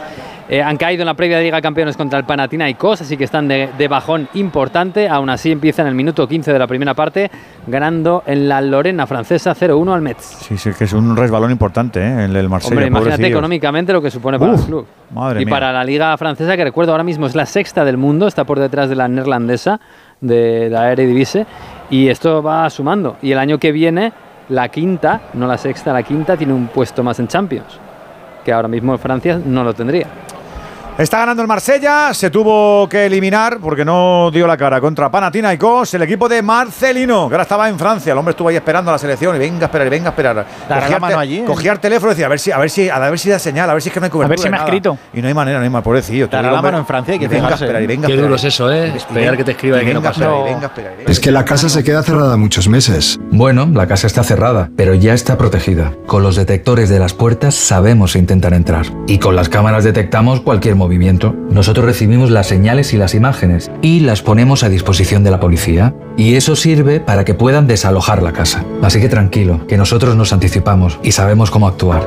[0.48, 3.24] Eh, han caído en la previa de Liga de Campeones contra el Panathinaikos, así que
[3.24, 5.09] están de, de bajón importante.
[5.09, 7.30] Aún así empiezan el minuto 15 de la primera parte,
[7.66, 10.22] ganando en la Lorena francesa 0-1 al Metz.
[10.22, 12.24] Sí, sí, que es un resbalón importante, ¿eh?
[12.24, 12.72] El del Marsella.
[12.74, 14.86] Hombre, imagínate económicamente lo que supone para Uf, el club.
[15.14, 15.54] madre y mía.
[15.54, 18.59] para la liga francesa, que recuerdo ahora mismo es la sexta del mundo, está por
[18.59, 19.80] detrás de la neerlandesa,
[20.20, 21.46] de la Eredivisie,
[21.88, 23.16] y esto va sumando.
[23.22, 24.12] Y el año que viene,
[24.52, 27.78] la quinta, no la sexta, la quinta tiene un puesto más en Champions,
[28.44, 30.06] que ahora mismo Francia no lo tendría.
[30.98, 35.94] Está ganando el Marsella, se tuvo que eliminar porque no dio la cara contra Panathinaikos,
[35.94, 38.12] el equipo de Marcelino, que ahora estaba en Francia.
[38.12, 40.10] El hombre estuvo ahí esperando a la selección y venga a esperar, y venga a
[40.10, 40.47] esperar.
[40.69, 41.44] Dará Cogía la el mano allí, ¿eh?
[41.47, 43.39] Cogía el teléfono y decía, a ver si, a ver si, a ver si da
[43.39, 44.36] señal, a ver si es que no hay cobertura.
[44.36, 44.98] ver si me ha escrito.
[45.14, 46.28] Y no hay manera, no hay manera, pobrecillo.
[46.28, 48.06] Dará Todo el la mano en Francia, hay que y venga a esperar, y venga
[48.06, 48.93] a Qué duro es eso, ¿eh?
[48.94, 51.20] Esperar que te escriba y que no venga a pasa y a y a Es
[51.20, 53.19] que la casa se queda cerrada muchos meses.
[53.31, 55.94] Bueno, la casa está cerrada, pero ya está protegida.
[56.06, 58.85] Con los detectores de las puertas sabemos intentar entrar.
[59.06, 61.34] Y con las cámaras detectamos cualquier movimiento.
[61.50, 65.94] Nosotros recibimos las señales y las imágenes y las ponemos a disposición de la policía.
[66.16, 68.64] Y eso sirve para que puedan desalojar la casa.
[68.82, 72.06] Así que tranquilo, que nosotros nos anticipamos y sabemos cómo actuar.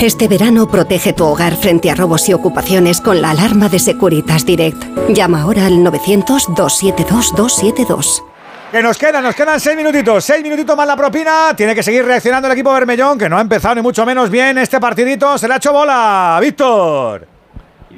[0.00, 4.44] Este verano protege tu hogar frente a robos y ocupaciones con la alarma de Securitas
[4.44, 4.82] Direct.
[5.10, 8.24] Llama ahora al 900-272-272.
[8.72, 11.54] Que nos quedan, nos quedan seis minutitos, seis minutitos más la propina.
[11.56, 14.58] Tiene que seguir reaccionando el equipo Bermellón, que no ha empezado ni mucho menos bien
[14.58, 15.38] este partidito.
[15.38, 17.35] Se le ha hecho bola, Víctor.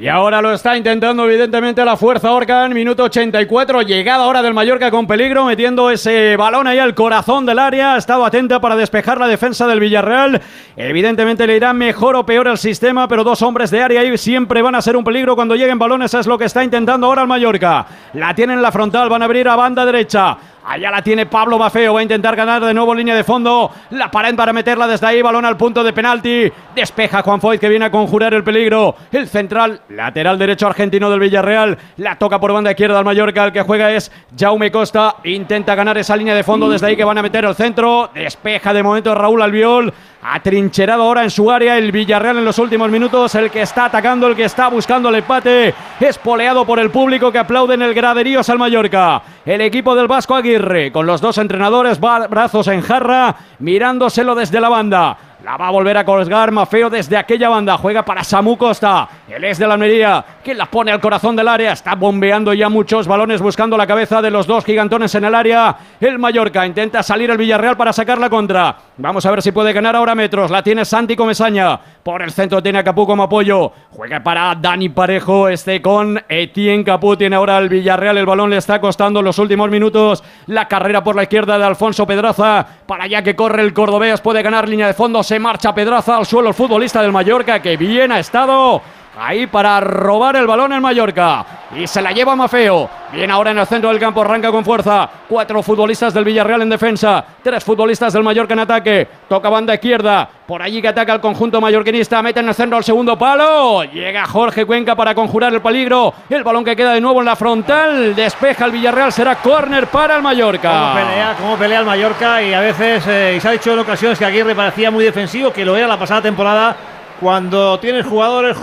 [0.00, 4.92] Y ahora lo está intentando evidentemente la fuerza Orcan, minuto 84, llegada ahora del Mallorca
[4.92, 9.18] con peligro, metiendo ese balón ahí al corazón del área, ha estado atenta para despejar
[9.18, 10.40] la defensa del Villarreal,
[10.76, 14.62] evidentemente le irá mejor o peor el sistema, pero dos hombres de área ahí siempre
[14.62, 17.28] van a ser un peligro cuando lleguen balones, es lo que está intentando ahora el
[17.28, 21.26] Mallorca, la tienen en la frontal, van a abrir a banda derecha, Allá la tiene
[21.26, 23.70] Pablo Bafeo, va a intentar ganar de nuevo línea de fondo.
[23.90, 26.52] La pared para meterla desde ahí, balón al punto de penalti.
[26.74, 28.94] Despeja Juan Foyt que viene a conjurar el peligro.
[29.10, 31.78] El central, lateral derecho argentino del Villarreal.
[31.96, 33.46] La toca por banda izquierda al Mallorca.
[33.46, 35.16] El que juega es Jaume Costa.
[35.24, 38.10] Intenta ganar esa línea de fondo desde ahí que van a meter el centro.
[38.12, 39.92] Despeja de momento Raúl Albiol.
[40.20, 43.34] Atrincherado ahora en su área el Villarreal en los últimos minutos.
[43.36, 45.72] El que está atacando, el que está buscando el empate.
[46.00, 49.22] Espoleado por el público que aplaude en el graderío al Mallorca.
[49.44, 54.68] El equipo del Vasco Aguirre con los dos entrenadores brazos en jarra mirándoselo desde la
[54.68, 55.16] banda.
[55.44, 57.78] La va a volver a colgar Mafeo desde aquella banda.
[57.78, 59.08] Juega para Samu Costa.
[59.28, 60.24] Él es de la Almería.
[60.42, 61.72] Que la pone al corazón del área.
[61.72, 65.76] Está bombeando ya muchos balones buscando la cabeza de los dos gigantones en el área.
[66.00, 68.76] El Mallorca intenta salir el Villarreal para sacar la contra.
[68.96, 70.50] Vamos a ver si puede ganar ahora metros.
[70.50, 71.78] La tiene Santi Comesaña.
[72.02, 73.70] Por el centro tiene a Capú como apoyo.
[73.90, 75.48] Juega para Dani Parejo.
[75.48, 77.16] Este con Etienne Capú.
[77.16, 78.16] Tiene ahora el Villarreal.
[78.16, 80.24] El balón le está costando los últimos minutos.
[80.46, 82.66] La carrera por la izquierda de Alfonso Pedraza.
[82.86, 84.22] Para allá que corre el cordobés.
[84.22, 87.76] Puede ganar línea de fondo se marcha Pedraza al suelo el futbolista del Mallorca que
[87.76, 88.80] bien ha estado
[89.18, 91.44] ahí para robar el balón en Mallorca.
[91.76, 92.88] Y se la lleva Mafeo.
[93.12, 95.08] Bien ahora en el centro del campo, arranca con fuerza.
[95.28, 97.24] Cuatro futbolistas del Villarreal en defensa.
[97.42, 99.08] Tres futbolistas del Mallorca en ataque.
[99.28, 100.28] Toca banda izquierda.
[100.46, 102.22] Por allí que ataca el conjunto mallorquinista.
[102.22, 103.84] Mete en el centro al segundo palo.
[103.84, 106.14] Llega Jorge Cuenca para conjurar el peligro.
[106.30, 108.14] El balón que queda de nuevo en la frontal.
[108.14, 109.12] Despeja el Villarreal.
[109.12, 110.70] Será córner para el Mallorca.
[110.70, 112.42] Cómo pelea, cómo pelea el Mallorca.
[112.42, 115.52] Y a veces, eh, y se ha dicho en ocasiones que Aguirre parecía muy defensivo,
[115.52, 116.76] que lo era la pasada temporada
[117.20, 118.56] cuando tienes jugadores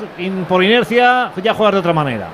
[0.48, 2.28] por inercia, ya juegas de otra manera.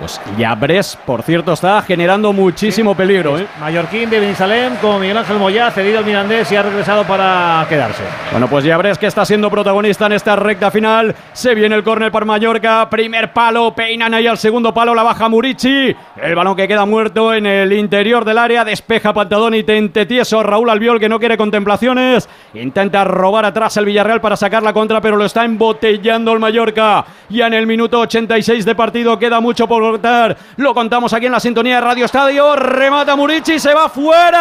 [0.00, 3.38] Pues Yabres, por cierto, está generando muchísimo peligro.
[3.38, 3.46] ¿eh?
[3.60, 8.02] Mallorquín de Benisalem con Miguel Ángel Moyá, cedido al Mirandés y ha regresado para quedarse.
[8.30, 11.14] Bueno, pues Yabres que está siendo protagonista en esta recta final.
[11.34, 12.88] Se viene el córner para Mallorca.
[12.88, 15.94] Primer palo, peinan ahí al segundo palo, la baja Murici.
[16.16, 18.64] El balón que queda muerto en el interior del área.
[18.64, 22.26] Despeja Pantadón y tente tieso Raúl Albiol que no quiere contemplaciones.
[22.54, 27.04] Intenta robar atrás el Villarreal para sacar la contra, pero lo está embotellando el Mallorca.
[27.28, 29.89] Ya en el minuto 86 de partido queda mucho por
[30.56, 32.56] lo contamos aquí en la sintonía de Radio Estadio.
[32.56, 34.40] Remata Murici, se va fuera.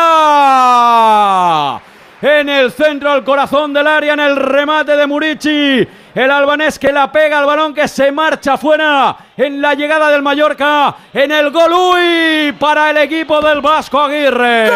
[2.21, 5.87] En el centro, al corazón del área, en el remate de Murici.
[6.13, 10.21] El albanés que la pega al balón que se marcha fuera en la llegada del
[10.21, 10.95] Mallorca.
[11.13, 14.69] En el gol Uy para el equipo del Vasco Aguirre.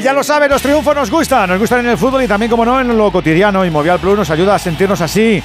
[0.00, 1.48] Ya lo saben, los triunfos nos gustan.
[1.48, 3.64] Nos gustan en el fútbol y también, como no, en lo cotidiano.
[3.64, 5.42] Y Movial Plus nos ayuda a sentirnos así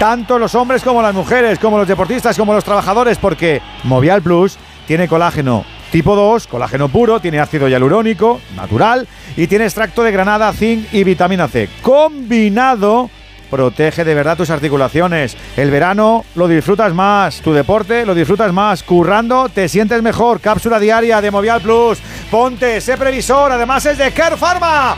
[0.00, 4.56] tanto los hombres como las mujeres, como los deportistas, como los trabajadores, porque Movial Plus
[4.86, 9.06] tiene colágeno tipo 2, colágeno puro, tiene ácido hialurónico natural
[9.36, 11.68] y tiene extracto de granada, zinc y vitamina C.
[11.82, 13.10] Combinado
[13.50, 15.36] protege de verdad tus articulaciones.
[15.58, 20.40] El verano lo disfrutas más, tu deporte lo disfrutas más, currando te sientes mejor.
[20.40, 21.98] Cápsula diaria de Movial Plus.
[22.30, 24.96] Ponte ese previsor, además es de Care Pharma.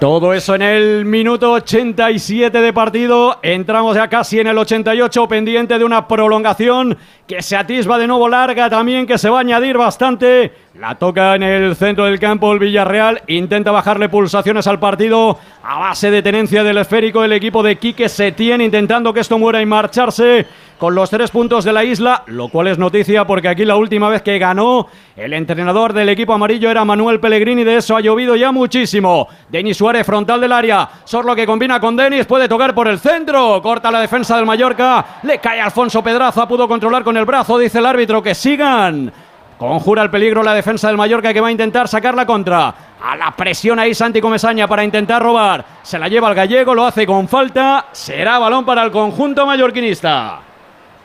[0.00, 3.40] Todo eso en el minuto 87 de partido.
[3.42, 6.96] Entramos ya casi en el 88, pendiente de una prolongación
[7.26, 10.52] que se atisba de nuevo larga también, que se va a añadir bastante.
[10.78, 13.22] La toca en el centro del campo el Villarreal.
[13.26, 17.24] Intenta bajarle pulsaciones al partido a base de tenencia del esférico.
[17.24, 20.46] El equipo de Quique Setién intentando que esto muera y marcharse
[20.78, 24.08] con los tres puntos de la isla, lo cual es noticia porque aquí la última
[24.08, 24.86] vez que ganó
[25.16, 29.28] el entrenador del equipo amarillo era Manuel Pellegrini, de eso ha llovido ya muchísimo.
[29.48, 33.60] Denis Suárez, frontal del área, Sorlo que combina con Denis, puede tocar por el centro,
[33.60, 37.78] corta la defensa del Mallorca, le cae Alfonso Pedraza, pudo controlar con el brazo, dice
[37.78, 39.12] el árbitro que sigan.
[39.58, 42.74] Conjura el peligro la defensa del Mallorca que va a intentar sacar la contra.
[43.02, 45.64] A la presión ahí Santi Comesaña para intentar robar.
[45.82, 47.86] Se la lleva el gallego, lo hace con falta.
[47.90, 50.47] Será balón para el conjunto mallorquinista.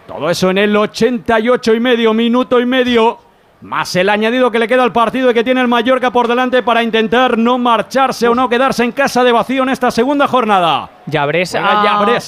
[0.08, 3.20] Todo eso en el 88 y medio, minuto y medio.
[3.62, 6.62] Más el añadido que le queda al partido y que tiene el Mallorca por delante
[6.64, 10.90] para intentar no marcharse o no quedarse en casa de vacío en esta segunda jornada.
[11.08, 11.26] Ya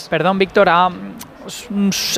[0.10, 0.70] perdón, Víctor,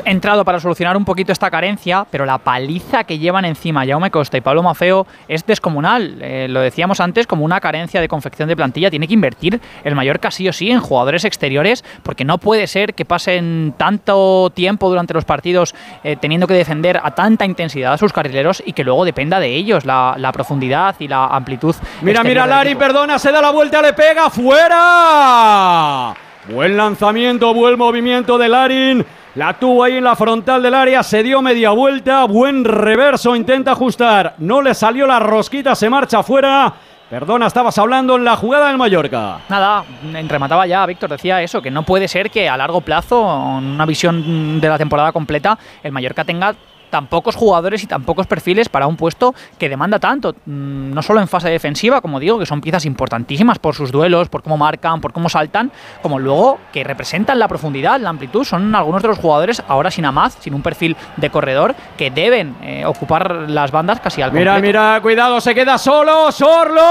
[0.06, 4.38] entrado para solucionar un poquito esta carencia, pero la paliza que llevan encima Jaume Costa
[4.38, 6.18] y Pablo Mafeo es descomunal.
[6.22, 9.96] Eh, lo decíamos antes, como una carencia de confección de plantilla, tiene que invertir el
[9.96, 14.90] Mallorca sí o sí en jugadores exteriores, porque no puede ser que pasen tanto tiempo
[14.90, 18.84] durante los partidos eh, teniendo que defender a tanta intensidad a sus carrileros y que
[18.84, 21.76] luego dependa de ellos la, profundidad y la amplitud.
[22.02, 26.16] Mira, mira, Lari, perdona, se da la vuelta, le pega, fuera.
[26.50, 29.06] Buen lanzamiento, buen movimiento de Larin.
[29.36, 33.72] La tuvo ahí en la frontal del área, se dio media vuelta, buen reverso, intenta
[33.74, 34.36] ajustar.
[34.38, 36.74] No le salió la rosquita, se marcha afuera.
[37.10, 39.40] Perdona, estabas hablando en la jugada del Mallorca.
[39.50, 39.84] Nada,
[40.28, 43.24] remataba ya, Víctor decía eso, que no puede ser que a largo plazo,
[43.58, 46.56] en una visión de la temporada completa, el Mallorca tenga
[46.90, 51.02] tan pocos jugadores y tan pocos perfiles para un puesto que demanda tanto, mm, no
[51.02, 54.58] solo en fase defensiva, como digo, que son piezas importantísimas por sus duelos, por cómo
[54.58, 59.08] marcan, por cómo saltan, como luego que representan la profundidad, la amplitud, son algunos de
[59.10, 63.72] los jugadores ahora sin Amaz, sin un perfil de corredor, que deben eh, ocupar las
[63.72, 64.68] bandas casi al Mira, completo.
[64.80, 66.32] mira, cuidado, se queda solo.
[66.32, 66.82] Sorlo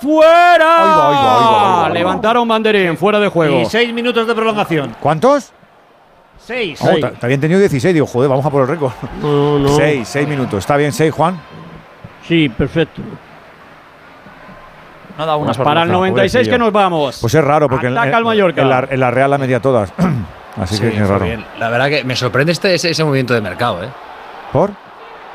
[0.00, 0.82] fuera.
[0.82, 1.94] Ahí va, ahí va, ahí va, ahí va.
[1.94, 3.60] Levantaron banderín, fuera de juego.
[3.60, 4.94] Y seis minutos de prolongación.
[5.00, 5.52] ¿Cuántos?
[6.48, 6.80] Seis.
[6.82, 8.92] Oh, te, habían tenido 16, digo, joder, vamos a por el récord.
[9.20, 9.68] No, no.
[9.68, 10.60] 6, 6 minutos.
[10.60, 11.38] ¿Está bien 6, Juan?
[12.26, 13.02] Sí, perfecto.
[15.18, 17.18] No da una Pues para el 96 que nos vamos.
[17.20, 18.62] Pues es raro, porque en, Ataca en- al Mallorca.
[18.62, 19.92] en la, en la Real la media todas.
[20.56, 21.24] Así Sí, que es raro.
[21.26, 21.44] bien.
[21.58, 23.88] La verdad que me sorprende este, ese, ese movimiento de mercado, ¿eh?
[24.50, 24.70] ¿Por?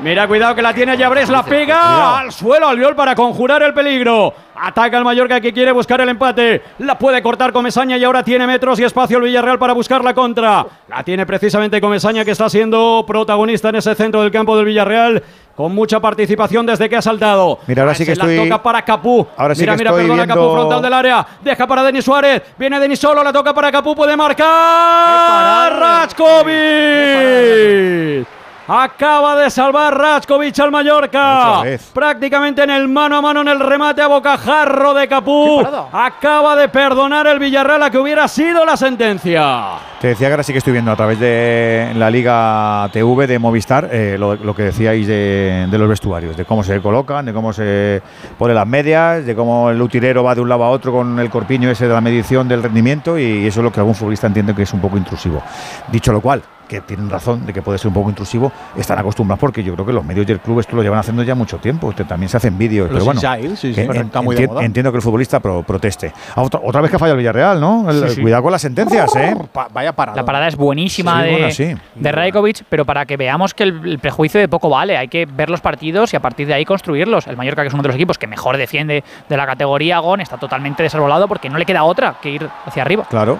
[0.00, 2.14] Mira, cuidado que la tiene Llabres, la pega Cuidado.
[2.16, 4.34] al suelo Albiol para conjurar el peligro.
[4.56, 6.62] Ataca el Mallorca que quiere buscar el empate.
[6.78, 10.12] La puede cortar Comesaña y ahora tiene metros y espacio el Villarreal para buscar la
[10.12, 10.66] contra.
[10.88, 15.22] La tiene precisamente Comesaña que está siendo protagonista en ese centro del campo del Villarreal.
[15.54, 17.60] Con mucha participación desde que ha saltado.
[17.68, 19.24] Mira, ahora sí que Se la estoy- toca para Capú.
[19.36, 21.26] Ahora sí mira, que mira, estoy perdona, viendo- Capú frontal del área.
[21.40, 22.42] Deja para Denis Suárez.
[22.58, 23.94] Viene Denis solo, la toca para Capú.
[23.94, 25.72] Puede marcar.
[25.78, 28.26] Rachkovic.
[28.66, 31.62] Acaba de salvar Rachkovic al Mallorca.
[31.92, 35.62] Prácticamente en el mano a mano en el remate a bocajarro de Capú.
[35.92, 39.72] Acaba de perdonar el Villarreal a que hubiera sido la sentencia.
[40.00, 43.38] Te decía que ahora sí que estoy viendo a través de la Liga TV de
[43.38, 47.32] Movistar eh, lo, lo que decíais de, de los vestuarios, de cómo se colocan, de
[47.32, 48.02] cómo se
[48.38, 51.28] ponen las medias, de cómo el utilero va de un lado a otro con el
[51.30, 54.54] corpiño ese de la medición del rendimiento y eso es lo que algún futbolista entiende
[54.54, 55.42] que es un poco intrusivo.
[55.90, 59.40] Dicho lo cual, que tienen razón de que puede ser un poco intrusivo, están acostumbrados
[59.40, 61.88] porque yo creo que los medios del club esto lo llevan haciendo ya mucho tiempo.
[61.88, 64.34] Usted también se hacen vídeos, pero bueno, insights, sí, sí, que pero en- está muy
[64.36, 64.64] de enti- moda.
[64.64, 66.12] entiendo que el futbolista pro- proteste.
[66.34, 67.88] Ah, otra, otra vez que ha fallado el Villarreal, ¿no?
[67.90, 68.20] El- Sí, sí.
[68.22, 69.34] Cuidado con las sentencias, ¿eh?
[69.72, 70.16] vaya parada.
[70.16, 71.74] La parada es buenísima Sí, de, buena, sí.
[71.94, 75.26] de Rajkovic, pero para que veamos que el, el prejuicio de poco vale, hay que
[75.26, 77.26] ver los partidos y a partir de ahí construirlos.
[77.26, 80.20] El Mallorca, que es uno de los equipos que mejor defiende de la categoría, Gon,
[80.20, 83.04] está totalmente desarbolado porque no le queda otra que ir hacia arriba.
[83.08, 83.38] Claro.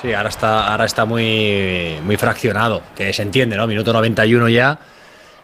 [0.00, 3.66] Sí, ahora está, ahora está muy, muy fraccionado, que se entiende, ¿no?
[3.66, 4.78] Minuto 91 ya.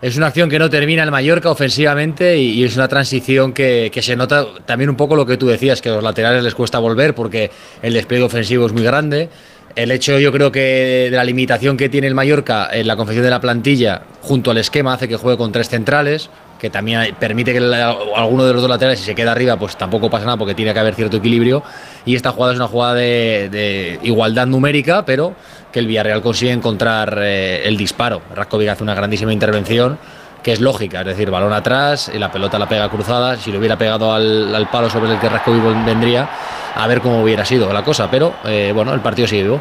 [0.01, 4.01] Es una acción que no termina el Mallorca ofensivamente y, es una transición que, que
[4.01, 6.79] se nota también un poco lo que tú decías, que a los laterales les cuesta
[6.79, 7.51] volver porque
[7.83, 9.29] el despliegue ofensivo es muy grande.
[9.75, 13.25] El hecho, yo creo que de la limitación que tiene el Mallorca en la confección
[13.25, 17.53] de la plantilla junto al esquema hace que juegue con tres centrales, que también permite
[17.53, 20.55] que alguno de los dos laterales, si se queda arriba, pues tampoco pasa nada porque
[20.55, 21.63] tiene que haber cierto equilibrio.
[22.05, 25.35] Y esta jugada es una jugada de, igualdad numérica, pero
[25.73, 28.23] que el Villarreal consigue encontrar eh, el disparo.
[28.35, 29.99] Rakovic hace una grandísima intervención
[30.43, 33.37] que es lógica, es decir, balón atrás y la pelota la pega cruzada.
[33.37, 36.29] Si lo hubiera pegado al, al palo sobre el que Rakovic vendría,
[36.77, 38.09] a ver cómo hubiera sido la cosa.
[38.11, 39.61] Pero eh, bueno, el partido sigue vivo.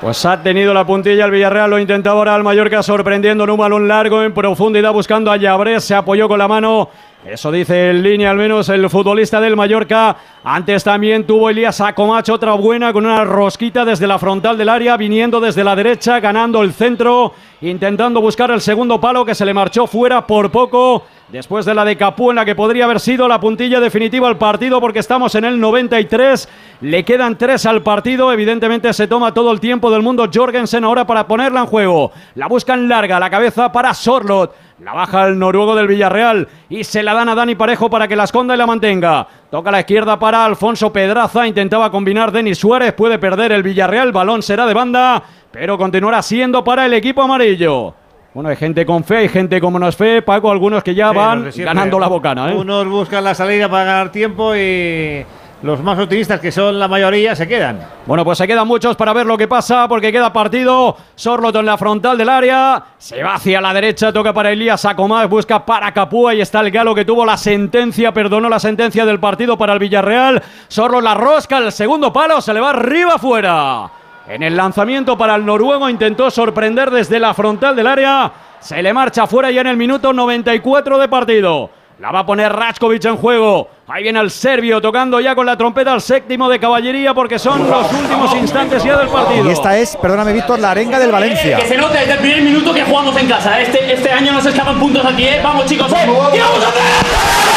[0.00, 3.58] Pues ha tenido la puntilla el Villarreal, lo intentaba ahora el Mallorca sorprendiendo en un
[3.58, 6.88] balón largo en profundidad buscando a Llabres, se apoyó con la mano,
[7.26, 10.16] eso dice en línea al menos el futbolista del Mallorca.
[10.44, 14.96] Antes también tuvo Elías Acomacho otra buena con una rosquita desde la frontal del área,
[14.96, 19.54] viniendo desde la derecha, ganando el centro, intentando buscar el segundo palo que se le
[19.54, 21.04] marchó fuera por poco.
[21.28, 24.38] Después de la de Capú en la que podría haber sido la puntilla definitiva al
[24.38, 26.48] partido porque estamos en el 93,
[26.80, 31.06] le quedan tres al partido, evidentemente se toma todo el tiempo del mundo Jorgensen ahora
[31.06, 35.74] para ponerla en juego, la buscan larga, la cabeza para Sorlot, la baja el noruego
[35.74, 38.66] del Villarreal y se la dan a Dani Parejo para que la esconda y la
[38.66, 39.26] mantenga.
[39.50, 44.12] Toca a la izquierda para Alfonso Pedraza, intentaba combinar Denis Suárez, puede perder el Villarreal,
[44.12, 47.94] balón será de banda, pero continuará siendo para el equipo amarillo.
[48.34, 51.16] Bueno, hay gente con fe, hay gente con menos fe, Paco, algunos que ya Sí,
[51.16, 52.52] van ganando la bocana.
[52.52, 52.54] ¿eh?
[52.54, 55.24] Unos buscan la salida para ganar tiempo y
[55.62, 57.80] los más optimistas, que son la mayoría, se quedan.
[58.06, 60.96] Bueno, pues se quedan muchos para ver lo que pasa, porque queda partido.
[61.16, 62.84] Sorlot en la frontal del área.
[62.98, 66.28] Se va hacia la derecha, toca para Elías Sacomás, busca para Capú.
[66.28, 69.80] Ahí está el galo que tuvo la sentencia, perdonó la sentencia del partido para el
[69.80, 70.40] Villarreal.
[70.68, 73.90] Sorlot la rosca, el segundo palo, se le va arriba afuera.
[74.28, 78.30] En el lanzamiento para el noruego intentó sorprender desde la frontal del área.
[78.60, 81.70] Se le marcha fuera ya en el minuto 94 de partido.
[81.98, 83.70] La va a poner Rachkovic en juego.
[83.88, 87.70] Ahí viene el serbio tocando ya con la trompeta al séptimo de caballería porque son
[87.70, 89.48] los últimos instantes ya del partido.
[89.48, 91.56] Y esta es, perdóname Víctor, la arenga del Valencia.
[91.56, 93.58] Que se note desde el primer minuto que jugamos en casa.
[93.62, 95.40] Este, este año nos escapan puntos aquí, ¿eh?
[95.42, 96.04] Vamos, chicos, ¿eh?
[96.04, 97.47] ¡Y vamos a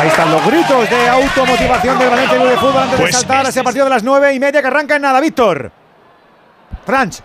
[0.00, 3.44] Ahí están los gritos de automotivación del Valencia Club de Fútbol antes de Pues saltar
[3.44, 5.70] a ese partido de las nueve y media que arranca en nada, Víctor.
[6.86, 7.20] Franch.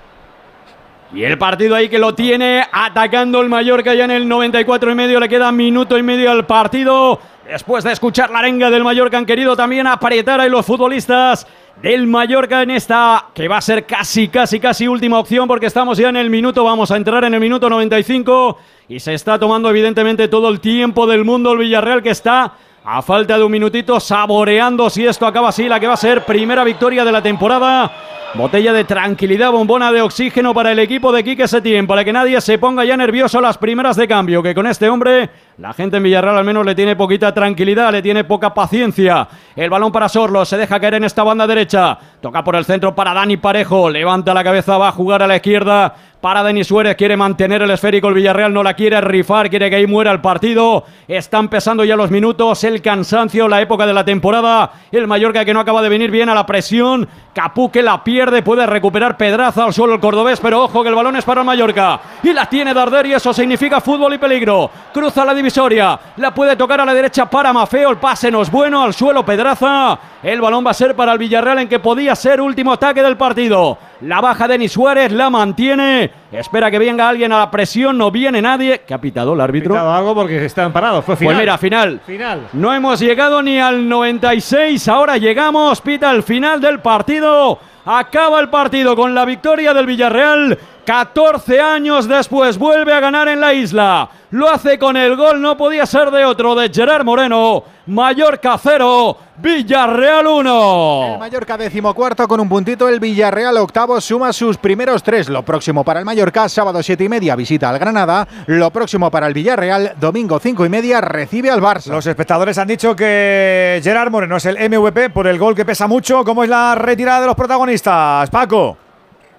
[1.14, 4.96] Y el partido ahí que lo tiene atacando el Mallorca ya en el 94 y
[4.96, 5.22] medio.
[5.22, 7.22] Le queda minuto y medio al partido.
[7.48, 11.46] Después de escuchar la arenga del Mallorca han querido también apretar a los futbolistas
[11.80, 16.00] del Mallorca en esta que va a ser casi, casi, casi última opción porque estamos
[16.00, 18.58] ya en el minuto, vamos a entrar en el minuto 95
[18.88, 22.54] y se está tomando evidentemente todo el tiempo del mundo el Villarreal que está
[22.88, 26.24] a falta de un minutito saboreando si esto acaba así la que va a ser
[26.24, 27.92] primera victoria de la temporada.
[28.36, 32.40] Botella de tranquilidad, bombona de oxígeno para el equipo de Quique Setién, para que nadie
[32.42, 36.04] se ponga ya nervioso las primeras de cambio, que con este hombre la gente en
[36.04, 39.26] Villarreal al menos le tiene poquita tranquilidad, le tiene poca paciencia.
[39.56, 42.94] El balón para Sorlo, se deja caer en esta banda derecha, toca por el centro
[42.94, 45.96] para Dani Parejo, levanta la cabeza, va a jugar a la izquierda,
[46.26, 49.76] para Denis Suárez, quiere mantener el esférico, el Villarreal no la quiere rifar, quiere que
[49.76, 50.84] ahí muera el partido.
[51.08, 54.72] Están empezando ya los minutos, el cansancio, la época de la temporada.
[54.92, 57.08] El Mallorca que no acaba de venir bien a la presión.
[57.32, 60.96] Capú que la pierde, puede recuperar Pedraza al suelo el cordobés, pero ojo que el
[60.96, 62.00] balón es para el Mallorca.
[62.24, 64.72] Y la tiene Darder y eso significa fútbol y peligro.
[64.92, 68.50] Cruza la divisoria, la puede tocar a la derecha para Mafeo, el pase no es
[68.50, 70.00] bueno, al suelo Pedraza.
[70.24, 73.16] El balón va a ser para el Villarreal en que podía ser último ataque del
[73.16, 73.78] partido.
[74.02, 76.15] La baja Denis Suárez, la mantiene.
[76.32, 78.82] Espera que venga alguien a la presión, no viene nadie.
[78.86, 79.74] ¿Qué ha pitado el árbitro?
[79.74, 81.36] Ha pitado algo porque están parados, fue final.
[81.36, 82.02] Pues mira, final.
[82.06, 82.48] Final.
[82.54, 87.60] No hemos llegado ni al 96, ahora llegamos, pita el final del partido.
[87.86, 90.58] Acaba el partido con la victoria del Villarreal.
[90.86, 94.10] 14 años después vuelve a ganar en la isla.
[94.32, 97.64] Lo hace con el gol, no podía ser de otro, de Gerard Moreno.
[97.88, 101.10] Mallorca 0, Villarreal 1.
[101.14, 105.30] El Mallorca decimocuarto con un puntito, el Villarreal octavo suma sus primeros tres.
[105.30, 108.28] Lo próximo para el Mallorca, sábado siete y media visita al Granada.
[108.48, 111.92] Lo próximo para el Villarreal, domingo cinco y media recibe al Barça.
[111.92, 115.86] Los espectadores han dicho que Gerard Moreno es el MVP por el gol que pesa
[115.86, 116.24] mucho.
[116.24, 118.78] ¿Cómo es la retirada de los protagonistas, Paco?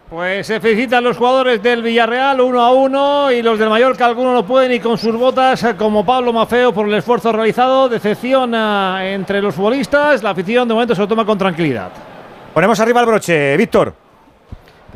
[0.08, 4.34] Pues se felicitan los jugadores del Villarreal uno a uno y los del Mallorca algunos
[4.34, 7.88] no pueden ir con sus botas como Pablo Mafeo por el esfuerzo realizado.
[7.88, 10.22] Decepción eh, entre los futbolistas.
[10.22, 11.90] La afición de momento se lo toma con tranquilidad.
[12.54, 14.05] Ponemos arriba el broche, Víctor.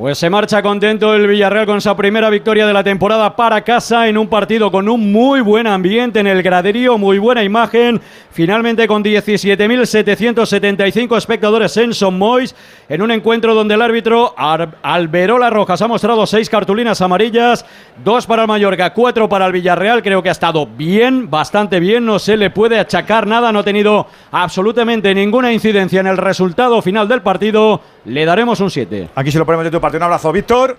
[0.01, 4.09] Pues se marcha contento el Villarreal con esa primera victoria de la temporada para casa
[4.09, 8.01] en un partido con un muy buen ambiente en el graderío, muy buena imagen.
[8.31, 12.57] Finalmente con 17.775 espectadores en Son Mois,
[12.89, 17.67] en un encuentro donde el árbitro Alberola Rojas ha mostrado seis cartulinas amarillas,
[18.03, 20.03] dos para el Mallorca, cuatro para el Villarreal.
[20.03, 23.65] Creo que ha estado bien, bastante bien, no se le puede achacar nada, no ha
[23.65, 27.83] tenido absolutamente ninguna incidencia en el resultado final del partido.
[28.07, 29.11] Le daremos un 7.
[29.15, 29.97] Aquí se lo ponemos tu parte.
[29.97, 30.77] Un abrazo, Víctor.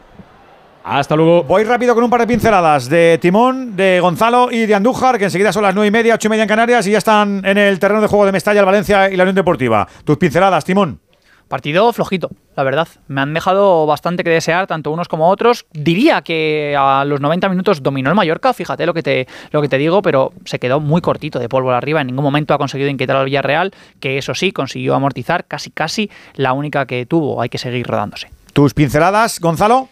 [0.84, 1.44] Hasta luego.
[1.44, 5.26] Voy rápido con un par de pinceladas de Timón, de Gonzalo y de Andújar, que
[5.26, 7.58] enseguida son las nueve y media, ocho y media en Canarias y ya están en
[7.58, 9.88] el terreno de juego de Mestalla, el Valencia y la Unión Deportiva.
[10.06, 11.00] Tus pinceladas, Timón.
[11.50, 12.88] Partido flojito, la verdad.
[13.10, 15.66] Me han dejado bastante que desear, tanto unos como otros.
[15.74, 19.68] Diría que a los 90 minutos dominó el Mallorca, fíjate lo que te, lo que
[19.68, 22.00] te digo, pero se quedó muy cortito de polvo arriba.
[22.00, 26.10] En ningún momento ha conseguido inquietar al Villarreal, que eso sí, consiguió amortizar casi casi
[26.36, 27.42] la única que tuvo.
[27.42, 28.30] Hay que seguir rodándose.
[28.54, 29.90] Tus pinceladas, Gonzalo.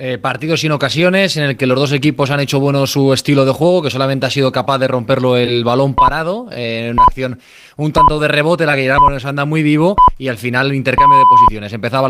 [0.00, 3.44] Eh, partidos sin ocasiones en el que los dos equipos han hecho bueno su estilo
[3.44, 7.02] de juego, que solamente ha sido capaz de romperlo el balón parado, eh, en una
[7.02, 7.40] acción
[7.76, 11.18] un tanto de rebote, la que ya nos anda muy vivo, y al final intercambio
[11.18, 11.72] de posiciones.
[11.72, 12.06] Empezaba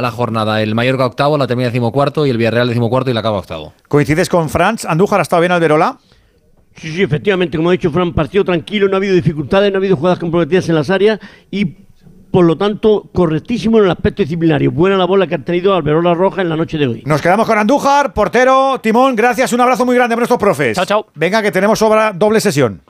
[0.00, 3.38] la, jornada el Mallorca octavo, la termina decimocuarto, y el Villarreal decimocuarto y la acaba
[3.38, 3.72] octavo.
[3.86, 4.84] ¿Coincides con Franz?
[4.84, 5.98] ¿Andújar ha estado bien Alberola?
[6.74, 9.78] Sí, sí, efectivamente, como ha dicho Fran, partido tranquilo, no ha habido dificultades, no ha
[9.78, 11.20] habido jugadas comprometidas en las áreas
[11.52, 11.76] y
[12.30, 14.70] por lo tanto, correctísimo en el aspecto disciplinario.
[14.70, 17.02] Buena la bola que ha tenido Alberola Roja en la noche de hoy.
[17.06, 20.76] Nos quedamos con Andújar, portero, Timón, gracias, un abrazo muy grande a nuestros profes.
[20.76, 21.06] Chao, chao.
[21.14, 22.82] Venga, que tenemos obra doble sesión.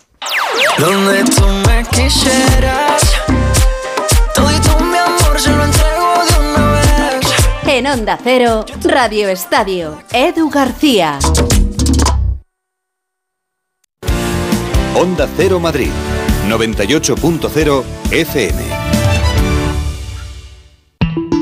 [0.79, 3.23] Donde tú me quisieras,
[4.35, 7.65] todito mi amor se lo entrego de una vez.
[7.67, 11.19] En Onda Cero, Radio Estadio, Edu García.
[14.95, 15.91] Onda Cero Madrid,
[16.49, 18.78] 98.0 FM.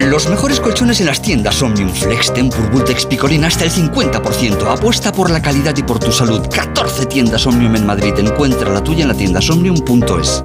[0.00, 4.62] Los mejores colchones en las tiendas Omnium Flex, Tempur, Bultex, Picolín hasta el 50%.
[4.66, 6.46] Apuesta por la calidad y por tu salud.
[6.48, 8.14] 14 tiendas Omnium en Madrid.
[8.16, 10.44] Encuentra la tuya en la tienda somnium.es.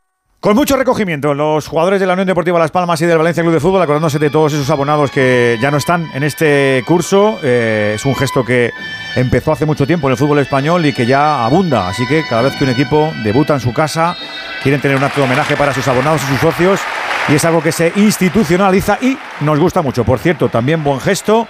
[0.41, 3.53] Con mucho recogimiento, los jugadores de la Unión Deportiva Las Palmas y del Valencia Club
[3.53, 7.37] de Fútbol, acordándose de todos esos abonados que ya no están en este curso.
[7.43, 8.71] Eh, es un gesto que
[9.15, 11.87] empezó hace mucho tiempo en el fútbol español y que ya abunda.
[11.87, 14.17] Así que cada vez que un equipo debuta en su casa,
[14.63, 16.79] quieren tener un acto de homenaje para sus abonados y sus socios.
[17.29, 20.03] Y es algo que se institucionaliza y nos gusta mucho.
[20.05, 21.47] Por cierto, también buen gesto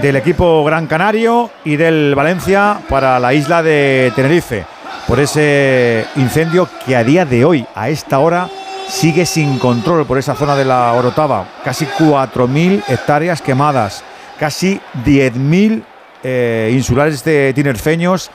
[0.00, 4.77] del equipo Gran Canario y del Valencia para la isla de Tenerife
[5.08, 8.50] por ese incendio que a día de hoy, a esta hora,
[8.88, 11.46] sigue sin control por esa zona de la Orotava.
[11.64, 14.04] Casi 4.000 hectáreas quemadas,
[14.38, 15.82] casi 10.000
[16.22, 18.30] eh, insulares de tinerfeños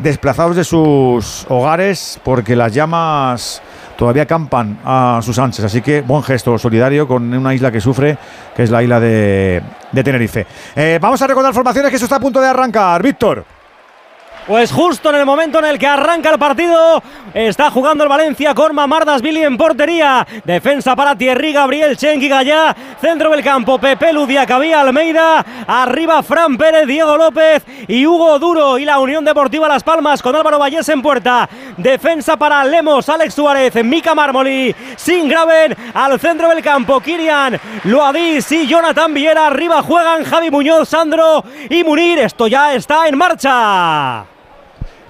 [0.00, 3.62] desplazados de sus hogares porque las llamas
[3.96, 5.66] todavía campan a sus anchas.
[5.66, 8.18] Así que buen gesto solidario con una isla que sufre,
[8.56, 9.62] que es la isla de,
[9.94, 10.46] Tenerife.
[10.74, 13.02] Eh, vamos a recordar formaciones que eso está a punto de arrancar.
[13.04, 13.57] Víctor.
[14.48, 17.02] Pues justo en el momento en el que arranca el partido,
[17.34, 20.26] está jugando el Valencia con Mamardas Billy en portería.
[20.42, 22.74] Defensa para Thierry, Gabriel Chenqui Gallá.
[22.98, 25.44] Centro del campo, Pepe Ludia, Cabía Almeida.
[25.66, 28.78] Arriba Fran Pérez, Diego López y Hugo Duro.
[28.78, 31.46] Y la Unión Deportiva Las Palmas con Álvaro Vallés en puerta.
[31.76, 35.76] Defensa para Lemos, Alex Suárez, Mica Mármoli, Sin Graven.
[35.92, 39.48] Al centro del campo, Kirian, Loadís y Jonathan Viera.
[39.48, 42.20] Arriba juegan Javi Muñoz, Sandro y Munir.
[42.20, 44.37] Esto ya está en marcha.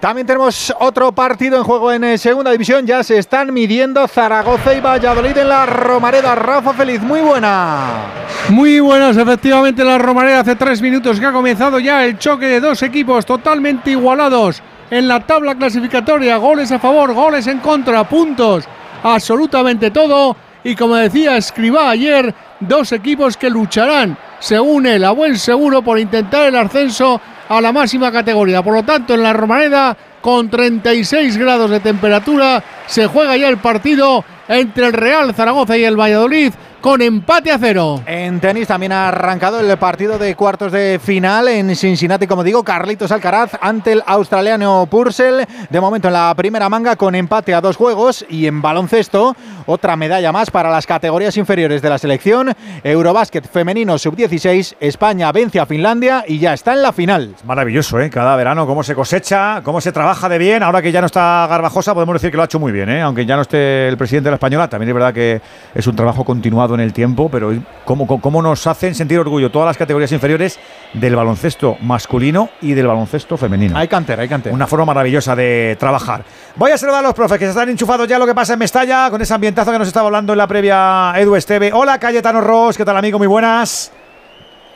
[0.01, 2.86] También tenemos otro partido en juego en eh, segunda división.
[2.86, 6.36] Ya se están midiendo Zaragoza y Valladolid en la Romareda.
[6.36, 8.05] Rafa Feliz, muy buena.
[8.51, 12.60] Muy buenas, efectivamente, la Romareda hace tres minutos que ha comenzado ya el choque de
[12.60, 16.36] dos equipos totalmente igualados en la tabla clasificatoria.
[16.36, 18.68] Goles a favor, goles en contra, puntos,
[19.02, 20.36] absolutamente todo.
[20.62, 25.99] Y como decía Escribá ayer, dos equipos que lucharán, según él, a buen seguro por
[25.99, 28.62] intentar el ascenso a la máxima categoría.
[28.62, 33.59] Por lo tanto, en la Romareda, con 36 grados de temperatura, se juega ya el
[33.59, 38.02] partido entre el Real Zaragoza y el Valladolid con empate a cero.
[38.07, 42.62] En tenis también ha arrancado el partido de cuartos de final en Cincinnati, como digo,
[42.62, 45.44] Carlitos Alcaraz ante el australiano Purcell.
[45.70, 49.97] De momento en la primera manga con empate a dos juegos y en baloncesto otra
[49.97, 52.55] medalla más para las categorías inferiores de la selección.
[52.82, 57.34] Eurobásquet femenino sub-16, España vence a Finlandia y ya está en la final.
[57.36, 58.08] Es maravilloso, ¿eh?
[58.08, 60.62] Cada verano cómo se cosecha, cómo se trabaja de bien.
[60.62, 63.02] Ahora que ya no está Garbajosa, podemos decir que lo ha hecho muy bien, ¿eh?
[63.02, 65.40] Aunque ya no esté el presidente de la Española, también es verdad que
[65.74, 67.52] es un trabajo continuado en el tiempo, pero
[67.84, 70.58] cómo, cómo nos hacen sentir orgullo todas las categorías inferiores
[70.94, 73.76] del baloncesto masculino y del baloncesto femenino.
[73.76, 74.55] Hay cantera, hay cantera.
[74.55, 76.22] Una forma maravillosa de trabajar.
[76.56, 78.58] Voy a saludar a los profes que se están enchufados ya lo que pasa en
[78.58, 81.70] Mestalla con ese ambientazo que nos estaba hablando en la previa Edu Esteve.
[81.72, 83.18] Hola, Cayetano Ross, ¿qué tal amigo?
[83.18, 83.92] Muy buenas.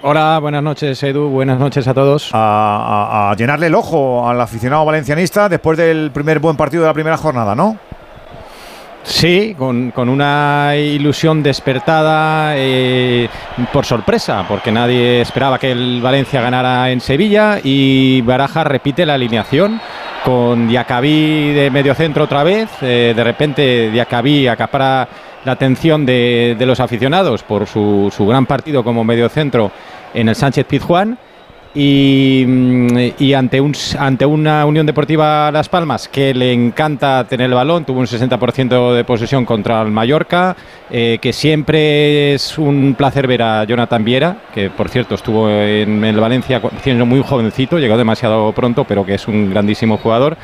[0.04, 2.30] Hola, buenas noches Edu, buenas noches a todos.
[2.32, 6.88] A, a- a llenarle el ojo al aficionado valencianista después del primer buen partido de
[6.88, 7.76] la primera jornada, ¿no?
[9.04, 13.28] Sí, con, con una ilusión despertada eh,
[13.72, 19.14] por sorpresa, porque nadie esperaba que el Valencia ganara en Sevilla y Baraja repite la
[19.14, 19.80] alineación
[20.24, 22.68] con Diacabí de medio centro otra vez.
[22.80, 25.08] eh, de repente Diacabí acapara
[25.44, 29.72] la atención de, de los aficionados por su, su gran partido como medio centro
[30.14, 31.18] en el Sánchez Pizjuán.
[31.74, 37.46] Y, mm, y ante, un, ante una Unión Deportiva Las Palmas que le encanta tener
[37.46, 40.54] el balón, tuvo un 60% de posesión contra el Mallorca,
[40.90, 46.04] eh, que siempre es un placer ver a Jonathan Viera, que por cierto estuvo en
[46.04, 50.36] el Valencia siendo muy jovencito, llegó demasiado pronto, pero que es un grandísimo jugador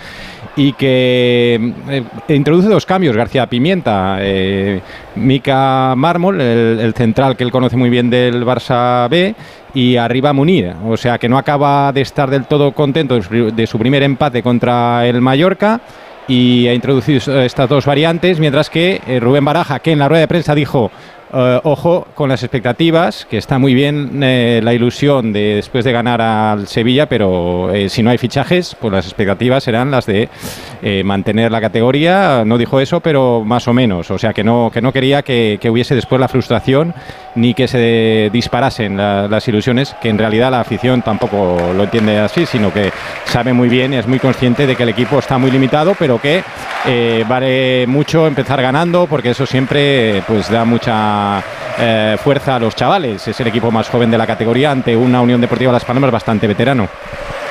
[0.58, 2.02] y que eh,
[2.34, 4.80] introduce dos cambios, García Pimienta, eh,
[5.14, 9.36] Mica Mármol, el, central que él conoce muy bien del Barça B,
[9.72, 13.54] y arriba Munir, o sea que no acaba de estar del todo contento de su,
[13.54, 15.80] de su primer empate contra el Mallorca
[16.26, 20.22] y ha introducido estas dos variantes, mientras que eh, Rubén Baraja, que en la rueda
[20.22, 20.90] de prensa dijo,
[21.32, 25.92] eh, ojo con las expectativas, que está muy bien eh, la ilusión de después de
[25.92, 30.28] ganar al Sevilla, pero eh, si no hay fichajes, pues las expectativas serán las de
[31.04, 32.44] mantener la categoría.
[32.46, 34.10] No dijo eso, pero más o menos.
[34.10, 36.94] O sea que no, que no quería que, que hubiese después la frustración
[37.34, 42.18] ni que se disparasen la- las ilusiones, que en realidad la afición tampoco lo entiende
[42.18, 42.90] así, sino que
[43.24, 46.20] sabe muy bien y es muy consciente de que el equipo está muy limitado, pero
[46.20, 46.42] que
[47.28, 51.17] vale mucho empezar ganando, porque eso siempre pues da mucha
[51.78, 53.26] eh, fuerza a los chavales.
[53.28, 56.46] Es el equipo más joven de la categoría ante una Unión Deportiva Las Palmas bastante
[56.46, 56.88] veterano.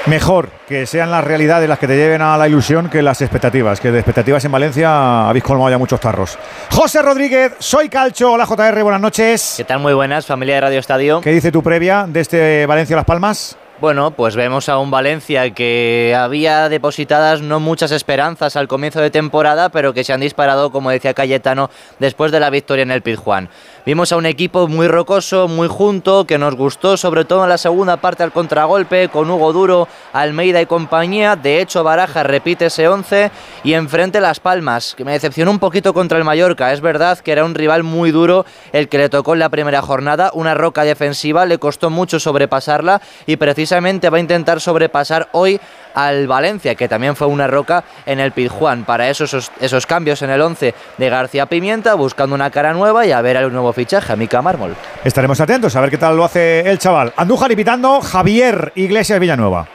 [0.07, 3.81] Mejor que sean las realidades las que te lleven a la ilusión que las expectativas,
[3.81, 6.37] que de expectativas en Valencia habéis colmado ya muchos tarros.
[6.71, 9.55] José Rodríguez, soy Calcho, hola JR, buenas noches.
[9.57, 9.79] ¿Qué tal?
[9.79, 11.19] Muy buenas, familia de Radio Estadio.
[11.19, 13.57] ¿Qué dice tu previa de este Valencia-Las Palmas?
[13.79, 19.11] Bueno, pues vemos a un Valencia que había depositadas no muchas esperanzas al comienzo de
[19.11, 23.03] temporada, pero que se han disparado, como decía Cayetano, después de la victoria en el
[23.03, 23.49] Pizjuán.
[23.87, 27.57] Vimos a un equipo muy rocoso, muy junto, que nos gustó, sobre todo en la
[27.57, 31.37] segunda parte al contragolpe, con Hugo Duro, Almeida y compañía.
[31.37, 33.31] De hecho, Baraja repite ese 11
[33.63, 36.73] y enfrente Las Palmas, que me decepcionó un poquito contra el Mallorca.
[36.73, 39.81] Es verdad que era un rival muy duro el que le tocó en la primera
[39.81, 45.61] jornada, una roca defensiva, le costó mucho sobrepasarla y precisamente va a intentar sobrepasar hoy
[45.97, 48.85] al Valencia, que también fue una roca en el Pizjuán.
[48.85, 53.07] Para eso esos, esos cambios en el 11 de García Pimienta, buscando una cara nueva
[53.07, 54.75] y a ver el nuevo fichaje, a Mica Mármol.
[55.03, 57.13] Estaremos atentos a ver qué tal lo hace el chaval.
[57.17, 59.67] Andújar y pitando Javier Iglesias Villanueva.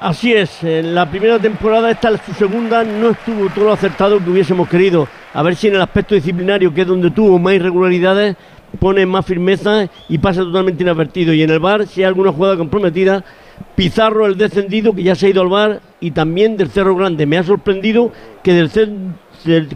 [0.00, 4.30] Así es, en la primera temporada, esta su segunda, no estuvo todo lo acertado que
[4.30, 5.06] hubiésemos querido.
[5.34, 8.36] A ver si en el aspecto disciplinario, que es donde tuvo más irregularidades,
[8.80, 11.32] pone más firmeza y pasa totalmente inadvertido.
[11.32, 13.24] Y en el bar, si hay alguna jugada comprometida,
[13.74, 17.26] Pizarro el descendido, que ya se ha ido al bar, y también del Cerro Grande.
[17.26, 18.12] Me ha sorprendido
[18.42, 18.70] que del,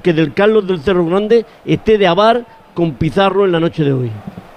[0.03, 2.45] que del Carlos del Cerro Grande esté de abar
[2.75, 4.11] con Pizarro en la noche de hoy.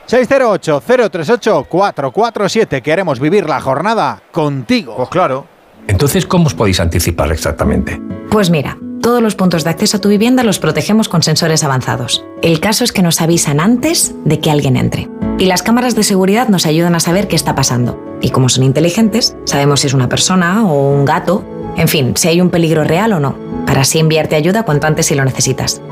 [0.08, 2.82] 608-038-447.
[2.82, 4.96] Queremos vivir la jornada contigo.
[4.98, 5.46] Pues claro.
[5.88, 8.02] Entonces, ¿cómo os podéis anticipar exactamente?
[8.30, 12.26] Pues mira, todos los puntos de acceso a tu vivienda los protegemos con sensores avanzados.
[12.42, 15.08] El caso es que nos avisan antes de que alguien entre.
[15.38, 18.04] Y las cámaras de seguridad nos ayudan a saber qué está pasando.
[18.20, 21.46] Y como son inteligentes, sabemos si es una persona o un gato,
[21.78, 23.36] en fin, si hay un peligro real o no,
[23.68, 25.84] para así enviarte ayuda cuanto antes si lo necesitas.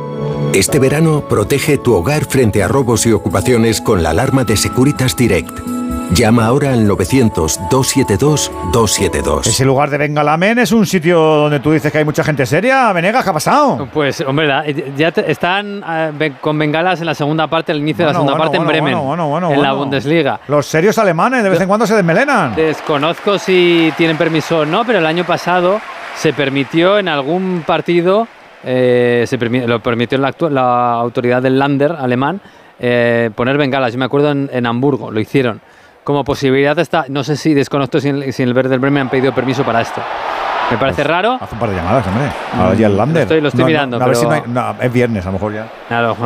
[0.55, 5.15] Este verano protege tu hogar frente a robos y ocupaciones con la alarma de Securitas
[5.15, 5.82] Direct.
[6.15, 9.47] Llama ahora al 900-272-272.
[9.47, 12.93] Ese lugar de Bengalamen es un sitio donde tú dices que hay mucha gente seria.
[12.93, 13.89] Venegas, ¿qué ha pasado?
[13.91, 14.47] Pues, hombre,
[14.95, 18.57] ya están eh, con bengalas en la segunda parte, el inicio de la segunda parte
[18.57, 20.39] en Bremen, en la Bundesliga.
[20.49, 22.53] Los serios alemanes de vez en cuando se desmelenan.
[22.53, 25.81] Desconozco si tienen permiso o no, pero el año pasado
[26.15, 28.27] se permitió en algún partido,
[28.63, 32.39] eh, se lo permitió la, la, autoridad del Lander alemán,
[32.79, 33.93] eh, poner bengalas.
[33.93, 35.59] Yo me acuerdo en, en Hamburgo, lo hicieron
[36.03, 37.05] como posibilidad está.
[37.09, 40.01] No sé si desconozco si, en, el Verde del Bremen han pedido permiso para esto.
[40.71, 41.37] Me parece pues, raro.
[41.39, 42.23] Hace un par de llamadas, hombre.
[42.57, 43.15] Ahora ya el Lander.
[43.15, 44.01] Lo estoy, lo estoy mirando.
[44.01, 45.67] a ver si no, es viernes, a lo mejor ya.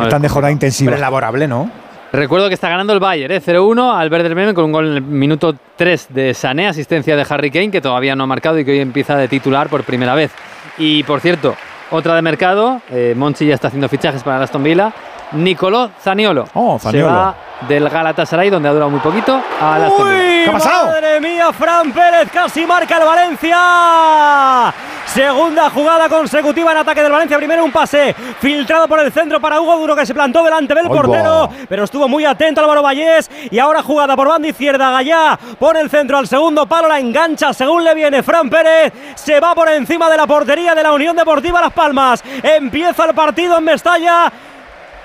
[0.02, 0.90] Están de jornada intensiva.
[0.90, 1.70] Pero elaborable, ¿no?
[2.10, 3.42] Recuerdo que está ganando el Bayern, ¿eh?
[3.42, 7.14] 0-1 al Verde del Bremen con un gol en el minuto 3 de Sané, asistencia
[7.16, 9.84] de Harry Kane, que todavía no ha marcado y que hoy empieza de titular por
[9.84, 10.32] primera vez.
[10.78, 11.54] Y por cierto,
[11.90, 14.92] otra de mercado, eh, Monchi ya está haciendo fichajes para Aston Villa.
[15.32, 16.48] Nicolò Zaniolo.
[16.54, 17.08] Oh, Zaniolo.
[17.08, 17.34] Se va
[17.66, 20.86] del Galatasaray, donde ha durado muy poquito, a la ¿Qué ha pasado?
[20.86, 22.30] ¡Madre mía, Fran Pérez!
[22.32, 24.72] Casi marca el Valencia.
[25.06, 27.36] Segunda jugada consecutiva en ataque del Valencia.
[27.36, 30.86] Primero un pase filtrado por el centro para Hugo Duro que se plantó delante del
[30.86, 33.28] portero, pero estuvo muy atento Álvaro Vallés.
[33.50, 34.90] Y ahora jugada por banda izquierda.
[34.90, 38.92] Gallá pone el centro al segundo palo, la engancha según le viene Fran Pérez.
[39.16, 42.22] Se va por encima de la portería de la Unión Deportiva Las Palmas.
[42.42, 44.30] Empieza el partido en Mestalla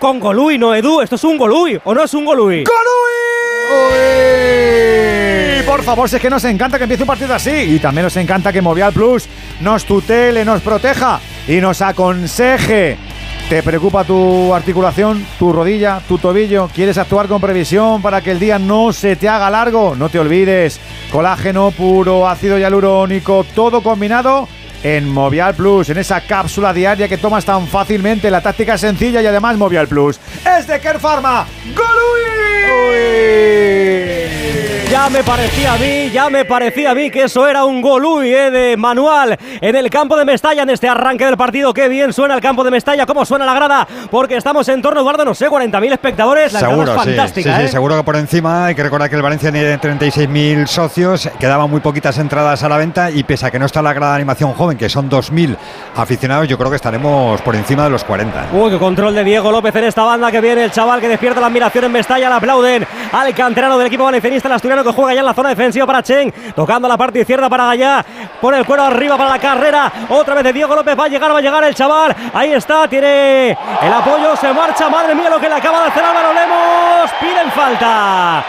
[0.03, 0.99] con Golui, no Edu.
[0.99, 2.65] Esto es un Golui, ¿o no es un Golui?
[2.65, 2.73] ¡Golui!
[5.65, 7.51] Por favor, si es que nos encanta que empiece un partido así.
[7.51, 9.29] Y también nos encanta que Movial Plus
[9.61, 12.97] nos tutele, nos proteja y nos aconseje.
[13.47, 16.69] ¿Te preocupa tu articulación, tu rodilla, tu tobillo?
[16.75, 19.95] ¿Quieres actuar con previsión para que el día no se te haga largo?
[19.95, 20.81] No te olvides,
[21.13, 24.49] colágeno puro, ácido hialurónico, todo combinado
[24.83, 28.29] en Movial Plus, en esa cápsula diaria que tomas tan fácilmente.
[28.29, 30.19] La táctica es sencilla y además Movial Plus
[30.57, 31.47] es de Care Pharma.
[35.03, 38.33] Ya me parecía a mí, ya me parecía a mí que eso era un Golui
[38.33, 41.73] eh, de manual en el campo de Mestalla en este arranque del partido.
[41.73, 45.01] Qué bien suena el campo de Mestalla, cómo suena la grada, porque estamos en torno,
[45.01, 46.53] Eduardo, no sé, 40.000 espectadores.
[46.53, 47.57] La seguro, es fantástica.
[47.57, 47.67] Sí, ¿eh?
[47.67, 48.67] seguro que por encima.
[48.67, 52.77] Hay que recordar que el Valencia tiene 36.000 socios, quedaban muy poquitas entradas a la
[52.77, 55.57] venta y pese a que no está la grada de animación joven, que son 2.000
[55.97, 58.51] aficionados, yo creo que estaremos por encima de los 40.
[58.53, 61.41] Uy, qué control de Diego López en esta banda que viene el chaval que despierta
[61.41, 65.13] la admiración en Mestalla, le aplauden al canterano del equipo valencianista, el asturiano que juega
[65.13, 68.05] ya en la zona defensiva para Chen, tocando la parte izquierda para Gallá,
[68.39, 71.33] pone el cuero arriba para la carrera, otra vez de Diego López, va a llegar,
[71.33, 75.39] va a llegar el chaval, ahí está, tiene el apoyo, se marcha, madre mía lo
[75.39, 78.43] que le acaba de hacer Álvaro Lemos, piden falta.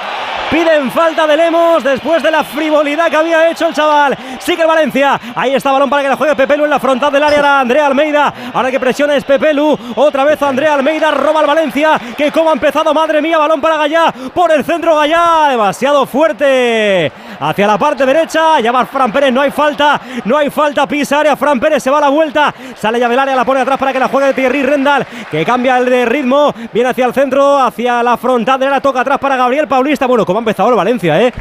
[0.54, 4.16] Piden falta de Lemos después de la frivolidad que había hecho el chaval.
[4.38, 5.20] Sigue el Valencia.
[5.34, 7.40] Ahí está balón para que la juegue Pepelu en la frontal del área.
[7.40, 8.32] Era Andrea Almeida.
[8.52, 9.76] Ahora que presiona es Pepelu.
[9.96, 12.00] Otra vez Andrea Almeida roba al Valencia.
[12.16, 14.14] Que como ha empezado, madre mía, balón para Gallá.
[14.32, 15.48] Por el centro Gallá.
[15.50, 17.10] Demasiado fuerte.
[17.40, 18.60] Hacia la parte derecha.
[18.60, 19.32] Ya va Fran Pérez.
[19.32, 20.00] No hay falta.
[20.24, 20.86] No hay falta.
[20.86, 21.34] Pisa área.
[21.34, 22.54] Fran Pérez se va a la vuelta.
[22.76, 23.34] Sale ya del área.
[23.34, 25.04] La pone atrás para que la juegue Thierry Rendal.
[25.32, 26.54] Que cambia el de ritmo.
[26.72, 27.58] Viene hacia el centro.
[27.58, 28.80] Hacia la frontal del área.
[28.80, 30.06] Toca atrás para Gabriel Paulista.
[30.06, 31.32] Bueno, como empezado el Valencia, ¿eh?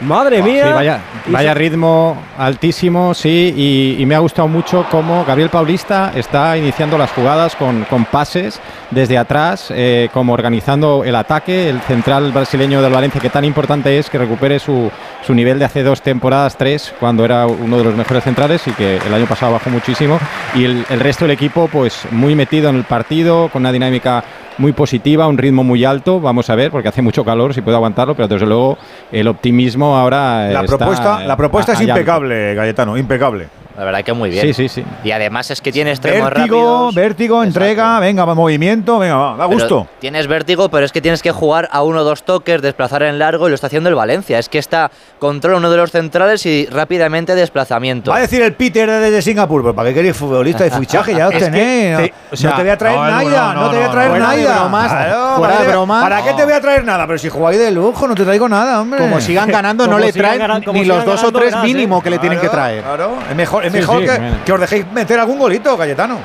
[0.00, 1.00] Madre Oh, Sí, mía.
[1.26, 6.96] vaya, ritmo altísimo, sí, y, y me ha gustado mucho cómo Gabriel Paulista está iniciando
[6.96, 8.58] las jugadas con, con pases
[8.90, 13.98] desde atrás, eh, como organizando el ataque, el central brasileño del Valencia, que tan importante
[13.98, 14.90] es que recupere su,
[15.20, 18.70] su nivel de hace dos temporadas, tres, cuando era uno de los mejores centrales y
[18.72, 20.18] que el año pasado bajó muchísimo,
[20.54, 24.24] y el, el resto del equipo pues muy metido en el partido, con una dinámica
[24.60, 27.76] muy positiva, un ritmo muy alto, vamos a ver, porque hace mucho calor, si puedo
[27.76, 28.78] aguantarlo, pero desde luego
[29.10, 33.48] el optimismo ahora La está, propuesta, la propuesta a- es impecable, Cayetano, impecable.
[33.76, 34.42] La verdad que muy bien.
[34.46, 34.84] Sí, sí, sí.
[35.04, 36.56] Y además es que tiene extremos Vértigo,
[36.88, 36.94] rápidos.
[36.94, 39.86] vértigo, entrega, venga, va, movimiento, venga, va, da Pero gusto.
[40.00, 43.18] Tienes vértigo, pero es que tienes que jugar a uno o dos toques, desplazar en
[43.18, 44.38] largo y lo está haciendo el Valencia.
[44.38, 48.10] Es que está controla uno de los centrales y rápidamente desplazamiento.
[48.10, 51.14] Va a decir el Peter desde Singapur, pero ¿para qué queréis futbolista de fichaje?
[51.14, 51.96] Ya lo que tenéis.
[51.96, 53.76] te- no, o sea, no te voy a traer no, nada, no, no, no, te
[53.76, 54.58] voy a traer de nada.
[54.60, 56.02] bromas, Claro, fuera ¿para de qué- bromas.
[56.02, 57.06] ¿Para qué te voy a traer nada?
[57.06, 58.98] Pero si jugáis de lujo, no te traigo nada, hombre.
[59.00, 60.42] Como sigan ganando, no le traen
[60.72, 62.82] ni los dos o tres mínimo que le tienen que traer.
[62.82, 64.36] Claro, es mejor, es Sí, mejor sí, que, bueno.
[64.44, 66.18] que os dejéis meter algún golito, Cayetano.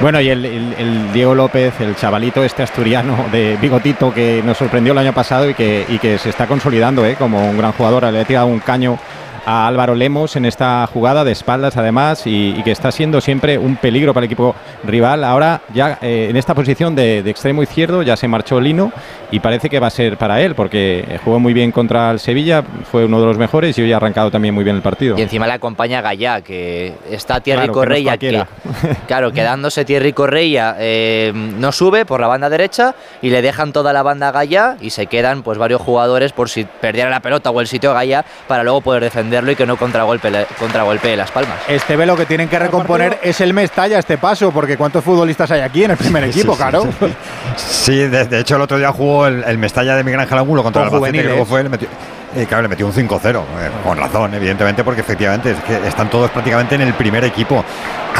[0.00, 4.58] Bueno, y el, el- el Diego López, el chavalito este asturiano de bigotito que nos
[4.58, 7.16] sorprendió el año pasado y que, y que se está consolidando ¿eh?
[7.18, 8.98] como un gran jugador, le ha tirado un caño
[9.48, 13.56] a Álvaro Lemos en esta jugada de espaldas además y, y que está siendo siempre
[13.58, 15.22] un peligro para el equipo rival.
[15.22, 18.90] Ahora ya eh, en esta posición de, de extremo izquierdo ya se marchó Lino
[19.30, 22.20] y parece que va a ser para él porque eh, jugó muy bien contra el
[22.20, 25.18] Sevilla, fue uno de los mejores y hoy ha arrancado también muy bien el partido.
[25.18, 28.44] Y encima le acompaña Gallá, que está Thierry Claro, que no es Correia, que,
[29.06, 33.92] claro, quedándose Thierry Correia, eh, no sube por la banda derecha y le dejan toda
[33.92, 37.50] la banda a Gallá y se quedan pues varios jugadores por si perdiera la pelota
[37.50, 41.30] o el sitio a Gallá para luego poder defenderlo y que no contragolpe, contragolpee las
[41.30, 41.58] palmas.
[41.68, 45.50] Este ve lo que tienen que recomponer es el Mestalla este paso, porque ¿cuántos futbolistas
[45.50, 46.86] hay aquí en el primer equipo, sí, claro?
[47.56, 50.64] Sí, de, de hecho el otro día jugó el, el Mestalla de Miguel Ángel Angulo
[50.64, 51.88] contra Con el Albacete, que luego fue, le metió,
[52.34, 53.42] eh, claro, le metió un 5-0, eh,
[53.84, 57.64] con razón, evidentemente, porque efectivamente es que están todos prácticamente en el primer equipo.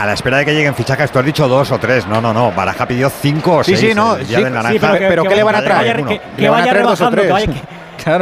[0.01, 2.07] A la espera de que lleguen fichajes, tú has dicho dos o tres.
[2.07, 2.53] No, no, no.
[2.53, 3.91] Baraja pidió cinco o Sí, seis.
[3.91, 4.79] sí, no, el día sí, del sí, naranja.
[4.81, 6.05] pero que- pero ¿qué le van a traer?
[6.05, 7.63] Que, que vaya rebajando, que vaya, que-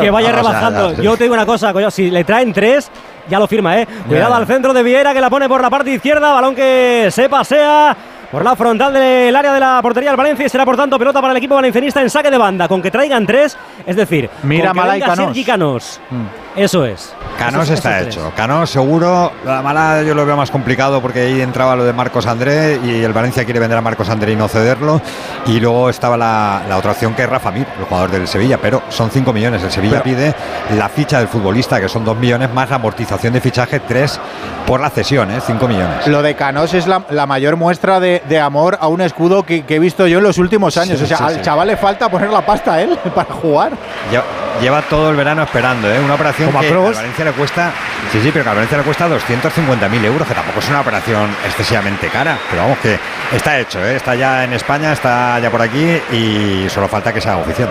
[0.01, 1.03] que vaya No, o sea, rebajando.
[1.03, 2.91] Yo te digo una cosa, coño, si le traen tres,
[3.29, 3.87] ya lo firma, ¿eh?
[4.09, 7.29] Cuidado al centro de Viera que la pone por la parte izquierda, balón que se
[7.29, 7.95] pasea
[8.35, 11.21] por la frontal del área de la portería del Valencia y será por tanto pelota
[11.21, 13.57] para el equipo valencianista en saque de banda, con que traigan tres,
[13.87, 15.27] es decir, Mira con que Malay venga Canós.
[15.29, 16.01] Sergi Canós.
[16.11, 16.25] Mm.
[16.57, 17.13] Eso es.
[17.39, 18.33] Canos Esos- está hecho.
[18.37, 19.33] Canos seguro.
[19.45, 23.03] La mala yo lo veo más complicado porque ahí entraba lo de Marcos André y
[23.03, 25.01] el Valencia quiere vender a Marcos André y no cederlo.
[25.47, 28.59] Y luego estaba la, la otra opción que es Rafa Mir, el jugador del Sevilla,
[28.63, 29.65] pero son 5 millones.
[29.65, 30.35] El Sevilla Pero- pide
[30.77, 34.21] la ficha del futbolista, que son 2 millones, más la amortización de fichaje, 3
[34.65, 35.41] por la cesión, ¿eh?
[35.45, 36.07] 5 millones.
[36.07, 39.65] Lo de Canós es la, la mayor muestra de, de amor a un escudo que,
[39.65, 40.99] que he visto yo en los últimos años.
[40.99, 41.41] Sí, o sea, sí, al sí.
[41.43, 43.73] chaval le falta poner la pasta a él para jugar.
[44.11, 44.25] Lleva,
[44.61, 46.01] lleva todo el verano esperando, ¿eh?
[46.01, 47.71] Una operación Como a que al Valencia le cuesta.
[48.13, 51.31] Sí, sí, pero que al Valencia le cuesta 250.000 euros, que tampoco es una operación
[51.47, 52.39] excesivamente cara.
[52.51, 52.99] Pero vamos, que
[53.35, 53.97] está hecho, ¿eh?
[53.97, 57.69] Está ya en España, está ya por aquí y solo falta que se haga oficial.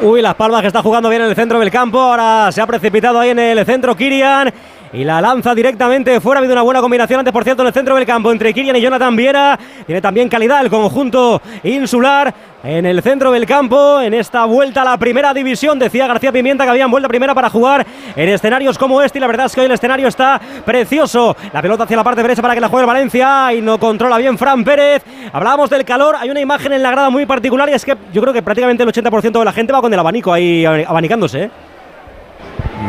[0.00, 2.00] Uy, Las Palmas que está jugando bien en el centro del campo.
[2.00, 4.52] Ahora se ha precipitado ahí en el centro Kirian.
[4.94, 6.38] Y la lanza directamente fuera.
[6.38, 8.76] Ha habido una buena combinación antes, por cierto, en el centro del campo entre Kirian
[8.76, 9.58] y Jonathan Viera.
[9.86, 12.32] Tiene también calidad el conjunto insular
[12.62, 14.00] en el centro del campo.
[14.00, 17.50] En esta vuelta a la primera división, decía García Pimienta que habían vuelta primera para
[17.50, 19.18] jugar en escenarios como este.
[19.18, 21.36] Y la verdad es que hoy el escenario está precioso.
[21.52, 23.52] La pelota hacia la parte derecha para que la juegue el Valencia.
[23.52, 25.02] Y no controla bien Fran Pérez.
[25.32, 26.14] Hablábamos del calor.
[26.16, 28.84] Hay una imagen en la grada muy particular y es que yo creo que prácticamente
[28.84, 31.42] el 80% de la gente va con el abanico ahí abanicándose.
[31.42, 31.50] ¿eh?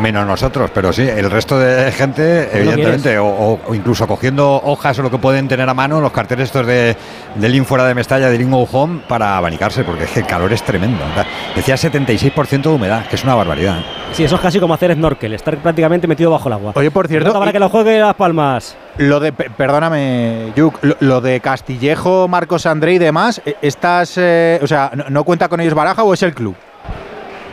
[0.00, 4.98] Menos nosotros, pero sí, el resto de gente, evidentemente, o, o- o incluso cogiendo hojas
[4.98, 6.94] o lo que pueden tener a mano, los carteles estos de,
[7.36, 10.26] del In fuera de Mestalla, del In Go Home, para abanicarse, porque es que el
[10.26, 11.02] calor es tremendo.
[11.10, 11.26] O sea,
[11.56, 13.78] Decía 76% de humedad, que es una barbaridad.
[14.12, 16.72] Sí, eso es casi como hacer snorkel, estar prácticamente metido bajo el agua.
[16.74, 18.76] Oye, por cierto, para que lo juegue Las Palmas.
[18.98, 24.14] Lo de, pe- perdóname, Yuk, lo, lo de Castillejo, Marcos André y demás, eh, ¿estás,
[24.16, 26.54] eh, o sea, no, no cuenta con ellos Baraja o es el club?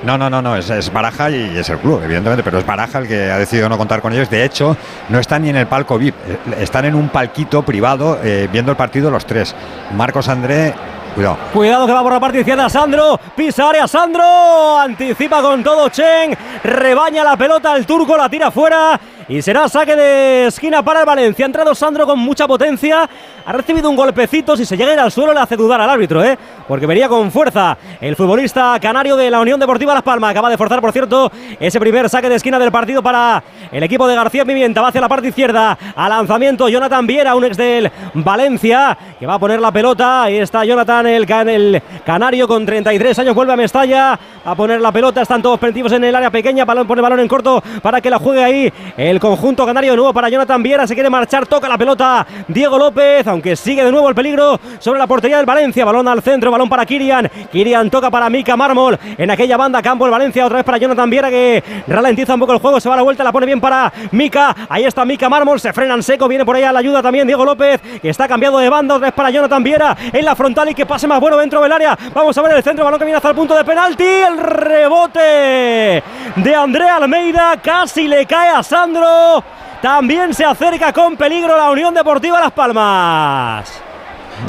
[0.03, 3.07] No, no, no, no, es, Baraja y es el club, evidentemente, pero es Baraja el
[3.07, 4.29] que ha decidido no contar con ellos.
[4.29, 4.75] De hecho,
[5.07, 8.71] no están ni en el palco VIP, eh, están en un palquito privado eh, viendo
[8.71, 9.55] el partido los tres.
[9.95, 10.73] Marcos André,
[11.15, 11.37] cuidado.
[11.53, 13.17] Cuidado que va por la parte izquierda Sandro.
[13.35, 14.77] Pisa área Sandro.
[14.77, 16.35] Anticipa con todo Chen.
[16.63, 18.99] Rebaña la pelota el turco, la tira fuera.
[19.27, 21.45] y será saque de esquina para el Valencia.
[21.45, 23.09] Ha entrado Sandro con mucha potencia,
[23.45, 26.23] ha recibido un golpecito, si se llega a al suelo le hace dudar al árbitro,
[26.23, 26.37] ¿eh?
[26.67, 30.31] Porque venía con fuerza el futbolista canario de la Unión Deportiva Las Palmas.
[30.31, 34.07] Acaba de forzar, por cierto, ese primer saque de esquina del partido para el equipo
[34.07, 34.81] de García Pimienta.
[34.81, 39.35] Va hacia la parte izquierda, a lanzamiento Jonathan Viera, un ex del Valencia, que va
[39.35, 40.23] a poner la pelota.
[40.23, 44.91] Ahí está Jonathan, el, el canario con 33 años, vuelve a Mestalla a poner la
[44.91, 45.21] pelota.
[45.21, 48.19] Están todos pendientes en el área pequeña, balón, pone balón en corto para que la
[48.19, 50.87] juegue ahí el conjunto canario de nuevo para Jonathan Viera.
[50.87, 54.99] Se quiere marchar, toca la pelota Diego López, aunque sigue de nuevo el peligro sobre
[54.99, 55.85] la portería del Valencia.
[55.85, 57.29] Balón al centro, balón para Kirian.
[57.51, 61.09] Kirian toca para Mika Mármol en aquella banda, campo el Valencia, otra vez para Jonathan
[61.09, 63.59] Viera que ralentiza un poco el juego, se va a la vuelta, la pone bien
[63.59, 64.55] para Mika.
[64.69, 67.27] Ahí está Mika Mármol, se frena en seco, viene por ahí a la ayuda también
[67.27, 70.69] Diego López, que está cambiado de banda, otra vez para Jonathan Viera en la frontal
[70.69, 71.97] y que pase más bueno dentro del área.
[72.13, 76.03] Vamos a ver el centro, balón que viene hasta el punto de penalti, el rebote
[76.35, 79.43] de Andrea Almeida, casi le cae a Sandro.
[79.81, 83.92] También se acerca con peligro la Unión Deportiva Las Palmas.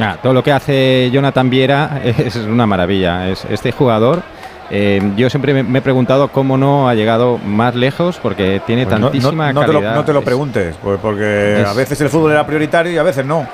[0.01, 3.29] Ah, todo lo que hace Jonathan Viera es una maravilla.
[3.29, 4.23] Es, este jugador,
[4.71, 8.85] eh, yo siempre me, me he preguntado cómo no ha llegado más lejos porque tiene
[8.87, 9.95] Pues no- no- tantísima no, te lo, calidad.
[9.95, 12.99] no te lo Es- preguntes, pues porque es- a veces el fútbol era prioritario y
[12.99, 13.47] a veces no.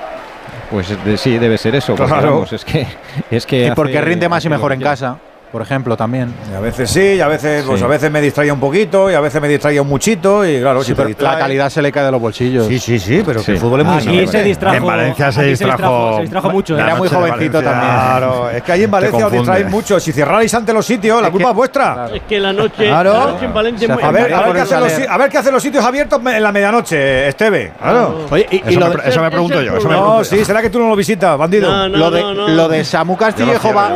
[0.71, 1.95] Pues de- sí, debe ser eso.
[1.97, 2.33] porque, Claro.
[2.35, 2.87] vamos, es que,
[3.31, 5.17] es que Y porque hace- rinde más y mejor en casa,
[5.51, 6.33] por ejemplo, también.
[6.51, 7.85] Y a veces sí, y a veces, pues Sí.
[7.85, 10.81] a veces me distraía un poquito y a veces me distraía un muchito y claro,
[10.83, 12.67] Sí, si te pero distrae- la calidad se le cae de los bolsillos.
[12.67, 14.27] Sí, sí, sí, pero que el fútbol es muy Aquí simple.
[14.29, 14.77] se distrajo.
[14.77, 16.79] En Valencia se aquí distrajo- Se distrajo mucho.
[16.79, 16.83] ¿eh?
[16.83, 17.91] Era muy jovencito también.
[17.93, 19.99] Claro, es que ahí en Valencia os distraéis mucho.
[20.01, 22.09] Si cerráis ante los sitios, la culpa es vuestra.
[22.15, 23.13] Es que la noche, Claro.
[23.13, 25.31] la noche en Valencia es muy- A ver, a ver, qué hacen los, a ver
[25.31, 27.73] qué hacen los sitios abiertos en la medianoche, Esteve.
[27.81, 28.27] Claro.
[28.31, 29.77] Oye, y, y Eso lo, me, eso me pregunto yo.
[29.77, 30.25] Eso me No, pregunto yo.
[30.25, 31.71] sí, será que tú no lo visitas, bandido.
[31.71, 33.91] No, no, lo de, no, lo de Samu Castillejo va.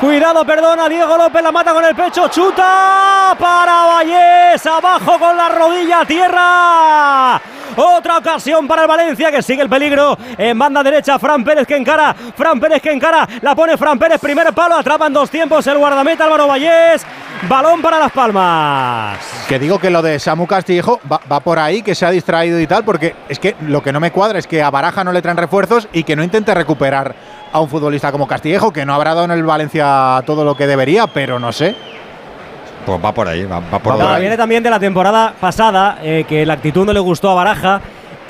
[0.00, 5.50] Cuidado, perdona, Diego López la mata con el pecho, chuta para Vallés, abajo con la
[5.50, 7.40] rodilla, tierra.
[7.76, 11.18] Otra ocasión para el Valencia que sigue el peligro en banda derecha.
[11.18, 15.06] Fran Pérez que encara, Fran Pérez que encara, la pone Fran Pérez, primer palo, atrapa
[15.06, 17.04] en dos tiempos el guardameta Álvaro Vallés.
[17.46, 19.18] Balón para Las Palmas.
[19.48, 22.66] Que digo que lo de Samu Castillejo va por ahí, que se ha distraído y
[22.66, 25.22] tal, porque es que lo que no me cuadra es que a Baraja no le
[25.22, 27.14] traen refuerzos y que no intente recuperar
[27.52, 30.66] a un futbolista como Castillejo, que no habrá dado en el Valencia todo lo que
[30.66, 31.74] debería, pero no sé.
[32.86, 34.20] Pues va por ahí, va, va por ahí.
[34.20, 37.80] viene también de la temporada pasada, eh, que la actitud no le gustó a Baraja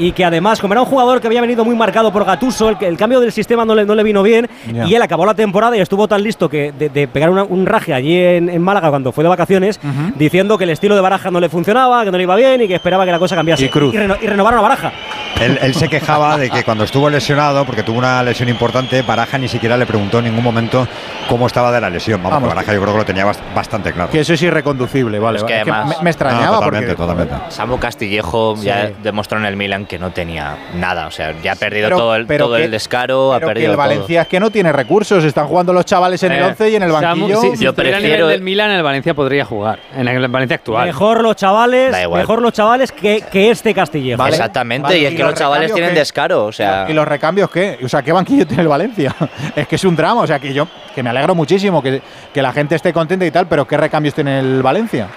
[0.01, 2.79] y que además, como era un jugador que había venido muy marcado por Gatuso, el,
[2.79, 4.87] que- el cambio del sistema no le, no le vino bien Ya.
[4.87, 7.67] y él acabó la temporada y estuvo tan listo que de, de pegar una- un
[7.67, 9.79] raje allí en, en Málaga cuando fue de vacaciones,
[10.17, 12.69] diciendo que el estilo de Baraja no le funcionaba, que no le iba bien y
[12.69, 13.65] que esperaba que la cosa cambiase.
[13.67, 13.95] Y Cruz.
[13.95, 14.93] reno- y renovaron a Baraja.
[15.41, 19.39] Él, él se quejaba de que cuando estuvo lesionado, porque tuvo una lesión importante, Baraja
[19.39, 20.87] ni siquiera le preguntó en ningún momento
[21.29, 22.19] cómo estaba de la lesión.
[22.23, 22.49] Vamos, Vamos.
[22.51, 24.11] que Baraja yo creo que lo tenía bast- bastante claro.
[24.11, 25.39] Que eso es irreconducible, vale.
[25.39, 25.71] Es que vale.
[25.73, 27.03] además- me, me extrañaba No, totalmente, porque.
[27.15, 27.35] totalmente.
[27.51, 28.95] Samu Castillejo ya Sí.
[29.03, 31.09] demostró en el Milan que no tenía nada.
[31.09, 33.49] O sea, ya ha perdido Pero- todo el, pero todo que- el descaro, ha Pero
[33.49, 33.87] que perdido el todo.
[33.89, 35.25] Valencia es que no tiene recursos.
[35.25, 37.41] Están jugando los chavales en el Eh, 11 y en el banquillo.
[37.41, 39.81] si Yo prefiero- nivel del Milan, el Valencia podría jugar.
[39.97, 40.87] En el Valencia actual.
[40.87, 42.21] Mejor los chavales, Da igual.
[42.21, 44.19] mejor los chavales que, que este Castillejo.
[44.19, 44.31] Vale.
[44.37, 45.99] Exactamente, Vale, y es ¿y que los los chavales tienen qué?
[45.99, 46.45] descaro.
[46.45, 47.79] O sea, ¿Y los recambios qué?
[47.85, 49.13] O sea, ¿qué banquillo tiene el Valencia?
[49.57, 50.21] es que es un drama.
[50.21, 52.01] O sea, que yo que me alegro muchísimo que,
[52.33, 55.09] que la gente esté contenta y tal, pero ¿qué recambios tiene el Valencia?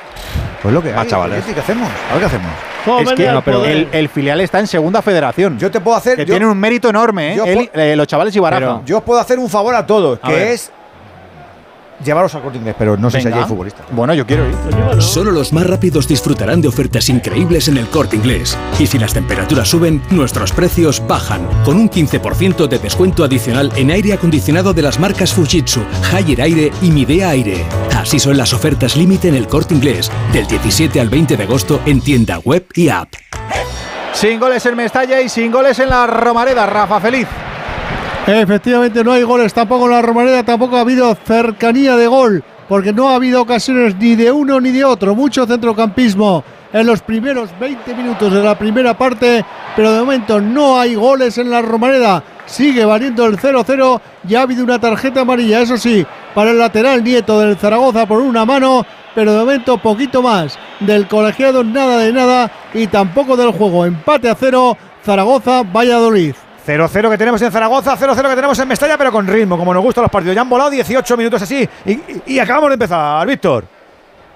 [0.62, 1.44] Pues lo que hay, chavales.
[1.46, 1.90] ¿qué hacemos?
[2.10, 2.52] A ver qué hacemos.
[3.02, 3.72] Es que no, pero poder.
[3.78, 5.58] el, el filial está en segunda federación.
[5.58, 6.16] Yo te puedo hacer.
[6.18, 7.40] que yo- tiene un mérito enorme, ¿eh?
[7.46, 8.60] Él- eh, los chavales y Baraja.
[8.62, 10.48] Pero yo os puedo hacer un favor a todos, A que ver.
[10.50, 10.72] es
[12.04, 13.86] llevaros al corte inglés, pero no sé si allí hay futbolistas.
[13.92, 14.56] Bueno, yo quiero ir.
[15.02, 18.58] Solo los más rápidos disfrutarán de ofertas increíbles en el corte inglés.
[18.80, 21.48] Y si las temperaturas suben, nuestros precios bajan.
[21.66, 25.82] Con un 15% de descuento adicional en aire acondicionado de las marcas Fujitsu,
[26.12, 27.66] Haier Aire y Midea Aire.
[27.96, 30.12] Así son las ofertas límite en el corte inglés.
[30.32, 33.10] Del 17 al 20 de agosto en tienda web y app.
[34.14, 36.66] Sin goles en Mestalla y sin goles en la Romareda.
[36.66, 37.28] Rafa Feliz.
[38.26, 42.94] Efectivamente, no hay goles tampoco en la Romareda, tampoco ha habido cercanía de gol, porque
[42.94, 45.14] no ha habido ocasiones ni de uno ni de otro.
[45.14, 49.44] Mucho centrocampismo en los primeros 20 minutos de la primera parte,
[49.76, 52.24] pero de momento no hay goles en la Romareda.
[52.46, 54.00] Sigue valiendo el 0-0.
[54.24, 58.22] Ya ha habido una tarjeta amarilla, eso sí, para el lateral nieto del Zaragoza por
[58.22, 63.52] una mano, pero de momento poquito más del colegiado, nada de nada y tampoco del
[63.52, 63.86] juego.
[63.86, 66.36] Empate a cero, Zaragoza, Valladolid.
[66.66, 69.84] 0-0 que tenemos en Zaragoza, 0-0 que tenemos en Mestalla, pero con ritmo, como nos
[69.84, 70.36] gustan los partidos.
[70.36, 73.66] Ya han volado 18 minutos así y, y- y acabamos de empezar, Víctor.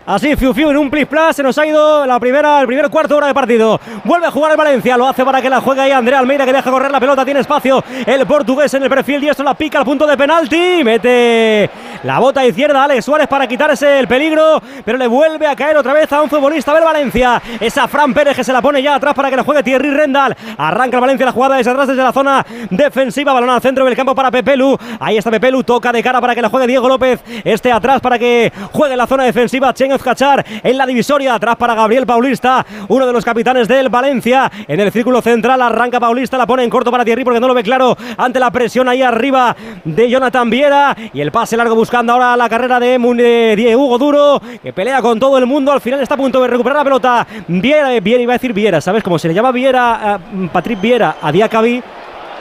[0.08, 2.90] Así, fiu fiu, en un plis plas se nos ha ido la primera, el primer
[2.90, 3.78] cuarto hora de partido.
[4.06, 6.54] Vuelve a jugar el Valencia, lo hace para que la juegue ahí Andrea Almeida que
[6.54, 9.80] deja correr la pelota, tiene espacio el portugués en el perfil y esto la pica
[9.80, 11.70] al punto de penalti, mete
[12.04, 15.92] la bota izquierda Alex Suárez para quitarse el peligro, pero le vuelve a caer otra
[15.92, 17.42] vez a un futbolista del Valencia.
[17.60, 20.38] Esa Fran Pérez que se la pone ya atrás para que la juegue Thierry Rendal.
[20.58, 23.96] Arranca el Valencia la jugada desde atrás desde la zona defensiva, balón al centro del
[23.96, 24.78] campo para Pepelu.
[25.02, 27.20] Ahí está Pepelu, toca de cara para que la juegue Diego López.
[27.44, 32.06] Este atrás para que juegue la zona defensiva Cachar en la divisoria, atrás para Gabriel
[32.06, 34.52] Paulista, uno de los capitanes del Valencia.
[34.68, 37.54] En el círculo central arranca Paulista, la pone en corto para Thierry porque no lo
[37.54, 40.96] ve claro ante la presión ahí arriba de Jonathan Viera.
[41.14, 45.20] Y el pase largo buscando ahora la carrera de, de Hugo Duro, que pelea con
[45.20, 45.72] todo el mundo.
[45.72, 47.28] Al final está a punto de recuperar la pelota.
[47.48, 49.04] Viera, Viera iba a decir Viera, ¿sabes?
[49.04, 51.82] Como se le llama Viera, uh, Patrick Viera a Diacabi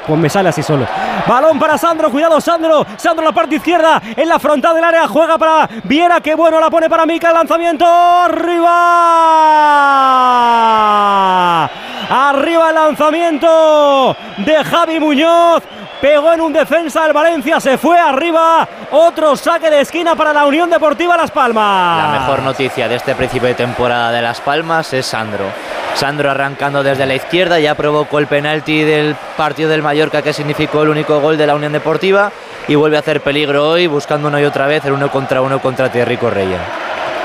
[0.07, 0.86] pues me sale así solo.
[1.26, 2.86] Balón para Sandro, cuidado Sandro.
[2.97, 6.60] Sandro en la parte izquierda, en la frontal del área, juega para Viera, que bueno,
[6.60, 7.85] la pone para Mica, el lanzamiento.
[7.86, 8.76] Arriba.
[12.09, 15.62] Arriba el lanzamiento de Javi Muñoz.
[16.01, 18.68] Pegó en un defensa del Valencia, se fue arriba.
[18.91, 22.02] Otro saque de esquina para la Unión Deportiva Las Palmas.
[22.02, 25.47] La mejor noticia de este principio de temporada de Las Palmas es Sandro.
[25.94, 30.83] Sandro arrancando desde la izquierda, ya provocó el penalti del partido del Mallorca que significó
[30.83, 32.31] el único gol de la Unión Deportiva
[32.68, 35.58] y vuelve a hacer peligro hoy buscando una y otra vez el uno contra uno
[35.58, 36.58] contra Thierry Correia.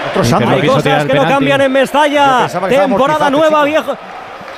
[0.09, 0.37] Otro.
[0.49, 2.47] Hay cosas que no cambian en Mestalla.
[2.69, 3.97] Temporada nueva, viejo.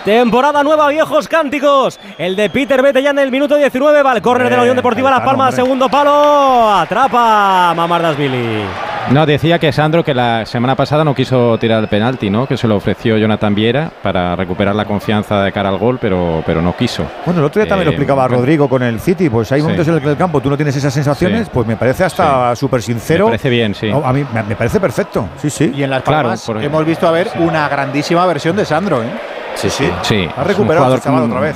[0.06, 1.98] Temporada nueva, viejos cánticos.
[2.18, 4.04] El de Peter Vete ya en el minuto 19.
[4.04, 5.56] Va al córner de la Unión Deportiva Las Palmas.
[5.56, 6.70] Segundo palo.
[6.74, 8.64] Atrapa Mamardas-Billy.
[9.12, 12.46] No, decía que Sandro que la semana pasada no quiso tirar el penalti, ¿no?
[12.48, 16.42] Que se lo ofreció Jonathan Viera para recuperar la confianza de cara al gol, pero,
[16.46, 17.06] pero no quiso.
[17.26, 18.38] Bueno, el otro día también lo Eh, explicaba bueno.
[18.38, 19.30] Rodrigo con el City.
[19.30, 19.64] Pues hay Sí.
[19.64, 21.46] momentos en el que el campo tú no tienes esas sensaciones.
[21.46, 21.52] Sí.
[21.54, 23.26] Pues me parece hasta súper sincero.
[23.26, 23.90] Me parece bien, sí.
[23.90, 25.28] No, a mí me, me parece perfecto.
[25.38, 25.74] Sí, sí.
[25.76, 29.08] Y en las Claro, palmas hemos visto a ver una grandísima versión de Sandro, ¿eh?
[29.56, 29.90] Sí, sí.
[30.02, 31.56] Sí, Ha recuperado jugador este otra vez.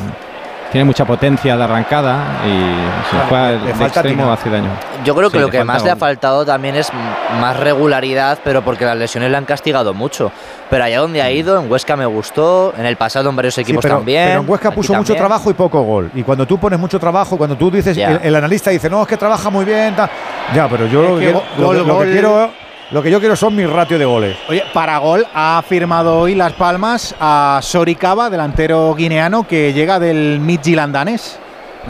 [0.72, 2.50] Tiene mucha potencia de arrancada y
[3.10, 4.34] se juega le de falta extremo tino.
[4.34, 4.70] hace daño.
[5.06, 6.92] Yo creo que Sí, lo que más le ha faltado también es
[7.40, 10.30] más regularidad, pero porque las lesiones le han castigado mucho.
[10.70, 13.62] Pero allá donde ha ido, en Huesca me gustó, en el pasado en varios Sí,
[13.62, 14.28] equipos pero, también.
[14.28, 16.12] pero en Huesca puso mucho trabajo y poco gol.
[16.14, 19.08] Y cuando tú pones mucho trabajo, cuando tú dices, el, el analista dice, no, es
[19.08, 19.96] que trabaja muy bien.
[19.96, 20.10] ta-".
[20.54, 22.52] Ya, pero yo Es lo que, que quiero- gol, lo, que- lo que gol- quiero,
[22.92, 24.38] lo que yo quiero son mis ratios de goles.
[24.50, 30.40] Oye, para gol ha firmado hoy Las Palmas a Soricaba, delantero guineano que llega del
[30.40, 31.40] Midtjylland danés.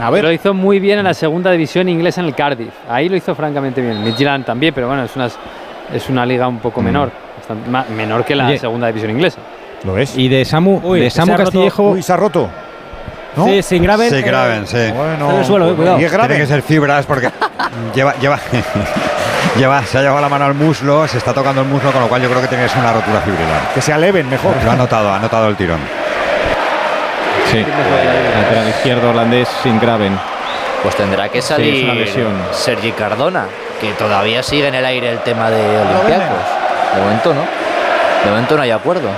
[0.00, 0.22] A ver.
[0.24, 2.72] Lo hizo muy bien en la segunda división inglesa en el Cardiff.
[2.88, 4.02] Ahí lo hizo francamente bien.
[4.04, 7.10] Midtjylland también, pero bueno, es una, es una liga un poco menor.
[7.36, 8.58] bastante ma- menor que la Oye.
[8.58, 9.38] segunda división inglesa.
[9.84, 10.16] ¿Lo ves?
[10.16, 11.90] Y de Samu, Uy, de Samu se ha roto- Castillejo.
[11.90, 12.48] Uy, se ha roto.
[13.36, 13.44] ¿No?
[13.46, 14.10] Sí, sin graven.
[14.10, 14.78] Sí, eh, graben, sí.
[14.94, 16.00] Bueno, suelo, eh, cuidado.
[16.00, 16.28] Y es grave.
[16.28, 17.30] Tiene que ser fibras porque
[17.94, 18.38] lleva, lleva,
[19.58, 22.08] lleva, se ha llevado la mano al muslo, se está tocando el muslo, con lo
[22.08, 23.72] cual yo creo que tiene que ser una rotura fibrilar.
[23.74, 24.54] Que se aleven mejor.
[24.64, 25.80] Lo ha notado, ha notado el tirón.
[27.50, 27.64] Sí,
[28.40, 30.18] lateral izquierdo holandés sin Graven.
[30.82, 32.32] Pues tendrá que Sí, salir lesión.
[32.52, 33.46] Sergi Cardona,
[33.80, 36.38] que todavía sigue en el aire el tema de Olympiacos.
[36.94, 37.40] De momento no.
[38.24, 39.08] De momento no hay acuerdo.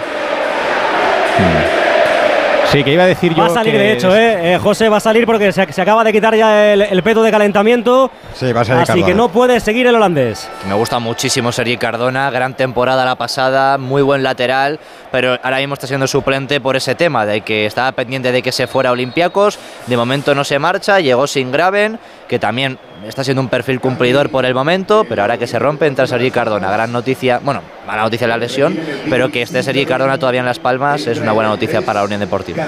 [2.72, 3.42] Sí, que iba a decir yo.
[3.42, 4.54] Va a salir, que de hecho, ¿eh?
[4.54, 7.22] Eh, José va a salir porque se, se acaba de quitar ya el, el peto
[7.22, 8.10] de calentamiento.
[8.34, 9.06] Sí, va a salir Así Cardona.
[9.06, 10.48] que no puede seguir el holandés.
[10.68, 14.78] Me gusta muchísimo Sergi Cardona, gran temporada la pasada, muy buen lateral,
[15.10, 18.52] pero ahora mismo está siendo suplente por ese tema, de que estaba pendiente de que
[18.52, 21.98] se fuera a Olympiacos, de momento no se marcha, llegó sin Graven,
[22.30, 22.78] que también
[23.08, 26.30] está siendo un perfil cumplidor por el momento, pero ahora que se rompe entra Sergi
[26.30, 28.78] Cardona, gran noticia, bueno, mala noticia la lesión,
[29.10, 32.06] pero que esté Sergi Cardona todavía en Las Palmas es una buena noticia para la
[32.06, 32.66] Unión Deportiva.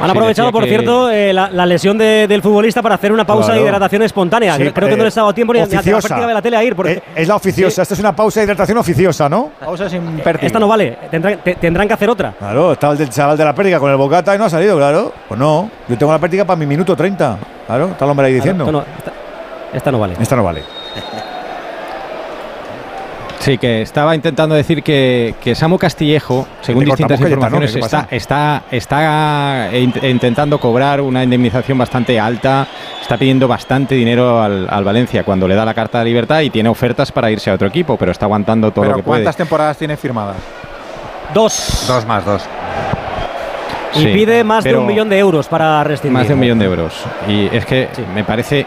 [0.00, 3.24] Han aprovechado, por que- cierto, eh, la, la lesión de- del futbolista para hacer una
[3.24, 3.60] pausa Claro.
[3.62, 4.56] de hidratación espontánea.
[4.56, 6.34] Sí, Creo- que eh, no les ha dado tiempo ni, ni a la práctica de
[6.34, 6.74] la tele a ir.
[6.76, 7.82] Porque Eh, es la oficiosa.
[7.82, 9.50] Esta es una pausa de hidratación oficiosa, ¿no?
[9.60, 10.46] Pausa sin pértiga.
[10.46, 10.98] esta no vale.
[11.10, 12.32] Tendrán, te- tendrán que hacer otra.
[12.38, 14.76] Claro, estaba el del chaval de la pértiga con el bocata y no ha salido,
[14.76, 15.12] claro.
[15.28, 17.38] Pues no, yo tengo la pértiga para mi minuto 30.
[17.66, 18.64] Claro, está el hombre ahí diciendo.
[18.64, 19.12] Esto no- esta,
[19.72, 20.14] esta no vale.
[20.20, 20.62] Esta no vale.
[23.44, 28.62] Sí, que estaba intentando decir que, que Samu Castillejo, según distintas informaciones, ¿qué está, está,
[28.70, 32.66] está eh, int- intentando cobrar una indemnización bastante alta,
[33.02, 36.48] está pidiendo bastante dinero al, al Valencia cuando le da la carta de libertad y
[36.48, 39.20] tiene ofertas para irse a otro equipo, pero está aguantando todo lo Pero que puede.
[39.20, 40.36] ¿cuántas temporadas tiene firmadas?
[41.34, 41.84] Dos.
[41.86, 42.42] Dos más dos.
[43.96, 46.18] Y Sí, pide más de un millón de euros para rescindir.
[46.18, 46.94] Más de un millón de euros.
[47.28, 48.66] Y es que me parece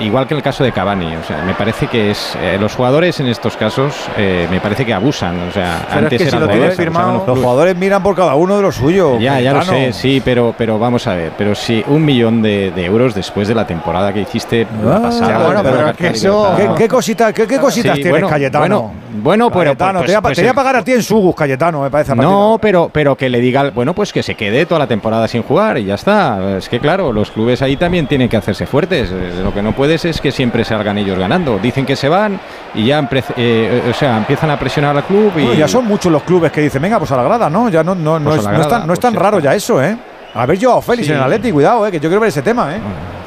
[0.00, 1.14] igual que en el caso de Cavani.
[1.16, 4.84] O sea, me parece que es eh, los jugadores en estos casos eh, me parece
[4.84, 5.48] que abusan.
[5.48, 8.34] O sea, Pero es antes que si lo jugadores firmado, los jugadores miran por cada
[8.34, 9.20] uno de los suyos.
[9.20, 11.32] Ya, ya lo sé, sí, pero, pero vamos a ver.
[11.36, 15.02] Pero si un millón de, de euros después de la temporada que hiciste la Ah,
[15.02, 15.44] pasada.
[15.44, 16.54] bueno, pero la es que eso-.
[16.56, 18.64] ¿Qué, qué cositas, qué, qué cositas Sí, tienes, bueno, Cayetano?
[18.64, 18.92] bueno,
[19.22, 21.02] bueno, pero Cayetano, pues- te, voy a, pues te voy a pagar a ti en
[21.02, 22.14] Subus, Cayetano, me parece.
[22.14, 25.42] No, pero, pero que le diga, bueno, pues que se quede toda la temporada sin
[25.42, 26.56] jugar y ya está.
[26.58, 29.10] Es que claro, los clubes ahí también tienen que hacerse fuertes.
[29.42, 31.58] Lo que no puedes es que siempre salgan ellos ganando.
[31.58, 32.40] Dicen que se van
[32.74, 35.84] y ya empre- eh, o sea, empiezan a presionar al club y Bueno, ya son
[35.84, 37.68] muchos los clubes que dicen, venga, pues a la grada, ¿no?
[37.68, 39.00] Ya no, no, no, Pues a es, la no es grada, tan, no es pues
[39.00, 39.96] tan ya raro ya eso, ¿eh?
[40.34, 41.12] A ver, Joao Félix Sí.
[41.12, 41.90] en el Atleti, cuidado, ¿eh?
[41.92, 42.80] Que yo quiero ver ese tema, ¿eh?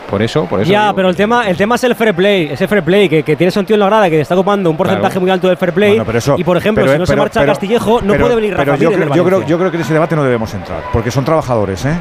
[0.10, 0.72] por eso, por eso.
[0.72, 0.96] Ya, digo.
[0.96, 3.56] pero el tema, el tema es el fair play, ese fair play, que, que tienes
[3.58, 5.22] a un tío en la grada que está ocupando un porcentaje Claro.
[5.22, 5.90] muy alto del fair play.
[5.92, 8.14] Bueno, pero eso- y por ejemplo, pero- si no se pero- marcha pero- Castillejo, no
[8.14, 9.78] pero- puede venir pero Rafa yo, Mir en creo, el yo, creo, yo creo que
[9.78, 11.98] en ese debate no debemos entrar, porque son trabajadores, ¿eh?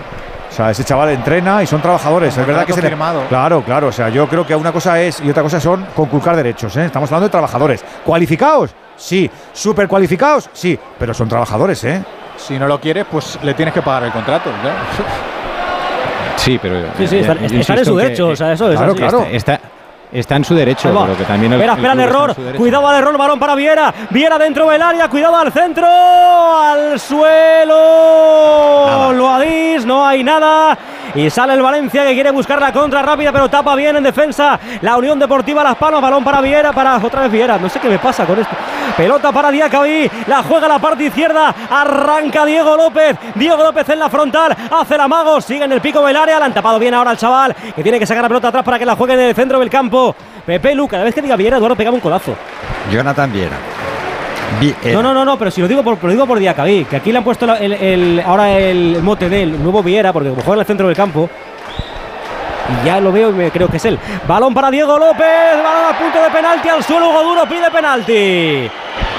[0.56, 2.34] O sea, ese chaval entrena y son trabajadores.
[2.34, 2.96] Es verdad que se le-.
[3.28, 3.88] Claro, claro.
[3.88, 6.86] O sea, yo creo que una cosa es y otra cosa son conculcar derechos, ¿eh?
[6.86, 7.84] Estamos hablando de trabajadores.
[8.02, 8.74] ¿Cualificados?
[8.96, 9.30] Sí.
[9.52, 10.48] ¿Super cualificados?
[10.54, 10.78] Sí.
[10.98, 12.02] Pero son trabajadores, ¿eh?
[12.38, 14.48] Si no lo quieres, pues le tienes que pagar el contrato.
[14.64, 16.36] ya.
[16.38, 16.86] Sí, pero.
[16.96, 18.92] Sí, sí, eh, están- yo están en insisto su derecho, o sea, eso es claro,
[18.92, 19.00] así.
[19.00, 19.26] claro.
[19.30, 19.68] Está, está-
[20.12, 21.60] está en su derecho, pero que también el.
[21.60, 22.34] Espera, el espera el error.
[22.56, 23.92] Cuidado al error, balón para Viera.
[24.10, 25.86] Viera dentro del área, cuidado al centro.
[25.86, 27.74] Al suelo.
[29.12, 30.76] Lo Adís, no hay nada.
[31.14, 34.60] Y sale el Valencia que quiere buscar la contra rápida, pero tapa bien en defensa.
[34.82, 37.56] La Unión Deportiva Las Palmas, balón para Viera, para otra vez Viera.
[37.56, 38.54] No sé qué me pasa con esto.
[38.96, 43.16] Pelota para Diacabí, la juega a la parte izquierda, arranca Diego López.
[43.34, 46.38] Diego López en la frontal, hace el amago, sigue en el pico del área.
[46.38, 48.78] La han tapado bien ahora al chaval, que tiene que sacar la pelota atrás para
[48.78, 49.95] que la juegue en el centro del campo.
[50.44, 52.34] Pepe Lu, cada vez que diga Viera, Eduardo pegaba un codazo.
[52.90, 53.56] Jonathan Viera.
[54.60, 56.84] Vi- eh, No, no, no, no, pero si lo digo por, lo digo por Diacabí,
[56.84, 60.30] que aquí le han puesto la- el, el- ahora el mote del nuevo Viera, porque
[60.30, 61.28] como juega en el centro del campo.
[62.82, 63.98] Y ya lo veo y me creo que es él.
[64.26, 65.24] Balón para Diego López,
[65.62, 68.68] balón a punto de penalti al suelo, Hugo Duro pide penalti.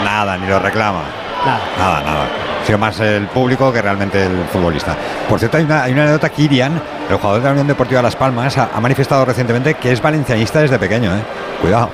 [0.03, 1.01] Nada, ni lo reclama.
[1.45, 1.59] Nada.
[1.77, 2.25] Nada, nada.
[2.67, 4.93] Ha sido más el público que realmente el futbolista.
[5.29, 6.73] Por cierto, hay una, hay una anécdota que Irian,
[7.09, 10.59] el jugador de la Unión Deportiva Las Palmas, ha, ha manifestado recientemente que es valencianista
[10.59, 11.15] desde pequeño.
[11.15, 11.21] ¿eh?
[11.61, 11.89] Cuidado.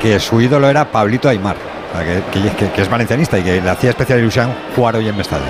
[0.00, 1.56] Que su ídolo era Pablito Aymar.
[1.92, 4.94] O sea, que, que- que- que es valencianista y que le hacía especial ilusión jugar
[4.94, 5.46] hoy en Mestalla.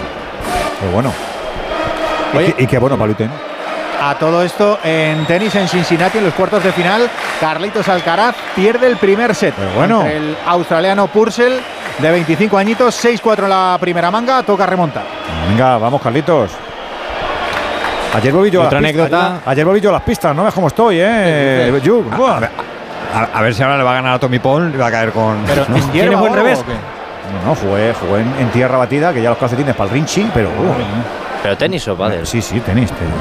[0.80, 1.12] Qué bueno.
[2.32, 3.30] Y qué- y qué bueno, Paluten.
[4.02, 7.08] A todo esto, en tenis en Cincinnati, en los cuartos de final,
[7.40, 9.54] Carlitos Alcaraz pierde el primer set.
[9.74, 10.04] bueno.
[10.04, 11.54] El australiano Purcell,
[11.98, 15.04] de 25 añitos, 6-4 en la primera manga, toca remontar.
[15.48, 16.50] Venga, vamos, Carlitos.
[18.14, 19.12] Ayer volví yo a Otra las pistas.
[19.12, 19.50] anécdota.
[19.50, 21.70] Ayer volví yo a las pistas, no ves cómo estoy, ¿eh?
[22.12, 22.50] A ver,
[23.14, 24.90] a- a ver si ahora le va a ganar a Tommy Paul y va a
[24.90, 25.38] caer con.
[25.46, 25.76] Pero ¿no?
[25.76, 26.62] en hierba buen revés?
[27.42, 30.30] No, no, jugué, jugué en, en tierra batida, que ya los calcetines para el Rinchi,
[30.34, 30.48] pero.
[30.48, 30.74] uh,
[31.42, 32.26] ¿Pero tenis o pádel?
[32.26, 32.90] sí, sí, tenis.
[32.92, 33.12] tenis.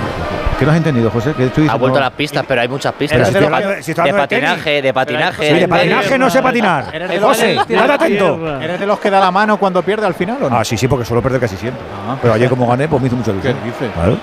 [0.58, 1.34] ¿Qué no has entendido, José?
[1.36, 3.28] ¿Qué estoy Ha vuelto a las pistas, pero hay muchas pistas.
[3.28, 5.48] Si de, pa- si patinaje, de patinaje.
[5.50, 6.86] Sí, de patinaje no sé patinar.
[6.94, 8.62] ¿Eres de los- José, estate atento.
[8.62, 10.58] ¿Eres de los que da la mano cuando pierde al final o no?
[10.58, 11.82] Ah, sí, sí, porque suelo perder casi siempre.
[12.22, 13.56] Pero ayer, como gané, pues me hizo mucho ilusión.
[13.62, 13.92] ¿Qué dices?
[13.94, 14.18] Claro.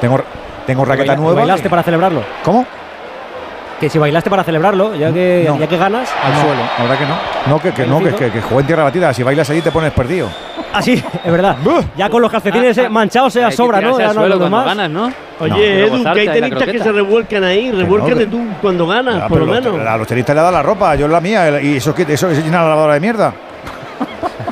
[0.00, 0.20] Tengo,
[0.66, 1.40] tengo raqueta Baila- nueva.
[1.40, 2.22] ¿Bailaste para celebrarlo?
[2.44, 2.66] ¿Cómo?
[3.80, 5.58] Que si bailaste para celebrarlo, ya que, No.
[5.58, 6.08] ya que ganas.
[6.24, 6.62] Al No, suelo.
[6.78, 7.16] La verdad que no.
[7.54, 9.12] No, que, que no, que, que, que jugué en tierra batida.
[9.12, 10.28] Si bailas allí te pones perdido.
[10.78, 11.56] Ah, sí, es verdad.
[11.96, 13.98] Ya con los calcetines eh, manchados se que sobra, ¿no?
[13.98, 14.76] Ya no suelo lo cuando demás.
[14.76, 15.12] ganas, ¿no?
[15.40, 17.72] Oye, Edu, que hay tenistas que se revuelcan ahí.
[17.72, 19.78] Revuélcate tú cuando ganas, Ah, por lo menos.
[19.86, 21.60] A los tenistas le da la ropa, yo la mía.
[21.62, 23.32] Y eso, que eso es llenar la lavadora de mierda.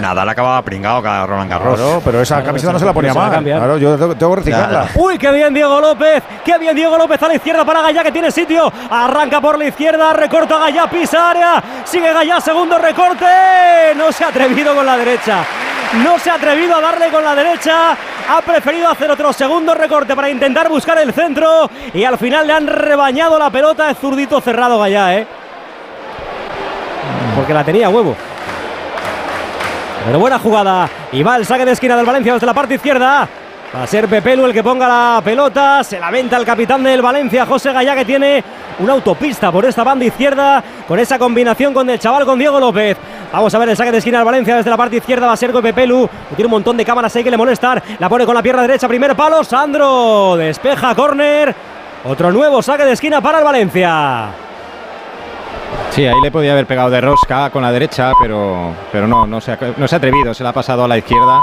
[0.00, 1.80] Nada, le acababa pringado cada Roland Garros.
[1.80, 3.42] Claro, pero esa camiseta no se la ponía mal.
[3.42, 4.88] Claro, yo tengo, tengo que reciclarla.
[4.94, 8.12] Uy, qué bien Diego López, qué bien Diego López a la izquierda para Gallá que
[8.12, 8.72] tiene sitio.
[8.90, 11.62] Arranca por la izquierda, recorta Gallá, pisa área.
[11.84, 13.24] Sigue Gallá, segundo recorte.
[13.96, 15.44] No se ha atrevido con la derecha.
[16.04, 17.92] No se ha atrevido a darle con la derecha.
[18.30, 21.68] Ha preferido hacer otro segundo recorte para intentar buscar el centro.
[21.92, 23.90] Y al final le han rebañado la pelota.
[23.90, 25.26] Es zurdito cerrado Gallá, ¿eh?
[27.36, 28.16] Porque la tenía a huevo.
[30.04, 30.88] Pero buena jugada.
[31.12, 33.28] Y va el saque de esquina del Valencia desde la parte izquierda.
[33.74, 35.82] Va a ser Pepelu el que ponga la pelota.
[35.84, 38.44] Se la venta el capitán del Valencia, José Gallá, que tiene
[38.80, 40.62] una autopista por esta banda izquierda.
[40.86, 42.98] Con esa combinación con el chaval, con Diego López.
[43.32, 45.26] Vamos a ver el saque de esquina del Valencia desde la parte izquierda.
[45.26, 46.08] Va a ser con Pepelu.
[46.34, 47.82] Tiene un montón de cámaras ahí que le molestan.
[47.98, 48.88] La pone con la pierna derecha.
[48.88, 49.44] Primer palo.
[49.44, 50.36] Sandro.
[50.36, 51.54] Despeja córner.
[52.04, 54.30] Otro nuevo saque de esquina para el Valencia.
[55.92, 59.42] Sí, ahí le podía haber pegado de rosca con la derecha, pero, pero no, no
[59.42, 61.42] se, ha, no se ha atrevido, se la ha pasado a la izquierda.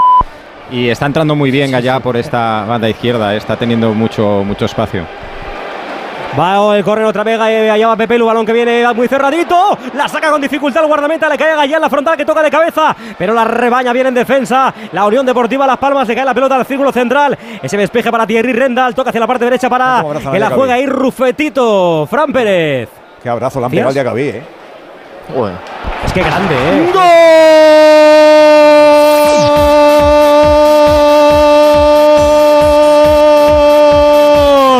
[0.72, 5.06] Y está entrando muy bien allá por esta banda izquierda, está teniendo mucho, mucho espacio.
[6.38, 10.08] Va el correr otra vez, eh, allá va Pepelu, balón que viene muy cerradito, la
[10.08, 12.96] saca con dificultad el guardameta, le cae a Gallán la frontal que toca de cabeza,
[13.18, 16.56] pero la rebaña viene en defensa, la Unión Deportiva Las Palmas le cae la pelota
[16.56, 20.10] al círculo central, ese despeje para Thierry Rendal, toca hacia la parte derecha para ¿Cómo
[20.10, 22.99] abraza que la juega ahí Rufetito, Fran Pérez.
[23.22, 24.42] Qué abrazo le han pegado al Diacabí, ¿eh?
[26.06, 26.90] Es que grande, ¿eh?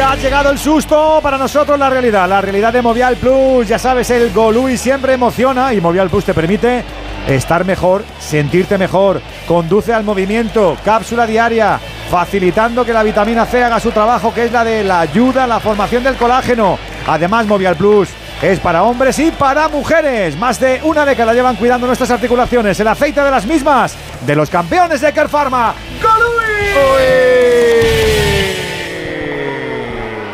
[0.00, 3.68] Ha llegado el susto para nosotros la realidad, la realidad de Movial Plus.
[3.68, 6.82] Ya sabes, el Golui siempre emociona y Movial Plus te permite
[7.26, 11.78] estar mejor, sentirte mejor, conduce al movimiento, cápsula diaria,
[12.10, 15.46] facilitando que la vitamina C haga su trabajo, que es la de la ayuda a
[15.46, 16.78] la formación del colágeno.
[17.06, 18.08] Además, Movial Plus
[18.42, 20.36] es para hombres y para mujeres.
[20.36, 23.94] Más de una década llevan cuidando nuestras articulaciones, el aceite de las mismas,
[24.26, 25.74] de los campeones de Care Pharma.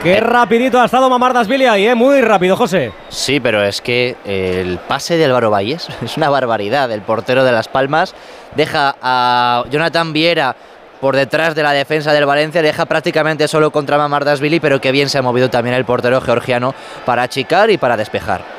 [0.02, 1.94] ¡Qué rapidito ha estado Mamardasvili ahí, eh!
[1.96, 2.92] Muy rápido, José.
[3.08, 6.90] Sí, pero es que el pase de Álvaro Valles es una barbaridad.
[6.92, 8.14] El portero de Las Palmas
[8.54, 10.54] deja a Jonathan Viera
[11.00, 15.08] por detrás de la defensa del Valencia, deja prácticamente solo contra Mamardasvili, pero que bien
[15.08, 18.57] se ha movido también el portero georgiano para achicar y para despejar.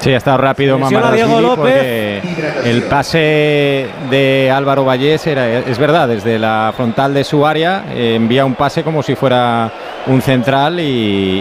[0.00, 2.22] Sí, ha estado rápido Diego porque
[2.64, 8.14] el pase de Álvaro Vallés era, es verdad, desde la frontal de su área eh,
[8.14, 9.70] envía un pase como si fuera
[10.06, 10.84] un central y,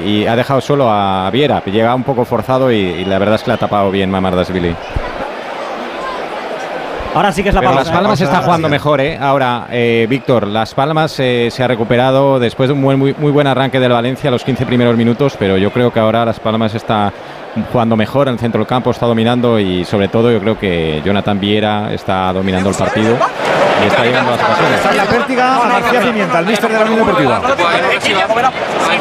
[0.06, 1.64] y ha dejado solo a Viera.
[1.64, 4.76] Llega un poco forzado y, y la verdad es que la ha tapado bien Mamardashvili.
[7.16, 7.90] Ahora sí que es la Pero pausa.
[7.90, 8.24] Las Palmas ¿eh?
[8.26, 9.18] está jugando mejor, ¿eh?
[9.20, 13.48] Ahora, eh, Víctor, Las Palmas eh, se ha recuperado después de un muy, muy buen
[13.48, 17.12] arranque del Valencia los 15 primeros minutos, pero yo creo que ahora Las Palmas está
[17.72, 21.02] jugando mejor en el centro del campo, está dominando y sobre todo yo creo que
[21.04, 23.18] Jonathan Viera está dominando el partido
[23.84, 24.76] y está llegando a las ocasiones.
[24.76, 27.42] Está en la pértiga a García Pimienta, el míster de la Unión Deportiva.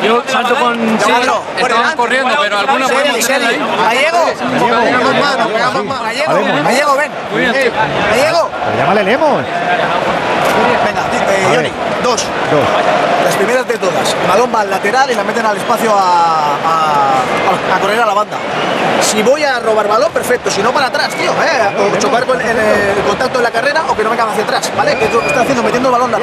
[0.04, 0.96] Yo salto con.
[0.96, 3.58] Estaban corriendo, pero alguna podemos hacer ahí.
[3.58, 4.24] Gallego,
[4.84, 6.02] pegamos mano, pegamos mano.
[6.02, 6.32] Gallego,
[6.64, 7.12] Gallego, ven.
[7.36, 7.72] Eh,
[8.10, 8.50] Gallego.
[8.78, 9.42] Llámale Lemos.
[10.84, 11.70] Venga, eh, Johnny,
[12.02, 12.24] dos.
[13.24, 14.14] Las primeras de todas.
[14.22, 18.06] El balón va al lateral y la meten al espacio a, a, a correr a
[18.06, 18.36] la banda.
[19.02, 20.50] Si voy a robar balón, perfecto.
[20.50, 21.30] Si no, para atrás, tío.
[21.30, 21.92] ¿eh?
[21.94, 24.44] O chocar con el, el contacto en la carrera o que no me haga hacia
[24.44, 24.72] atrás.
[24.76, 24.96] ¿Vale?
[24.96, 26.18] Que es lo que está haciendo, metiendo el balón la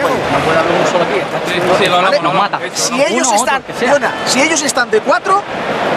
[2.02, 2.20] ¿Vale?
[2.22, 2.60] nos mata.
[2.74, 5.42] Si ellos están, perdona, si ellos están de cuatro,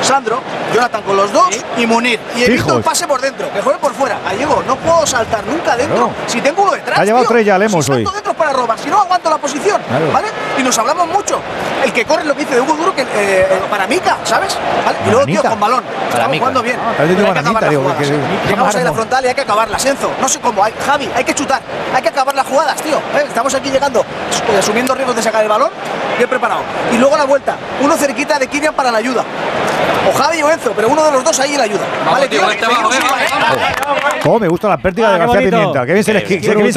[0.02, 0.40] Sandro,
[0.74, 2.20] Jonathan con los dos y Munir.
[2.36, 4.18] Y evito el pase por dentro, que juegue por fuera.
[4.24, 6.10] Gallego, no puedo saltar nunca dentro.
[6.26, 6.98] Si tengo uno detrás.
[6.98, 8.04] Ha llevado tres ya, Lemos, hoy.
[8.34, 9.80] Para robar, si no aguanto la posición.
[9.88, 10.12] Claro.
[10.12, 10.28] ¿Vale?
[10.58, 11.40] Y nos hablamos mucho.
[11.84, 14.56] El que corre lo que dice de Hugo Duro, que eh, para Mica, ¿sabes?
[14.84, 14.98] ¿Vale?
[15.06, 15.84] Y luego, tío, con balón.
[16.08, 16.40] Estamos Mica.
[16.40, 16.76] jugando bien.
[16.80, 18.48] Ah, hay que acabar digo, las porque- jugadas, ¿eh?
[18.48, 19.78] Llegamos ahí a la frontal y hay que acabarla.
[19.78, 20.64] Senzo, no sé cómo.
[20.64, 21.60] Hay, Javi, hay que chutar.
[21.94, 22.96] Hay que acabar las jugadas, tío.
[22.96, 23.24] ¿eh?
[23.26, 25.70] Estamos aquí llegando, eh, asumiendo riesgos de sacar el balón.
[26.16, 26.60] Bien preparado.
[26.92, 27.56] Y luego la vuelta.
[27.80, 29.24] Uno cerquita de Kylian para la ayuda.
[30.08, 31.84] O Javi o Enzo, pero uno de los dos ahí la ayuda.
[32.10, 32.40] vale, tío.
[32.50, 32.58] ¿eh?
[34.22, 35.40] Cómo me gusta la pértiga Ah, de García.
[35.50, 35.86] Pimienta.
[35.86, 36.12] Qué bien se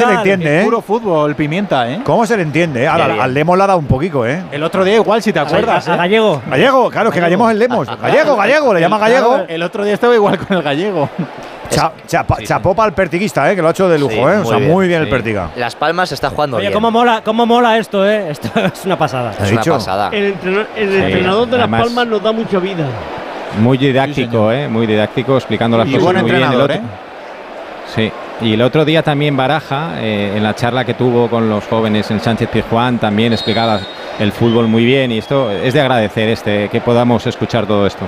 [0.06, 0.64] le, entiende, ¿eh?
[0.64, 2.00] puro fútbol, Pimienta, ¿eh?
[2.04, 2.84] ¿Cómo se le entiende?
[2.84, 2.86] eh?
[2.86, 4.40] Ahora, al Lemos le ha dado un poquito, ¿eh?
[4.52, 5.88] El otro día igual, si te acuerdas.
[5.88, 5.96] a ¿eh?
[5.96, 6.40] Gallego.
[6.48, 7.88] Gallego, claro, es que Gallego es el Lemos.
[8.00, 9.40] Gallego, gallego, le llama gallego.
[9.48, 11.08] El otro día estaba igual con el gallego.
[11.68, 13.56] Cha- chapa- chapó para el pertiguista, ¿eh?
[13.56, 14.36] Que lo ha hecho de lujo, Sí, ¿eh?
[14.36, 15.10] O sea, muy bien el sí.
[15.10, 15.48] Pertiga.
[15.56, 16.72] Las Palmas está jugando Oye, bien.
[16.74, 18.30] cómo mola, cómo mola esto, ¿eh?
[18.30, 19.32] Esto es una pasada.
[19.42, 20.10] Es una pasada.
[20.12, 22.84] El, entrena- el Sí, entrenador de Las Palmas nos da mucha vida.
[23.58, 24.68] Muy didáctico, ¿eh?
[24.68, 26.36] Muy didáctico, explicando las Y cosas buen muy bien.
[26.36, 26.88] El entrenador, otro- ¿eh?
[27.94, 28.12] Sí.
[28.42, 32.10] Y el otro día también Baraja, eh, en la charla que tuvo con los jóvenes
[32.10, 33.78] en Sánchez Pizjuán, también explicaba
[34.18, 38.04] el fútbol muy bien y esto es de agradecer este que podamos escuchar todo esto.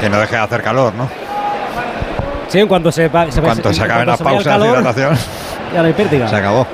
[0.00, 1.08] Que no deje de hacer calor, ¿no?
[2.48, 5.16] Sí, en cuanto se, pa- se, Cuando se acaben las pausas de hidratación,
[5.74, 6.28] Ya no hay pérdida.
[6.28, 6.66] se acabó.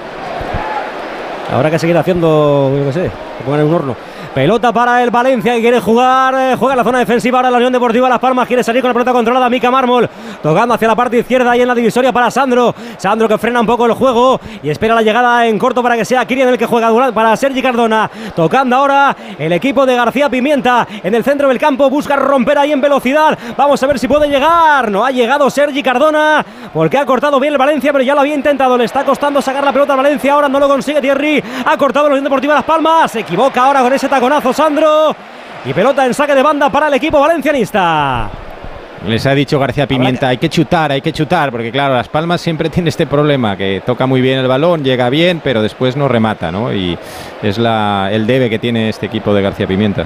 [1.51, 3.97] Habrá que seguir haciendo, yo qué sé, que pongan en un horno.
[4.35, 7.57] Pelota para el Valencia que quiere jugar, eh, juega en la zona defensiva ahora la
[7.57, 10.09] Unión Deportiva Las Palmas, quiere salir con la pelota controlada, Mica Mármol,
[10.41, 13.67] tocando hacia la parte izquierda y en la divisoria para Sandro, Sandro que frena un
[13.67, 16.67] poco el juego y espera la llegada en corto para que sea Kirian el que
[16.67, 21.49] juega durante- para Sergi Cardona, tocando ahora el equipo de García Pimienta en el centro
[21.49, 25.11] del campo, busca romper ahí en velocidad, vamos a ver si puede llegar, no ha
[25.11, 28.85] llegado Sergi Cardona, porque ha cortado bien el Valencia, pero ya lo había intentado, le
[28.85, 32.13] está costando sacar la pelota al Valencia, ahora no lo consigue Thierry, ha cortado la
[32.13, 35.17] Unión Deportiva Las Palmas, se equivoca ahora con ese taconazo Sandro,
[35.65, 38.29] y pelota en saque de banda para el equipo valencianista.
[39.07, 42.43] Les ha dicho García Pimienta, hay que chutar, hay que chutar, porque claro, Las Palmas
[42.43, 46.07] siempre tiene este problema, que toca muy bien el balón, llega bien, pero después no
[46.07, 46.71] remata, ¿no?
[46.71, 46.99] Y
[47.43, 50.05] es la, el debe que tiene este equipo de García Pimienta.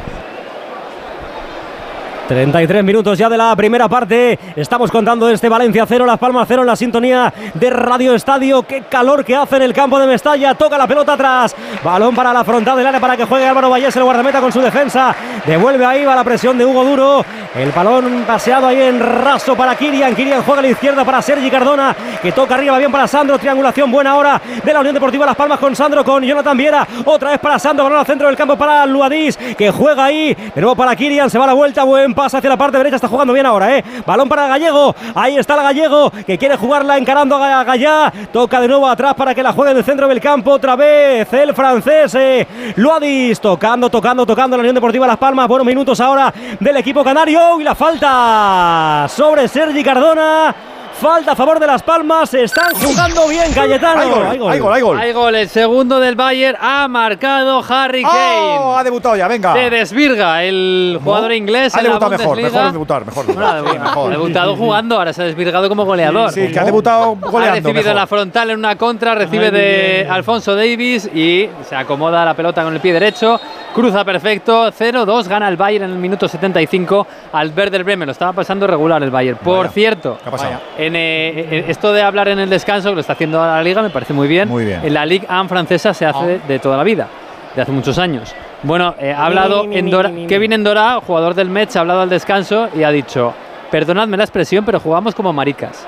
[2.28, 4.39] 33 minutos ya de la primera parte.
[4.57, 8.62] Estamos contando este Valencia 0, Las Palmas 0 en la sintonía de Radio Estadio.
[8.62, 10.55] Qué calor que hace en el campo de Mestalla.
[10.55, 11.55] Toca la pelota atrás.
[11.83, 14.61] Balón para la frontal del área para que juegue Álvaro Vallés, el guardameta con su
[14.61, 15.15] defensa.
[15.44, 17.25] Devuelve ahí, va la presión de Hugo Duro.
[17.55, 20.15] El balón paseado ahí en raso para Kirian.
[20.17, 23.39] Kirian juega a la izquierda para Sergi Cardona, que toca arriba bien para Sandro.
[23.39, 26.89] Triangulación buena ahora de la Unión Deportiva Las Palmas con Sandro, con Jonathan Viera.
[27.05, 30.35] Otra vez para Sandro, balón al centro del campo para Luadís, que juega ahí.
[30.35, 31.85] De nuevo para Kirian, se va la vuelta.
[31.85, 33.84] Buen pase hacia la parte derecha, está jugando bien ahora, ¿eh?
[34.07, 34.94] Balón para Gallego.
[35.15, 38.12] Ahí está el Gallego, que quiere jugarla encarando a Gallá.
[38.33, 40.52] Toca de nuevo atrás para que la juegue en el centro del campo.
[40.52, 45.49] Otra vez el francés, eh, Luadis, tocando, tocando, tocando la Unión Deportiva Las Palmas.
[45.49, 47.60] Buenos minutos ahora del equipo canario.
[47.60, 50.55] Y la falta sobre Sergi Cardona.
[51.00, 52.31] Falta a favor de Las Palmas.
[52.31, 54.00] Se están jugando bien, Cayetano.
[54.00, 54.98] Hay gol, hay gol, hay gol.
[55.00, 55.34] Hay gol.
[55.34, 58.58] El segundo del Bayern ha marcado Harry Kane.
[58.60, 58.76] ¡Oh!
[58.76, 59.52] Ha debutado ya, venga.
[59.55, 61.74] Se desvirga el jugador inglés.
[61.74, 63.26] Ha en la debutado mejor, mejor debutar, mejor.
[63.26, 64.08] Bueno, ha mejor.
[64.08, 66.31] ha debutado jugando, ahora se ha desvirgado como goleador.
[66.32, 67.55] Sí, que ha debutado Ha goleando.
[67.56, 67.90] recibido mejor.
[67.90, 72.62] en la frontal en una contra, recibe de Alfonso Davis y se acomoda la pelota
[72.62, 73.39] con el pie derecho.
[73.74, 78.06] Cruza perfecto, 0-2, gana el Bayern en el minuto 75 al Werder Bremen.
[78.06, 79.36] Lo estaba pasando regular el Bayern.
[79.39, 79.70] Por Vaya.
[79.73, 80.60] cierto, ¿Qué ha pasado?
[80.86, 83.82] En, eh, en esto de hablar en el descanso, que lo está haciendo la Liga,
[83.82, 84.48] me parece muy bien.
[84.48, 84.80] Muy bien.
[84.82, 86.46] En la Ligue 1 francesa se hace Ah.
[86.48, 87.08] de toda la vida,
[87.54, 88.34] de hace muchos años.
[88.62, 92.82] Bueno, eh, ha hablado Endora, Kevin Endora, jugador del Metz, ha hablado al descanso y
[92.82, 93.34] ha dicho,
[93.70, 95.86] perdonadme la expresión, pero jugamos como maricas.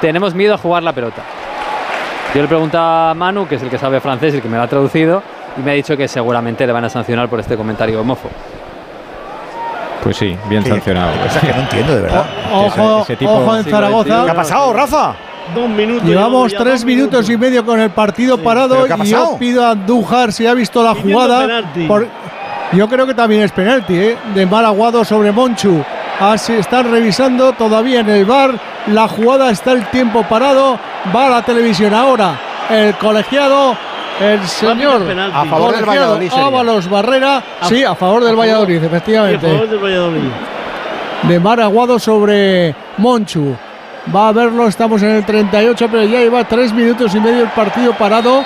[0.00, 1.22] Tenemos miedo a jugar la pelota.
[2.34, 4.58] Yo le preguntaba a Manu, que es el que sabe francés y el que me
[4.58, 5.22] lo ha traducido,
[5.56, 8.30] y me ha dicho que seguramente le van a sancionar por este comentario homófobo.
[10.02, 11.12] Pues sí, bien sancionado.
[11.22, 12.24] Cosa que no entiendo, de verdad.
[12.52, 14.24] Ojo, ese tipo- ojo en Zaragoza.
[14.24, 15.14] ¿Qué ha pasado, Rafa?
[15.54, 16.06] Dos minutos.
[16.06, 19.70] Llevamos ya, tres minutos y medio con el partido ¿Pero parado y yo pido a
[19.70, 21.62] Andújar si ha visto la jugada.
[21.88, 22.06] por-
[22.72, 24.16] yo creo que también es penalti, ¿eh?
[24.34, 25.82] de Maraguado sobre Monchu.
[26.20, 28.50] Así están revisando todavía en el bar.
[28.88, 30.78] La jugada está el tiempo parado.
[31.14, 32.38] Va a la televisión ahora.
[32.68, 33.74] El colegiado,
[34.20, 35.02] el señor
[35.34, 36.32] a favor del Valladolid.
[36.32, 37.42] Ábalos Barrera.
[37.62, 40.28] Sí, a favor del Valladolid, Sí, a efectivamente favor del Valladolid.
[41.22, 43.56] de Maraguado sobre Monchu.
[44.14, 47.48] Va a verlo, estamos en el 38, pero ya lleva tres minutos y medio el
[47.50, 48.42] partido parado,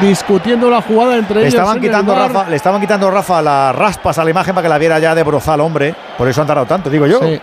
[0.00, 1.54] discutiendo la jugada entre Le ellos.
[1.54, 2.14] estaban, en quitando.
[2.14, 5.14] Rafa, le estaban quitando Rafa las raspas a la imagen para que la viera ya
[5.14, 5.94] de brozal, hombre.
[6.16, 7.18] Por eso han tardado tanto, digo yo.
[7.20, 7.40] Sí.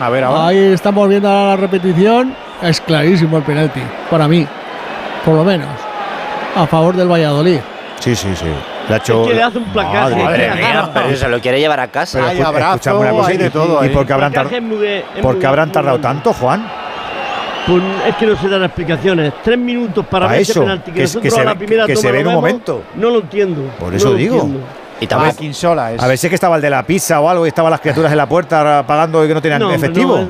[0.00, 0.48] A ver, ahora.
[0.48, 2.34] Ahí estamos viendo la repetición.
[2.60, 4.46] Es clarísimo el penalti, para mí,
[5.24, 5.68] por lo menos,
[6.62, 7.58] a favor del Valladolid.
[8.00, 8.46] Sí, sí, sí.
[8.88, 9.22] Le ha hecho.
[9.22, 9.98] Es que le hace un placaje.
[10.16, 10.54] Madre Madre mía.
[10.56, 12.18] mía, pero se lo quiere llevar a casa.
[12.18, 15.04] Pero Hay abrazo, una cosa, hay de ¿y- todo ¿Y por qué habrán, tar- de-
[15.20, 16.66] por qué tardado tanto, Juan?
[17.66, 19.32] Pues es que no se dan explicaciones.
[19.42, 20.90] Tres minutos para Pa' ver ese eso, penalti.
[20.90, 22.82] Que, que- nosotros que se a la ve- primera que se ve en un momento.
[22.94, 23.62] No lo entiendo.
[23.78, 24.36] Por eso digo.
[24.36, 24.60] entiendo.
[25.00, 26.02] Y Ah, también, Quinsola es.
[26.02, 27.80] A ver si es que estaba el de la pizza o algo y estaban las
[27.80, 30.16] criaturas en la puerta pagando y que no tenían No, efectivo.
[30.16, 30.28] no, es-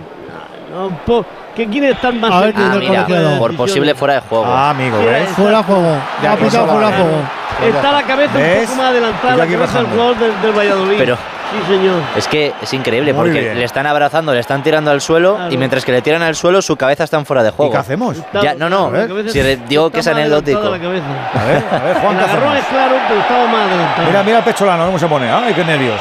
[0.91, 1.25] no, po-
[1.59, 4.47] que quiere estar más A ver, ah, de mira, por posible fuera de juego.
[4.47, 5.29] Ah, amigo, ¿ves?
[5.31, 5.97] Fuera juego.
[6.23, 7.77] Ya ha que pitado eso fuera va, juego.
[7.77, 8.59] Está la cabeza ¿Ves?
[8.61, 10.97] un poco más adelantada, la cabeza del jugador del, del Valladolid.
[10.99, 12.01] Pero- sí, señor.
[12.17, 13.59] Es que es increíble Muy porque bien.
[13.59, 15.53] le están abrazando, le están tirando al suelo Claro.
[15.53, 17.73] y mientras que le tiran al suelo su cabeza está en fuera de ¿Y juego.
[17.73, 18.17] qué hacemos?
[18.19, 18.93] Está- Ya, no, no,
[19.29, 20.59] si le digo que es anecdótico.
[20.61, 21.41] adelantada la cabeza.
[21.41, 24.07] A ver, a ver, Juan, El ¿qué agarrón es claro, pero estaba más adelantado.
[24.09, 25.29] Mira, mira el pecholano, cómo se pone.
[25.31, 26.01] Ay, qué nervios.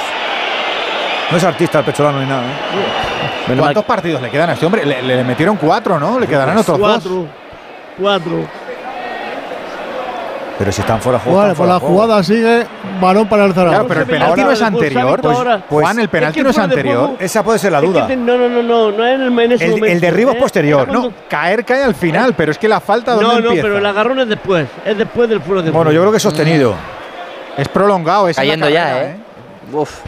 [1.31, 2.43] No es artista el pecholano ni nada.
[2.43, 3.56] ¿eh?
[3.57, 4.85] ¿Cuántos partidos le quedan a este hombre?
[4.85, 6.19] Le, le metieron cuatro, ¿no?
[6.19, 6.89] Le quedarán otros dos.
[7.03, 7.25] Cuatro.
[7.99, 8.47] Cuatro.
[10.57, 11.38] Pero si están fuera de juego.
[11.39, 11.93] Vale, pues la juego.
[11.95, 12.65] jugada sigue
[12.99, 13.75] balón para el Zaragoza.
[13.75, 15.22] Claro, pero el penalti no es anterior.
[15.22, 15.38] Pues,
[15.69, 17.11] Juan, el penalti no es anterior.
[17.19, 18.07] Esa puede ser la duda.
[18.07, 19.93] no, no, no, no, no es en, el, en ese El, momento.
[19.93, 20.39] el derribo es ¿eh?
[20.39, 20.88] posterior.
[20.88, 23.61] No, caer cae al final, pero es que la falta ¿dónde No, no, empieza?
[23.64, 24.67] pero el agarrón es después.
[24.83, 26.73] Es después del fuera de Bueno, yo creo que es sostenido.
[27.56, 29.17] Es prolongado, es Cayendo ya, carrera, ¿eh?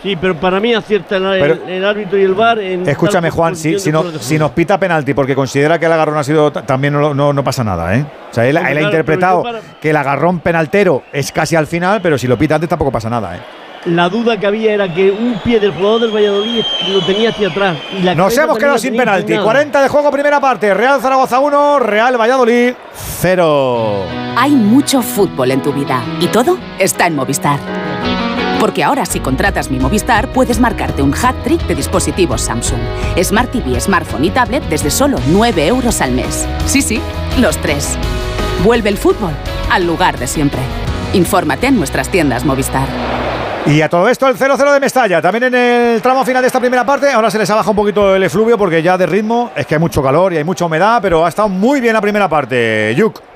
[0.02, 3.30] Sí, pero para mí acierta el, el- Pero- el árbitro y el VAR en Escúchame,
[3.30, 6.52] Juan, si, si, no- si nos pita penalti porque considera que el agarrón ha sido.
[6.52, 8.06] ta- También no, no, no pasa nada, ¿eh?
[8.32, 12.00] O sea, él, él ha interpretado yo que el agarrón penaltero es casi al final,
[12.02, 13.40] pero si lo pita antes tampoco pasa nada, ¿eh?
[13.86, 17.48] La duda que había era que un pie del jugador del Valladolid lo tenía hacia
[17.48, 17.78] atrás.
[17.98, 19.22] Y la Nos hemos quedado sin penalti.
[19.22, 19.46] inclinada.
[19.46, 20.74] 40 de juego, primera parte.
[20.74, 24.04] Real Zaragoza 1, Real Valladolid 0.
[24.38, 27.58] Hay mucho fútbol en tu vida y todo está en Movistar.
[28.60, 32.80] Porque ahora si contratas mi Movistar puedes marcarte un hat-trick de dispositivos Samsung.
[33.24, 36.46] Smart TV, smartphone y tablet desde solo 9 euros al mes.
[36.66, 37.02] Sí, sí,
[37.40, 37.98] los tres.
[38.64, 39.32] Vuelve el fútbol
[39.72, 40.60] al lugar de siempre.
[41.14, 42.88] Infórmate en nuestras tiendas Movistar.
[43.66, 45.22] Y a todo esto el 0-0 de Mestalla.
[45.22, 47.12] También en el tramo final de esta primera parte.
[47.12, 49.76] Ahora se les ha bajado un poquito el efluvio porque ya de ritmo es que
[49.76, 52.94] hay mucho calor y hay mucha humedad, pero ha estado muy bien la primera parte.
[52.96, 53.29] Yuk.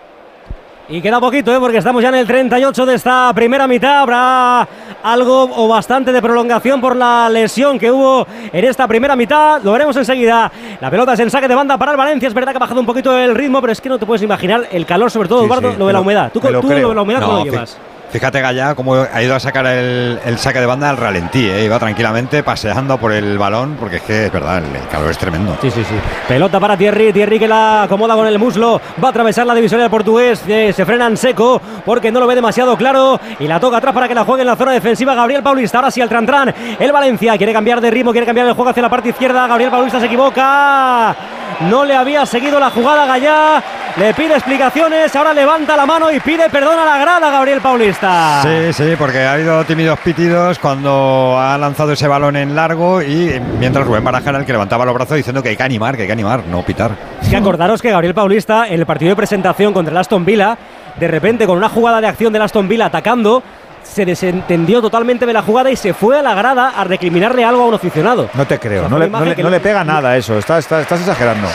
[0.90, 1.60] Y queda poquito, ¿eh?
[1.62, 4.02] porque estamos ya en el 38 de esta primera mitad.
[4.02, 4.68] Habrá
[5.02, 9.62] algo o bastante de prolongación por la lesión que hubo en esta primera mitad.
[9.64, 10.52] Lo veremos enseguida.
[10.82, 12.28] La pelota es en saque de banda para el Valencia.
[12.28, 14.24] Es verdad que ha bajado un poquito el ritmo, pero es que no te puedes
[14.24, 16.32] imaginar el calor, sobre todo, Sí, Eduardo, sí, lo de la humedad.
[16.34, 17.78] Tú, lo tú lo de la humedad, ¿cómo No, lo llevas?
[18.14, 21.66] Fíjate Gallá cómo ha ido a sacar el, el saque de banda al ralentí, ¿eh?
[21.66, 25.58] iba tranquilamente paseando por el balón porque es que es verdad, el, calor es tremendo.
[25.64, 25.96] Sí, sí, sí.
[26.28, 29.86] Pelota para Thierry, Thierry que la acomoda con el muslo, va a atravesar la divisoria
[29.86, 33.60] del portugués, eh, se frena en seco porque no lo ve demasiado claro y la
[33.60, 36.08] toca atrás para que la juegue en la zona defensiva Gabriel Paulista, ahora sí el
[36.08, 39.48] Trantran, el Valencia quiere cambiar de ritmo, quiere cambiar el juego hacia la parte izquierda,
[39.48, 41.16] Gabriel Paulista se equivoca,
[41.62, 43.64] no le había seguido la jugada Gallá,
[43.98, 48.03] le pide explicaciones, ahora levanta la mano y pide perdón a la grada Gabriel Paulista.
[48.44, 53.40] Sí, sí, porque ha habido tímidos pitidos cuando ha lanzado ese balón en largo y
[53.60, 56.02] mientras Rubén Baraja era el que levantaba los brazos diciendo que hay que animar, que
[56.04, 56.92] hay que animar, no pitar.
[57.22, 60.58] Es que acordaros que Gabriel Paulista, en el partido de presentación contra el Aston Villa,
[61.00, 63.42] de repente con una jugada de acción del Aston Villa atacando,
[63.84, 67.64] se desentendió totalmente de la jugada y se fue a la grada a recriminarle algo
[67.64, 68.30] a un aficionado.
[68.34, 70.82] No te creo, O sea, no, le, no no no- pega nada eso, estás, estás,
[70.84, 71.48] estás exagerando.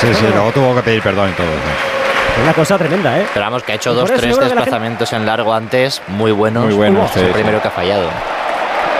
[0.00, 1.46] Sí, sí, luego tuvo que pedir perdón y todo.
[1.46, 1.97] sí.
[2.38, 3.26] Es una cosa tremenda, ¿eh?
[3.34, 6.66] Pero vamos, que ha hecho dos, tres desplazamientos en largo antes, muy buenos.
[6.66, 8.08] Muy buenos, sí, el primero que ha fallado.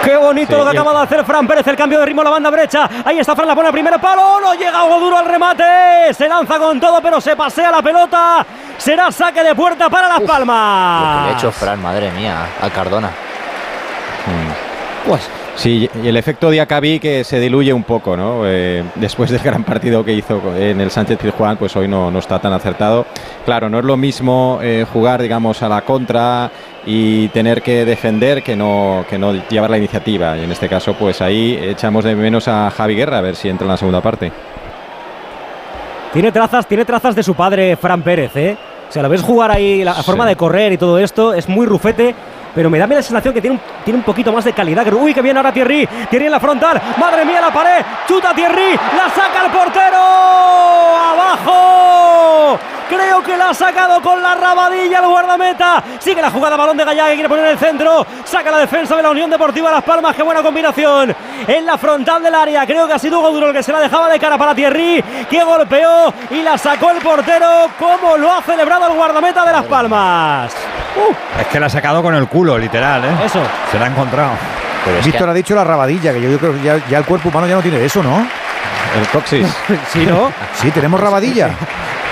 [0.02, 2.24] Qué bonito Sí, lo que acaba de hacer Fran Pérez, el cambio de ritmo a
[2.24, 2.88] la banda derecha.
[3.04, 6.12] Ahí está Fran, la pone al primer palo, no llega algo duro al remate.
[6.14, 8.44] Se lanza con todo, pero se pasea la pelota.
[8.76, 11.36] Será saque de puerta para Las Lo que le ha Palmas.
[11.36, 13.10] hecho Fran, madre mía, a Cardona.
[15.06, 18.42] Pues, Sí, y el efecto Diacabí que se diluye un poco, ¿no?
[18.44, 22.20] Eh, después del gran partido que hizo en el Sánchez Pizjuán, pues hoy no, no
[22.20, 23.06] está tan acertado.
[23.44, 26.48] Claro, no es lo mismo eh, jugar, digamos, a la contra
[26.86, 30.36] y tener que defender que no, que no llevar la iniciativa.
[30.38, 33.48] Y en este caso, pues ahí echamos de menos a Javi Guerra, a ver si
[33.48, 34.30] entra en la segunda parte.
[36.12, 38.56] Tiene trazas, tiene trazas de su padre, Fran Pérez, ¿eh?
[38.88, 41.66] O sea, lo ves jugar ahí, la forma de correr y todo esto, es muy
[41.66, 42.14] rufete.
[42.58, 44.84] Pero me da la sensación que tiene un, tiene un poquito más de calidad.
[44.92, 45.88] Uy, que viene ahora Thierry.
[46.10, 46.82] Thierry en la frontal.
[46.98, 47.84] Madre mía, la pared.
[48.08, 48.72] Chuta Thierry.
[48.96, 49.96] La saca el portero.
[51.12, 52.58] Abajo.
[52.88, 55.82] Creo que la ha sacado con la rabadilla el guardameta.
[55.98, 58.06] Sigue la jugada, balón de Gallá que quiere poner en el centro.
[58.24, 60.16] Saca la defensa de la Unión Deportiva Las Palmas.
[60.16, 61.14] Qué buena combinación.
[61.46, 62.66] En la frontal del área.
[62.66, 65.04] Creo que ha sido Hugo Duro el que se la dejaba de cara para Thierry.
[65.28, 67.68] Que golpeó y la sacó el portero.
[67.78, 70.52] Como lo ha celebrado el guardameta de Las Palmas.
[70.96, 73.24] Uh, Es que la ha sacado con el culo, literal, ¿eh?
[73.24, 73.40] Eso.
[73.70, 74.30] Se la ha encontrado.
[75.04, 77.56] Víctor ha dicho la rabadilla, que yo creo que ya, ya el cuerpo humano ya
[77.56, 78.26] no tiene eso, ¿no?
[79.00, 79.46] El coxis.
[79.92, 80.32] sí, ¿no?
[80.54, 81.50] Sí, tenemos rabadilla.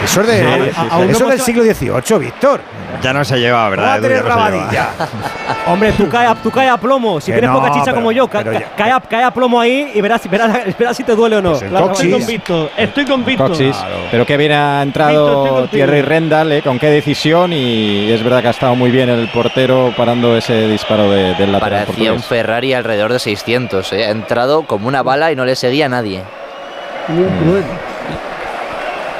[0.05, 1.11] Eso es, de, Sí, sí, sí.
[1.11, 2.61] eso es del siglo XVIII, Víctor.
[3.01, 3.97] Ya no se lleva, ¿Cómo va ¿verdad?
[3.97, 4.03] Edu?
[4.03, 4.51] tener Ya no lleva.
[4.51, 4.89] rabadilla?
[5.69, 7.19] Hombre, tú cae, a, tú cae a plomo.
[7.19, 9.25] Si Que tienes no, poca chicha pero- como yo, ca- pero ya- cae, a, cae
[9.25, 11.59] a plomo ahí y verás, verás, verás si te duele o no.
[11.59, 11.89] el Claro.
[11.89, 12.05] coxis.
[12.05, 13.49] Estoy con Víctor, estoy con Víctor.
[13.49, 13.77] Coxis.
[14.11, 15.67] Pero que bien ha entrado.
[15.69, 16.61] Thierry Rendal, ¿eh?
[16.63, 20.69] con qué decisión y es verdad que ha estado muy bien el portero parando ese
[20.69, 22.23] disparo de- del lateral Parecía un.
[22.23, 23.95] Ferrari alrededor de 600.
[23.95, 24.05] ¿eh?
[24.05, 26.23] Ha entrado como una bala y no le seguía a nadie.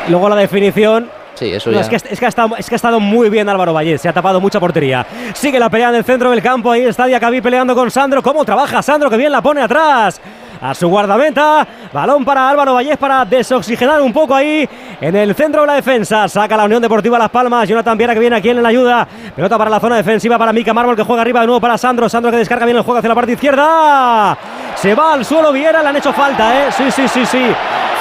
[0.09, 1.11] Luego la definición.
[1.35, 1.83] Sí, eso No, ya.
[1.83, 4.09] es, que, es, que ha estado, es que ha estado muy bien Álvaro Valle, se
[4.09, 5.05] ha tapado mucha portería.
[5.35, 8.23] Sigue la pelea en el centro del campo, ahí está Diacabí peleando con Sandro.
[8.23, 9.11] ¿Cómo trabaja Sandro?
[9.11, 10.19] Que bien la pone atrás.
[10.59, 14.67] A su guardameta, balón para Álvaro Vallés para desoxigenar un poco ahí
[15.03, 16.27] en el centro de la defensa.
[16.29, 17.69] Saca la Unión Deportiva Las Palmas.
[17.69, 19.07] Jonathan Viera que viene aquí en la ayuda.
[19.37, 22.09] Pelota para la zona defensiva para Mica Mármol que juega arriba de nuevo para Sandro.
[22.09, 24.39] Sandro que descarga bien el juego hacia la parte izquierda.
[24.77, 26.73] Se va al suelo Viera, le han hecho falta, ¿eh?
[26.73, 27.45] Sí, sí, sí, sí.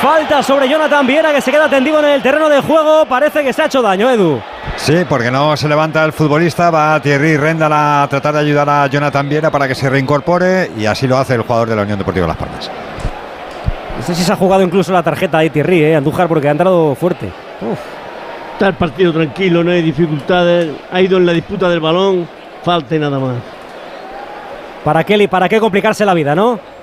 [0.05, 3.07] Falta sobre Jonathan Viera que se queda tendido en el terreno de juego.
[3.07, 4.39] Parece que se ha hecho daño, Edu.
[4.75, 8.85] Sí, porque no se levanta el futbolista, va Thierry Rendal a tratar de ayudar a
[8.85, 11.97] Jonathan Viera para que se reincorpore y así lo hace el jugador de la Unión
[11.97, 12.69] Deportiva Las Palmas.
[13.97, 16.51] No sé si se ha jugado incluso la tarjeta ahí Thierry, eh, Andújar, porque ha
[16.51, 17.31] entrado fuerte.
[17.61, 17.79] Uf.
[18.53, 20.69] Está el partido tranquilo, no hay dificultades.
[20.91, 22.29] Ha ido en la disputa del balón,
[22.63, 23.37] falta y nada más.
[24.83, 26.74] ¿Para qué, ¿Para qué complicarse la vida, no?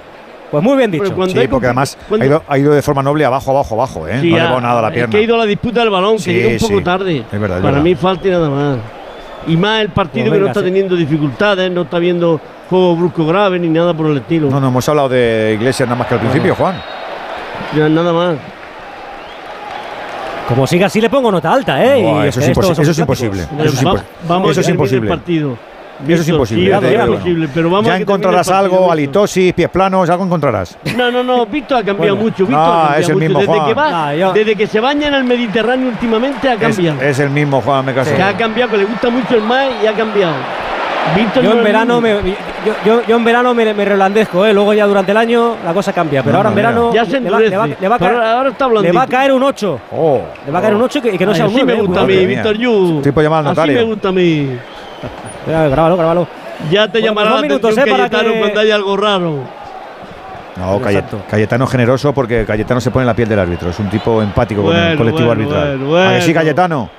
[0.52, 1.06] Pues muy bien dicho.
[1.06, 4.06] Sí, porque además ha ido, ha ido de forma noble abajo, abajo, abajo.
[4.06, 4.18] ¿eh?
[4.20, 5.10] Sí, no le ha- ha nada a la es pierna.
[5.10, 6.84] que ha ido a la disputa del balón, que Sí, llega un poco sí.
[6.84, 7.24] tarde.
[7.32, 7.82] Es verdad, es Para verdad.
[7.82, 8.78] mí falta y nada más.
[9.48, 10.66] Y más el partido Pues que no está sí.
[10.66, 12.40] teniendo dificultades, no está viendo
[12.70, 14.50] juego brusco grave ni nada por el estilo.
[14.50, 16.76] No, no hemos hablado de Iglesias nada más que al principio, Juan.
[17.74, 18.36] Ya nada más.
[20.48, 22.28] Como siga así le pongo nota alta, ¿eh?
[22.28, 23.42] Eso es que eso imposible.
[23.42, 25.10] Eso es Va- impo- vamos eso a es ver imposible.
[25.10, 25.56] el partido.
[26.08, 26.64] Eso es imposible.
[26.64, 30.76] sí, ya es imposible, pero vamos ya encontrarás algo, halitosis, pies planos, algo encontrarás.
[30.96, 32.30] No, no, no, Víctor ha cambiado Bueno.
[32.30, 32.46] mucho.
[32.46, 33.24] Víctor No, ha cambiado es el mucho.
[33.26, 33.66] mismo desde, Juan.
[33.68, 37.00] que va, Ah, yo- desde que se baña en el Mediterráneo últimamente ha Es, cambiado.
[37.02, 38.14] es el mismo, Juan, me caso.
[38.14, 40.34] Que ha cambiado, que le gusta mucho el mar y ha cambiado.
[41.16, 42.22] Víctor Yo no en es verano me, yo,
[42.86, 44.54] yo- yo en verano me, me relandezco, ¿eh?
[44.54, 46.22] luego ya durante el año la cosa cambia.
[46.22, 48.50] Pero No, ahora en verano Ya se le, va, le va- le va caer, ahora
[48.50, 49.80] está le va a caer un 8.
[49.90, 51.60] Oh, Le va a caer un 8 y que, que no Ay, sea un así
[51.64, 51.74] 9.
[51.80, 52.26] me gusta a mí.
[52.26, 53.02] Víctor Yu.
[53.44, 54.48] Así me gusta a mí.
[55.46, 56.28] Grábalo, grábalo.
[56.70, 57.90] Ya te Bueno, llamará pues la dos minutos, atención ¿eh?
[57.90, 59.38] para Cayetano que- cuando haya algo raro.
[60.56, 61.22] No, Cayet- Exacto.
[61.30, 63.70] Cayetano generoso porque Cayetano se pone en la piel del árbitro.
[63.70, 65.78] Es un tipo empático con el colectivo bueno, arbitral.
[65.78, 66.34] bueno, ¿A que sí.
[66.34, 66.90] Cayetano?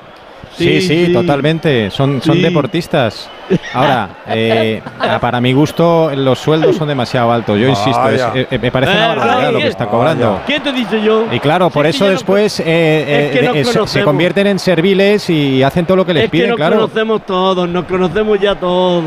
[0.58, 1.14] Sí, sí, sí.
[1.14, 1.90] totalmente.
[1.92, 2.42] Son, son Sí.
[2.42, 3.30] deportistas.
[3.74, 4.82] Ahora, eh,
[5.20, 7.60] para mi gusto, los sueldos son demasiado altos.
[7.60, 10.40] Yo insisto, es- eh, me parece una Eh, barbaridad lo que ¿qué- está cobrando.
[10.48, 11.26] ¿Qué te dice yo?
[11.32, 14.60] Y claro, por eso no después eh, eh, es que nos eh, se- convierten en
[14.60, 16.76] serviles y hacen todo lo que les es que piden, nos claro.
[16.82, 19.04] conocemos todos, nos conocemos ya todos.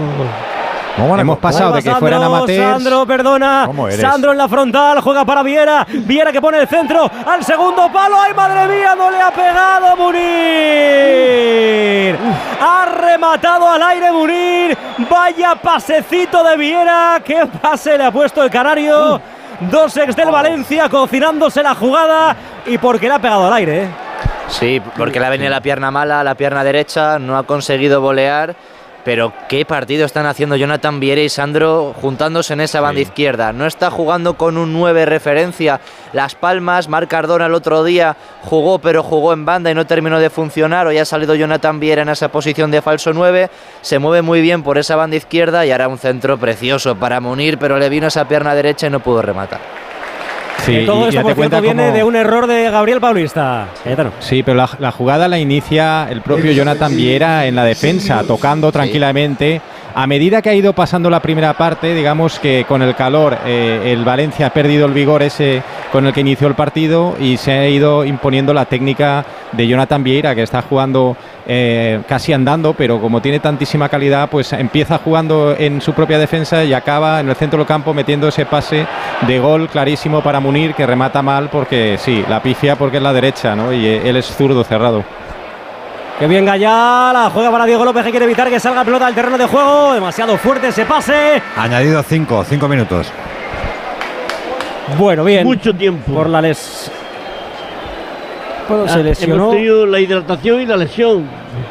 [0.99, 2.73] Hemos pasado de que Sandro, fueran amateurs.
[2.73, 3.65] Sandro, perdona.
[3.67, 4.01] ¿Cómo eres?
[4.01, 5.87] Sandro en la frontal, juega para Viera.
[5.89, 8.17] Viera que pone el centro al segundo palo.
[8.19, 8.95] ¡Ay, madre mía!
[8.97, 10.17] No le ha pegado Munir.
[12.61, 14.79] Ha rematado al aire Munir.
[15.11, 17.21] Vaya pasecito de Viera.
[17.25, 19.21] ¡Qué pase le ha puesto el canario!
[19.61, 23.85] Dos ex del Valencia cocinándose la jugada y porque le ha pegado al aire.
[23.85, 23.89] ¿eh?
[24.49, 28.55] Sí, porque le ha venido la pierna mala, la pierna derecha, no ha conseguido volear.
[29.07, 33.53] Pero qué partido están haciendo Jonathan Viera y Sandro juntándose en esa banda izquierda.
[33.53, 35.81] No está jugando con un 9 referencia.
[36.13, 40.19] Las Palmas, Marc Cardona el otro día jugó, pero jugó en banda y no terminó
[40.19, 40.89] de funcionar.
[40.89, 43.49] Hoy ha salido Jonathan Viera en esa posición de falso 9.
[43.81, 47.59] Se mueve muy bien por esa banda izquierda y hará un centro precioso para Munir,
[47.59, 49.86] pero le vino esa pierna derecha y no pudo rematar.
[50.67, 53.01] Sí, Que todo y esto, por cuenta cierto, viene cómo- de un error de Gabriel
[53.01, 53.69] Paulista.
[53.85, 54.13] Cayetano.
[54.21, 58.71] Sí, pero la, la jugada la inicia el propio Jonathan Viera en la defensa, tocando
[58.73, 59.61] tranquilamente.
[59.99, 63.95] A medida que ha ido pasando la primera parte, digamos que con el calor eh,
[63.95, 67.53] el Valencia ha perdido el vigor ese con el que inició el partido y se
[67.53, 71.17] ha ido imponiendo la técnica de Jonathan Vieira, que está jugando
[71.47, 76.63] eh, casi andando, pero como tiene tantísima calidad, pues empieza jugando en su propia defensa
[76.63, 78.87] y acaba en el centro del campo metiendo ese pase
[79.27, 83.15] de gol clarísimo para Munir, que remata mal porque sí, la pifia porque es la
[83.15, 83.73] derecha, ¿no?
[83.73, 85.26] Y eh, él es zurdo cerrado.
[86.19, 89.37] Que bien Gallá, juega para Diego López que quiere evitar que salga pelota del terreno
[89.37, 89.93] de juego.
[89.93, 91.43] Demasiado fuerte ese pase.
[91.57, 93.13] Añadido 5, 5 minutos.
[94.97, 95.45] Bueno, bien.
[95.47, 96.15] Mucho tiempo.
[96.15, 96.91] Por la les.
[98.69, 99.35] Bueno, Ah, se lesionó.
[99.35, 101.29] Hemos tenido la hidratación y la lesión.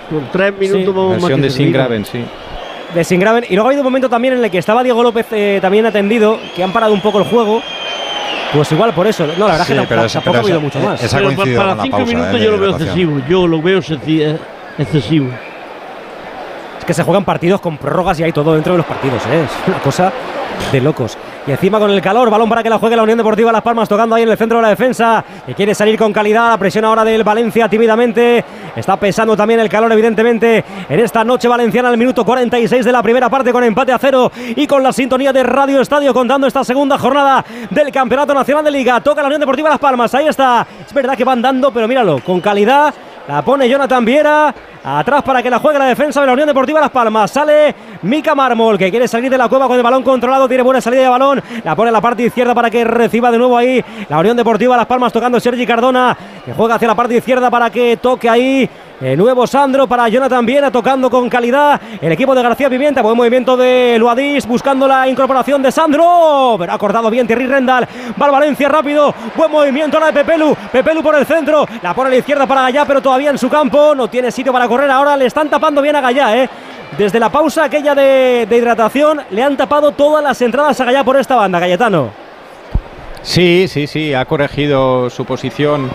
[0.10, 1.50] Con tres minutos vamos más Versión que de.
[1.52, 2.24] Singraven, sí.
[2.94, 3.46] de Singraven.
[3.50, 5.86] Y luego ha habido un momento también en el que estaba Diego López eh, también
[5.88, 7.62] atendido, que han parado un poco el juego.
[8.56, 9.26] Pues igual por eso.
[9.28, 11.04] No, la verdad Sí, que pero tampoco, pero ha habido esa- mucho más.
[11.04, 13.22] esa- Pero coincidido para la cinco pausa, minutos eh, yo lo veo excesivo.
[13.30, 14.38] Yo lo veo excesi- eh,
[14.78, 15.30] excesivo.
[16.86, 19.44] Que se juegan partidos con prórrogas y hay todo dentro de los partidos, ¿eh?
[19.44, 20.14] Es una cosa
[20.72, 21.18] de locos.
[21.48, 23.88] Y encima con el calor, balón para que la juegue la Unión Deportiva Las Palmas,
[23.88, 25.24] tocando ahí en el centro de la defensa.
[25.46, 26.50] Que quiere salir con calidad.
[26.50, 28.44] La presión ahora del Valencia tímidamente.
[28.76, 33.02] Está pesando también el calor, evidentemente, en esta noche valenciana, al minuto 46 de la
[33.02, 36.64] primera parte, con empate a cero y con la sintonía de Radio Estadio, contando esta
[36.64, 39.00] segunda jornada del Campeonato Nacional de Liga.
[39.02, 40.14] Toca la Unión Deportiva Las Palmas.
[40.14, 40.66] Ahí está.
[40.86, 42.94] Es verdad que van dando, pero míralo, con calidad.
[43.28, 44.54] La pone Jonathan Viera.
[44.88, 47.32] Atrás para que la juegue la defensa de la Unión Deportiva Las Palmas.
[47.32, 47.74] Sale
[48.04, 50.48] Mica Mármol, que quiere salir de la cueva con el balón controlado.
[50.48, 51.42] Tiene buena salida de balón.
[51.64, 54.78] La pone a la parte izquierda para que reciba de nuevo ahí la Unión Deportiva
[54.78, 56.16] Las Palmas tocando Sergi Cardona,
[56.46, 58.70] que juega hacia la parte izquierda para que toque ahí.
[59.02, 61.82] El nuevo Sandro para Jonathan Viera tocando con calidad.
[62.00, 63.02] El equipo de García Pimienta.
[63.02, 66.56] Buen movimiento de Luadís buscando la incorporación de Sandro.
[66.58, 67.86] Pero ha cortado bien Thierry Rendal.
[68.20, 69.14] Va al Valencia rápido.
[69.36, 70.56] Buen movimiento ahora de Pepelu.
[70.72, 71.68] Pepelu por el centro.
[71.82, 73.94] La pone a la izquierda para Gallá, pero todavía en su campo.
[73.96, 74.92] No tiene sitio para correr.
[74.92, 76.50] Ahora le están tapando bien a Gallá, ¿eh?
[76.98, 81.18] Desde la pausa aquella de, hidratación le han tapado todas las entradas a Gallá por
[81.18, 82.10] esta banda, Cayetano.
[83.22, 85.90] Sí, sí, sí, ha corregido su posición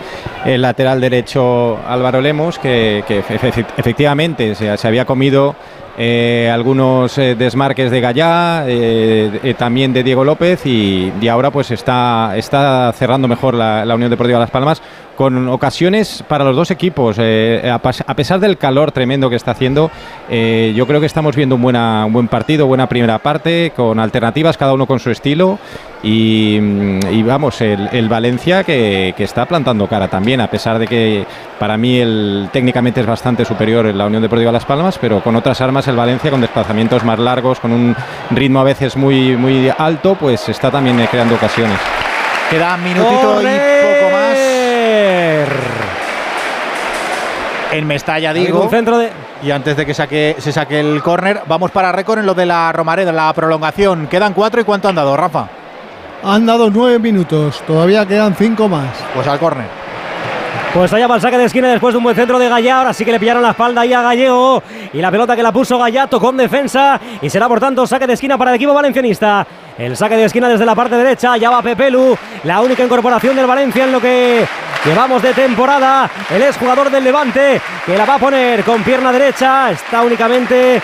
[0.44, 5.54] el lateral derecho Álvaro Lemos, que, que efe- efectivamente se, había comido
[5.96, 11.70] eh, algunos eh, desmarques de Gallá, eh, también de Diego López y, y ahora pues
[11.70, 14.82] está, está cerrando mejor la, la Unión Deportiva Las Palmas
[15.20, 17.16] con ocasiones para los dos equipos.
[17.20, 19.90] eh, a, pesar del calor tremendo que está haciendo,
[20.30, 24.56] eh, yo creo que estamos viendo un, buena, buen partido, buena primera parte, con alternativas,
[24.56, 25.58] cada uno con su estilo.
[26.02, 31.26] Y, mm, vamos, el, Valencia que, que está plantando cara también, a pesar de que
[31.58, 35.36] para mí el, técnicamente es bastante superior en la Unión Deportiva Las Palmas, pero con
[35.36, 37.94] otras armas el Valencia, con desplazamientos más largos, con un
[38.30, 41.78] ritmo a veces muy, muy alto, pues está también eh, creando ocasiones.
[42.48, 44.19] Queda minutito y poco más.
[47.72, 48.62] En Mestalla, digo.
[48.62, 49.10] Un centro de.
[49.42, 52.46] Y antes de que saque, se saque el córner, vamos para récord en lo de
[52.46, 54.06] la Romareda, la prolongación.
[54.08, 55.48] Quedan cuatro y cuánto han dado, Rafa.
[56.22, 58.90] Han dado nueve minutos, todavía quedan cinco más.
[59.14, 59.80] Pues al córner.
[60.74, 62.78] Pues allá va el saque de esquina después de un buen centro de Gallá.
[62.78, 64.62] Ahora sí que le pillaron la espalda ahí a Gallego.
[64.92, 67.00] Y la pelota que la puso Gallá tocó en defensa.
[67.20, 69.44] Y será por tanto saque de esquina para el equipo valencianista.
[69.80, 71.38] El saque de esquina desde la parte derecha.
[71.38, 72.14] Ya va Pepelu.
[72.44, 74.46] La única incorporación del Valencia en lo que
[74.84, 76.10] llevamos de temporada.
[76.28, 79.70] El exjugador del Levante que la va a poner con pierna derecha.
[79.70, 80.82] Está únicamente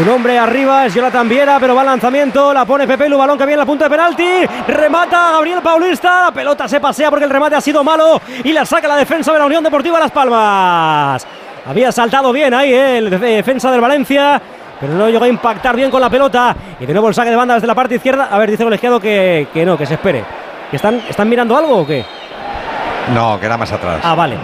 [0.00, 3.44] un hombre arriba, es Jonathan Viera, pero va al lanzamiento, la pone Pepelu, balón que
[3.46, 7.30] viene a la punta de penalti, remata Gabriel Paulista, la pelota se pasea porque el
[7.30, 11.26] remate ha sido malo y la saca la defensa de la Unión Deportiva Las Palmas.
[11.66, 14.40] Había saltado bien ahí eh, el de- defensa del Valencia,
[14.80, 16.54] pero no llegó a impactar bien con la pelota.
[16.80, 18.28] Y de nuevo el saque de banda desde la parte izquierda.
[18.30, 20.24] A ver, dice el colegiado que, que no, que se espere.
[20.70, 22.04] ¿Que están, ¿Están mirando algo o qué?
[23.14, 24.00] No, que era más atrás.
[24.04, 24.36] Ah, vale.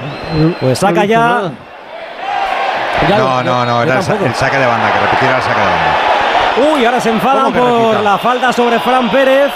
[0.60, 1.50] Pues saca ya.
[3.08, 4.28] Ya no, lo- no, no, era el, sa- tampoco.
[4.30, 6.72] el saque de banda, que repitiera el saque de banda.
[6.74, 9.52] Uy, ahora se enfadan ¿Cómo que por la falta sobre Fran Pérez.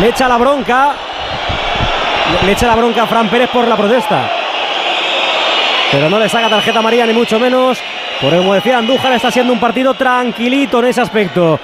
[0.00, 0.92] Le echa la bronca.
[2.40, 4.20] Le- Le echa la bronca a Fran Pérez por la protesta.
[5.90, 7.78] Pero no le saca tarjeta amarilla ni mucho menos.
[8.22, 11.58] Por como decía Andújar, está siendo un partido tranquilito en ese aspecto.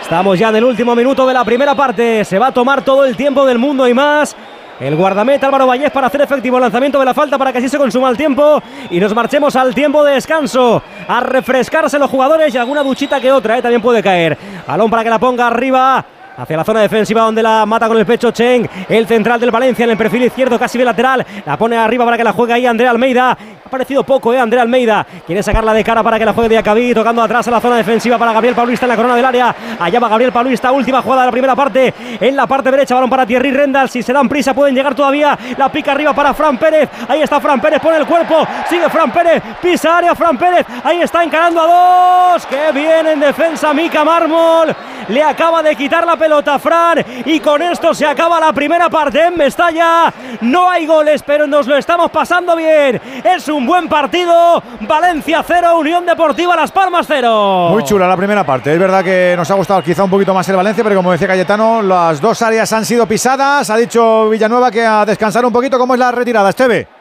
[0.00, 2.24] Estamos ya en el último minuto de la primera parte.
[2.24, 4.36] Se va a tomar todo el tiempo del mundo y más.
[4.78, 7.68] El guardameta Álvaro Vallés para hacer efectivo el lanzamiento de la falta para que así
[7.68, 12.54] se consuma el tiempo y nos marchemos al tiempo de descanso a refrescarse los jugadores
[12.54, 13.62] y alguna duchita que otra ¿eh?
[13.62, 14.38] también puede caer.
[14.64, 16.04] Balón para que la ponga arriba
[16.36, 19.84] hacia la zona defensiva donde la mata con el pecho Cheng, el central del Valencia
[19.84, 22.90] en el perfil izquierdo casi bilateral, la pone arriba para que la juegue ahí Andrea
[22.90, 23.36] Almeida.
[23.66, 25.04] Ha parecido poco, eh, Andrea Almeida.
[25.26, 28.16] Quiere sacarla de cara para que la juegue Diacabí, tocando atrás a la zona defensiva
[28.16, 29.56] para Gabriel Paulista en la corona del área.
[29.80, 31.92] Allá va Gabriel Paulista, última jugada de la primera parte.
[32.20, 33.88] En la parte derecha, balón para Thierry Rendal.
[33.88, 35.36] Si se dan prisa, pueden llegar todavía.
[35.58, 36.88] La pica arriba para Fran Pérez.
[37.08, 38.46] Ahí está Fran Pérez, pone el cuerpo.
[38.68, 40.64] Sigue Fran Pérez, pisa área Fran Pérez.
[40.84, 42.46] Ahí está encarando a dos.
[42.46, 44.76] Que bien en defensa, Mica Mármol.
[45.08, 47.04] Le acaba de quitar la pelota a Fran.
[47.24, 50.12] Y con esto se acaba la primera parte en Mestalla.
[50.40, 53.00] No hay goles, pero nos lo estamos pasando bien.
[53.24, 54.62] Es un buen partido.
[54.80, 57.68] Valencia 0, Unión Deportiva Las Palmas 0.
[57.70, 58.72] Muy chula la primera parte.
[58.72, 61.28] Es verdad que nos ha gustado quizá un poquito más el Valencia, pero como decía
[61.28, 63.70] Cayetano, las dos áreas han sido pisadas.
[63.70, 65.78] Ha dicho Villanueva que a descansar un poquito.
[65.78, 66.95] ¿Cómo es la retirada, Esteve?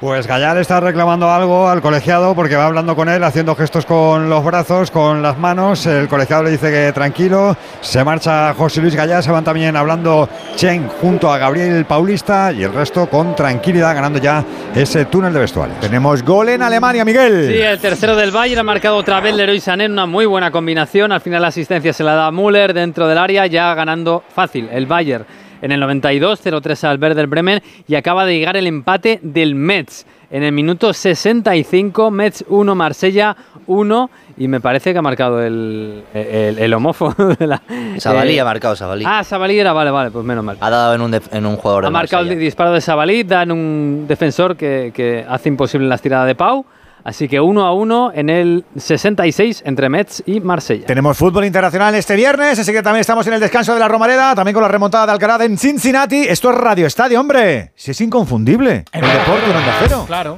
[0.00, 4.28] Pues Gallar está reclamando algo al colegiado porque va hablando con él, haciendo gestos con
[4.28, 5.86] los brazos, con las manos.
[5.86, 7.56] El colegiado le dice que tranquilo.
[7.80, 12.62] Se marcha José Luis Gallar, se van también hablando Chen junto a Gabriel Paulista y
[12.62, 15.80] el resto con tranquilidad ganando ya ese túnel de vestuarios.
[15.80, 17.48] Tenemos gol en Alemania, Miguel.
[17.48, 20.50] Sí, el tercero del Bayern ha marcado otra vez Leroy Sané en una muy buena
[20.50, 21.10] combinación.
[21.10, 24.84] Al final la asistencia se la da Müller dentro del área, ya ganando fácil el
[24.84, 25.24] Bayern
[25.66, 30.06] en el 92, 0-3 al Werder Bremen y acaba de llegar el empate del Metz
[30.30, 33.36] en el minuto 65, Metz 1, Marsella
[33.66, 37.62] 1 y me parece que ha marcado el, el, el homófobo de la...
[37.98, 39.04] Sabalí eh, ha marcado Sabalí.
[39.06, 40.56] Ah, Sabalí era, vale, vale, pues menos mal.
[40.60, 43.50] Ha dado en un, en un jugador de Ha marcado el disparo de Sabalí, dan
[43.50, 46.64] un defensor que, que hace imposible las tiradas de Pau.
[47.06, 50.86] Así que uno a uno en el 66 entre Metz y Marsella.
[50.86, 52.58] Tenemos fútbol internacional este viernes.
[52.58, 55.42] Enseguida también estamos en el descanso de la Romareda, también con la remontada de Alcaraz
[55.42, 56.24] en Cincinnati.
[56.28, 57.70] Esto es Radio Estadio, hombre.
[57.76, 58.86] Si es inconfundible.
[58.90, 60.04] El deporte Onda Cero.
[60.08, 60.36] Claro.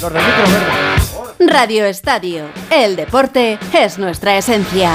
[0.00, 1.52] Los del micro verde.
[1.52, 2.44] Radio Estadio.
[2.70, 4.92] El deporte es nuestra esencia.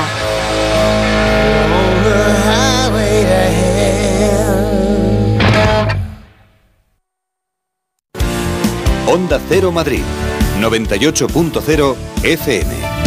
[9.07, 10.03] Onda Cero Madrid,
[10.61, 13.01] 98.0 FM.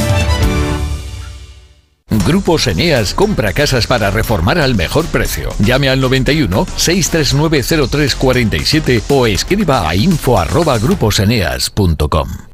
[2.26, 5.50] Grupos Eneas compra casas para reformar al mejor precio.
[5.58, 12.53] Llame al 91 639 0347 o escriba a info arroba gruposeneas.com.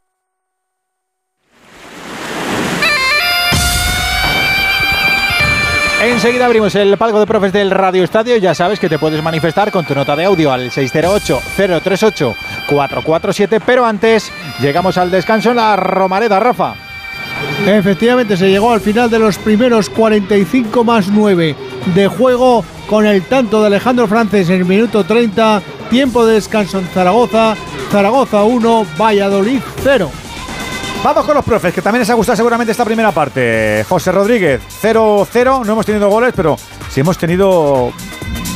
[6.03, 8.35] Enseguida abrimos el palco de profes del Radio Estadio.
[8.37, 13.61] Ya sabes que te puedes manifestar con tu nota de audio al 608-038-447.
[13.63, 16.73] Pero antes, llegamos al descanso en la Romareda, Rafa.
[17.67, 21.55] Efectivamente, se llegó al final de los primeros 45 más 9
[21.93, 25.61] de juego con el tanto de Alejandro Frances en el minuto 30.
[25.91, 27.55] Tiempo de descanso en Zaragoza.
[27.91, 30.09] Zaragoza 1, Valladolid 0.
[31.03, 33.83] Vamos con los profes, que también les ha gustado seguramente esta primera parte.
[33.89, 36.57] José Rodríguez, 0-0, no hemos tenido goles, pero
[36.89, 37.91] sí hemos tenido,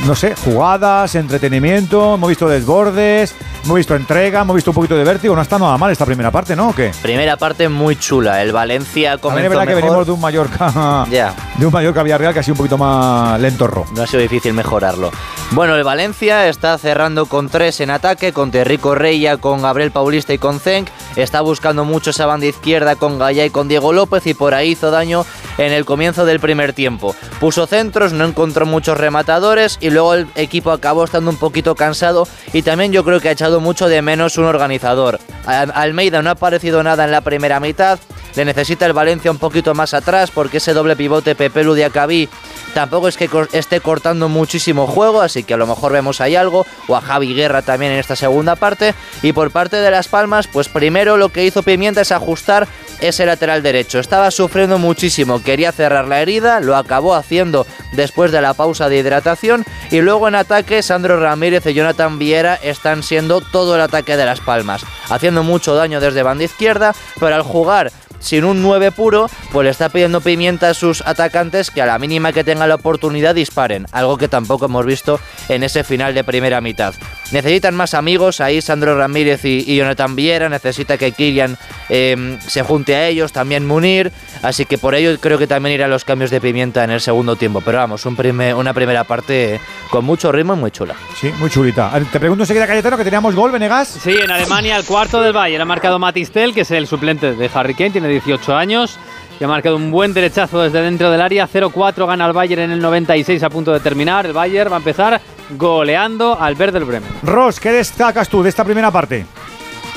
[0.05, 3.33] no sé, jugadas, entretenimiento, hemos visto desbordes,
[3.65, 5.35] hemos visto entrega, hemos visto un poquito de vértigo.
[5.35, 6.69] No está nada mal esta primera parte, ¿no?
[6.69, 6.91] ¿O qué?
[7.01, 8.41] Primera parte muy chula.
[8.41, 11.33] El Valencia comenzó es verdad que venimos de un Mallorca, Ya.
[11.57, 13.85] de un Mallorca Villarreal que ha sido un poquito más lentorro.
[13.95, 15.11] No ha sido difícil mejorarlo.
[15.51, 20.33] Bueno, el Valencia está cerrando con tres en ataque, con Terrico Reya, con Gabriel Paulista
[20.33, 20.87] y con Zenk.
[21.15, 24.71] Está buscando mucho esa banda izquierda con Gallá y con Diego López y por ahí
[24.71, 25.25] hizo daño
[25.57, 27.15] en el comienzo del primer tiempo.
[27.39, 32.27] Puso centros, no encontró muchos rematadores y luego el equipo acabó estando un poquito cansado
[32.51, 35.19] y también yo creo que ha echado mucho de menos un organizador.
[35.45, 37.99] Almeida no ha aparecido nada en la primera mitad,
[38.35, 42.29] le necesita el Valencia un poquito más atrás porque ese doble pivote Pepe Ludiacabí
[42.73, 46.65] tampoco es que esté cortando muchísimo juego, así que a lo mejor vemos ahí algo,
[46.87, 48.93] o a Javi Guerra también en esta segunda parte.
[49.21, 52.67] Y por parte de Las Palmas, pues primero lo que hizo Pimienta es ajustar
[52.99, 53.99] ese lateral derecho.
[53.99, 58.97] Estaba sufriendo muchísimo, quería cerrar la herida, lo acabó haciendo después de la pausa de
[58.97, 59.63] hidratación.
[59.89, 64.25] Y luego en ataque, Sandro Ramírez y Jonathan Viera están siendo todo el ataque de
[64.25, 67.91] Las Palmas, haciendo mucho daño desde banda izquierda, pero al jugar
[68.25, 71.99] sin un 9 puro, pues le está pidiendo pimienta a sus atacantes que a la
[71.99, 76.23] mínima que tengan la oportunidad disparen, algo que tampoco hemos visto en ese final de
[76.23, 76.93] primera mitad.
[77.31, 81.57] Necesitan más amigos, ahí Sandro Ramírez y, y Jonathan Viera, necesita que Kirian
[81.89, 84.11] eh, se junte a ellos, también Munir,
[84.43, 87.35] así que por ello creo que también irán los cambios de pimienta en el segundo
[87.35, 90.95] tiempo, pero vamos, un prime- una primera parte con mucho ritmo y muy chula.
[91.19, 91.91] Sí, muy chulita.
[92.11, 93.87] Te pregunto enseguida, Cayetano, que teníamos gol, Venegas.
[94.03, 97.49] Sí, en Alemania el cuarto del Bayern ha marcado Matistel, que es el suplente de
[97.53, 98.97] Harry Kane, tiene 18 años.
[99.39, 101.47] Y ha marcado un buen derechazo desde dentro del área.
[101.47, 104.25] 0-4 gana el Bayern en el 96 a punto de terminar.
[104.25, 105.21] El Bayern va a empezar
[105.57, 107.09] goleando al Werder Bremen.
[107.23, 109.25] Ross, ¿qué destacas tú de esta primera parte?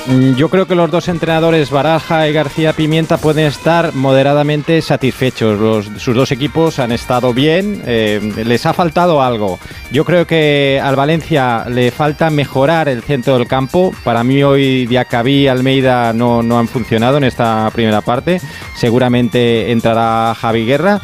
[0.08, 5.58] Mm, Yo creo que los dos entrenadores, Baraja y García Pimienta, pueden estar moderadamente satisfechos.
[5.60, 9.58] Los- sus dos equipos han estado bien, eh, les ha faltado algo.
[9.92, 13.92] Yo creo que al Valencia le falta mejorar el centro del campo.
[14.04, 18.40] Para mí hoy Diacabí y Almeida no, no han funcionado en esta primera parte.
[18.76, 21.00] Seguramente entrará Javi Guerra.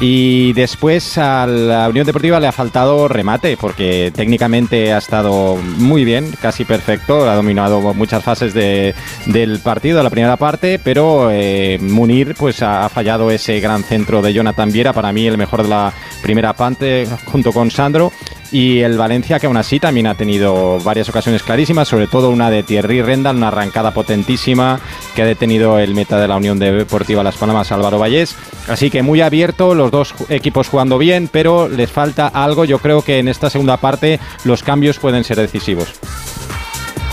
[0.00, 6.04] Y después a la Unión Deportiva le ha faltado remate, porque técnicamente ha estado muy
[6.04, 8.94] bien, casi perfecto, ha dominado muchas fases de-
[9.26, 14.22] del partido, la primera parte, pero eh, Munir pues ha, ha fallado ese gran centro
[14.22, 18.12] de Jonathan Viera, para mí el mejor de la primera parte, junto con Sandro.
[18.50, 22.48] Y el Valencia, que aún así también ha tenido varias ocasiones clarísimas, sobre todo una
[22.48, 24.80] de Thierry Rendal, una arrancada potentísima
[25.14, 28.34] que ha detenido el meta de la Unión Deportiva Las Palmas, Álvaro Vallés.
[28.66, 32.64] Así que muy abierto, los dos equipos jugando bien, pero les falta algo.
[32.64, 35.92] Yo creo que en esta segunda parte los cambios pueden ser decisivos.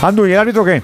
[0.00, 0.82] Andu, ¿y el árbitro qué?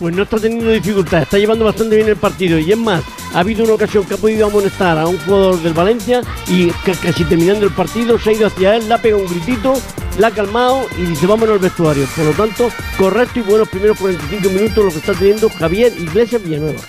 [0.00, 2.58] Pues no está teniendo dificultad, está llevando bastante bien el partido.
[2.58, 3.04] Y es más,
[3.34, 6.94] ha habido una ocasión que ha podido amonestar a un jugador del Valencia y ca-
[7.02, 9.74] casi terminando el partido se ha ido hacia él, le ha pegado un gritito,
[10.18, 12.06] la ha calmado y dice vámonos al vestuario.
[12.16, 16.42] Por lo tanto, correcto y buenos primeros 45 minutos lo que está teniendo Javier Iglesias
[16.42, 16.80] Villanueva.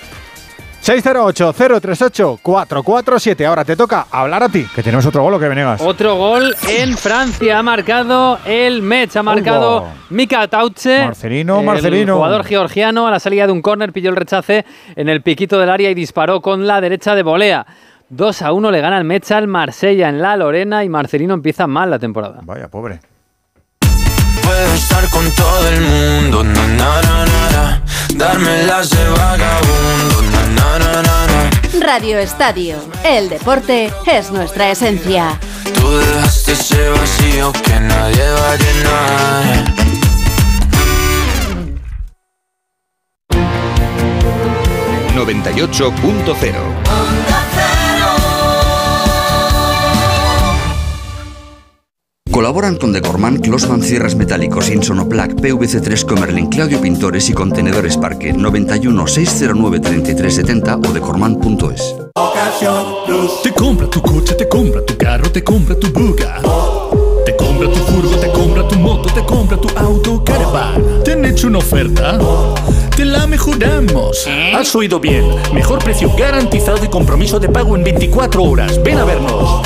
[0.81, 3.45] 608-038-447.
[3.45, 4.65] Ahora te toca hablar a ti.
[4.75, 5.81] Que tenemos otro gol, ¿o qué, Venegas?
[5.81, 7.59] Otro gol en Francia.
[7.59, 9.15] Ha marcado el Metz.
[9.15, 9.87] Ha marcado.
[10.09, 11.05] Mika Tauche.
[11.05, 12.15] Marcelino, el Marcelino.
[12.15, 15.69] jugador georgiano a la salida de un córner pilló el rechace en el piquito del
[15.69, 17.65] área y disparó con la derecha de volea.
[18.09, 21.67] 2 a 1 le gana el Metz al Marsella en la Lorena y Marcelino empieza
[21.67, 22.39] mal la temporada.
[22.43, 22.99] Vaya, pobre.
[24.43, 27.83] Puedo estar con todo el mundo, na, na, na, na, na.
[28.15, 31.51] darme las de vagabundo, na, na, na, na, na.
[31.79, 32.77] Radio Estadio.
[33.03, 35.39] El deporte es nuestra esencia.
[35.75, 39.81] Tú dejaste ese vacío que nadie va a llenar.
[45.15, 46.90] 98.0
[52.31, 59.05] Colaboran con Decorman, Closman Cierres Metálicos, Insonoplac, PVC3 Comerlin, Claudio Pintores y Contenedores Parque 91
[59.05, 61.95] 609 3370 o decorman.es.
[63.43, 66.39] Te compra tu coche, te compra tu carro, te compra tu buga.
[67.25, 71.03] Te compra tu furgo, te compra tu moto, te compra tu auto, caravan.
[71.03, 72.17] ¿Te han hecho una oferta?
[72.95, 74.25] Te la mejoramos.
[74.55, 75.25] Has oído bien.
[75.53, 78.81] Mejor precio garantizado y compromiso de pago en 24 horas.
[78.83, 79.61] Ven a vernos.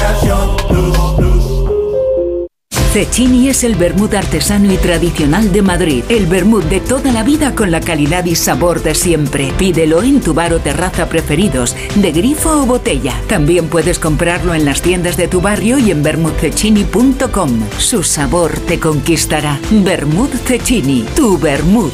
[2.96, 6.06] Cecchini es el vermut artesano y tradicional de Madrid.
[6.08, 9.52] El vermut de toda la vida con la calidad y sabor de siempre.
[9.58, 13.22] Pídelo en tu bar o terraza preferidos, de grifo o botella.
[13.28, 17.50] También puedes comprarlo en las tiendas de tu barrio y en vermutcecchini.com.
[17.80, 19.60] Su sabor te conquistará.
[19.72, 21.92] Vermut Cecchini, tu vermut.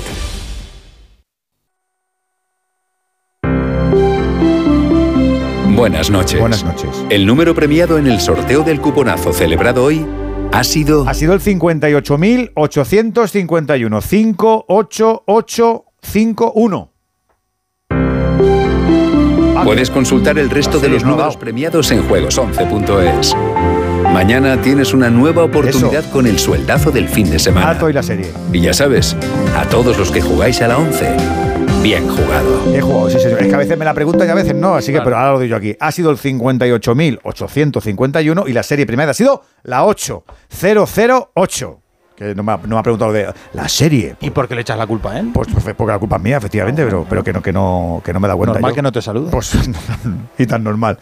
[5.75, 6.39] Buenas noches.
[6.39, 6.91] Buenas noches.
[7.09, 10.05] El número premiado en el sorteo del cuponazo celebrado hoy
[10.51, 11.07] ha sido...
[11.07, 14.01] Ha sido el 58.851.
[14.01, 16.89] 58851.
[19.63, 23.35] Puedes consultar el resto de los números premiados en juegos11.es.
[24.11, 27.79] Mañana tienes una nueva oportunidad con el sueldazo del fin de semana.
[27.89, 28.33] Y la serie.
[28.51, 29.15] Y ya sabes,
[29.55, 31.15] a todos los que jugáis a la 11,
[31.81, 32.75] bien jugado.
[32.75, 34.75] He jugado, sí, sí, Es que a veces me la preguntan y a veces no,
[34.75, 35.75] así que, pero ahora lo digo yo aquí.
[35.79, 41.77] Ha sido el 58.851 y la serie primera ha sido la 8008.
[42.15, 44.15] Que no me, ha, no me ha preguntado de la serie.
[44.21, 45.31] ¿Y por qué le echas la culpa a él?
[45.33, 48.13] Pues, pues porque la culpa es mía, efectivamente, pero, pero que, no, que, no, que
[48.13, 48.53] no me da cuenta.
[48.53, 48.75] Normal yo.
[48.75, 49.31] que no te salude.
[49.31, 49.57] Pues
[50.37, 50.99] y tan normal.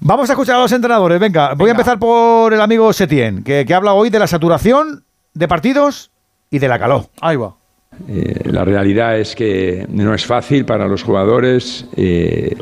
[0.00, 1.20] Vamos a escuchar a los entrenadores.
[1.20, 5.04] Venga, voy a empezar por el amigo Setien, que, que habla hoy de la saturación
[5.34, 6.10] de partidos
[6.50, 7.06] y de la calor.
[7.20, 7.59] Ahí va.
[8.08, 12.56] Eh, la realidad es que no es fácil para los jugadores eh,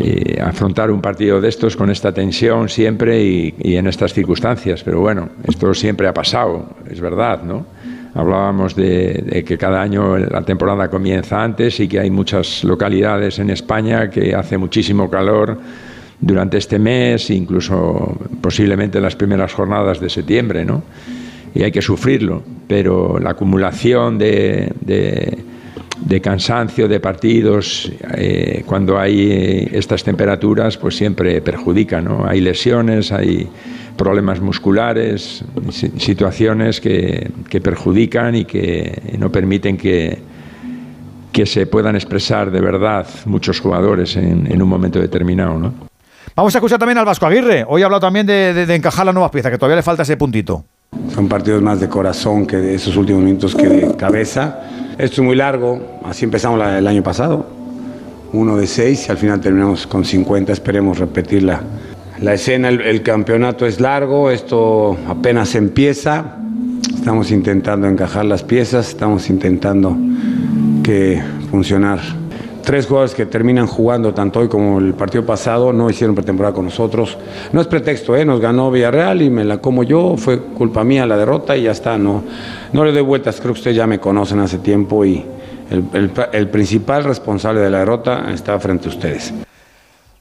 [0.00, 4.82] eh, afrontar un partido de estos con esta tensión siempre y, en estas circunstancias.
[4.82, 7.66] Pero bueno, esto siempre ha pasado, es verdad, ¿no?
[8.14, 13.38] Hablábamos de, de, que cada año la temporada comienza antes y que hay muchas localidades
[13.38, 15.58] en España que hace muchísimo calor
[16.20, 20.82] durante este mes, incluso posiblemente en las primeras jornadas de septiembre, ¿no?
[21.54, 29.68] Y hay que sufrirlo, pero la acumulación de, de, cansancio de partidos eh, cuando hay
[29.72, 32.24] estas temperaturas, pues siempre perjudica, ¿no?
[32.26, 33.48] Hay lesiones, hay
[33.96, 35.44] problemas musculares,
[35.98, 40.18] situaciones que, que perjudican y que no permiten que,
[41.32, 45.74] que se puedan expresar de verdad muchos jugadores en, un momento determinado, ¿no?
[46.36, 47.64] Vamos a escuchar también al Vasco Aguirre.
[47.66, 50.16] Hoy ha hablado también de, de, encajar las nuevas piezas, que todavía le falta ese
[50.16, 50.64] puntito.
[51.14, 54.60] Son partidos más de corazón que de esos últimos minutos que de cabeza.
[54.98, 57.46] Esto es muy largo, así empezamos el año pasado.
[58.32, 60.52] Uno de seis y al final terminamos con 50.
[60.52, 61.62] Esperemos repetir la,
[62.32, 62.68] escena.
[62.68, 66.36] El, el campeonato es largo, esto apenas empieza.
[66.94, 69.96] Estamos intentando encajar las piezas, estamos intentando
[70.82, 72.00] que funcionar
[72.62, 76.64] tres jugadores que terminan jugando tanto hoy como el partido pasado no hicieron pretemporada con
[76.64, 77.18] nosotros.
[77.52, 78.24] No es pretexto, ¿eh?
[78.24, 81.72] nos ganó Villarreal y me la como yo, fue culpa mía la derrota y ya
[81.72, 81.98] está.
[81.98, 82.22] No,
[82.72, 85.24] no le doy vueltas, creo que ustedes ya me conocen hace tiempo y
[85.70, 89.32] el, principal responsable de la derrota está frente a ustedes.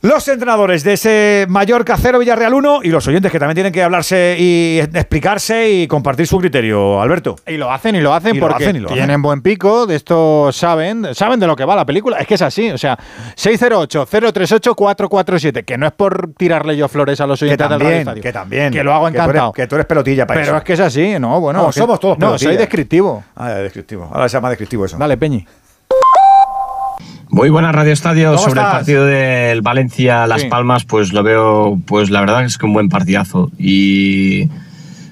[0.04, 3.84] Los entrenadores de ese Mallorca 0 Villarreal 1 y los oyentes que también tienen que
[3.84, 7.36] hablarse y explicarse y compartir su criterio, Alberto.
[7.46, 9.22] Y lo hacen y lo hacen Y lo porque hacen y lo tienen hacen.
[9.22, 12.18] buen pico, de esto saben, saben de lo que va la película.
[12.18, 12.98] Es que es así, o sea,
[13.38, 18.00] 608-038-447, que no es por tirarle yo flores a los Que oyentes del Radio también,
[18.02, 18.74] Estadio, que también.
[18.74, 19.54] Que lo hago Que tú eres- encantado.
[19.54, 20.58] Que tú eres pelotilla para Pero eso.
[20.58, 21.62] es que es así, no, bueno.
[21.62, 23.24] No, que- somos todos No, soy descriptivo.
[23.36, 24.10] Ah, descriptivo.
[24.12, 24.98] Ahora se llama descriptivo eso.
[24.98, 25.46] Dale, Peñi.
[27.32, 28.30] Muy buenas Radio Estadio.
[28.36, 28.74] ¿Cómo Sobre el estás?
[28.80, 30.48] partido del Valencia Las Sí.
[30.50, 33.50] Palmas, pues lo veo, pues la verdad es que un buen partidazo.
[33.58, 34.50] Y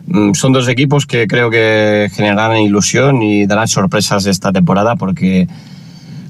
[0.07, 5.47] mm, son dos equipos que creo que generarán ilusión y darán sorpresas esta temporada porque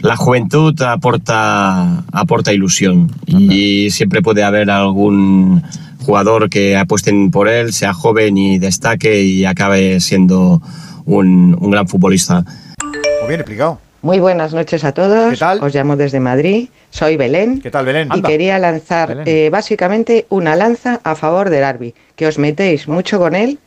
[0.02, 3.12] la juventud aporta, aporta ilusión.
[3.26, 5.64] Y siempre puede haber algún
[6.06, 10.62] jugador que apuesten por él, sea joven y destaque y acabe siendo
[11.06, 12.46] un, un gran futbolista.
[12.84, 13.80] Muy bien explicado.
[14.02, 15.42] Muy buenas noches a todos.
[15.42, 16.70] Os llamo desde Madrid.
[16.90, 17.60] Soy Belén.
[17.62, 18.08] ¿Qué tal, Belén?
[18.16, 23.20] Y quería lanzar eh, básicamente una lanza a favor del Arbi, que os metéis mucho
[23.20, 23.60] con él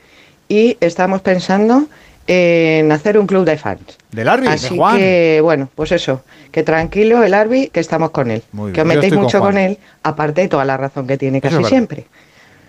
[0.48, 1.86] y estamos pensando
[2.26, 3.98] en hacer un club de fans.
[4.10, 4.46] ¿Del Arbi?
[4.46, 4.96] Así de Juan.
[4.96, 8.42] que, bueno, pues eso, que tranquilo el Arbi, que estamos con él.
[8.52, 11.42] Muy que os metéis con mucho con, él, aparte de toda la razón que tiene
[11.42, 12.06] casi siempre.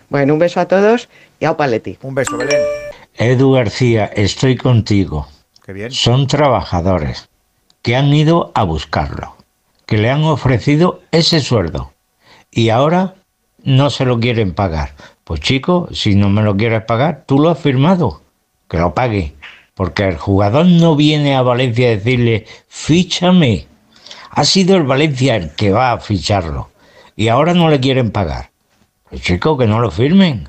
[0.09, 1.07] Bueno, un beso a todos
[1.39, 1.97] y a Paletti.
[2.01, 2.59] Un beso, Belén.
[3.15, 5.27] Edu García, estoy contigo.
[5.65, 5.91] Qué bien.
[5.91, 7.29] Son trabajadores
[7.83, 9.35] que han ido a buscarlo,
[9.85, 11.93] que le han ofrecido ese sueldo
[12.49, 13.15] y ahora
[13.63, 14.95] no se lo quieren pagar.
[15.23, 18.21] Pues chico, si no me lo quieres pagar, tú lo has firmado,
[18.67, 19.35] que lo pague.
[19.75, 23.67] Porque el jugador no viene a Valencia a decirle, fíchame.
[24.29, 26.69] Ha sido el Valencia el que va a ficharlo
[27.15, 28.51] y ahora no le quieren pagar.
[29.09, 30.47] Pues chico, que no lo firmen.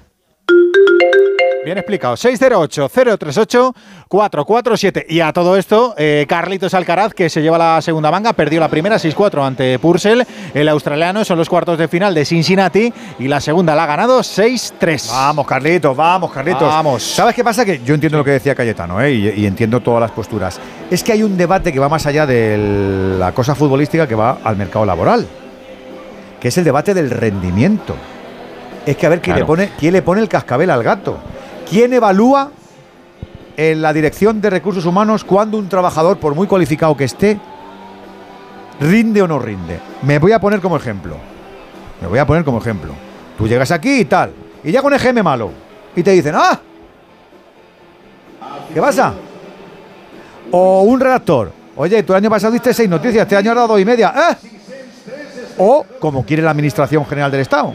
[1.64, 2.16] Bien explicado.
[2.16, 5.06] 608-038-447.
[5.08, 8.68] Y a todo esto, eh, Carlitos Alcaraz, que se lleva la segunda manga, perdió la
[8.68, 10.24] primera 6-4 ante Purcell.
[10.52, 14.20] El australiano son los cuartos de final de Cincinnati y la segunda la ha ganado
[14.20, 15.10] 6-3.
[15.10, 16.68] Vamos, Carlitos, vamos, Carlitos.
[16.68, 17.02] Vamos.
[17.02, 17.64] ¿Sabes qué pasa?
[17.64, 19.12] Que yo entiendo lo que decía Cayetano ¿eh?
[19.12, 20.60] y, y entiendo todas las posturas.
[20.90, 24.36] Es que hay un debate que va más allá de la cosa futbolística que va
[24.44, 25.26] al mercado laboral,
[26.40, 27.96] que es el debate del rendimiento.
[28.86, 31.18] Es que a ver quién, le, pone, quién le pone el cascabel al gato.
[31.68, 32.50] ¿Quién evalúa
[33.56, 37.38] en la dirección de recursos humanos cuando un trabajador, por muy cualificado que esté,
[38.80, 39.80] rinde o no rinde?
[40.02, 41.16] Me voy a poner como ejemplo.
[42.00, 42.92] Me voy a poner como ejemplo.
[43.38, 45.50] Tú llegas aquí y tal, y llega un EGM malo,
[45.96, 46.60] y te dicen, ¡ah!
[48.72, 49.14] ¿Qué pasa?
[50.50, 53.68] O un redactor, oye, tú el año pasado diste seis noticias, este año has dado
[53.68, 54.36] dos y media, ¿eh?
[55.58, 57.72] O, como quiere la Administración General del Estado,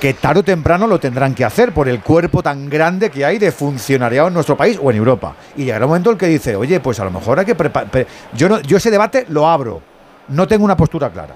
[0.00, 3.38] que tarde o temprano lo tendrán que hacer por el cuerpo tan grande que hay
[3.38, 5.34] de funcionariado en nuestro país o en Europa.
[5.56, 7.54] Y llegará un momento en el que dice, oye, pues a lo mejor hay que
[7.54, 8.06] preparar...
[8.32, 9.82] Yo, no, yo ese debate lo abro,
[10.28, 11.34] no tengo una postura clara.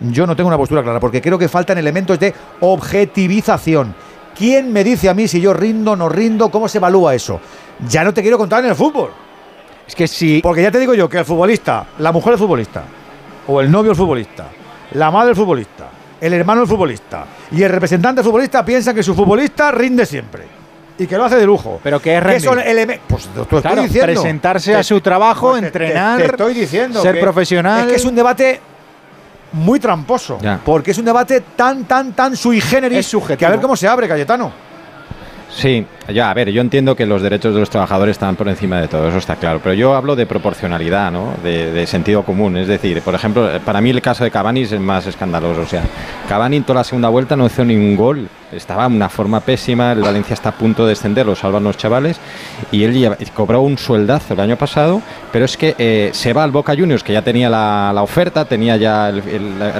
[0.00, 3.94] Yo no tengo una postura clara, porque creo que faltan elementos de objetivización.
[4.36, 6.50] ¿Quién me dice a mí si yo rindo o no rindo?
[6.50, 7.40] ¿Cómo se evalúa eso?
[7.88, 9.10] Ya no te quiero contar en el fútbol.
[9.86, 10.40] Es que si.
[10.42, 12.82] Porque ya te digo yo que el futbolista, la mujer del futbolista,
[13.46, 14.48] o el novio del futbolista,
[14.92, 15.88] la madre del futbolista,
[16.20, 20.44] el hermano del futbolista y el representante del futbolista piensan que su futbolista rinde siempre.
[20.98, 21.78] Y que lo hace de lujo.
[21.82, 23.00] Pero que es ¿Qué son rendir.
[23.06, 24.06] Pues te lo estoy Claro, diciendo.
[24.22, 27.82] presentarse Te- a su trabajo, pues entrenar, te estoy diciendo ser que- profesional.
[27.82, 28.60] Es que es un debate
[29.52, 30.38] muy tramposo.
[30.40, 30.58] Ya.
[30.64, 33.12] Porque es un debate tan, tan, tan sui generis.
[33.14, 33.36] Es.
[33.36, 34.50] Que a ver cómo se abre, Cayetano.
[35.54, 38.80] Sí, ya, a ver, yo entiendo que los derechos de los trabajadores están por encima
[38.80, 41.34] de todo, eso está claro, pero yo hablo de proporcionalidad, ¿no?
[41.42, 44.72] De, sentido común, es decir, por ejemplo, eh, para mí el caso de Cavani es
[44.72, 45.82] el más escandaloso, o sea,
[46.28, 49.92] Cavani en toda la segunda vuelta no hizo ningún gol, estaba en una forma pésima,
[49.92, 52.18] el Valencia está a punto de descender, lo salvan los chavales,
[52.70, 55.02] y él cobró un sueldazo el año pasado,
[55.32, 58.76] pero es que eh, se va al Boca Juniors, que ya tenía la, oferta, tenía
[58.76, 59.12] ya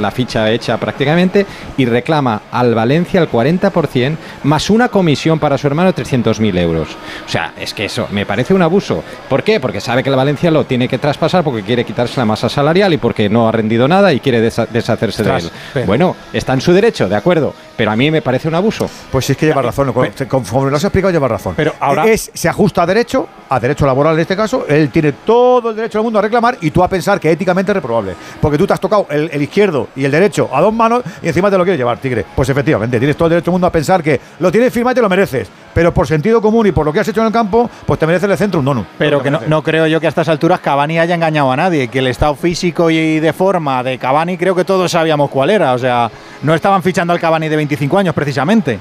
[0.01, 1.47] la, ficha hecha prácticamente,
[1.77, 6.89] y reclama al Valencia el 40%, más una comisión para su hermano de 300.000 euros.
[7.27, 9.03] O sea, es que eso me parece un abuso.
[9.29, 9.61] ¿Por qué?
[9.61, 12.93] Porque sabe que el Valencia lo tiene que traspasar porque quiere quitarse la masa salarial
[12.93, 15.51] y porque no ha rendido nada y quiere deshacerse de él.
[15.75, 18.89] Pero- Bueno, está en su derecho, de acuerdo, pero a mí me parece un abuso.
[19.11, 19.93] Pues sí es que lleva razón.
[19.93, 21.55] con- Conforme lo has explicado, lleva razón.
[21.57, 24.65] Pero ahora- Es, se ajusta a derecho, a derecho laboral en este caso.
[24.69, 27.73] Él tiene todo el derecho del mundo a reclamar y tú a pensar que éticamente
[27.73, 28.15] es reprobable.
[28.41, 31.29] Porque tú te has tocado el, el izquierdo y el derecho a dos manos y
[31.29, 32.25] encima te lo quieres llevar, tigre.
[32.35, 34.95] Pues efectivamente, tienes todo el derecho del mundo a pensar que lo tienes firmado y
[34.97, 35.49] te lo mereces.
[35.75, 38.07] Pero por sentido común y por lo que has hecho en el campo, pues te
[38.07, 38.87] mereces el centro un donut.
[38.99, 41.89] Pero que no, no creo yo que a estas alturas Cavani haya engañado a nadie,
[41.89, 45.75] que el estado físico y de forma de Cavani creo que todos sabíamos cuál era,
[45.75, 46.11] o sea,
[46.43, 48.79] no estaban fichando al Cavani de 25 años precisamente.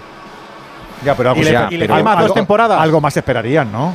[1.04, 2.80] Ya, pero algo, Y le- ya, y le pero firma dos algo- temporadas.
[2.80, 3.94] Algo más esperarían, ¿no?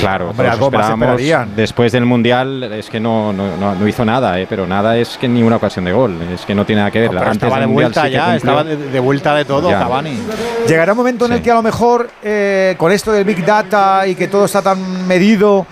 [0.00, 1.50] Claro, Hombre, algo más esperarían.
[1.56, 4.46] Después del Mundial es que no, no, no- no hizo nada, ¿eh?
[4.48, 7.00] pero nada es que ni una ocasión de gol, es que no tiene nada que
[7.00, 7.12] ver.
[7.12, 9.80] No, pero Antes estaba de vuelta ya, estaba de, de vuelta de todo Ya.
[9.80, 10.18] Cavani.
[10.66, 14.06] Llegará un momento en el que a lo mejor eh, con esto del Big Data
[14.06, 15.66] y que todo está tan medido,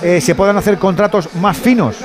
[0.00, 1.96] eh, se puedan hacer contratos más finos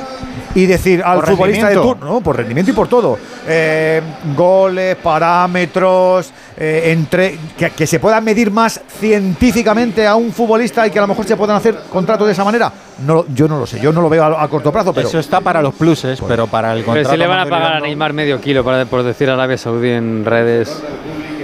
[0.56, 2.22] y decir al Por futbolista de turno, ¿no?
[2.22, 4.02] por rendimiento y por todo, eh,
[4.36, 10.92] goles, parámetros, eh, entre que, que se pueda medir más científicamente a un futbolista y
[10.92, 12.72] que a lo mejor se puedan hacer contratos de esa manera.
[13.06, 15.19] No, yo no lo sé, yo no lo veo a, a corto plazo, pero Eso
[15.19, 17.11] está para los pluses, pero para el Pero contrato.
[17.11, 20.26] si le van a pagar a Neymar medio kilo para, por decir Arabia Saudí en
[20.26, 20.82] redes,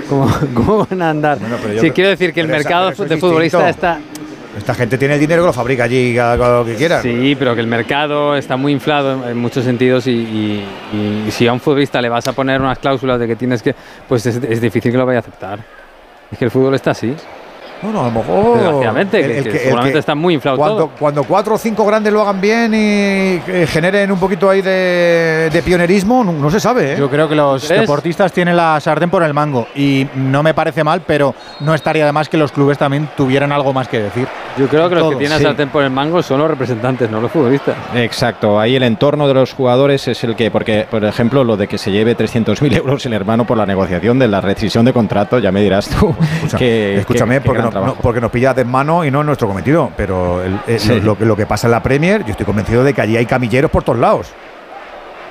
[0.09, 1.37] ¿cómo, cómo van a andar?
[1.37, 3.87] pero yo si creo- quiero decir que el pero esa- mercado pero de futbolista distinto.
[3.87, 4.14] está...
[4.57, 7.01] esta gente tiene el dinero lo fabrica allí haga lo que quiera.
[7.01, 10.63] Sí, pero que el mercado está muy inflado en, muchos sentidos y
[11.29, 13.75] si a un futbolista le vas a poner unas cláusulas de que tienes que...
[14.07, 15.59] Pues es, es difícil que lo vaya a aceptar.
[16.31, 17.13] Es que el fútbol está así.
[17.85, 18.57] No, no, a lo mejor.
[18.57, 20.89] Desgraciadamente, que- que seguramente está muy inflado cuando, todo.
[20.97, 22.77] Cuando cuatro o cinco grandes lo hagan bien y
[23.47, 26.95] eh, generen un poquito ahí de, de pionerismo, no, no se sabe, ¿eh?
[26.97, 30.83] Yo creo que los deportistas tienen la sartén por el mango y no me parece
[30.83, 34.27] mal, pero no estaría de más que los clubes también tuvieran algo más que decir.
[34.57, 37.31] Yo creo que los que tienen sartén por el mango son los representantes, no los
[37.31, 37.75] futbolistas.
[37.93, 41.67] Exacto, ahí el entorno de los jugadores es el que, porque, por ejemplo, lo de
[41.67, 45.39] que se lleve 300.000 euros el hermano por la negociación de la rescisión de contrato,
[45.39, 46.15] ya me dirás tú.
[46.57, 47.61] que, escúchame, porque,
[48.01, 50.41] porque, nos pilla de mano y no es nuestro cometido, pero
[51.03, 53.71] lo, lo que pasa en la Premier, yo estoy convencido de que allí hay camilleros
[53.71, 54.33] por todos lados.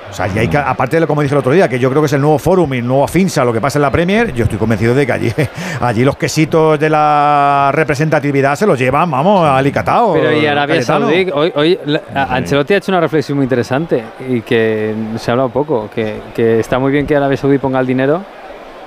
[0.09, 2.01] O sea, y hay aparte de lo como dije el otro día, que yo creo
[2.01, 4.33] que es el nuevo Forum y el nuevo Finsa, lo que pasa en la Premier,
[4.33, 5.33] yo estoy convencido de que allí,
[5.81, 10.13] allí los quesitos de la representatividad se los llevan, vamos, alicatado.
[10.13, 11.79] Pero y Arabia Saudí, hoy, hoy
[12.13, 16.59] Ancelotti ha hecho una reflexión muy interesante y que se ha hablado poco, que, que
[16.59, 18.21] está muy bien que Arabia Saudí ponga el dinero,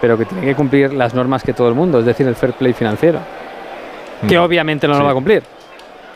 [0.01, 2.53] pero que tiene que cumplir las normas que todo el mundo, es decir, el fair
[2.53, 3.19] play financiero.
[4.27, 4.43] Que mm.
[4.43, 5.43] obviamente no lo va a cumplir.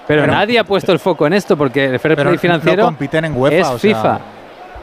[0.06, 3.36] Pero, nadie ha puesto el foco en esto porque el fair play financiero compiten en
[3.36, 4.20] UEFA, es FIFA.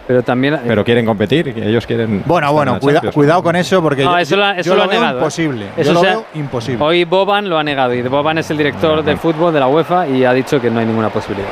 [0.07, 0.55] Pero también.
[0.55, 2.23] Eh, pero quieren competir, ellos quieren.
[2.25, 5.11] Bueno, bueno, cuidado con eso porque no, eso, yo, lo, ha negado.
[5.11, 5.21] ¿eh?
[5.21, 5.65] Imposible.
[5.77, 6.83] Eso lo veo imposible.
[6.83, 10.07] Hoy Boban lo ha negado y Boban es el director de fútbol de la UEFA
[10.07, 11.49] y ha dicho que no hay ninguna posibilidad.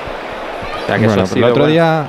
[0.84, 2.08] O sea, que bueno, el otro día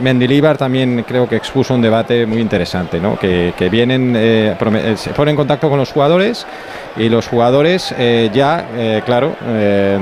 [0.00, 3.18] Mendilibar también creo que expuso un debate muy interesante, ¿no?
[3.18, 4.56] que, vienen, eh,
[4.96, 6.46] se ponen en contacto con los jugadores
[6.96, 7.94] y los jugadores
[8.32, 9.36] ya, claro,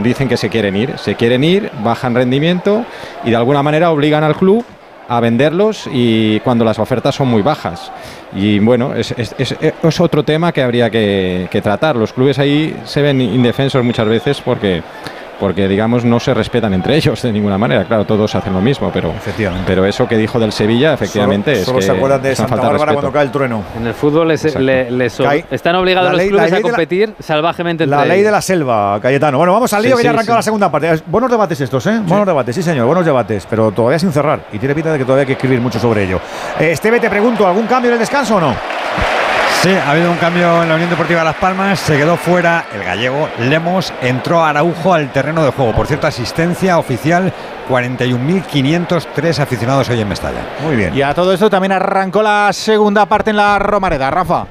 [0.03, 2.85] dicen que se quieren ir, se quieren ir, bajan rendimiento
[3.25, 4.65] y de alguna manera obligan al club
[5.09, 7.91] a venderlos y cuando las ofertas son muy bajas.
[8.35, 11.97] Y bueno, es, es, otro tema que habría que, que, tratar.
[11.97, 14.83] Los clubes ahí se ven indefensos muchas veces porque
[15.39, 17.85] porque digamos no se respetan entre ellos de ninguna manera.
[17.85, 19.13] Claro, todos hacen lo mismo, pero
[19.67, 22.93] pero eso que dijo del Sevilla, efectivamente, es solo que se acuerdan de Santa Bárbara
[22.93, 23.63] cuando cae el trueno.
[23.77, 28.99] En el fútbol están obligados los clubes a competir salvajemente La ley de la selva,
[29.01, 29.39] Cayetano.
[29.39, 31.03] Bueno, vamos al lío que ya arrancado la segunda parte.
[31.07, 32.01] Buenos debates estos, ¿eh?
[32.05, 35.05] Buenos debates, sí señor, buenos debates, pero todavía sin cerrar y tiene pinta de que
[35.05, 36.21] todavía hay que escribir mucho sobre ello.
[36.59, 38.78] Eh, Esteve, te pregunto, ¿algún cambio en el descanso o no?
[39.63, 42.85] Sí, ha habido un cambio en la Unión Deportiva Las Palmas, se quedó fuera el
[42.85, 45.73] gallego Lemos, entró Araujo al terreno de juego.
[45.73, 47.33] Por cierto, asistencia oficial,
[47.69, 50.43] 41.503 aficionados hoy en Mestalla.
[50.63, 50.97] Muy bien.
[50.97, 54.47] Y a todo esto también arrancó la segunda parte en la Romareda, Rafa.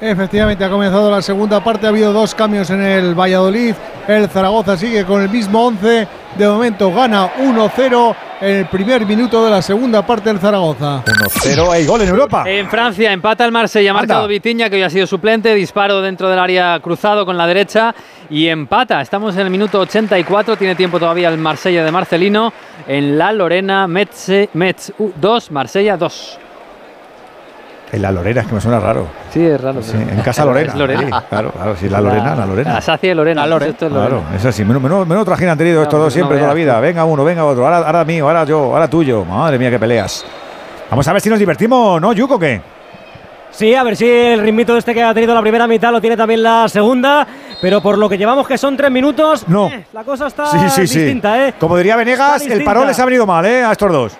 [0.00, 1.86] Efectivamente, ha comenzado la segunda parte.
[1.86, 3.74] Ha habido dos cambios en el Valladolid.
[4.08, 6.08] El Zaragoza sigue con el mismo 11.
[6.36, 11.02] De momento gana 1-0 en el primer minuto de la segunda parte del Zaragoza.
[11.04, 12.44] 1-0, hay gol en Europa.
[12.46, 16.28] En Francia empata el Marsella, ha marcado Vitiña, que hoy ha sido suplente, disparo dentro
[16.28, 17.94] del área cruzado con la derecha
[18.30, 19.00] y empata.
[19.00, 22.52] Estamos en el minuto 84, tiene tiempo todavía el Marsella de Marcelino.
[22.86, 26.38] En la Lorena, Metz, Metz 2, Marsella 2.
[27.90, 29.06] En la Lorena, es que me suena raro.
[29.32, 29.80] Sí, es raro.
[29.80, 30.72] en casa Lorena.
[30.72, 31.24] Es Lorena.
[31.28, 32.74] claro, claro, sí, la Lorena, la, Lorena.
[32.74, 33.42] La Sacia Lorena.
[33.42, 33.74] La Lorena.
[33.78, 34.64] Claro, es así.
[34.64, 36.78] Menos, menos, menos trajín han tenido estos dos siempre, toda la vida.
[36.80, 37.64] Venga uno, venga otro.
[37.64, 39.24] Ahora, ahora mío, ahora yo, ahora tuyo.
[39.24, 40.24] Madre mía, qué peleas.
[40.90, 42.60] Vamos a ver si nos divertimos, ¿no, Yuko, qué?
[43.50, 46.16] Sí, a ver si el ritmito este que ha tenido la primera mitad lo tiene
[46.16, 47.26] también la segunda,
[47.60, 49.68] pero por lo que llevamos que son tres minutos, no.
[49.68, 51.54] Eh, la cosa está distinta, ¿eh?
[51.58, 53.64] Como diría Venegas, el parón les ha venido mal, ¿eh?
[53.64, 54.18] A estos dos.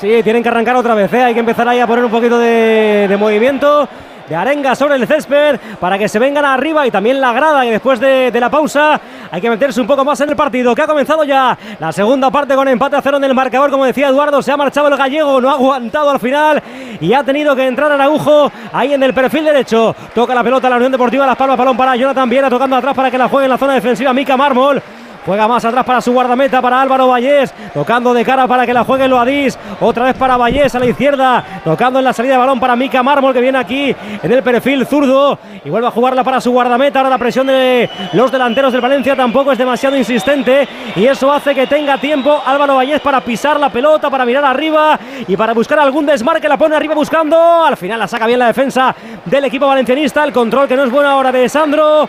[0.00, 1.24] Sí, tienen que arrancar otra vez, ¿eh?
[1.24, 3.88] hay que empezar ahí a poner un poquito de, movimiento
[4.28, 7.70] de arenga sobre el césped para que se vengan arriba y también la grada y
[7.70, 10.86] después de, la pausa hay que meterse un poco más en el partido que ha
[10.86, 13.72] comenzado ya la segunda parte con empate a cero en el marcador.
[13.72, 16.62] Como decía Eduardo se ha marchado el gallego no ha aguantado al final
[17.00, 19.96] y ha tenido que entrar Araujo ahí en el perfil derecho.
[20.14, 23.10] Toca la pelota la Unión Deportiva Las Palmas balón para Jonathan Viera tocando atrás para
[23.10, 24.80] que la juegue en la zona defensiva Mica Mármol
[25.28, 27.52] Juega más atrás para su guardameta, para Álvaro Vallés.
[27.74, 29.58] Tocando de cara para que la juegue Loadís.
[29.78, 31.44] Otra vez para Vallés a la izquierda.
[31.62, 34.86] Tocando en la salida de balón para Mica Mármol, que viene aquí en el perfil
[34.86, 35.38] zurdo.
[35.62, 37.00] Y vuelve a jugarla para su guardameta.
[37.00, 40.66] Ahora la presión de los delanteros del Valencia tampoco es demasiado insistente.
[40.96, 44.98] Y eso hace que tenga tiempo Álvaro Vallés para pisar la pelota, para mirar arriba
[45.26, 46.48] y para buscar algún desmarque.
[46.48, 47.66] La pone arriba buscando.
[47.66, 50.24] Al final la saca bien la defensa del equipo valencianista.
[50.24, 52.08] El control que no es bueno ahora de Sandro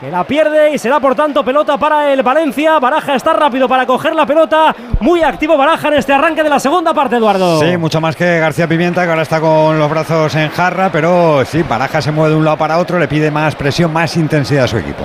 [0.00, 2.78] que la pierde y será por tanto pelota para el Valencia.
[2.78, 4.74] Baraja está rápido para coger la pelota.
[5.00, 7.60] Muy activo Baraja en este arranque de la segunda parte, Eduardo.
[7.60, 11.44] Sí, mucho más que García Pimienta, que ahora está con los brazos en jarra, pero
[11.44, 14.64] sí, Baraja se mueve de un lado para otro, le pide más presión, más intensidad
[14.64, 15.04] a su equipo.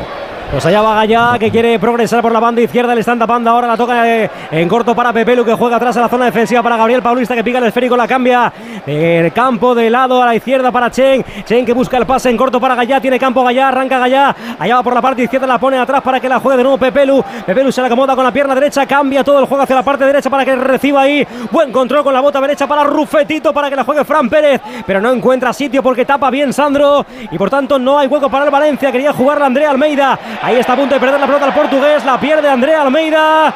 [0.51, 3.67] Pues allá va Gallá, que quiere progresar por la banda izquierda, le están tapando ahora,
[3.67, 6.77] la toca eh, en corto para Pepelu, que juega atrás a la zona defensiva para
[6.77, 8.53] Gabriel Paulista, que pica el esférico, la cambia
[8.85, 12.37] el campo de lado a la izquierda para Chen, Chen que busca el pase en
[12.37, 15.57] corto para Gallá, tiene campo Gallá, arranca Gallá, allá va por la parte izquierda, la
[15.57, 18.31] pone atrás para que la juegue de nuevo Pepelu, Pepelu se la acomoda con la
[18.31, 21.71] pierna derecha, cambia todo el juego hacia la parte derecha para que reciba ahí, buen
[21.71, 25.11] control con la bota derecha para Rufetito, para que la juegue Fran Pérez, pero no
[25.11, 28.91] encuentra sitio porque tapa bien Sandro, y por tanto no hay hueco para el Valencia,
[28.91, 32.19] quería jugarla Andrea Almeida, ahí está a punto de perder la pelota al portugués, la
[32.19, 33.53] pierde Andrea Almeida.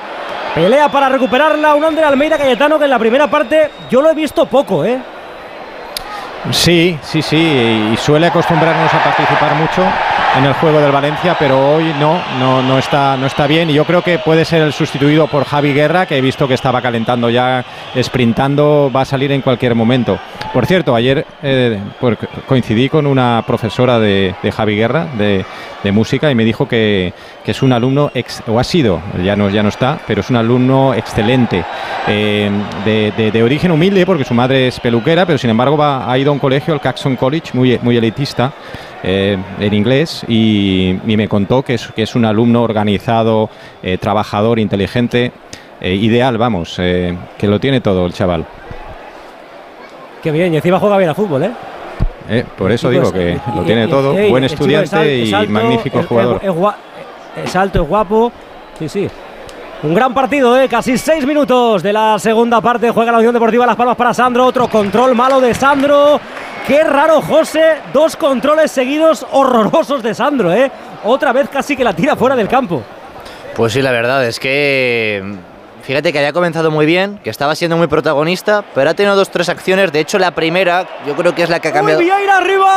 [0.55, 4.15] Pelea para recuperarla un Andrea Almeida Cayetano que en la primera parte yo lo he
[4.15, 4.99] visto poco, ¿eh?
[6.51, 9.83] Sí, sí, sí, y suele acostumbrarnos a participar mucho
[10.39, 13.73] en el juego del Valencia, pero hoy no, no, no, está, no está bien y
[13.73, 16.81] yo creo que puede ser el sustituido por Javi Guerra, que he visto que estaba
[16.81, 17.65] calentando ya,
[18.01, 20.17] sprintando, va a salir en cualquier momento.
[20.53, 21.77] Por cierto, ayer eh,
[22.47, 25.43] coincidí con una profesora de, Javi Guerra, de,
[25.91, 27.13] música, y me dijo que,
[27.45, 28.11] es un alumno,
[28.47, 31.65] o ha sido, ya no, ya no está, pero es un alumno excelente,
[32.07, 32.49] eh,
[32.85, 36.39] de, origen humilde, porque su madre es peluquera, pero sin embargo ha ido a un
[36.39, 38.53] colegio, el Caxton College, muy elitista,
[39.03, 43.49] eh, en inglés y, me contó que es, que es un alumno organizado,
[43.81, 45.31] eh, trabajador, inteligente,
[45.79, 48.45] eh, ideal, vamos, que lo tiene todo el chaval.
[50.21, 52.45] Qué bien, y encima juega bien a fútbol, ¿eh?
[52.57, 56.41] por eso digo que lo tiene todo, buen estudiante y magnífico jugador.
[57.43, 58.31] Es, alto, es guapo,
[58.77, 59.07] sí, sí.
[59.81, 60.67] Un gran partido, ¿eh?
[60.67, 62.89] casi seis minutos de la segunda parte.
[62.91, 64.45] Juega la Unión Deportiva Las Palmas para Sandro.
[64.45, 66.19] Otro control malo de Sandro.
[66.67, 67.77] Qué raro, José.
[67.93, 70.69] Dos controles seguidos horrorosos de Sandro, ¿eh?
[71.05, 72.83] Otra vez casi que la tira fuera del campo.
[73.55, 75.23] Pues sí, la verdad es que.
[75.83, 79.29] Fíjate que había comenzado muy bien, que estaba siendo muy protagonista, pero ha tenido dos,
[79.31, 79.93] tres acciones.
[79.93, 82.01] De hecho, la primera, yo creo que es la que ha cambiado.
[82.01, 82.69] ¡Uy, arriba!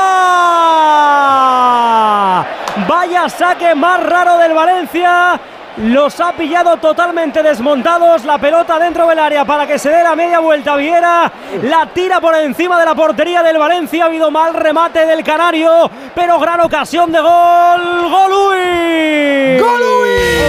[2.89, 5.39] Vaya saque más raro del Valencia.
[5.79, 8.25] Los ha pillado totalmente desmontados.
[8.25, 10.77] La pelota dentro del área para que se dé la media vuelta.
[10.77, 14.05] Viera la tira por encima de la portería del Valencia.
[14.05, 18.11] Ha habido mal remate del Canario, pero gran ocasión de gol.
[18.11, 19.59] ¡Golui!
[19.59, 20.43] ¡Golui!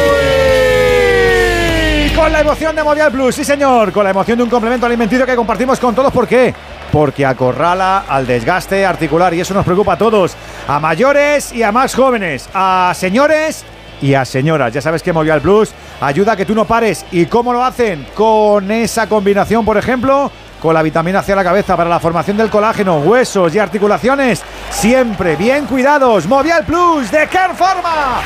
[2.16, 5.26] Con la emoción de Movial Plus, sí señor, con la emoción de un complemento alimenticio
[5.26, 6.11] que compartimos con todos.
[6.14, 6.53] ¿Por qué?
[6.92, 10.35] Porque acorrala al desgaste articular y eso nos preocupa a todos,
[10.68, 13.66] a mayores y a más jóvenes, a señores
[14.03, 14.73] y a señoras.
[14.73, 17.06] Ya sabes que Movial Plus ayuda a que tú no pares.
[17.11, 18.06] ¿Y cómo lo hacen?
[18.14, 20.30] Con esa combinación, por ejemplo,
[20.61, 24.43] con la vitamina hacia la cabeza para la formación del colágeno, huesos y articulaciones.
[24.69, 26.27] Siempre bien cuidados.
[26.27, 28.19] Movial Plus de Care Pharma.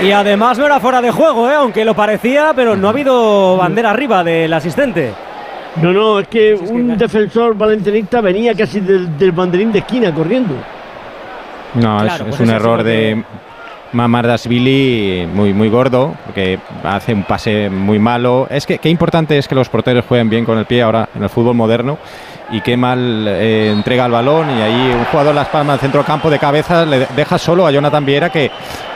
[0.00, 1.54] Y además no era fuera de juego, ¿eh?
[1.56, 5.12] aunque lo parecía, pero no ha habido bandera arriba del asistente.
[5.82, 10.54] No, no, es que un defensor valentinista venía casi del, del banderín de esquina corriendo.
[11.74, 13.22] No, es, pues un error de
[13.92, 18.46] Mamardashvili muy, muy gordo, porque hace un pase muy malo.
[18.50, 21.22] Es que qué importante es que los porteros jueguen bien con el pie ahora en
[21.22, 21.98] el fútbol moderno
[22.50, 26.02] y qué mal eh, entrega el balón y ahí un jugador Las Palmas del centro
[26.04, 28.50] campo de cabeza le deja solo a Jonathan Viera que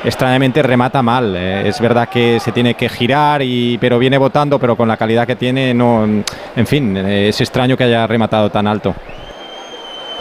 [0.04, 1.34] extrañamente remata mal.
[1.36, 1.68] Eh.
[1.68, 5.26] es verdad que se tiene que girar y pero viene votando, pero con la calidad
[5.26, 8.94] que tiene no en fin, eh, es extraño que haya rematado tan alto.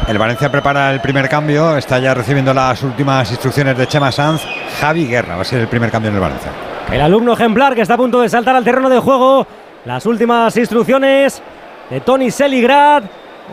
[0.08, 4.42] El Valencia prepara el primer cambio, está ya recibiendo las últimas instrucciones de Chema Sanz.
[4.80, 6.52] Javi Guerra va a ser el primer cambio en el Valencia.
[6.92, 9.46] El alumno ejemplar que está a punto de saltar al terreno de juego.
[9.86, 11.42] Las últimas instrucciones
[11.90, 13.04] de Tony Seligrad.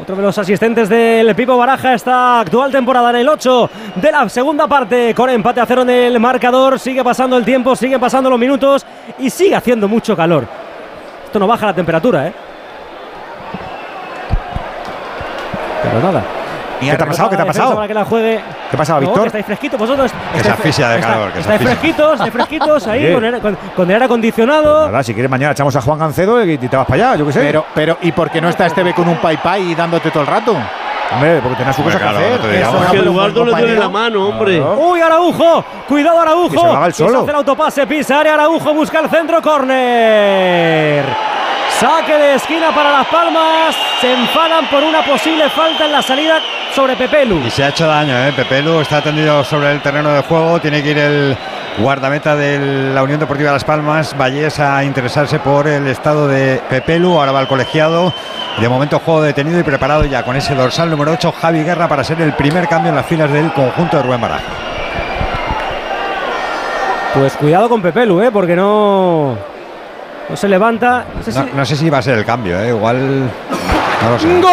[0.00, 4.28] Otro de los asistentes del Pipo Baraja esta actual temporada en el 8 de la
[4.28, 6.78] segunda parte con empate a cero en el marcador.
[6.78, 8.86] Sigue pasando el tiempo, sigue pasando los minutos
[9.18, 10.46] y sigue haciendo mucho calor.
[11.24, 12.32] Esto no baja la temperatura, ¿eh?
[15.82, 16.37] Pero nada.
[16.80, 17.30] ¿Qué te ha pasado?
[17.30, 17.86] ¿Qué te ha pasado?
[17.86, 18.40] Que la juegue.
[18.70, 19.26] ¿Qué pasa, Víctor?
[19.26, 20.12] estáis fresquitos vosotros.
[20.34, 21.32] Que se asfixia de calor.
[21.32, 24.90] Que estáis fresquitos, estáis fresquitos ahí con, el aire acondicionado.
[24.90, 27.32] Pues si quieres mañana echamos a Juan Gancedo y te vas para allá, yo qué
[27.32, 27.40] sé.
[27.40, 30.26] Pero, pero ¿y por qué no está Esteve con un pai pai dándote todo el
[30.26, 30.54] rato?
[31.10, 32.40] Hombre, porque tenés su cosa que hacer.
[32.54, 34.60] Es que Eduardo le duele la mano, hombre.
[34.60, 35.64] Uy, Araujo.
[35.88, 36.54] Cuidado, Araujo.
[36.54, 41.04] Y se, el hace el autopase, pisa área, Araujo busca el centro, córner.
[41.80, 43.76] Saque de esquina para Las Palmas.
[44.00, 46.40] Se enfadan por una posible falta en la salida
[46.74, 47.38] sobre Pepelu.
[47.46, 48.32] Y se ha hecho daño, ¿eh?
[48.34, 50.60] Pepelu está tendido sobre el terreno de juego.
[50.60, 51.36] Tiene que ir el
[51.78, 57.12] guardameta de la Unión Deportiva Las Palmas, Vallés, a interesarse por el estado de Pepelu.
[57.12, 58.12] Ahora va el colegiado.
[58.60, 62.02] De momento, juego detenido y preparado ya con ese dorsal número 8, Javi Guerra, para
[62.02, 64.42] ser el primer cambio en las filas del conjunto de Rubén Baraja.
[67.14, 68.32] Pues cuidado con Pepelu, ¿eh?
[68.32, 69.57] porque no
[70.28, 71.06] no se levanta.
[71.54, 71.88] No sé, si...
[71.90, 72.68] va a ser el cambio, ¿eh?
[72.68, 73.30] igual.
[74.02, 74.40] No lo sé.
[74.40, 74.52] ¡Gol!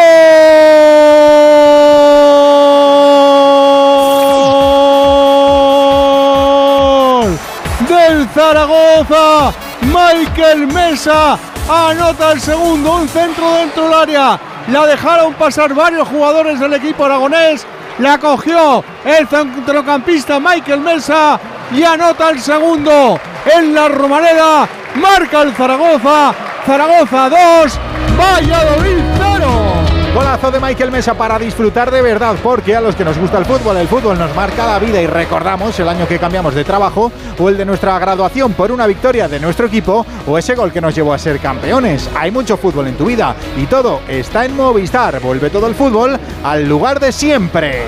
[7.88, 9.54] Del Zaragoza.
[9.82, 11.38] Michael Mesa
[11.70, 14.40] anota el segundo, un centro dentro del área.
[14.72, 17.66] La dejaron pasar varios jugadores del equipo aragonés.
[18.00, 21.40] La cogió el centrocampista Michael Mesa
[21.72, 26.34] y anota el segundo en la Romareda marca el Zaragoza,
[26.66, 27.80] Zaragoza 2,
[28.18, 29.76] Valladolid 0.
[30.16, 33.46] Golazo de Michael Mesa para disfrutar de verdad, porque a los que nos gusta el
[33.46, 37.12] fútbol, el fútbol nos marca la vida y recordamos el año que cambiamos de trabajo
[37.38, 40.80] o el de nuestra graduación por una victoria de nuestro equipo o ese gol que
[40.80, 42.10] nos llevó a ser campeones.
[42.16, 45.20] Hay mucho fútbol en tu vida y todo está en Movistar.
[45.20, 47.84] Vuelve todo el fútbol al lugar de siempre.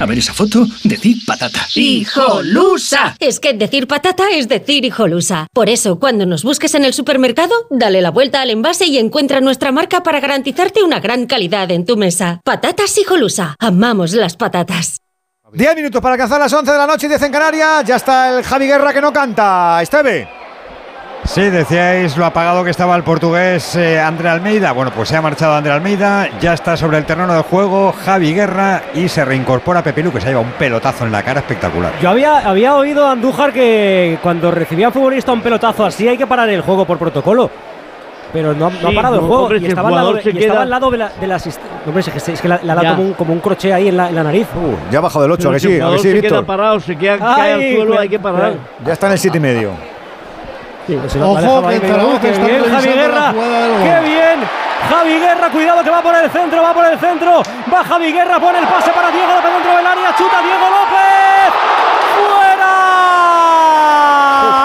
[0.00, 1.60] A ver esa foto, decir patata.
[1.74, 3.16] ¡Hijolusa!
[3.18, 5.46] Es que decir patata es decir hijolusa.
[5.52, 9.42] Por eso, cuando nos busques en el supermercado, dale la vuelta al envase y encuentra
[9.42, 12.40] nuestra marca para garantizarte una gran calidad en tu mesa.
[12.44, 13.56] Patatas hijolusa.
[13.58, 14.96] Amamos las patatas.
[15.52, 17.84] 10 minutos para alcanzar las 11 de la noche y 10 en Canarias.
[17.84, 19.82] Ya está el Javi Guerra que no canta.
[19.82, 20.39] Esteve.
[21.24, 24.72] Sí, decíais lo apagado que estaba el portugués eh, André Almeida.
[24.72, 28.32] Bueno, pues se ha marchado André Almeida, ya está sobre el terreno de juego Javi
[28.32, 31.92] Guerra y se reincorpora Pepe Lu, que se lleva un pelotazo en la cara espectacular.
[32.00, 36.16] Yo había, había oído a Andújar que cuando recibía a futbolista un pelotazo así hay
[36.16, 37.50] que parar el juego por protocolo.
[38.32, 41.08] Pero no, ha parado el juego y estaba, al lado, estaba al lado de la,
[41.20, 41.38] de la
[41.86, 44.14] Hombre, es que, le ha dado como un, como un, crochet ahí en la, en
[44.14, 44.46] la nariz.
[44.54, 47.18] Uh, ya ha bajado del 8, que sí, que sí, se queda parado, se queda
[47.18, 48.54] cae al suelo, hay que parar.
[48.84, 49.99] Ya está en el 7 y medio.
[50.96, 53.32] Ojo, que Zaragoza está bien, Javi Guerra.
[53.32, 54.48] ¡Qué bien!
[54.88, 57.42] Javi Guerra, cuidado que va por el centro, va por el centro.
[57.72, 60.16] Va Javi Guerra, pone el pase para Diego López dentro del área.
[60.16, 61.52] Chuta Diego López.
[62.16, 62.74] ¡Fuera!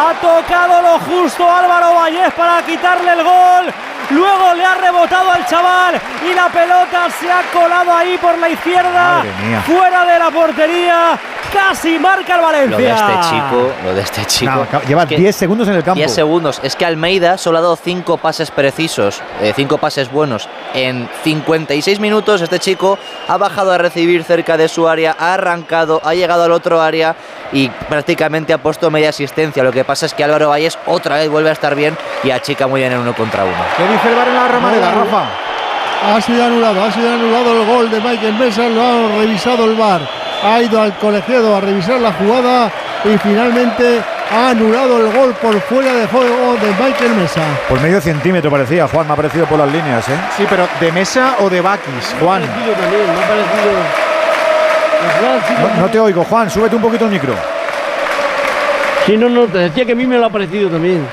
[0.09, 3.73] Ha tocado lo justo Álvaro Vallés para quitarle el gol.
[4.11, 8.49] Luego le ha rebotado al chaval y la pelota se ha colado ahí por la
[8.49, 9.23] izquierda.
[9.65, 11.19] Fuera de la portería
[11.51, 12.69] casi marca el Valencia.
[12.69, 14.67] Lo de este chico, lo de este chico.
[14.87, 15.97] lleva 10 segundos en el campo.
[15.97, 16.59] 10 segundos.
[16.63, 19.21] Es que Almeida solo ha dado 5 pases precisos,
[19.55, 20.49] 5 eh, pases buenos.
[20.73, 26.01] En 56 minutos este chico ha bajado a recibir cerca de su área, ha arrancado,
[26.03, 27.15] ha llegado al otro área
[27.51, 29.63] y prácticamente ha puesto media asistencia.
[29.63, 32.67] Lo que pasa es que Álvaro Valles otra vez vuelve a estar bien y achica
[32.67, 33.55] muy bien en uno contra uno.
[33.95, 35.23] ¿Qué dice el bar en la Romareda, Rafa?
[36.13, 39.75] Ha sido anulado, ha sido anulado el gol de Michael Mesa, lo ha revisado el
[39.75, 40.01] bar
[40.45, 42.71] ha ido al colegiado a revisar la jugada
[43.03, 44.01] y finalmente
[44.31, 47.41] ha anulado el gol por fuera de juego de Michael Mesa.
[47.67, 50.17] Por medio centímetro parecía, Juan, me ha parecido por las líneas, ¿eh?
[50.37, 52.43] Sí, pero ¿de Mesa o de Bakis, Juan?
[55.79, 57.33] No, te oigo, Juan, súbete un poquito el micro.
[59.05, 61.07] Sí, no, no, te decía que a mí me lo ha parecido también.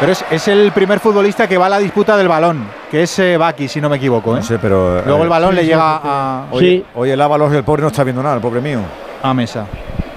[0.00, 3.36] Pero es, el primer futbolista que va a la disputa del balón, que es eh,
[3.36, 4.32] Baki, si no me equivoco.
[4.32, 4.36] ¿eh?
[4.36, 5.02] No sé, pero.
[5.04, 6.46] Luego el eh, balón le llega a.
[6.50, 8.80] Oye, oye, el Ábalos, el pobre no está viendo nada, el pobre mío.
[9.22, 9.66] A mesa.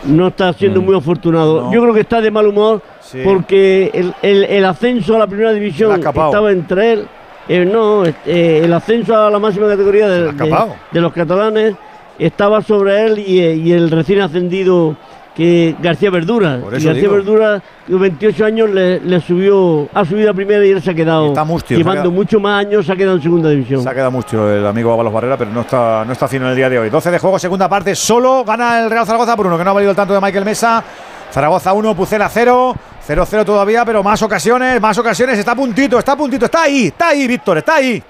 [0.06, 0.86] No está siendo mm.
[0.86, 1.72] muy afortunado.
[1.72, 2.82] Yo creo que está de mal humor
[3.24, 7.72] porque el, ascenso a la primera división estaba entre él.
[7.72, 11.76] no, el ascenso a la máxima categoría de, los catalanes
[12.18, 14.96] estaba sobre él y, y el recién ascendido
[15.36, 16.60] que García Verdura.
[16.78, 20.92] Y García Verdura, con 28 años, le, subió, ha subido a primera y él se
[20.92, 21.34] ha quedado
[21.68, 23.84] llevando mucho más años, se ha quedado en segunda división.
[23.84, 26.52] Se ha quedado mucho el amigo Ábalos Barrera, pero no está, no está fino en
[26.52, 26.90] el día de hoy.
[26.90, 29.74] 12 de juego, segunda parte, solo gana el Real Zaragoza por uno, que no ha
[29.74, 30.84] valido el tanto de Michael Mesa.
[31.32, 32.76] Zaragoza 1, Pucela 0.
[33.08, 35.38] 0-0 todavía, pero más ocasiones, más ocasiones.
[35.38, 38.02] Está a puntito, está a puntito, está ahí, está ahí, Víctor, está ahí.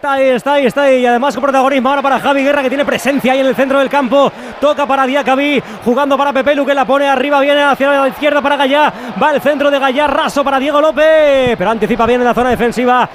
[0.00, 1.02] Está ahí, está ahí, está ahí.
[1.02, 3.78] Y además con protagonismo ahora para Javi Guerra, que tiene presencia ahí en el centro
[3.78, 4.32] del campo.
[4.58, 8.56] Toca para Diacabí, jugando para Pepelu, que la pone arriba, viene hacia la izquierda para
[8.56, 8.90] Gallá.
[9.22, 11.54] Va el centro de Gallá, raso para Diego López.
[11.54, 13.06] Pero anticipa bien en la zona defensiva.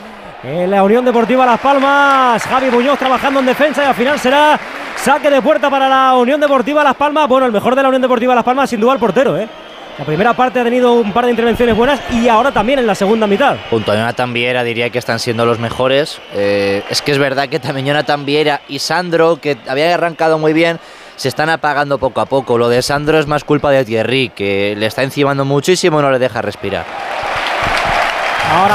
[0.44, 4.60] En la Unión Deportiva Las Palmas, Javi Muñoz trabajando en defensa y al final será
[4.96, 7.28] saque de puerta para la Unión Deportiva Las Palmas.
[7.28, 9.50] Bueno, el mejor de la Unión Deportiva Las Palmas, sin duda, el portero, ¿eh?
[9.98, 12.96] La primera parte ha tenido un par de intervenciones buenas y ahora también en la
[12.96, 13.56] segunda mitad.
[13.70, 16.20] Junto a Jonathan Viera diría que están siendo los mejores.
[16.34, 20.52] Eh, es que es verdad que también Jonathan Viera y Sandro, que habían arrancado muy
[20.52, 20.80] bien,
[21.16, 22.58] se están apagando poco a poco.
[22.58, 26.12] Lo de Sandro es más culpa de Thierry, que le está encimando muchísimo y no
[26.12, 26.86] le deja respirar.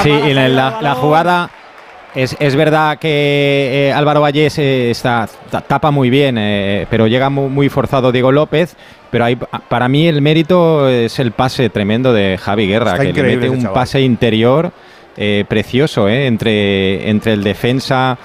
[0.03, 1.51] sí, y la, jugada
[2.15, 5.29] es, verdad que eh, Álvaro Vallés eh, está,
[5.67, 6.37] tapa muy bien,
[6.91, 8.77] pero llega muy, forzado Diego López
[9.11, 13.23] pero hay, para mí el mérito es el pase tremendo de Javi Guerra, que le
[13.23, 14.73] mete un pase interior
[15.17, 18.17] eh, precioso eh, entre, entre el defensa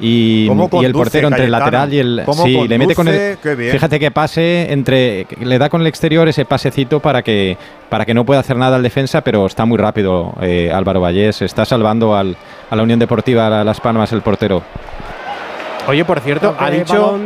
[0.00, 0.48] y,
[0.82, 4.72] el portero entre el lateral y el sí le mete con el fíjate que pase
[4.72, 7.56] entre le da con el exterior ese pasecito para que
[7.88, 11.42] para que no pueda hacer nada el defensa pero está muy rápido eh, Álvaro Vallés.
[11.42, 12.36] Está salvando al,
[12.70, 14.62] a la Unión Deportiva Las Palmas el portero.
[15.86, 17.18] Oye, por cierto, ha dicho,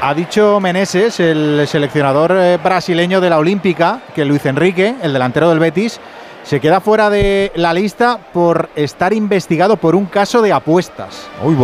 [0.00, 5.50] ha, dicho Meneses, el seleccionador eh, brasileño de la Olímpica, que Luis Enrique, el delantero
[5.50, 6.00] del Betis,
[6.44, 11.26] se queda fuera de la lista por estar investigado por un caso de apuestas.
[11.42, 11.56] Uy,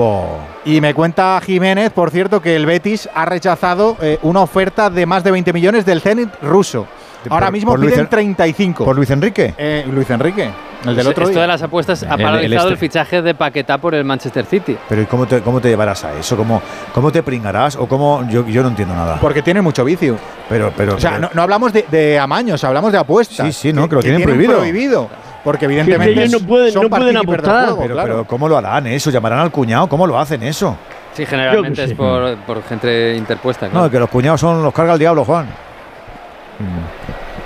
[0.64, 5.04] Y me cuenta Jiménez, por cierto, que el Betis ha rechazado eh, una oferta de
[5.06, 6.86] más de 20 millones del Zenit ruso.
[7.28, 8.84] Ahora mismo piden 35.
[8.84, 9.54] ¿Por Luis Enrique?
[9.58, 10.50] Eh, Luis Enrique.
[10.86, 11.42] El del otro Esto día.
[11.42, 12.86] de las apuestas ha El- el paralizado el, este.
[12.86, 14.78] fichaje de Paquetá por el Manchester City.
[14.88, 16.38] Pero ¿y cómo te, cómo te llevarás a eso?
[16.38, 16.62] ¿Cómo,
[16.94, 17.76] cómo te pringarás?
[17.76, 18.26] ¿O cómo?
[18.30, 19.18] Yo, yo no entiendo nada.
[19.20, 20.16] Porque tiene mucho vicio.
[20.48, 20.94] Pero, pero.
[20.94, 23.46] O sea, pero- no, no hablamos de, de amaños, hablamos de apuestas.
[23.48, 24.58] Sí, sí, no, que lo tienen tienen prohibido.
[24.58, 25.08] prohibido.
[25.44, 27.64] Porque evidentemente ellos no pueden- son no pueden apostar.
[27.66, 28.08] juego, pero, claro.
[28.12, 29.10] pero ¿cómo lo harán eso?
[29.10, 29.86] ¿Llamarán al cuñado?
[29.88, 30.76] ¿Cómo lo hacen eso?
[31.12, 33.68] Sí, generalmente es por, por gente interpuesta.
[33.70, 35.46] No, que los cuñados son los carga el diablo, Juan.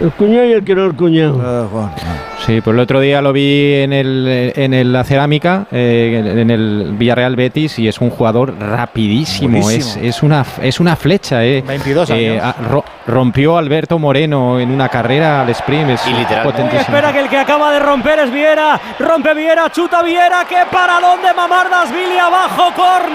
[0.00, 1.64] El cuñado y el que no el cuñado.
[1.64, 1.92] Eh, Juan.
[2.44, 6.50] Sí, pues el otro día lo vi en el, en el- la cerámica, eh, en
[6.50, 9.70] el Villarreal Betis, y es un jugador rapidísimo.
[9.70, 11.44] Es, es, una, es una flecha.
[11.44, 11.62] Eh.
[11.66, 12.44] 22 Eh, años.
[12.44, 15.90] a- ro- rompió Alberto Moreno en una carrera al sprint.
[15.90, 16.76] Es Y literalmente.
[16.76, 18.80] Espera que el que acaba de romper es Viera.
[18.98, 20.44] Rompe Viera, chuta Viera.
[20.48, 22.64] ¡Qué paralón de Mamardas Billy abajo!
[22.74, 23.14] ¡Corner!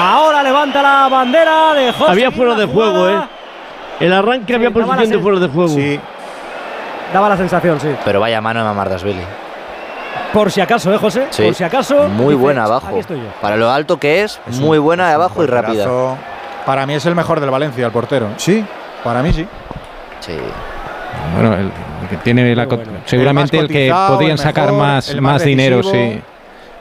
[0.00, 2.10] Ahora levanta la bandera de José.
[2.10, 3.20] Había fuera de juego, ¿eh?
[4.00, 5.68] El arranque había posición de fuera de juego.
[5.68, 6.00] Sí,
[7.12, 7.88] Daba la sensación, sí.
[8.04, 9.22] Pero vaya mano de Mamardasvili.
[10.32, 11.26] Por si acaso, ¿eh, José?
[11.30, 11.42] Sí.
[11.42, 12.08] Por si acaso.
[12.08, 12.96] Muy dice, buena Aquí abajo.
[12.98, 13.26] estoy yo.
[13.40, 15.86] Para lo alto que es, Es muy un- buena de abajo y rápida.
[16.64, 18.28] Para mí es el mejor del Valencia, el portero.
[18.36, 18.64] Sí.
[19.02, 19.44] Para mí sí.
[20.20, 20.36] Sí.
[21.34, 21.72] Bueno, el,
[22.02, 22.84] el que tiene la bueno.
[23.06, 26.22] seguramente El que podrían el sacar mejor, más, más más dinero, sí.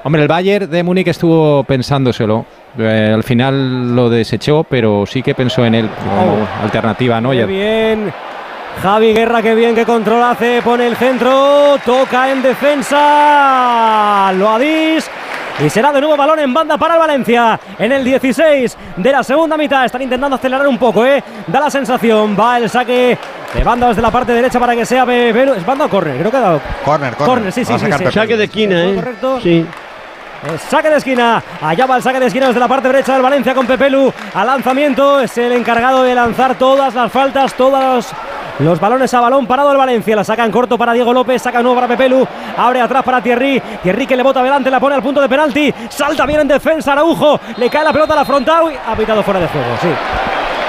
[0.03, 2.45] Hombre, el Bayern de Múnich estuvo pensándoselo.
[2.77, 7.31] Eh, al final lo desechó, pero sí que pensó en él como alternativa, ¿no?
[7.31, 8.13] Qué bien.
[8.81, 10.61] Javi Guerra, qué bien, qué control hace.
[10.63, 11.77] Pone el centro.
[11.85, 14.31] Toca en defensa.
[14.35, 15.09] Loadís.
[15.65, 17.59] Y será de nuevo balón en banda para el Valencia.
[17.77, 19.83] En el 16 de la segunda mitad.
[19.83, 21.21] Están intentando acelerar un poco, ¿eh?
[21.47, 22.37] Da la sensación.
[22.39, 23.17] Va el saque
[23.53, 25.03] de banda desde la parte derecha para que sea.
[25.03, 26.17] ¿Es banda o córner?
[26.17, 26.61] Creo que ha dado.
[26.85, 27.51] Corner, corner.
[27.51, 28.11] Sí, sí, sí, sí.
[28.13, 28.95] Saque de esquina, ¿eh?
[28.95, 29.41] ¿Correcto?
[29.41, 29.65] Sí.
[30.43, 31.43] Eh, saque de esquina.
[31.61, 34.13] Allá va el saque de esquina desde la parte derecha del Valencia con Pepelu.
[34.33, 38.13] Al lanzamiento es el encargado de lanzar todas las faltas, todos
[38.59, 40.15] los, balones a balón parado el Valencia.
[40.15, 42.25] La saca en corto para Diego López, saca nuevo para Pepelu.
[42.55, 43.61] Abre atrás para Thierry.
[43.83, 45.73] Thierry que le bota adelante, la pone al punto de penalti.
[45.89, 47.39] Salta bien en defensa Araujo.
[47.57, 48.63] Le cae la pelota a la frontal.
[48.63, 49.89] Uy, Ha pitado fuera de juego, sí.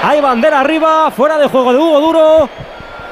[0.02, 2.48] Hay bandera arriba, fuera de juego de Hugo Duro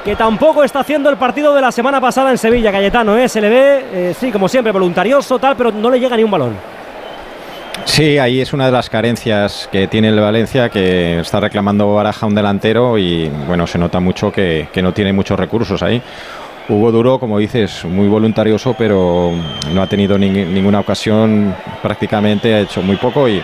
[0.03, 3.27] que tampoco está haciendo el partido de la semana pasada en Sevilla, Cayetano, ¿eh?
[3.27, 6.31] se le ve, eh, sí, como siempre, voluntarioso, tal, pero no le llega ni un
[6.31, 6.55] balón.
[7.85, 12.25] Sí, ahí es una de las carencias que tiene el Valencia, que está reclamando Baraja
[12.25, 16.01] un delantero y bueno, se nota mucho que, que no tiene muchos recursos ahí.
[16.69, 19.31] Hugo Duro, como dices, muy voluntarioso, pero
[19.73, 23.43] no ha tenido ni- ninguna ocasión prácticamente, ha hecho muy poco y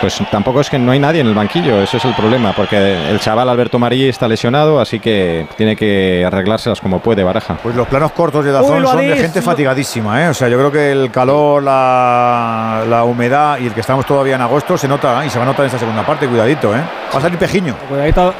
[0.00, 2.76] pues tampoco es que no hay nadie en el banquillo, ese es el problema, porque
[3.08, 7.56] el chaval Alberto Marí está lesionado, así que tiene que arreglárselas como puede Baraja.
[7.62, 10.28] Pues los planos cortos de Uy, Dazón lo son de gente fatigadísima, ¿eh?
[10.28, 14.34] O sea, yo creo que el calor, la, la humedad y el que estamos todavía
[14.34, 15.26] en agosto se nota ¿eh?
[15.26, 16.80] y se va a notar en esta segunda parte, cuidadito, ¿eh?
[17.14, 17.74] Va a salir pejiño.
[17.88, 18.34] Cuidadito,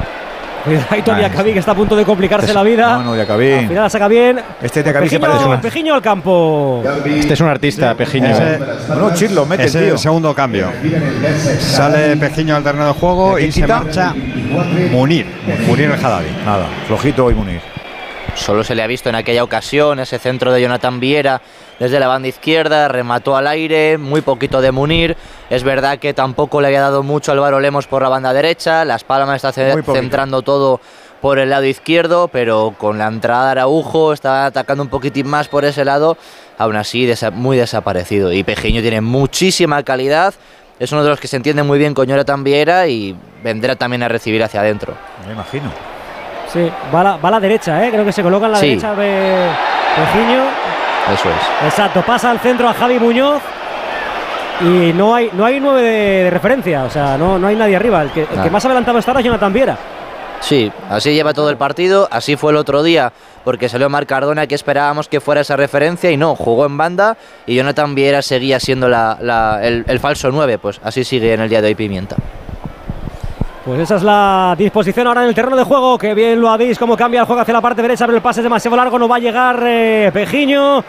[0.64, 2.98] cuidadito Ah, Diacabí, que está a punto de complicarse la vida.
[2.98, 3.52] No, no, Diacabí.
[3.52, 4.40] Al final la saca bien.
[4.62, 5.60] Este Diacabí se Pejiño, parece más.
[5.60, 6.82] Pejiño al campo.
[7.04, 8.28] Este es un artista, Pejiño.
[8.28, 8.58] Ese-
[8.88, 9.94] Bueno, Chirlo, mete Ese el es tío.
[9.94, 10.68] el segundo cambio.
[11.58, 14.14] Sale Pejiño al terreno de juego ¿Y y se marcha
[14.90, 15.26] Munir.
[15.66, 16.26] Munir el Jadavi.
[16.44, 17.60] Nada, flojito hoy Munir.
[18.34, 21.40] Solo se le ha visto en aquella ocasión ese centro de Jonathan Viera
[21.82, 25.16] desde la banda izquierda, remató al aire, muy poquito de Munir.
[25.50, 29.02] Es verdad que tampoco le había dado mucho Álvaro Lemos por la banda derecha, Las
[29.02, 30.80] Palmas está centrando todo
[31.20, 35.48] por el lado izquierdo, pero con la entrada de Araujo está atacando un poquitín más
[35.48, 36.16] por ese lado,
[36.56, 38.32] aún así desa- muy desaparecido.
[38.32, 40.34] Y Pejiño tiene muchísima calidad,
[40.78, 44.04] es uno de los que se entiende muy bien con Jonathan Viera y vendrá también
[44.04, 44.94] a recibir hacia adentro.
[45.26, 45.70] Me imagino.
[46.52, 47.90] Sí, va a la, va a la derecha, ¿eh?
[47.90, 48.68] creo que se coloca en la Sí.
[48.70, 49.48] derecha de
[49.96, 50.61] Pejiño.
[51.12, 51.66] Eso es.
[51.68, 53.40] Exacto, pasa al centro a Javi Muñoz.
[54.60, 57.74] Y no hay, no hay nueve de, de referencia, o sea, no, no hay nadie
[57.74, 58.02] arriba.
[58.02, 59.76] El que, el que más adelantado está es Jonathan Viera.
[60.40, 63.12] Sí, así lleva todo el partido, así fue el otro día,
[63.44, 67.16] porque salió Marc Cardona que esperábamos que fuera esa referencia y no, jugó en banda
[67.46, 71.40] y Jonathan Viera seguía siendo la- la- el, el falso 9, pues así sigue en
[71.40, 72.16] el día de hoy Pimienta.
[73.64, 75.96] Pues esa es la disposición ahora en el terreno de juego.
[75.96, 78.40] Que bien lo habéis, cómo cambia el juego hacia la parte derecha, pero el pase
[78.40, 80.82] es demasiado largo, no va a llegar eh, Pejiño.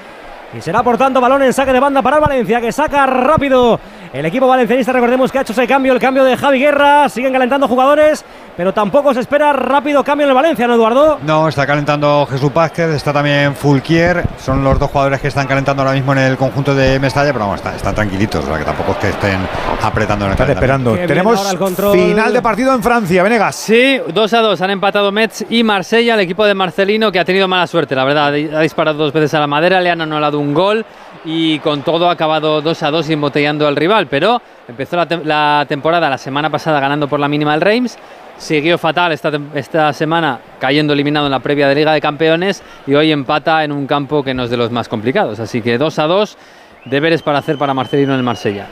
[0.56, 3.80] Y será por tanto balón en saque de banda para Valencia, que saca rápido
[4.14, 4.94] el equipo valencianista.
[4.94, 7.10] Recordemos que ha hecho ese cambio, el cambio de Javi Guerra.
[7.10, 8.24] Siguen calentando jugadores,
[8.56, 11.20] pero tampoco se espera rápido cambio en el Valencia, ¿no, Eduardo?
[11.24, 14.24] No, está calentando Jesús Vázquez, está también Fulquier.
[14.38, 17.46] Son los dos jugadores que están calentando ahora mismo en el conjunto de Mestalla, pero
[17.46, 19.40] vamos, está- están tranquilitos, o sea que tampoco es que estén
[19.82, 20.94] apretando en el Están calendario.
[20.94, 21.08] esperando.
[21.08, 23.56] Tenemos final de partido en Francia, Venegas.
[23.56, 27.26] Sí, 2 a 2 han empatado Metz y Marsella, el equipo de Marcelino que ha
[27.26, 28.28] tenido mala suerte, la verdad.
[28.28, 30.86] Ha disparado dos veces a la madera, le han anulado un gol
[31.26, 34.08] y con todo ha acabado 2 a 2 y embotellando al rival.
[34.08, 37.98] Pero empezó la, tem- la temporada la semana pasada ganando por la mínima el Reims.
[38.38, 42.94] Siguió fatal esta, esta semana cayendo eliminado en la previa de Liga de Campeones y
[42.96, 45.40] hoy empata en un campo que no es de los más complicados.
[45.40, 46.38] Así que 2 a 2,
[46.86, 48.66] deberes para hacer para Marcelino en el Marsella.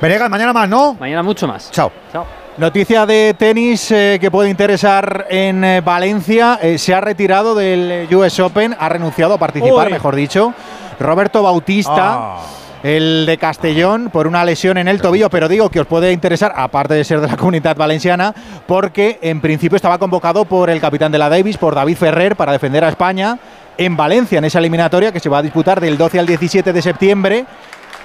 [0.00, 0.94] Venegas, mañana más, ¿no?
[1.00, 1.70] Mañana mucho más.
[1.70, 1.90] Chao.
[2.12, 2.26] Chao.
[2.58, 6.58] Noticia de tenis eh, que puede interesar en eh, Valencia.
[6.60, 9.92] Eh, se ha retirado del eh, US Open, ha renunciado a participar, Uy.
[9.94, 10.52] mejor dicho.
[10.98, 11.94] Roberto Bautista.
[11.96, 12.42] Ah.
[12.82, 16.52] El de Castellón por una lesión en el tobillo, pero digo que os puede interesar,
[16.56, 18.34] aparte de ser de la comunidad valenciana,
[18.66, 22.50] porque en principio estaba convocado por el capitán de la Davis, por David Ferrer, para
[22.50, 23.38] defender a España
[23.78, 26.82] en Valencia, en esa eliminatoria que se va a disputar del 12 al 17 de
[26.82, 27.46] septiembre.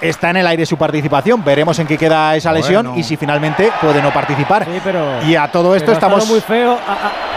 [0.00, 2.98] Está en el aire su participación, veremos en qué queda esa lesión Bueno.
[3.00, 4.64] y si finalmente puede no participar.
[4.64, 5.22] Sí, pero.
[5.26, 6.18] Y a todo esto estamos.
[6.20, 6.78] Ha estado muy feo,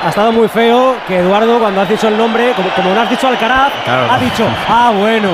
[0.05, 3.09] ha, estado muy feo que Eduardo, cuando has dicho el nombre, como, como no has
[3.09, 4.11] dicho Alcaraz, Claro.
[4.11, 5.29] ha dicho, ah, bueno.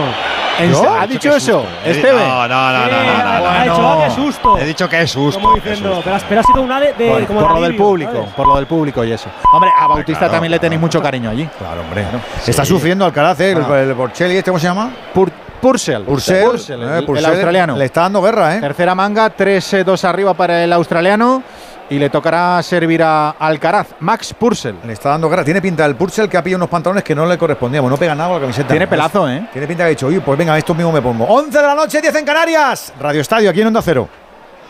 [0.59, 0.81] ¿En ¿Yo?
[0.81, 1.65] se- ¿Ha dicho eso?
[1.85, 2.19] Eh, Esteve.
[2.19, 3.47] No, no, no, no, no, no, ha, no.
[3.47, 4.57] ha dicho, ah, qué susto.
[4.57, 5.39] He dicho que es susto.
[5.39, 6.11] Como diciendo, susto.
[6.27, 6.93] pero, ha sido una de.
[6.93, 8.29] de- Por, como por de lo del público, ¿sabes?
[8.33, 9.29] por lo del público y eso.
[9.53, 11.47] Hombre, a Bautista claro, también le tenéis mucho cariño allí.
[11.59, 12.05] Claro, hombre.
[12.47, 13.51] Está sufriendo Alcaraz, ¿eh?
[13.51, 14.89] El, el Borchelli, ¿este cómo se llama?
[15.67, 16.03] Pur- Purcell.
[16.03, 16.43] Purcell.
[16.49, 17.75] Purcell, el, Eh, el Purcell australiano.
[17.77, 18.59] Le está dando guerra, ¿eh?
[18.61, 21.43] Tercera manga, 3-2 arriba para el australiano
[21.89, 23.87] y le tocará servir a Alcaraz.
[23.99, 24.75] Max Purcell.
[24.85, 25.43] Le está dando guerra.
[25.43, 27.89] Tiene pinta el Purcell que ha pillado unos pantalones que no le correspondíamos.
[27.91, 28.69] No pega nada con la camiseta.
[28.69, 29.47] Tiene pelazo, ¿eh?
[29.51, 31.25] Tiene pinta que ha dicho, oye, pues venga, esto mismo me pongo.
[31.25, 32.93] 11 de la noche, 10 en Canarias.
[32.99, 34.07] Radio Estadio, aquí en Onda Cero.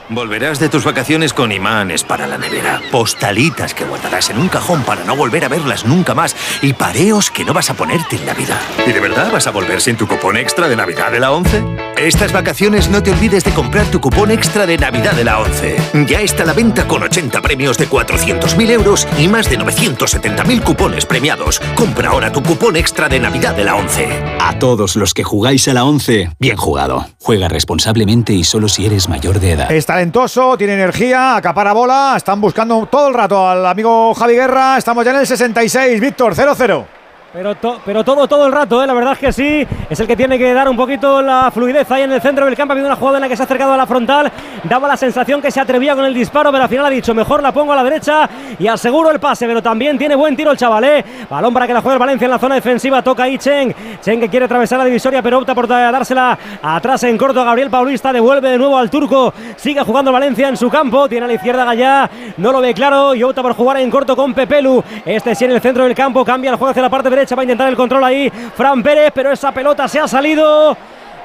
[0.09, 4.83] Volverás de tus vacaciones con imanes para la nevera, postalitas que guardarás en un cajón
[4.83, 8.25] para no volver a verlas nunca más y pareos que no vas a ponerte en
[8.25, 8.61] Navidad.
[8.85, 11.61] ¿Y de verdad vas a volver sin tu cupón extra de Navidad de la 11?
[11.99, 16.05] Estas vacaciones no te olvides de comprar tu cupón extra de Navidad de la 11.
[16.07, 20.61] Ya está a la venta con 80 premios de 400.000 euros y más de 970.000
[20.61, 21.59] cupones premiados.
[21.73, 24.07] Compra ahora tu cupón extra de Navidad de la 11.
[24.39, 27.07] A todos los que jugáis a la 11, bien jugado.
[27.19, 29.71] Juega responsablemente y solo si eres mayor de edad.
[29.71, 32.13] Es talentoso, tiene energía, acapara bola.
[32.15, 34.77] Están buscando todo el rato al amigo Javi Guerra.
[34.77, 35.99] Estamos ya en el 66.
[35.99, 36.96] Víctor, 0-0.
[37.33, 38.87] Pero, to- pero todo, todo el rato, ¿eh?
[38.87, 39.67] la verdad es que sí.
[39.89, 42.55] Es el que tiene que dar un poquito la fluidez ahí en el centro del
[42.55, 42.71] campo.
[42.71, 44.31] Ha habido una jugada en la que se ha acercado a la frontal.
[44.63, 47.43] Daba la sensación que se atrevía con el disparo, pero al final ha dicho, mejor
[47.43, 49.45] la pongo a la derecha y aseguro el pase.
[49.45, 51.05] Pero también tiene buen tiro el chaval, ¿eh?
[51.29, 53.03] Balón para que la juegue el Valencia en la zona defensiva.
[53.03, 53.75] Toca ahí Chen.
[54.01, 58.11] Chen que quiere atravesar la divisoria, pero opta por dársela atrás en corto Gabriel Paulista.
[58.13, 59.33] Devuelve de nuevo al turco.
[59.57, 61.07] Sigue jugando Valencia en su campo.
[61.07, 62.09] Tiene a la izquierda Gallá.
[62.37, 64.83] No lo ve claro y opta por jugar en corto con Pepelu.
[65.05, 66.25] Este sí en el centro del campo.
[66.25, 67.35] Cambia el juego hacia la parte derecha.
[67.35, 68.29] Va a intentar el control ahí.
[68.55, 70.75] Fran Pérez, pero esa pelota se ha salido.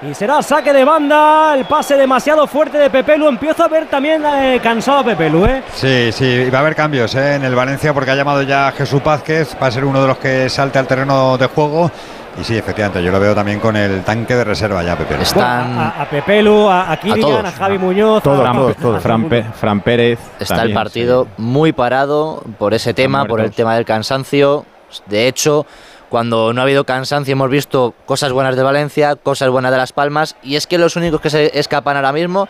[0.08, 1.54] Y será saque de banda.
[1.56, 3.28] El pase demasiado fuerte de Pepelu.
[3.28, 5.62] Empiezo a ver también eh, cansado a Pepelu, ¿eh?
[5.74, 7.36] Sí, sí, va a haber cambios ¿eh?
[7.36, 10.08] en el Valencia porque ha llamado ya a Jesús Vázquez, va a ser uno de
[10.08, 11.88] los que salte al terreno de juego.
[12.40, 15.16] Y sí, efectivamente, yo lo veo también con el tanque de reserva ya, Pepe.
[15.34, 15.48] Bueno,
[15.80, 20.18] a, a Pepelu, a, a a, Javi Muñoz, a- a- a- Fran, Pe- Fran Pérez.
[20.40, 24.64] Está también, el partido muy parado por ese tema, por el tema del cansancio.
[25.06, 25.66] De hecho,
[26.08, 29.92] cuando no ha habido cansancio hemos visto cosas buenas de Valencia, cosas buenas de Las
[29.92, 32.48] Palmas, y es que los únicos que se escapan ahora mismo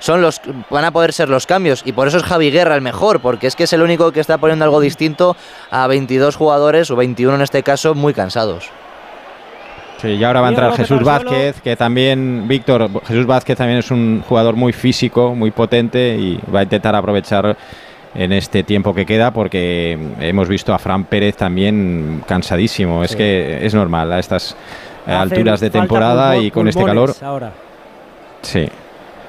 [0.00, 2.82] son los van a poder ser los cambios y por eso es Javi Guerra el
[2.82, 5.36] mejor, porque es que es el único que está poniendo algo distinto
[5.70, 8.70] a 22 jugadores o 21 en este caso muy cansados.
[10.02, 11.02] Sí, y ahora va a entrar Jesús.
[11.02, 16.38] Vázquez, que también, Víctor, Jesús Vázquez también es un jugador muy físico, muy potente y
[16.54, 17.56] va a intentar aprovechar
[18.14, 23.02] en este tiempo que queda porque hemos visto a Fran Pérez también cansadísimo.
[23.04, 24.56] Es que es normal a estas
[25.04, 27.12] Hacen alturas de temporada y con este calor.
[27.22, 27.52] Ahora.
[28.42, 28.68] Sí.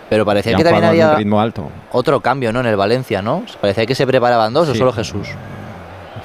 [0.09, 1.69] Pero parecía que también un había ritmo alto.
[1.91, 2.59] otro cambio, ¿no?
[2.59, 3.43] En el Valencia, ¿no?
[3.59, 5.27] Parecía que se preparaban dos o solo Jesús.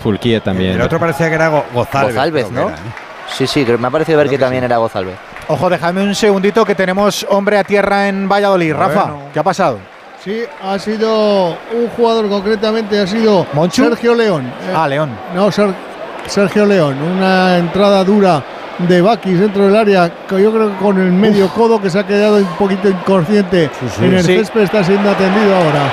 [0.03, 0.73] Fulquier también.
[0.73, 2.47] El otro parecía que era Go- Gozálvez.
[2.47, 2.69] Que ¿no?
[2.69, 2.81] era, ¿eh?
[3.29, 5.17] Sí, sí, creo- me ha parecido ver que, también era Gozálvez.
[5.49, 8.75] Ojo, dejadme un segundito que tenemos hombre a tierra en Valladolid.
[8.75, 9.23] Rafa, Bueno.
[9.33, 9.79] ¿qué ha pasado?
[10.23, 13.85] Sí, ha sido un jugador concretamente, ha sido ¿Monchu?
[13.85, 14.45] Sergio León.
[14.69, 15.11] Eh, Ah, León.
[15.35, 15.75] No, Ser-
[16.27, 17.01] Sergio León.
[17.01, 18.43] Una entrada dura
[18.79, 21.99] de Bakis dentro del área, que yo creo que con el medio codo que se
[21.99, 24.05] ha quedado un poquito inconsciente sí.
[24.05, 24.37] en el Sí.
[24.37, 25.91] césped está siendo atendido ahora.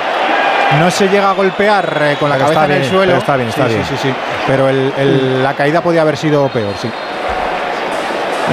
[0.78, 3.06] No se llega a golpear eh, con la Pero cabeza está en el suelo.
[3.06, 3.84] pero está bien, está Sí, bien.
[3.86, 4.14] Sí, sí, sí.
[4.46, 6.90] Pero el- el- la caída podía haber sido peor, sí.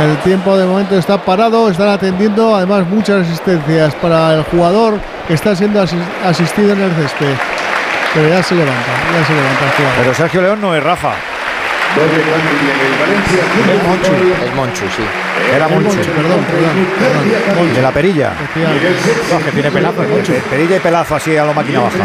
[0.01, 5.33] El tiempo de momento está parado, están atendiendo además muchas asistencias para el jugador que
[5.35, 7.33] está siendo asis- asistido en el césped.
[8.13, 9.95] Pero ya se levanta, ya se levanta el jugador.
[9.99, 11.13] Pero Sergio León no es Rafa.
[11.95, 14.11] Es Monchu.
[14.45, 15.03] Es Monchu, sí.
[15.55, 15.89] Era Monchu.
[15.95, 17.73] Perdón, perdón.
[17.73, 18.31] De la perilla.
[19.31, 20.33] No, que tiene pelazo, es mucho.
[20.49, 21.97] Perilla y pelazo así a lo máquina baja.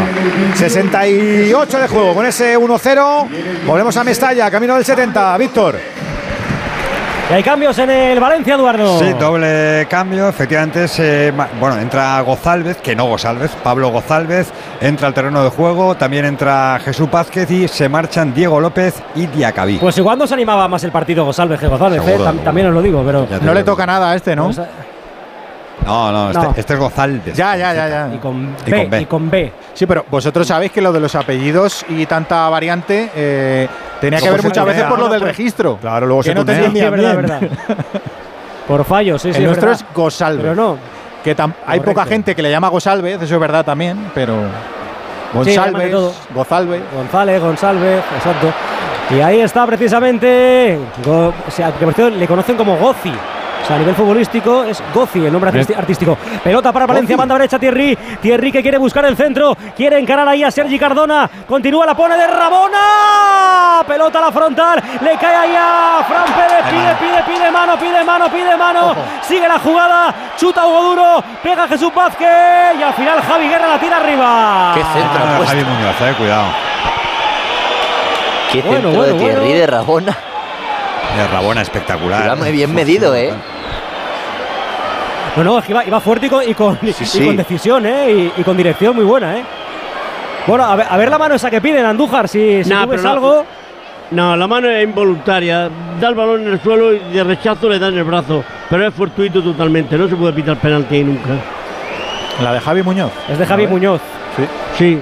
[0.55, 3.27] 68 de juego con ese 1-0.
[3.65, 5.37] Volvemos a Mestalla, camino del 70.
[5.37, 5.77] Víctor.
[7.31, 8.99] Y hay cambios en el Valencia, Eduardo.
[8.99, 10.27] Sí, doble cambio.
[10.27, 14.51] Efectivamente, se, bueno, entra Gozálvez, que no Gozálvez, Pablo Gozálvez,
[14.81, 15.95] entra al terreno de juego.
[15.95, 19.77] También entra Jesús Vázquez y se marchan Diego López y Diacabí.
[19.77, 22.73] Pues igual nos animaba más el partido González que González, Seguro, eh, tam- también os
[22.73, 23.25] lo digo, pero.
[23.41, 24.45] No le toca nada a este, ¿no?
[24.47, 24.59] Pues,
[25.85, 26.53] No, no, este, No.
[26.55, 27.35] este es Gozálvez.
[27.35, 28.11] Ya, ya, ya, ya.
[28.13, 29.01] Y con Y B, con B.
[29.01, 29.53] y con B.
[29.73, 33.67] Sí, pero vosotros sabéis que lo de los apellidos y tanta variante eh,
[33.99, 35.77] tenía que ver muchas veces por lo del registro.
[35.77, 36.69] Claro, luego que se no te tunea.
[36.71, 37.51] Sí, entendía es verdad, bien.
[37.59, 37.85] verdad.
[38.67, 39.39] Por fallos, sí, sí.
[39.39, 39.85] El nuestro verdad.
[39.89, 40.41] es Gosalvez.
[40.43, 40.77] Pero no.
[41.23, 44.33] Que tam- hay poca gente que le llama Gosalvez, eso es verdad también, pero
[45.45, 45.95] Sí, González.
[46.33, 46.81] Gozalvez.
[46.93, 48.47] González, González, exacto.
[49.15, 50.77] Y ahí está precisamente.
[51.05, 53.13] Go- o sea, que por cierto le conocen como Gozi.
[53.61, 56.17] O sea, a nivel futbolístico es Gozi el nombre artístico.
[56.43, 57.95] Pelota para Valencia, banda derecha Thierry.
[58.21, 59.55] Thierry que quiere buscar el centro.
[59.75, 61.29] Quiere encarar ahí a Sergi Cardona.
[61.47, 63.83] Continúa, la pone de Rabona.
[63.87, 64.81] Pelota a la frontal.
[65.01, 66.65] Le cae ahí a Fran Pérez.
[66.69, 68.95] Pide, pide, pide mano, pide mano, pide mano.
[69.21, 70.13] Sigue la jugada.
[70.37, 71.23] Chuta Hugo Duro.
[71.43, 72.27] Pega Jesús Vázquez.
[72.79, 74.71] Y al final Javi Guerra la tira arriba.
[74.75, 75.45] Qué centro Ah.
[75.45, 76.45] Javi Muñoz, eh, cuidado.
[78.51, 79.59] Qué Bueno, centro bueno, de Thierry bueno.
[79.59, 80.17] de Rabona.
[81.17, 82.25] De Rabona, espectacular.
[82.25, 83.33] Iba muy bien medido, ¿eh?
[85.37, 87.25] No, no, es que iba, iba fuerte y con, y con, y sí.
[87.25, 88.31] con decisión, ¿eh?
[88.37, 89.43] Y, y con dirección muy buena, ¿eh?
[90.47, 92.89] Bueno, a ver, a ver la mano esa que piden, Andújar, si, si Nah, tú
[92.91, 93.45] ves pero no- algo.
[94.11, 95.69] No, la mano es involuntaria.
[96.01, 98.43] Da el balón en el suelo y de rechazo le da en el brazo.
[98.69, 99.97] Pero es fortuito totalmente.
[99.97, 101.29] No se puede pitar penalti ahí nunca.
[102.43, 103.11] La de Javi Muñoz.
[103.29, 104.01] Es de Javi Muñoz.
[104.35, 104.43] Sí.
[104.77, 105.01] Sí.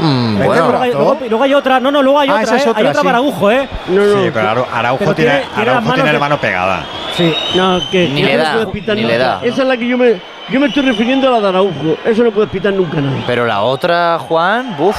[0.00, 2.66] Mm, Luego, hay, luego- luego hay otra, no, no, luego hay Ah, otra, esa es
[2.66, 2.70] ¿eh?
[2.70, 3.06] otra, hay otra sí.
[3.06, 3.68] para Araujo, ¿eh?
[3.88, 4.22] No, no.
[4.22, 6.38] Sí, pero Arau- Araujo pero tiene, tiene- tiene las Araujo tiene manos la de- mano
[6.40, 6.84] pegada.
[7.16, 7.34] Sí.
[7.54, 9.12] No, que, Ni le da, pitar ni nunca.
[9.14, 9.46] le da, ¿no?
[9.46, 11.96] Esa es la que yo me, yo me estoy refiriendo a la de Araujo.
[12.04, 13.22] Eso no puedes pitar nunca nadie.
[13.26, 14.96] Pero la otra, Juan, buf.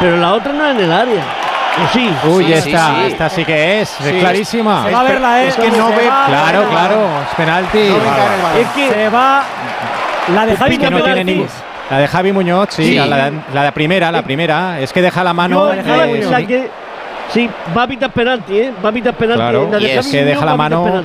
[0.00, 1.22] Pero la otra no es en el área.
[1.84, 2.10] ¿O sí?
[2.24, 3.06] Uy, Sí, esta, sí, sí.
[3.12, 4.84] esta sí que es, es clarísima.
[4.84, 5.48] Se va a verla, ¿eh?
[5.48, 7.88] Es que no ve- Claro, claro, es penalti.
[7.88, 8.60] No.
[8.60, 9.42] Es que Se va.
[10.34, 11.50] La de Javi que no tiene decís.
[11.92, 12.94] La de Javi Muñoz, sí, Sí.
[12.96, 14.80] La, de- la de primera, la primera.
[14.80, 15.68] Es que deja la mano.
[15.68, 16.70] yo, la Javi que saque-
[17.30, 18.72] sí, va a pitar penalti, ¿eh?
[18.82, 19.40] Va a pitar penalti.
[19.42, 21.02] Claro, La de y es Javi que deja la mano.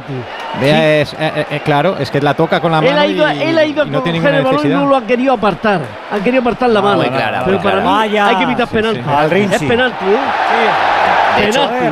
[0.61, 2.91] es, eh, eh, eh, claro, es que la toca con la mano.
[2.93, 4.56] Él ha ido, y, él ha ido a no tiene coger ninguna el balón y
[4.64, 4.80] necesidad.
[4.80, 5.82] no lo ha querido apartar.
[6.11, 6.98] Ha querido apartar la Ah, mano.
[6.98, 7.90] muy clara, Pero muy para clara.
[7.90, 8.27] mí Vaya.
[8.27, 8.99] hay que pitar Sí, penalti.
[9.01, 9.09] sí.
[9.09, 9.33] Al.
[9.33, 11.51] Es penalti, ¿eh?
[11.51, 11.85] Penalti.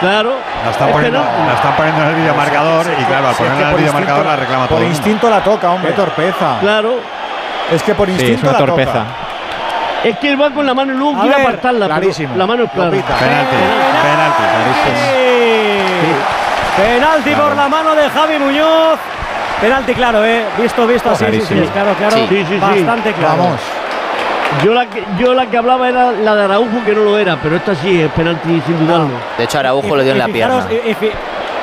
[0.00, 0.32] Claro.
[0.64, 3.64] La están, es poniendo, la están poniendo en el videomarcador y claro, al ponerla en
[3.66, 4.96] el por videomarcador instinto- la reclama todo Por el mundo.
[4.98, 5.90] instinto la toca, hombre.
[5.90, 6.56] Qué torpeza.
[6.60, 6.94] Claro.
[7.72, 8.92] Es que por Sí, es instinto una la torpeza.
[8.92, 9.04] toca.
[10.04, 11.86] Es que él va con la mano y luego A quiere ver, apartarla.
[11.86, 12.36] clarísimo.
[12.36, 12.90] La mano es clara.
[12.90, 13.14] Lo pita.
[13.14, 13.56] Penalti,
[14.02, 14.92] penalti.
[16.76, 18.98] Penalti por la mano de Javi Muñoz.
[19.60, 20.44] Penalti claro, ¿eh?
[20.60, 21.24] Visto, visto así.
[21.26, 21.72] Sí, sí, Clarísimo.
[21.72, 22.16] claro, claro.
[22.16, 22.56] Sí, sí, sí.
[22.58, 23.36] Bastante claro.
[23.42, 23.60] Vamos.
[24.64, 27.36] Yo la, que, yo la que hablaba era la de Araujo, que no lo era,
[27.42, 29.08] pero esta sí es penalti sin dudarlo.
[29.38, 30.66] de hecho, Araujo le dio en la pierna.
[30.70, 30.94] y- y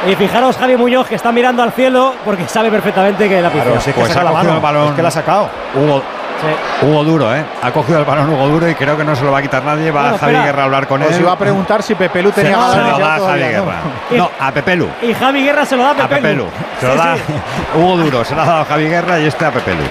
[0.07, 3.71] y fijaros Javi Muñoz que está mirando al cielo porque sabe perfectamente que la Claro,
[3.81, 4.55] si es que Pues saca ha la cogido mano.
[4.57, 4.87] el balón.
[4.89, 5.49] Es que la ha sacado.
[5.75, 6.01] Hugo,
[6.39, 6.85] Sí.
[6.85, 7.43] Hugo Duro, ¿eh?
[7.61, 9.61] Ha cogido el balón Hugo Duro y creo que no se lo va a quitar
[9.61, 9.91] nadie.
[9.91, 10.45] Va Bueno, Javi espera.
[10.45, 11.09] Guerra a hablar con él.
[11.19, 13.39] iba a preguntar si Pepe Lu Se, tenía se lo da a Javi.
[13.41, 13.75] Guerra.
[14.11, 14.87] No, a Pepelu.
[15.01, 16.45] Y Javi Guerra se lo da a A Pepe Pepelu.
[16.45, 16.49] Lu.
[16.79, 17.21] Se lo Sí, da sí.
[17.77, 19.83] Hugo Duro, se lo ha dado a Javi Guerra y este a Pepelu.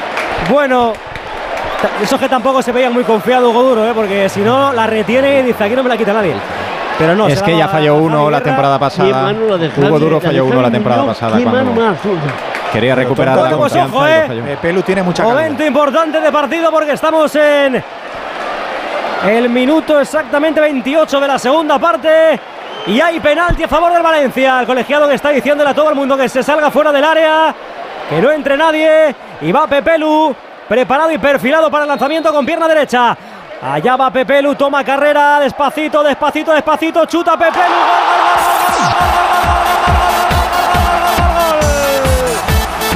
[0.49, 0.95] Bueno,
[2.03, 3.93] eso es que tampoco se veía muy confiado Hugo Duro, ¿eh?
[3.95, 6.35] porque si no la retiene y dice aquí no me la quita nadie.
[6.99, 9.33] Pero no, es que ya falló uno la temporada pasada.
[9.33, 11.39] Hugo Duro de falló uno la temporada pasada
[12.73, 14.25] quería recuperar la confianza ojo, y lo eh.
[14.27, 14.44] falló.
[14.44, 15.41] Pepe Lu tiene mucha calidad.
[15.41, 17.83] Momento importante de partido porque estamos en
[19.27, 22.41] el minuto exactamente 28 de la segunda parte.
[22.86, 24.60] Y hay penalti a favor del Valencia.
[24.60, 27.55] El colegiado que está diciéndole a todo el mundo que se salga fuera del área,
[28.09, 29.15] que no entre nadie.
[29.43, 30.35] Y va Pepelu,
[30.68, 33.17] preparado y perfilado para el lanzamiento con pierna derecha.
[33.61, 37.75] Allá va Pepelu, toma carrera, despacito, despacito, despacito, chuta Pepelu.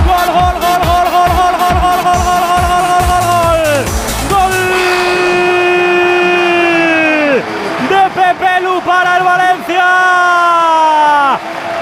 [0.06, 3.74] Gol, gol, gol, gol, gol, gol, gol, gol, gol, gol, gol, gol, gol, gol, gol,
[4.30, 4.54] gol.
[7.88, 9.88] De Pepelu para el Valencia.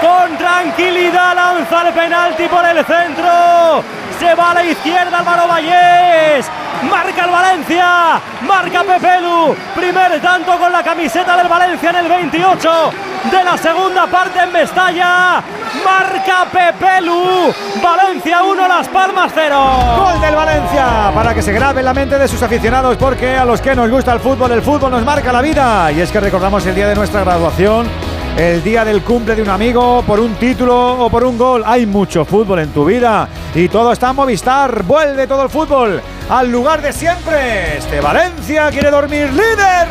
[0.00, 3.84] Con tranquilidad lanza el penalti por el centro.
[4.18, 6.50] Se va a la izquierda Álvaro Vallés.
[6.89, 8.20] Marca el Valencia.
[8.47, 9.55] Marca Pepelu.
[9.75, 12.91] Primer tanto con la camiseta del Valencia en el 28
[13.31, 15.42] de la segunda parte en Mestalla.
[15.84, 17.52] Marca Pepelu.
[17.83, 19.97] Valencia 1, Las Palmas 0.
[19.99, 21.10] Gol del Valencia.
[21.15, 23.91] Para que se grabe en la mente de sus aficionados porque a los que nos
[23.91, 25.92] gusta el fútbol, el fútbol nos marca la vida.
[25.92, 27.89] Y es que recordamos el día de nuestra graduación,
[28.36, 31.62] el día del cumple de un amigo por un título o por un gol.
[31.67, 34.83] Hay mucho fútbol en tu vida y todo está en Movistar.
[34.84, 37.78] Vuelve todo el fútbol al lugar de siempre.
[37.78, 39.89] Este Valencia quiere dormir líder.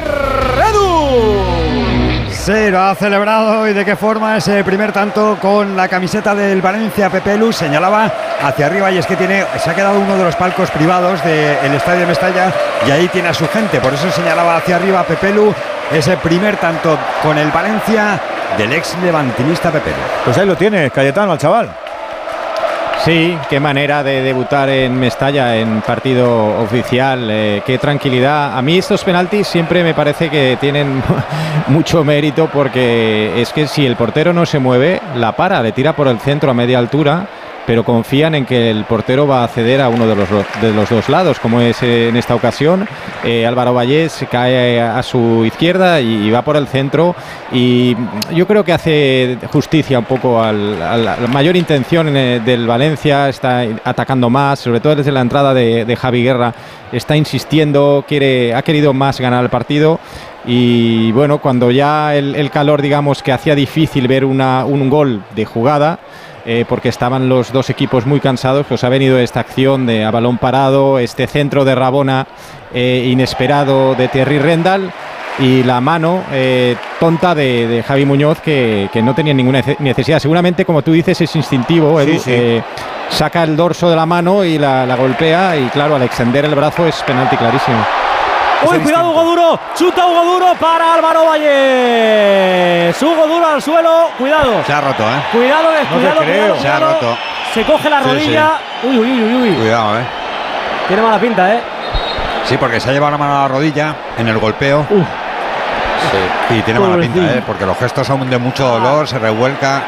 [0.70, 1.80] Edu.
[2.32, 6.62] Sí, lo ha celebrado y de qué forma ese primer tanto con la camiseta del
[6.62, 8.12] Valencia Pepelu señalaba
[8.42, 11.74] hacia arriba y es que tiene se ha quedado uno de los palcos privados del
[11.74, 12.52] estadio de Mestalla
[12.88, 15.54] y ahí tiene a su gente, por eso señalaba hacia arriba Pepelu
[15.92, 18.20] ese primer tanto con el Valencia
[18.58, 19.96] del ex levantinista Pepelu.
[20.26, 21.70] Pues ahí lo tiene, Cayetano, al chaval.
[23.06, 28.58] Sí, qué manera de debutar en Mestalla en partido oficial, eh, qué tranquilidad.
[28.58, 31.02] A mí estos penaltis siempre me parece que tienen
[31.68, 35.94] mucho mérito porque es que si el portero no se mueve, la para, le tira
[35.94, 37.26] por el centro a media altura
[37.70, 40.28] pero confían en que el portero va a ceder a uno de los,
[40.60, 42.88] de los dos lados, como es en esta ocasión.
[43.24, 47.16] Eh, Álvaro Vallés cae a su izquierda y, va por el centro.
[47.52, 47.96] Y
[48.34, 53.62] yo creo que hace justicia un poco a la mayor intención eh, del Valencia, está
[53.84, 56.56] atacando más, sobre todo desde la entrada de, Javi Guerra,
[56.92, 60.00] está insistiendo, quiere, ha querido más ganar el partido.
[60.44, 65.46] Y bueno, cuando ya el, calor, digamos, que hacía difícil ver una, un gol de
[65.46, 66.00] jugada,
[66.52, 70.10] eh, porque estaban los dos equipos muy cansados, pues ha venido esta acción de a
[70.10, 72.26] balón parado, este centro de Rabona
[72.74, 74.92] eh, inesperado de Thierry Rendal
[75.38, 80.18] y la mano eh, tonta de, Javi Muñoz que, no tenía ninguna necesidad.
[80.18, 82.00] Seguramente, como tú dices, es instintivo.
[83.10, 86.56] saca el dorso de la mano y la, la golpea y claro, al extender el
[86.56, 87.78] brazo es penalti clarísimo.
[88.72, 89.14] Uy, cuidado
[89.50, 92.94] Duro, chuta Hugo Duro para Álvaro Valle.
[93.02, 94.64] Hugo Duro al suelo, cuidado.
[94.66, 95.24] Se ha roto, ¿eh?
[95.32, 97.18] Cuidado, cuidado, Se ha roto.
[97.54, 98.52] Se coge la rodilla.
[98.84, 99.56] Uy, uy, uy, uy.
[99.56, 100.04] Cuidado, ¿eh?
[100.88, 101.62] Tiene mala pinta, ¿eh?
[102.46, 104.86] Sí, porque se ha llevado la mano a la rodilla en el golpeo.
[104.90, 106.56] Sí.
[106.56, 107.44] Y tiene mala pinta, ¿eh?
[107.46, 109.82] Porque los gestos son de mucho dolor, se revuelca.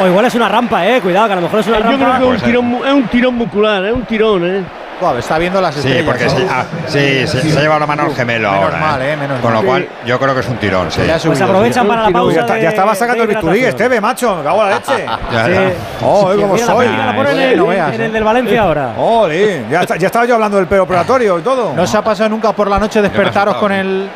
[0.00, 1.00] O, igual es una rampa, eh.
[1.00, 1.92] Cuidado, que a lo mejor es una rampa.
[1.92, 4.64] Yo creo que es un, tirón, es un tirón muscular, es un tirón, eh.
[5.18, 6.00] Está viendo las estrellas.
[6.00, 8.78] Sí, porque se, ah, sí, se, ha llevado la mano al gemelo menos ahora.
[8.78, 11.02] Mal, eh, menos Con lo cual, yo creo que es un tirón, sí.
[11.24, 12.46] Pues aprovechan para la pausa.
[12.60, 14.36] Ya, estaba sacando el bisturí, Esteve, macho.
[14.36, 15.06] Me cago en la leche.
[15.32, 15.72] ya, ya.
[16.02, 16.88] Oh, como soy.
[16.88, 18.94] La, ponen en, no veas, en el del Valencia ahora.
[18.98, 21.74] Oh, ya, ya estaba yo hablando del preoperatorio y todo.
[21.74, 24.08] No se ha pasado nunca por la noche despertaros con el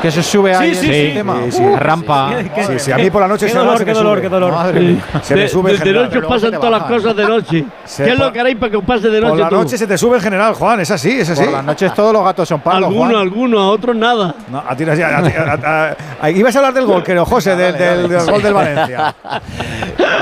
[0.00, 1.40] que se sube ahí sí, sí, tema.
[1.50, 2.32] Sí, rampa.
[2.66, 4.52] Sí, sí, a mí por la noche qué se dolor, me qué dolor, qué dolor.
[4.52, 7.64] Madre se me sube de, de noche pasan todas las cosas de noche.
[7.96, 9.42] ¿Qué es lo que haréis para que os pase de noche?
[9.42, 11.44] Por la noche se te sube en general, Juan, es así, es así.
[11.44, 14.34] Por las noches todos los gatos son palos, Algunos, algunos, a otros nada.
[14.50, 18.42] No, a ti, a, ibas a hablar del gol, creo, José, del, del, del gol
[18.42, 19.14] del Valencia.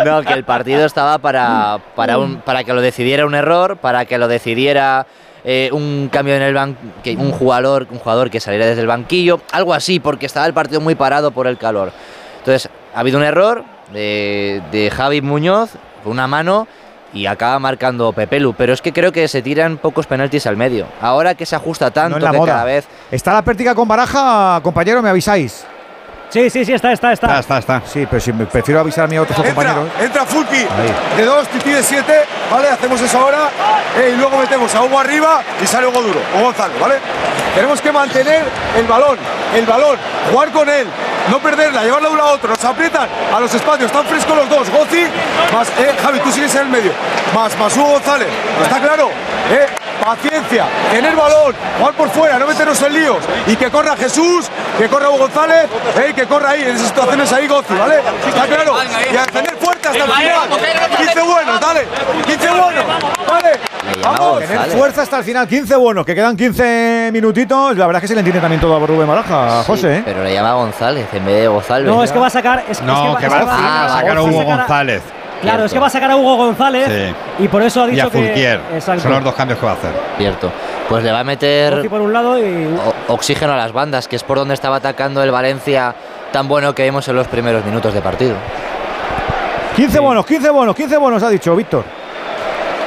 [0.05, 4.05] No, que el partido estaba para, para, un, para que lo decidiera un error, para
[4.05, 5.07] que lo decidiera
[5.45, 6.81] eh, un cambio en el banco,
[7.17, 10.81] un jugador, un jugador que saliera desde el banquillo, algo así, porque estaba el partido
[10.81, 11.93] muy parado por el calor.
[12.39, 15.71] Entonces, ha habido un error de, de Javi Muñoz,
[16.03, 16.67] con una mano,
[17.13, 18.55] y acaba marcando Pepelu.
[18.55, 20.87] Pero es que creo que se tiran pocos penaltis al medio.
[21.01, 22.87] Ahora que se ajusta tanto que cada vez.
[23.11, 25.65] Está la pértiga con baraja, compañero, me avisáis.
[26.31, 27.39] Sí, sí, sí, está, está, está.
[27.39, 29.89] Está, está, Sí, pero si me prefiero avisar a mi otro compañero.
[29.99, 30.67] Entra Fulki
[31.17, 32.69] de dos, Titi de siete, ¿vale?
[32.69, 33.49] Hacemos eso ahora
[33.99, 36.97] eh, y luego metemos a Hugo arriba y sale Hugo duro, o Gonzalo, ¿vale?
[37.55, 38.45] Tenemos que mantener
[38.77, 39.19] el balón,
[39.57, 39.97] el balón,
[40.31, 40.87] jugar con él,
[41.31, 44.37] no perderla, llevarla de un lado a otro, nos aprietan a los espacios, están frescos
[44.37, 45.07] los dos, Gozi,
[45.53, 46.93] más, eh, Javi, tú sigues en el medio,
[47.35, 48.29] más, más Hugo González,
[48.63, 49.09] ¿está claro?
[49.51, 49.67] Eh,
[50.09, 54.89] paciencia, tener balón, jugar por fuera, no meternos en líos y que corra Jesús, que
[54.89, 55.67] corra Hugo González,
[55.99, 57.97] eh, que corra ahí, en esas situaciones ahí Gozi, ¿vale?
[58.27, 58.75] Está claro,
[59.13, 60.49] y a defender fuerte hasta el final,
[60.97, 61.81] 15 buenos, dale,
[62.27, 62.85] 15 buenos,
[63.29, 63.51] vale.
[64.03, 64.39] Vamos.
[64.41, 67.77] Tener fuerza hasta el final, 15 buenos, que quedan 15 minutitos.
[67.77, 69.99] La verdad es que se le entiende también todo a Rubén Baraja, José.
[69.99, 70.03] ¿eh?
[70.05, 71.87] Pero le llama González en vez de González.
[71.87, 72.65] No, es que va a sacar.
[72.69, 75.03] Es, no, que, va, a, sacar a Hugo González.
[75.41, 78.07] Claro, es que va a sacar a Hugo González y por eso ha dicho y
[78.07, 78.61] a Fulquier.
[78.61, 79.93] que son los dos cambios que va a hacer.
[80.17, 80.51] Cierto.
[80.89, 82.69] Pues le va a meter por un lado y...
[83.09, 85.95] oxígeno a las bandas, que es por donde estaba atacando el Valencia
[86.33, 88.37] tan bueno que vimos en los primeros minutos de partido.
[89.77, 91.85] 15 buenos, 15 buenos, 15 buenos ha dicho Víctor.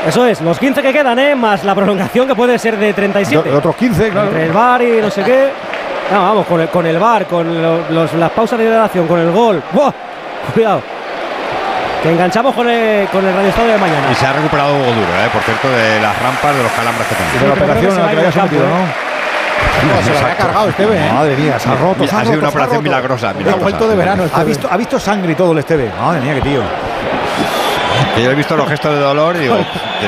[0.06, 1.36] Eso es, los 15 que quedan, ¿eh?
[1.36, 3.50] más la prolongación que puede ser de 37.
[3.50, 4.28] De otros 15, claro.
[4.28, 5.50] Entre el bar y no sé qué.
[6.12, 7.48] No, vamos, con el, con el bar, con
[7.94, 9.62] los, las pausas de hidratación, con el gol.
[9.72, 9.92] ¡Buah!
[10.54, 10.82] Cuidado.
[12.02, 14.12] Que enganchamos con el, con el Radio Estadio de mañana.
[14.12, 15.30] Y se ha recuperado Hugo Duro, ¿eh?
[15.32, 17.42] por cierto, de las rampas, de los calambres que tenía.
[17.42, 19.12] de la operación a la que había sometido, ¿no?
[19.82, 21.12] No, se lo había cargado Esteve, ¿eh?
[21.14, 22.04] Madre mía, se ha roto.
[22.04, 23.30] ha, sido una operación milagrosa.
[23.30, 24.24] Ha vuelto de verano.
[24.34, 25.92] Ha visto, ha visto sangre y todo el Esteve.
[26.00, 26.62] Madre mía, qué tío.
[28.16, 29.58] Que yo he visto los gestos de dolor y digo,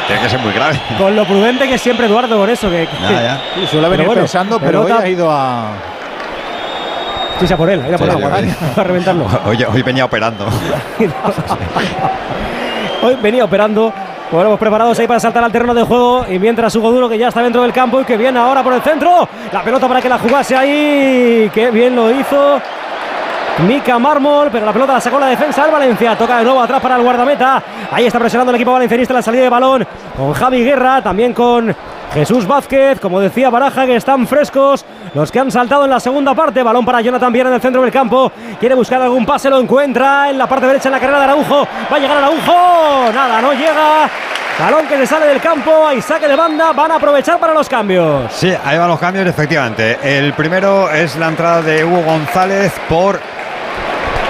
[0.07, 0.79] tiene que ser muy grave.
[0.97, 2.69] Con lo prudente que es siempre Eduardo con eso.
[2.69, 3.41] Que, Ya, ya.
[3.55, 5.67] Sí, suele venir bueno, pensando, pero hoy pelota- ha ido a.
[7.39, 9.25] Chisa por él, ir a por Sí, agua, sí, a reventarlo.
[9.45, 10.45] Hoy, hoy venía operando.
[13.03, 13.91] Hoy venía operando.
[14.31, 16.25] Bueno, hemos preparados ahí para saltar al terreno de juego.
[16.29, 18.73] Y mientras Hugo Duro, que ya está dentro del campo y que viene ahora por
[18.73, 19.27] el centro.
[19.51, 21.51] La pelota para que la jugase ahí.
[21.53, 22.59] Qué bien lo hizo.
[23.67, 26.17] Mica Mármol, pero la pelota la sacó la defensa del Valencia.
[26.17, 27.61] Toca de nuevo atrás para el guardameta.
[27.91, 29.85] Ahí está presionando el equipo valencianista en la salida de balón.
[30.17, 31.75] Con Javi Guerra, también con
[32.13, 32.99] Jesús Vázquez.
[32.99, 34.83] Como decía Baraja, que están frescos.
[35.13, 36.63] Los que han saltado en la segunda parte.
[36.63, 38.31] Balón para Jonathan Viera en el centro del campo.
[38.59, 41.67] Quiere buscar algún pase, lo encuentra en la parte derecha en la carrera de Araujo.
[41.91, 43.11] Va a llegar Araujo.
[43.13, 44.09] Nada, no llega.
[44.59, 45.85] Balón que le sale del campo.
[45.87, 46.73] Hay saque de banda.
[46.73, 48.31] Van a aprovechar para los cambios.
[48.33, 49.99] Sí, ahí van los cambios, efectivamente.
[50.01, 53.19] El primero es la entrada de Hugo González por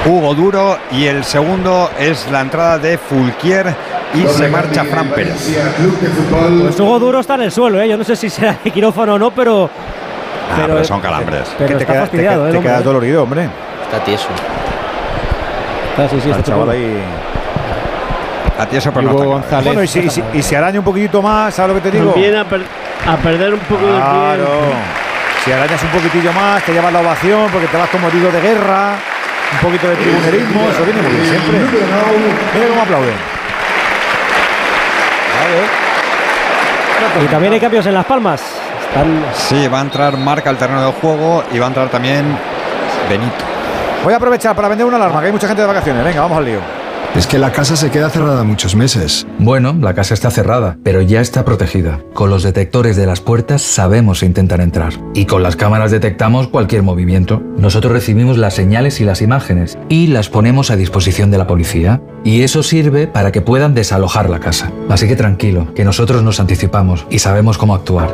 [0.06, 3.74] Hugo Duro y el segundo es la entrada de Fulquier
[4.14, 5.58] y se marcha Fran Pérez.
[6.62, 7.88] Pues Hugo Duro está en el suelo, ¿eh?
[7.88, 9.70] Yo no sé si será de quirófano o no, pero.
[10.52, 11.54] Ah, pero son calambres.
[11.58, 12.52] Pero Que te queda- te ¿eh?
[12.52, 12.84] te quedas ¿eh?
[12.84, 13.48] dolorido, hombre.
[13.84, 14.28] Está tieso.
[15.92, 17.02] Está, sí, sí, Está chaval ahí.
[18.60, 19.14] A ti eso, pero no.
[19.14, 19.66] González.
[19.66, 21.98] Bueno, y si, y si- y si araña un poquito más, ¿sabes lo que te
[21.98, 22.12] digo?
[22.12, 22.62] También a, per-
[23.08, 24.36] a perder un poco de Claro.
[24.46, 24.76] tiempo.
[25.44, 28.40] Si arañas un poquitillo más, te llevas la ovación porque te vas como herido de
[28.42, 28.92] guerra,
[29.54, 31.60] un poquito de tribunerismo, eso viene muy bien siempre.
[32.54, 33.16] Mira cómo aplauden.
[37.24, 38.53] Y también hay cambios en Las Palmas.
[39.36, 42.38] Sí, va a entrar Marca al terreno de juego y va a entrar también
[43.10, 43.44] Benito.
[44.04, 46.04] Voy a aprovechar para vender una alarma, que hay mucha gente de vacaciones.
[46.04, 46.60] Venga, vamos al lío.
[47.16, 49.28] Es que la casa se queda cerrada muchos meses.
[49.38, 52.00] Bueno, la casa está cerrada, pero ya está protegida.
[52.14, 54.94] Con los detectores de las puertas sabemos intentar entrar.
[55.14, 57.42] Y con las cámaras detectamos cualquier movimiento.
[57.56, 62.02] Nosotros recibimos las señales y las imágenes y las ponemos a disposición de la policía.
[62.24, 64.72] Y eso sirve para que puedan desalojar la casa.
[64.90, 68.10] Así que tranquilo, que nosotros nos anticipamos y sabemos cómo actuar.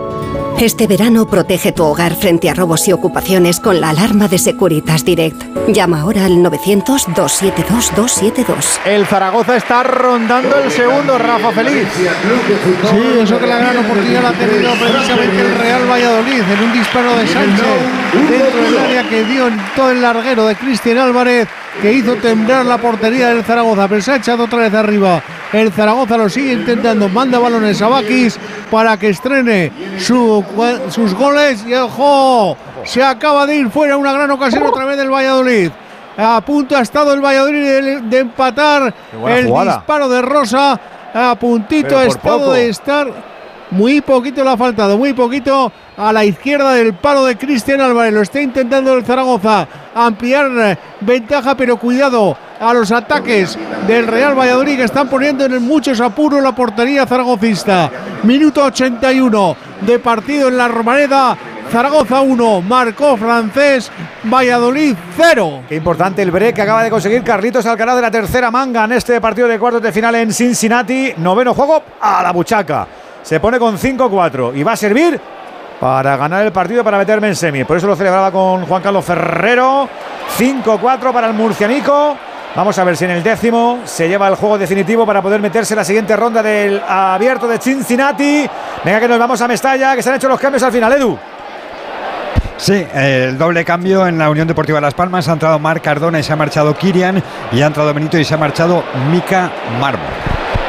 [0.59, 5.05] Este verano protege tu hogar frente a robos y ocupaciones con la alarma de Securitas
[5.05, 5.41] Direct.
[5.69, 8.79] Llama ahora al 900-272-272.
[8.85, 11.88] El Zaragoza está rondando el segundo, Rafa Feliz.
[11.95, 12.03] Sí,
[13.21, 17.15] eso que la gran oportunidad la ha tenido precisamente el Real Valladolid en un disparo
[17.17, 17.65] de Sánchez
[18.29, 21.47] dentro del área que dio en todo el larguero de Cristian Álvarez
[21.81, 25.23] que hizo temblar la portería del Zaragoza, pero se ha echado otra vez arriba.
[25.53, 28.38] El Zaragoza lo sigue intentando, manda balones a Bakis
[28.69, 30.43] para que estrene su-
[30.90, 35.11] sus goles y ojo, se acaba de ir fuera una gran ocasión otra vez del
[35.11, 35.72] Valladolid.
[36.18, 38.94] A punto ha estado el Valladolid de, de empatar
[39.28, 39.78] el jugada.
[39.78, 40.80] disparo de Rosa.
[41.14, 42.53] A puntito ha estado poco.
[42.53, 43.08] de estar.
[43.72, 48.14] Muy poquito le ha faltado, muy poquito a la izquierda del palo de Cristian Álvarez.
[48.14, 53.57] Lo está intentando el Zaragoza ampliar eh, ventaja, pero cuidado a los ataques
[53.88, 57.89] del Real Valladolid que están poniendo en muchos apuros la portería zaragocista.
[58.23, 61.38] Minuto 81 de partido en la Romareda.
[61.71, 63.91] Zaragoza 1, marcó francés,
[64.23, 65.61] Valladolid 0.
[65.69, 68.93] Qué importante el break que acaba de conseguir Carlitos Alcaraz de la tercera manga en
[68.93, 71.13] este partido de cuartos de final en Cincinnati.
[71.17, 72.88] Noveno juego a la buchaca.
[73.21, 75.21] Se pone con 5-4 y va a servir
[75.79, 77.63] para ganar el partido para meterme en semi.
[77.63, 79.88] Por eso lo celebraba con Juan Carlos Ferrero.
[80.39, 82.17] 5-4 para el murcianico.
[82.56, 85.74] Vamos a ver si en el décimo se lleva el juego definitivo para poder meterse
[85.74, 88.50] en la siguiente ronda del abierto de Cincinnati.
[88.84, 91.18] Venga que nos vamos a Mestalla, que se han hecho los cambios al final, Edu.
[92.58, 95.30] Sí, el doble cambio en la Unión Deportiva Las Palmas.
[95.30, 97.24] Ha entrado Marc Cardona y se ha marchado Kirian.
[97.53, 100.06] Y ha entrado Benito y se ha marchado Mica Mármol.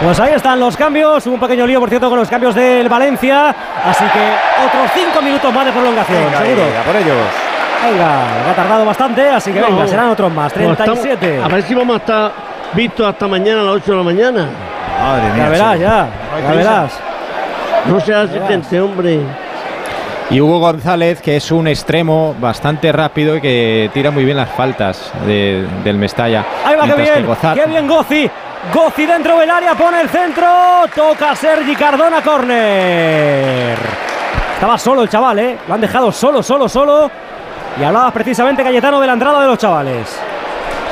[0.03, 1.27] Pues ahí están los cambios.
[1.27, 3.49] Hubo un pequeño lío, por cierto, con los cambios del Valencia.
[3.85, 4.33] Así que
[4.67, 6.65] otros cinco minutos más de prolongación, Venga, seguro.
[6.67, 7.17] venga, por ellos.
[7.83, 9.67] Venga, ha tardado bastante, así que No.
[9.69, 10.53] venga, serán otros más.
[10.53, 11.43] Pues estamos- 37.
[11.43, 12.33] a ver si vamos a estar
[12.75, 14.49] vistos hasta mañana a las 8 de la mañana.
[15.03, 16.09] Madre Ya verás, ya.
[16.43, 16.93] Ya verás.
[17.87, 19.21] No seas asistente, hombre.
[20.29, 24.51] Y Hugo González, que es un extremo bastante rápido y que tira muy bien las
[24.51, 26.45] faltas de- del Mestalla.
[26.65, 27.27] Ahí va, qué bien.
[27.55, 28.31] Qué bien, Gozi.
[28.73, 30.47] Gozi dentro del área, pone el centro.
[30.95, 33.77] Toca Sergi Cardona, córner.
[34.55, 35.59] Estaba solo el chaval, ¿eh?
[35.67, 37.11] Lo han dejado solo, solo, solo.
[37.79, 40.19] Y hablabas precisamente, Cayetano, de la entrada de los chavales.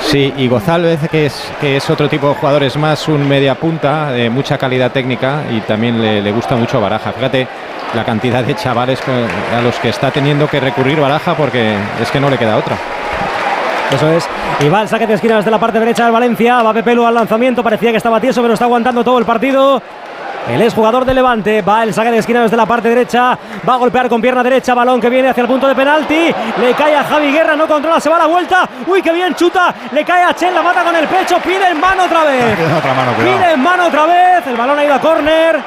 [0.03, 3.55] Sí, y González, que es, que es otro tipo de jugador, es más un media
[3.57, 7.13] punta, de mucha calidad técnica y también le, le gusta mucho Baraja.
[7.13, 7.47] Fíjate
[7.95, 9.01] la cantidad de chavales
[9.57, 12.77] a los que está teniendo que recurrir Baraja porque es que no le queda otra.
[13.93, 14.29] Eso es.
[14.61, 16.63] Y va el saque de esquina desde la parte derecha del Valencia.
[16.63, 17.63] Va Pepelu al lanzamiento.
[17.63, 19.83] Parecía que estaba tieso, pero está aguantando todo el partido.
[20.49, 21.63] El exjugador de Levante.
[21.63, 23.39] Va el saque de esquina desde la parte derecha.
[23.69, 24.75] Va a golpear con pierna derecha.
[24.75, 26.35] Balón que viene hacia el punto de penalti.
[26.61, 27.57] Le cae a Javi Guerra.
[27.57, 28.01] No controla.
[28.01, 28.69] Se va a la vuelta.
[28.87, 29.75] Uy, qué bien chuta.
[29.93, 30.55] Le cae a Chen.
[30.55, 31.39] La mata con el pecho.
[31.39, 32.59] Pide en mano otra vez.
[33.19, 34.47] Pide en mano otra vez.
[34.47, 35.63] El balón ha ido a córner.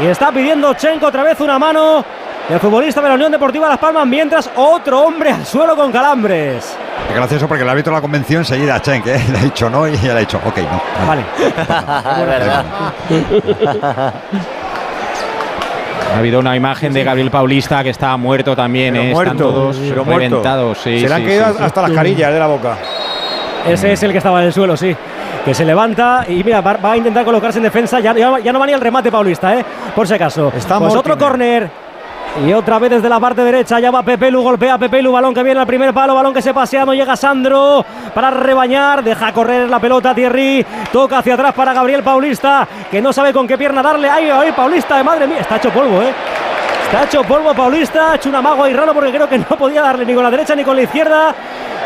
[0.00, 2.04] Y está pidiendo Chenko otra vez una mano.
[2.48, 6.76] El futbolista de la Unión Deportiva Las Palmas, mientras otro hombre al suelo con calambres.
[7.08, 9.88] Es gracioso porque el árbitro la convenció enseguida a Chen, que le ha dicho no
[9.88, 11.06] y le ha dicho ok, no.
[11.06, 11.24] Vale.
[16.14, 19.10] Ha habido una imagen de Gabriel Paulista que estaba muerto también, Pero ¿eh?
[19.10, 20.78] muerto, Están todos pero reventados.
[20.78, 21.64] sí, Se le han sí, caído sí, sí.
[21.64, 22.76] hasta las carillas de la boca.
[23.66, 24.94] Ese es el que estaba en el suelo, sí.
[25.44, 27.98] Que se levanta y mira, va, va a intentar colocarse en defensa.
[27.98, 29.64] Ya, ya, ya no va ni el remate Paulista, ¿eh?
[29.92, 30.52] Por si acaso.
[30.56, 31.68] Está pues otro córner.
[32.46, 35.42] Y otra vez desde la parte derecha, ya va Pepelu, golpea a Pepelu, balón que
[35.42, 39.70] viene al primer palo, balón que se pasea, no llega Sandro para rebañar, deja correr
[39.70, 43.82] la pelota Thierry, toca hacia atrás para Gabriel Paulista, que no sabe con qué pierna
[43.82, 46.12] darle, ay, ay, Paulista, madre mía, está hecho polvo, eh.
[46.86, 49.82] Está hecho polvo Paulista, ha hecho un amago ahí raro porque creo que no podía
[49.82, 51.34] darle ni con la derecha ni con la izquierda.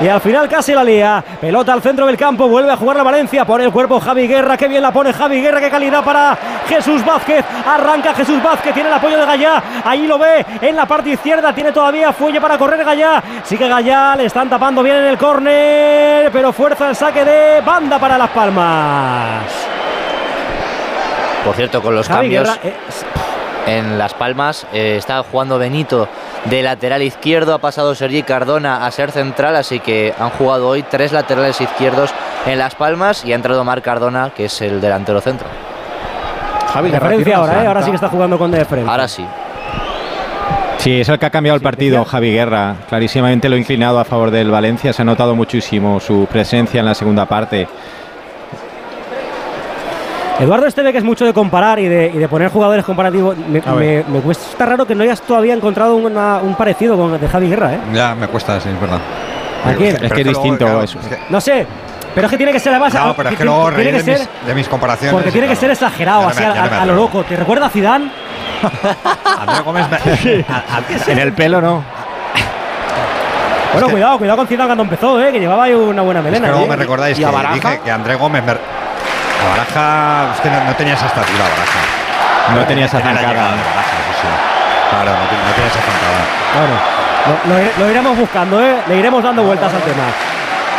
[0.01, 1.25] Y al final casi la lía.
[1.41, 3.45] Pelota al centro del campo, vuelve a jugar la Valencia.
[3.45, 7.05] Pone el cuerpo Javi Guerra, qué bien la pone Javi Guerra, qué calidad para Jesús
[7.05, 7.45] Vázquez.
[7.67, 9.63] Arranca Jesús Vázquez, tiene el apoyo de Gallá.
[9.85, 13.23] Ahí lo ve en la parte izquierda, tiene todavía fuelle para correr Gallá.
[13.43, 17.99] Sigue Gallá, le están tapando bien en el córner, pero fuerza el saque de banda
[17.99, 19.43] para Las Palmas.
[21.45, 22.77] Por cierto, con los Javi cambios Guerra, eh,
[23.77, 26.09] en Las Palmas eh, está jugando Benito
[26.47, 30.83] de lateral izquierdo, ha pasado Sergi Cardona a ser central, así que han jugado hoy
[30.83, 32.11] tres laterales izquierdos
[32.47, 35.47] en Las Palmas y ha entrado Marc Cardona, que es el delantero centro.
[36.73, 36.93] Javi
[37.33, 37.67] ahora, ¿eh?
[37.67, 38.91] ahora sí que está jugando con diferencia.
[38.91, 39.25] Ahora sí.
[40.79, 42.77] Sí, es el que ha cambiado el partido, Javi Guerra.
[42.89, 44.93] Clarísimamente lo ha inclinado a favor del Valencia.
[44.93, 47.67] Se ha notado muchísimo su presencia en la segunda parte.
[50.39, 53.61] Eduardo Esteve, que es mucho de comparar y de, y de poner jugadores comparativos, me,
[53.67, 57.29] A me- me cuesta raro que no hayas todavía encontrado una- un parecido con de
[57.29, 57.79] Javi Guerra, ¿eh?
[57.93, 59.01] Ya, me cuesta, sí, es verdad.
[59.65, 59.97] ¿A quién?
[60.05, 61.01] Es que es distinto, claro, eso.
[61.01, 61.67] es que- No sé,
[62.15, 62.95] pero es que tiene que ser además.
[62.95, 65.13] No, pero es que tiene- luego tiene reír que de, ser- mis, de mis comparaciones.
[65.13, 67.25] Porque tiene que ser exagerado, así a, a- a lo loco.
[67.25, 68.09] ¿Te recuerda a Zidane?
[69.41, 70.45] Andrés Gómez me-
[71.13, 71.83] En el pelo no.
[73.73, 75.33] Bueno, cuidado, cuidado con Zidane cuando empezó, ¿eh?
[75.33, 76.47] Que llevaba ahí una buena Es melena.
[76.47, 76.69] que luego ¿eh?
[76.69, 78.53] me recordáis ¿Y que a dije que Andrés Gómez me...
[79.47, 82.55] Baraja, es que no, no tenía esa estatura, Baraja.
[82.55, 83.29] No tenía esa zancada.
[83.29, 84.29] llegada de Baraja, eso sí.
[84.91, 86.21] Claro, no, no tenía esa zancada.
[86.55, 86.75] Bueno,
[87.49, 88.77] lo, lo ire- lo iremos buscando, ¿eh?
[88.89, 90.05] Le iremos dando vueltas al tema.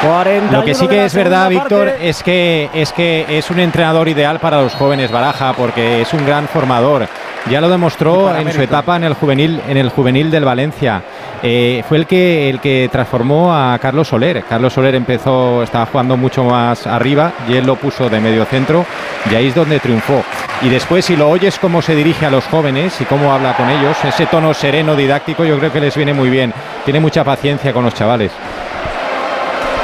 [0.01, 4.07] 41 Lo que sí que es verdad, Víctor, es que, es que es un entrenador
[4.07, 7.07] ideal para los jóvenes Baraja, porque es un gran formador.
[7.49, 11.01] Ya lo demostró en su etapa en el juvenil, en el juvenil del Valencia.
[11.41, 14.43] Eh, fue el que el que transformó a Carlos Soler.
[14.43, 18.85] Carlos Soler empezó, estaba jugando mucho más arriba y él lo puso de medio centro
[19.31, 20.23] y ahí es donde triunfó.
[20.61, 23.67] Y después, si lo oyes cómo se dirige a los jóvenes y cómo habla con
[23.69, 26.53] ellos, ese tono sereno, didáctico, yo creo que les viene muy bien.
[26.85, 28.31] Tiene mucha paciencia con los chavales.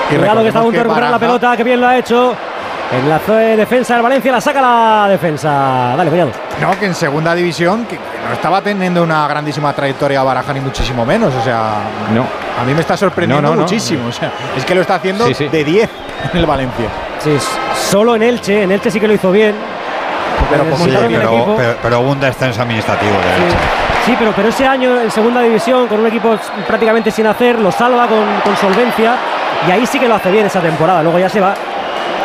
[0.09, 2.35] Cuidado que está a punto de recuperar la pelota, que bien lo ha hecho.
[2.91, 5.95] En la zona de defensa del Valencia la saca la defensa.
[5.97, 6.44] Dale, cuidado.
[6.61, 10.61] No, que en segunda división que, que no estaba teniendo una grandísima trayectoria Baraja ni
[10.61, 11.33] muchísimo menos.
[11.35, 11.73] O sea,
[12.13, 12.25] No.
[12.59, 13.61] a mí me está sorprendiendo No, no, no.
[13.63, 14.07] muchísimo.
[14.07, 15.47] O sea, es que lo está haciendo Sí, sí.
[15.49, 15.89] de 10
[16.31, 16.87] en el Valencia.
[17.19, 17.37] Sí,
[17.89, 18.63] solo en Elche.
[18.63, 19.53] En Elche sí que lo hizo bien.
[20.49, 20.73] Pero Eh.
[20.77, 23.57] Sí, un pero, pero, pero hubo un descenso administrativo de Elche.
[24.05, 27.71] Sí, pero, pero ese año en segunda división, con un equipo prácticamente sin hacer, lo
[27.71, 29.15] salva con, con solvencia.
[29.67, 31.01] Y ahí sí que lo hace bien esa temporada.
[31.03, 31.53] Luego ya se va.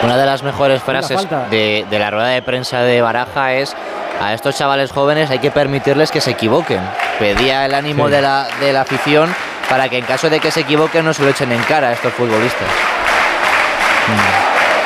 [0.02, 3.74] Una de las mejores frases de la rueda de prensa de Baraja es
[4.20, 6.80] a estos chavales jóvenes hay que permitirles que se equivoquen.
[7.18, 8.12] Pedía el ánimo Sí.
[8.12, 9.34] de, la, de la afición
[9.68, 11.92] para que en caso de que se equivoquen no se lo echen en cara a
[11.92, 12.68] estos futbolistas.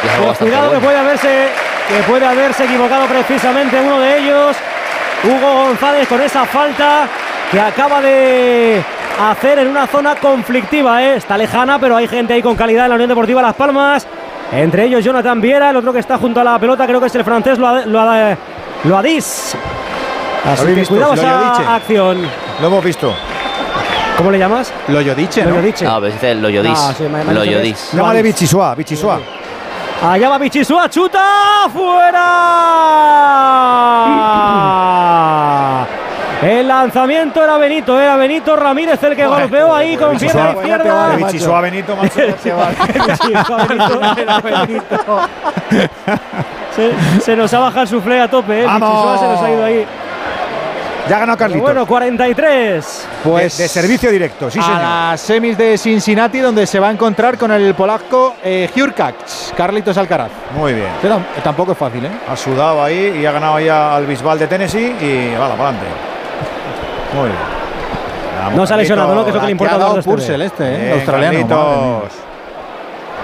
[0.03, 1.49] Pues bastante cuidado que puede haberse
[1.89, 4.57] que puede haberse equivocado precisamente uno de ellos.
[5.25, 7.07] Hugo González con esa falta
[7.51, 8.83] que acaba de
[9.31, 11.03] hacer en una zona conflictiva.
[11.03, 11.17] ¿eh?
[11.17, 14.07] Está lejana, pero hay gente ahí con calidad en la Unión Deportiva Las Palmas.
[14.53, 17.15] Entre ellos Jonathan Viera, el otro que está junto a la pelota, creo que es
[17.15, 18.37] el francés Loa- Loa-
[18.85, 19.57] Loadis.
[20.45, 20.95] Así que visto?
[20.95, 22.23] cuidado ¿Lo esa acción.
[22.61, 23.15] Lo hemos visto.
[24.17, 24.73] ¿Cómo le llamas?
[24.89, 25.57] Lo yo dicho, Lo ¿no?
[25.57, 25.85] Yodiche.
[25.85, 26.79] No, pero dice Loyodis.
[26.79, 27.93] Ah, sí, Loyodis.
[27.93, 29.21] Llámale Bichisua, Bichisua.
[30.03, 32.21] Allá va Bichisua, chuta fuera.
[36.43, 41.17] El lanzamiento era Benito, era Benito Ramírez el que golpeó ahí con pierna izquierda.
[41.17, 42.21] Bichisua Benito, macho.
[42.21, 42.71] Bichisua,
[44.43, 45.21] Benito.
[46.77, 48.67] Se, se nos ha bajado el suflé a tope, ¿eh?
[48.67, 49.21] ¡Vamos!
[49.21, 49.87] Se nos ha ido ahí.
[51.09, 51.63] Ya ha ganado Carlitos.
[51.63, 53.09] Bueno, 43.
[53.23, 54.81] Pues de, servicio directo, sí, a señor.
[54.81, 59.99] las semis de Cincinnati, donde se va a encontrar con el polaco eh, Hurkacz, Carlitos
[59.99, 60.31] Alcaraz.
[60.57, 60.89] Muy bien.
[61.03, 62.11] Pero tampoco es fácil, ¿eh?
[62.27, 65.87] Ha sudado ahí y ha ganado ahí al Bisbal de Tennessee y vale, para adelante.
[67.15, 67.39] Muy bien.
[68.43, 69.25] Vamos, No se ha lesionado, ¿no?
[69.25, 70.79] Que es lo que le importa ha a Purcell este, ¿eh?
[70.79, 71.49] Bien, australiano.
[71.49, 72.24] Carlitos.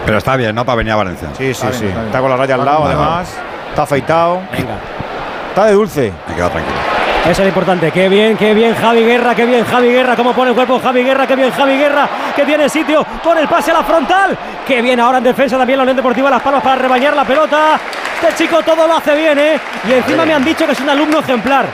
[0.04, 0.64] Pero está bien, ¿no?
[0.64, 1.28] Para venir a Valencia.
[1.36, 1.86] Sí, sí, bien, sí.
[1.86, 2.06] está bien.
[2.06, 3.36] Está con la raya al lado, Vale, además.
[3.68, 4.40] Está afeitado.
[4.52, 4.74] Venga.
[5.48, 6.12] Está de dulce.
[6.28, 6.76] Me quedo tranquilo.
[7.22, 7.92] Eso es lo importante.
[7.92, 11.04] Qué bien, qué bien Javi Guerra, qué bien Javi Guerra, cómo pone el cuerpo Javi
[11.04, 14.36] Guerra, qué bien Javi Guerra, que tiene sitio, pone el pase a la frontal.
[14.66, 17.78] Qué bien ahora en defensa también la Unión Deportiva Las Palmas para rebañar la pelota.
[18.22, 19.60] Este chico todo lo hace bien, ¿eh?
[19.86, 21.66] Y encima me han dicho que es un alumno ejemplar.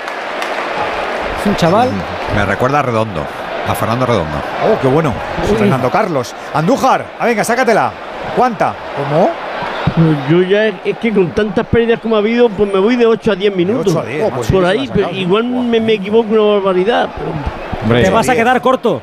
[1.41, 1.91] Es un chaval.
[2.35, 3.25] Me recuerda a Redondo,
[3.69, 4.37] a Fernando Redondo.
[4.65, 5.15] Oh, qué bueno.
[5.57, 6.35] Fernando Carlos.
[6.55, 7.05] Andújar.
[7.21, 7.93] Ah, venga, sácatela.
[8.37, 8.75] ¿Cuánta?
[8.97, 9.31] ¿Cómo?
[10.29, 13.33] Yo ya es que con tantas pérdidas como ha habido, pues me voy de 8
[13.33, 13.95] a 10 minutos.
[13.95, 17.09] 8 a 10, Oh, pues por sí, ahí, pero igual me, me equivoco una barbaridad.
[17.89, 19.01] pero Te vas a quedar corto.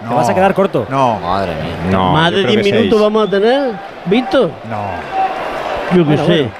[0.00, 0.14] Te No.
[0.14, 0.86] vas a quedar corto.
[0.88, 1.74] No, Madre mía.
[1.90, 3.72] no, más de creo 10 que minutos vamos a tener,
[4.06, 4.50] Víctor.
[4.70, 5.96] no.
[5.96, 6.32] Yo qué Bueno, sé.
[6.42, 6.50] bueno.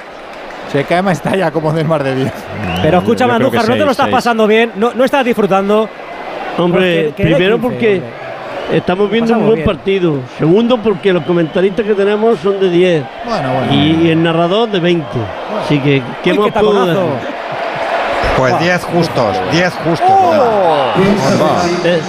[0.73, 2.33] Se cae más ya como del mar de 10.
[2.83, 4.15] Pero escúchame, Yo creo que Andújar, no te lo estás seis.
[4.17, 5.89] pasando bien, no, no estás disfrutando.
[6.59, 8.11] Hombre, Porque- primero 15, porque hombre.
[8.73, 9.67] Estamos viendo un buen bien.
[9.67, 10.21] partido.
[10.39, 13.05] Segundo porque los comentaristas que tenemos son de 10.
[13.25, 13.73] Bueno, bueno.
[13.73, 15.07] Y, el narrador de 20.
[15.65, 17.03] Así que, ¿qué Uy, más qué puedo decir?
[18.37, 20.11] Pues 10 justos, 10 justos.
[20.11, 20.93] Oh.
[21.85, 22.01] Eh,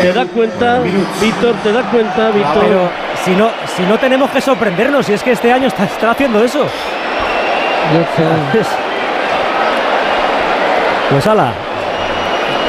[0.00, 0.80] ¿Te das cuenta,
[1.20, 1.54] Víctor?
[1.62, 2.62] ¿Te das cuenta, Víctor?
[2.62, 2.88] Pero
[3.24, 6.42] si no, si no tenemos que sorprendernos, si es que este año está, está haciendo
[6.42, 6.60] eso.
[11.10, 11.52] Pues ala.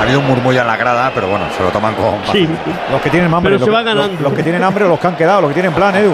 [0.01, 2.15] Ha habido un murmullo en la grada, pero bueno, se lo toman con.
[2.31, 2.49] Sí,
[2.91, 3.51] Los que tienen hambre.
[3.51, 4.13] Pero los se que- va ganando.
[4.13, 6.11] Los, los que tienen hambre o los que han quedado, los que tienen plan, Edu.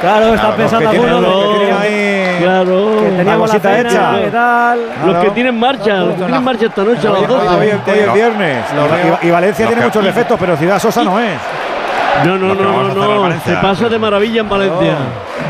[0.00, 2.96] Claro, están Claro, pensando los que tienen- algunos los que tienen ahí claro.
[3.02, 4.12] que teníamos la cosita cena, hecha.
[4.24, 4.78] ¿qué tal?
[4.80, 5.20] Los Claro.
[5.22, 7.48] que tienen marcha, los que tienen marcha esta noche a las Hoy, 12.
[7.48, 8.64] hoy- es viernes.
[9.22, 11.32] Y- Valencia tiene muchos defectos, pero Ciudad Sosa no es.
[12.24, 13.40] No, no, no, no, no.
[13.44, 14.94] Se pasa de maravilla en Valencia.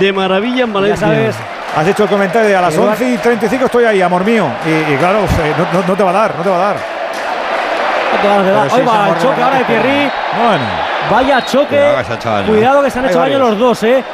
[0.00, 1.06] De maravilla en Ya Valencia.
[1.06, 1.36] sabes,
[1.76, 4.44] Has hecho el comentario de a las Eduard- 11 y 35 estoy ahí, amor mío.
[4.66, 6.74] Y, y claro, no, no- no te va a dar, no te va a dar.
[6.74, 6.96] no te van a
[7.84, 7.94] dar.
[7.94, 9.82] Pero Hoy sí, va se el morre choque la ahora de cabeza.
[9.82, 10.10] Thierry.
[10.42, 10.64] Bueno,
[11.10, 11.94] Vaya choque.
[12.46, 13.50] Cuidado que se se han hecho daño varios.
[13.50, 14.04] los dos, ¿eh?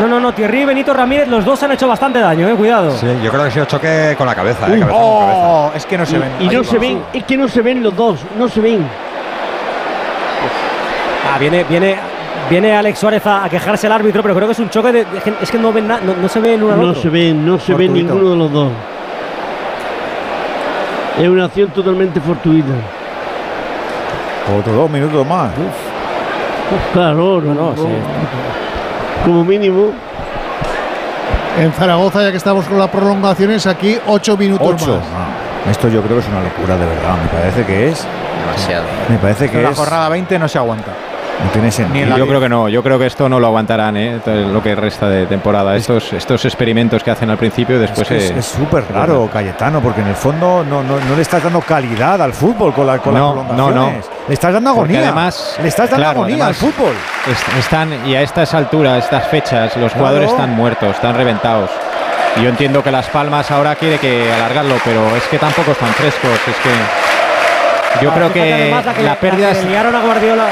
[0.00, 2.54] No, no, no, Thierry y Benito Ramírez, los dos han hecho bastante daño, ¿eh?
[2.54, 2.92] Cuidado.
[2.96, 5.36] Sí, yo creo que ha sido choque con la cabeza, eh, cabeza con cabeza.
[5.36, 6.30] Oh, es que no se ven.
[6.40, 8.86] Y no se ven, es que no se ven los dos, no se ven.
[11.34, 11.96] Ah, viene, viene,
[12.48, 15.06] viene Alex Suárez a, a quejarse el árbitro, pero creo que es un choque de.
[15.42, 17.02] es que no ven nada, no, no se ven uno al No otro.
[17.02, 18.14] se ven, no se ve Fortuito.
[18.14, 18.72] ninguno de los dos.
[21.20, 22.68] Es una acción totalmente fortuita.
[24.56, 25.50] Otros dos minutos más.
[26.92, 27.88] Claro, no, No, no, sí.
[29.24, 29.90] Como mínimo.
[31.58, 34.96] En Zaragoza, ya que estamos con las prolongaciones, aquí 8 minutos Ocho.
[34.96, 35.04] más.
[35.06, 37.16] Ah, esto yo creo que es una locura, de verdad.
[37.22, 38.06] Me parece que es.
[38.46, 38.84] Demasiado.
[39.08, 39.76] Me parece que En la es.
[39.76, 40.92] jornada 20 no se aguanta.
[41.44, 42.16] No tiene sentido.
[42.16, 44.20] Yo creo que no, yo creo que esto no lo aguantarán, ¿eh?
[44.26, 45.76] lo que resta de temporada.
[45.76, 49.30] Estos, estos experimentos que hacen al principio y después Es que es- eh, súper raro,
[49.32, 52.86] Cayetano, porque en el fondo no, no, no le estás dando calidad al fútbol con,
[52.88, 53.64] la, con No, las no, no.
[53.66, 54.06] prolongaciones.
[54.26, 55.08] Le estás dando Porque agonía.
[55.12, 56.92] además- le estás dando claro, agonía además- al fútbol.
[57.30, 59.96] est- están y a estas alturas, estas fechas, los Claro.
[59.98, 61.70] jugadores están muertos, están reventados.
[62.36, 65.88] Y yo entiendo que Las Palmas ahora quiere que alargarlo, pero es que tampoco están
[65.90, 66.30] frescos.
[66.48, 70.44] Es que yo Ah, creo que la que, la pérdida le liaron a Guardiola.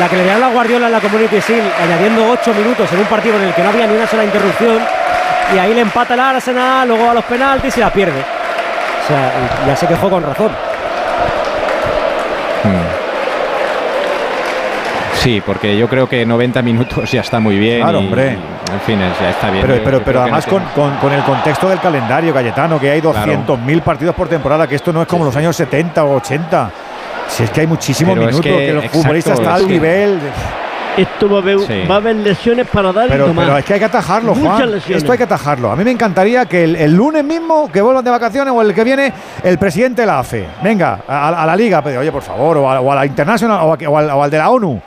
[0.00, 3.06] La que le dieron a Guardiola en la Community Shield, añadiendo 8 minutos en un
[3.06, 4.78] partido en el que no había ni una sola interrupción.
[5.54, 8.20] Y ahí le empata el Arsenal, luego a los penaltis y la pierde.
[8.20, 9.32] O sea,
[9.66, 10.50] ya se quejó con razón.
[15.14, 17.80] Sí, porque yo creo que 90 minutos ya está muy bien.
[17.80, 18.38] Claro, y- hombre.
[18.70, 19.62] y, en fin, ya está bien.
[19.62, 21.80] Pero, Yo- pero, yo pero creo que no además con, con- con el contexto del
[21.80, 25.56] calendario, Cayetano, que hay 200.000 partidos por temporada, que esto no es como los años
[25.56, 26.70] 70 o 80.
[27.28, 29.60] Si es que hay muchísimos Pero es minutos, que, que- los exacto, futbolistas están es
[29.60, 30.18] al que- nivel.
[30.96, 31.82] Esto va a haber, Sí.
[31.90, 33.44] va a haber lesiones para dar y Pero, tomar.
[33.44, 34.70] pero es que hay que atajarlo, Muchas Juan.
[34.72, 35.02] lesiones.
[35.02, 35.70] Esto hay que atajarlo.
[35.70, 38.72] A mí me encantaría que el, el lunes mismo, que vuelvan de vacaciones o el
[38.72, 39.12] que viene,
[39.44, 42.70] el presidente de la AFE, venga, a, a la liga, pero, oye, por favor, o
[42.70, 44.80] a, o a la Internacional o, a- o al, o al de la ONU.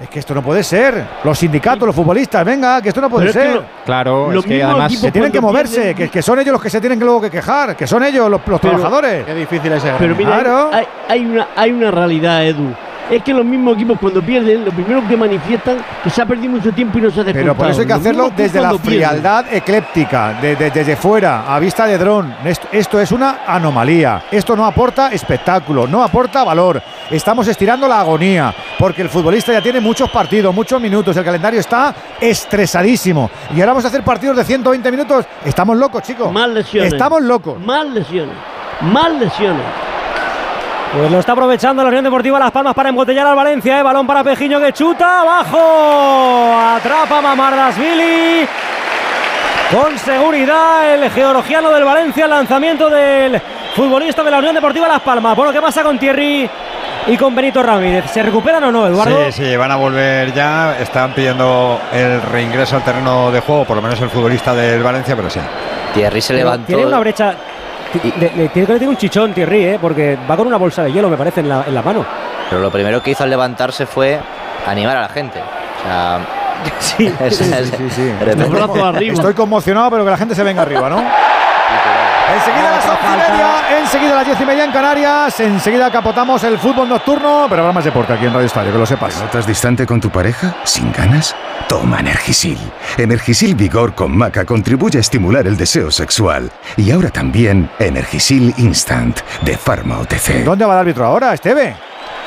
[0.00, 1.02] Es que esto no puede ser.
[1.24, 3.62] Los sindicatos, los futbolistas, venga, que esto no puede Pero es que ser.
[3.62, 6.62] lo- Claro, es que además que tienen que moverse, pierden- que, que son ellos los
[6.62, 9.24] que se tienen que luego que quejar, que son ellos los, los Pero- trabajadores.
[9.24, 10.70] Qué difícil es ese Pero mira, Claro.
[10.70, 12.74] hay, hay una, hay una realidad, Edu.
[13.08, 16.50] Es que los mismos equipos cuando pierden, lo primero que manifiestan que se ha perdido
[16.54, 17.56] mucho tiempo y no se ha Pero descontado.
[17.56, 18.86] por eso hay que Los hacerlo desde la pierden.
[18.90, 22.34] frialdad ecléptica, de- de- desde fuera, a vista de dron.
[22.44, 24.24] Esto, esto es una anomalía.
[24.30, 26.82] Esto no aporta espectáculo, no aporta valor.
[27.08, 31.16] Estamos estirando la agonía, porque el futbolista ya tiene muchos partidos, muchos minutos.
[31.16, 33.30] El calendario está estresadísimo.
[33.54, 35.24] Y ahora vamos a hacer partidos de 120 minutos.
[35.44, 36.32] Estamos locos, chicos.
[36.32, 36.92] Más lesiones.
[36.92, 37.60] Estamos locos.
[37.60, 38.34] Más lesiones.
[38.80, 39.62] Más lesiones.
[40.92, 43.78] Pues lo está aprovechando la Unión Deportiva Las Palmas para embotellar al Valencia.
[43.78, 43.82] ¿eh?
[43.82, 45.20] Balón para Pejiño que chuta.
[45.20, 46.56] Abajo.
[46.76, 48.46] Atrapa Mamardasvili.
[49.70, 52.24] Con seguridad el georgiano del Valencia.
[52.24, 53.40] El lanzamiento del
[53.74, 55.36] futbolista de la Unión Deportiva Las Palmas.
[55.36, 56.48] Bueno, ¿qué pasa con Thierry?
[57.08, 59.30] Y con Benito Ramírez, ¿se recuperan o no, Eduardo?
[59.30, 60.76] Sí, sí, van a volver ya.
[60.80, 65.14] Están pidiendo el reingreso al terreno de juego, por lo menos el futbolista del Valencia,
[65.14, 65.38] pero sí.
[65.94, 66.66] Thierry se levantó.
[66.66, 67.34] Tiene una brecha.
[67.92, 69.78] Tiene que tener un chichón, Thierry, ¿eh?
[69.80, 72.04] porque va con una bolsa de hielo, me parece, en la, en la mano.
[72.50, 74.18] Pero lo primero que hizo al levantarse fue
[74.66, 75.40] animar a la gente.
[75.40, 76.20] O sea.
[76.78, 78.10] Sí, es- es- sí, sí.
[78.18, 78.44] repente-
[79.20, 81.02] Estoy conmocionado, pero que la gente se venga arriba, ¿no?
[82.34, 86.58] Enseguida las once y media, enseguida las diez y media en Canarias, enseguida capotamos el
[86.58, 89.20] fútbol nocturno, pero habrá más deporte aquí en Radio Estadio, que lo sepas.
[89.20, 90.54] ¿Notas distante con tu pareja?
[90.64, 91.34] ¿Sin ganas?
[91.68, 92.58] Toma Energisil.
[92.98, 96.50] Energisil Vigor con Maca contribuye a estimular el deseo sexual.
[96.76, 100.44] Y ahora también Energisil Instant de Pharma OTC.
[100.44, 101.76] ¿Dónde va el árbitro ahora, Esteve?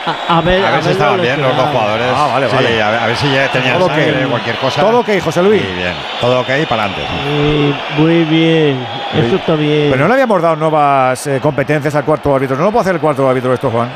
[0.06, 2.08] A, a ver, A ver si lo estaban bien los dos jugadores.
[2.16, 2.82] Ah, vale, Sí, vale.
[2.82, 4.30] A ver, a ver si ya tenían Todo sangre, ok.
[4.32, 4.82] cualquier cosa.
[4.82, 5.62] Todo ok, José Luis.
[5.62, 5.94] Sí, bien.
[6.22, 7.02] Todo ok, para adelante.
[7.26, 9.89] Sí, muy bien, eso está bien.
[9.92, 12.56] Pero no le habíamos dado nuevas eh, competencias al cuarto árbitro.
[12.58, 13.90] ¿No lo puede hacer el cuarto árbitro esto, Juan?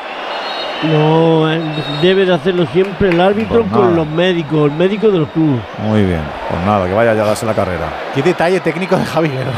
[0.84, 1.62] No, eh,
[2.02, 5.60] debe de hacerlo siempre el árbitro Pues con los médicos, el médico del club.
[5.78, 6.22] Muy bien.
[6.50, 7.86] Pues nada, que vaya ya a darse la carrera.
[8.14, 9.52] Qué detalle técnico de Javi Guerra.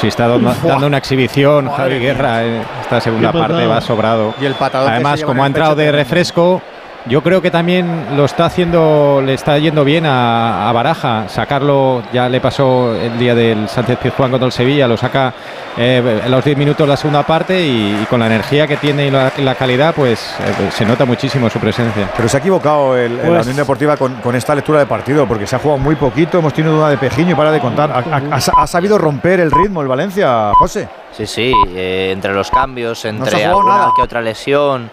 [0.00, 1.98] Sí, está dando, una exhibición Madre Javi.
[1.98, 2.44] Guerra.
[2.44, 4.34] eh, Esta segunda parte va sobrado.
[4.40, 6.62] Y el patadón Además, como ha entrado de refresco,
[7.06, 11.28] yo creo que también lo está haciendo, le está yendo bien a, a Baraja.
[11.28, 15.32] Sacarlo, ya le pasó el día del Sánchez Pizjuán contra el Sevilla, lo saca
[15.78, 18.76] eh, en los 10 minutos de la segunda parte y, y con la energía que
[18.76, 22.10] tiene y la, la calidad, pues eh, se nota muchísimo su presencia.
[22.16, 24.86] Pero se ha equivocado el, el- la Pues- Unión Deportiva con, con esta lectura de
[24.86, 27.60] partido, porque se ha jugado muy poquito, hemos tenido duda de Pejiño y para de
[27.60, 27.90] contar.
[27.92, 30.88] Ha, ha- ha sa- ha sabido romper el ritmo el Valencia, José.
[31.16, 33.90] Sí, sí, eh, entre los cambios, entre jugado alguna nada.
[33.96, 34.90] que otra lesión,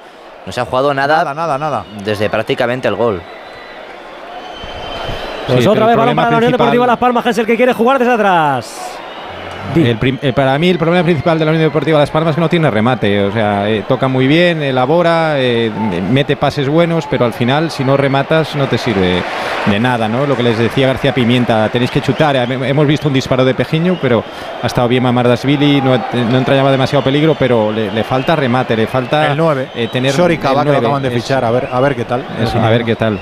[0.48, 1.85] no se ha jugado nada, Nada, nada, nada.
[2.06, 3.22] desde prácticamente el gol.
[5.45, 7.58] Pues Sí, otra vez balón para la Unión Deportiva Las Palmas, que es el que
[7.58, 8.98] quiere jugar desde atrás.
[9.76, 12.36] El prim- eh, para mí el problema principal de la Unión Deportiva Las Palmas es
[12.36, 15.72] que no tiene remate, o sea, eh, toca muy bien, elabora, eh,
[16.12, 19.22] mete pases buenos, pero al final si no rematas no te sirve
[19.66, 20.26] de nada, ¿no?
[20.26, 23.98] Lo que les decía García Pimienta, tenéis que chutar, hemos visto un disparo de Pejiño,
[24.02, 24.24] pero
[24.64, 28.88] ha estado bien Mamardasvili, no, no entrañaba demasiado peligro, pero le, le falta remate, le
[28.88, 29.68] falta El 9.
[29.76, 31.44] eh, tener Sori el Cava, que lo 9, acaban de fichar.
[31.46, 32.26] A ver, a ver qué tal.
[32.42, 33.20] eso, a ver qué tal.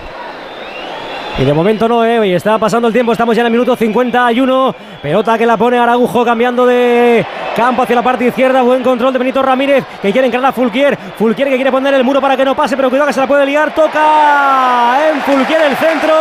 [1.38, 2.30] Y de momento no, ¿eh?
[2.30, 4.76] Y está pasando el tiempo, estamos ya en el minuto 51.
[5.02, 8.62] Pelota que la pone Aragujo cambiando de campo hacia la parte izquierda.
[8.62, 10.98] Buen control de Benito Ramírez que quiere encarar a Fulquier.
[11.18, 13.28] Fulquier que quiere poner el muro para que no pase, pero cuidado que se la
[13.28, 13.76] puede liar.
[13.76, 16.14] Toca en Fulquier el centro,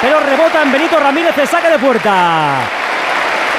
[0.00, 2.60] pero rebota en Benito Ramírez el saque de puerta.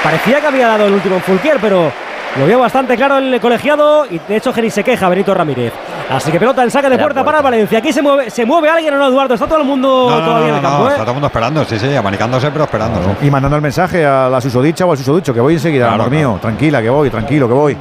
[0.02, 1.92] Parecía que había dado el último en Fulquier, pero
[2.36, 5.72] lo vio bastante claro el colegiado y de hecho que ni se queja Benito Ramírez.
[6.10, 7.24] Así que pelota en saque de puerta, puerta.
[7.24, 7.78] para el Valencia.
[7.78, 9.34] Aquí se mueve, se mueve alguien o no, Eduardo.
[9.34, 10.90] Está todo el mundo No, no, todavía no, en el campo, no, ¿eh?
[10.92, 13.16] está todo el mundo esperando, sí, sí, abanicándose, pero esperando.
[13.20, 16.14] Y mandando el mensaje a la susodicha o al susodicho, que voy enseguida, Claro, amor
[16.14, 16.38] mío.
[16.40, 17.76] Tranquila, que voy, tranquilo, que voy.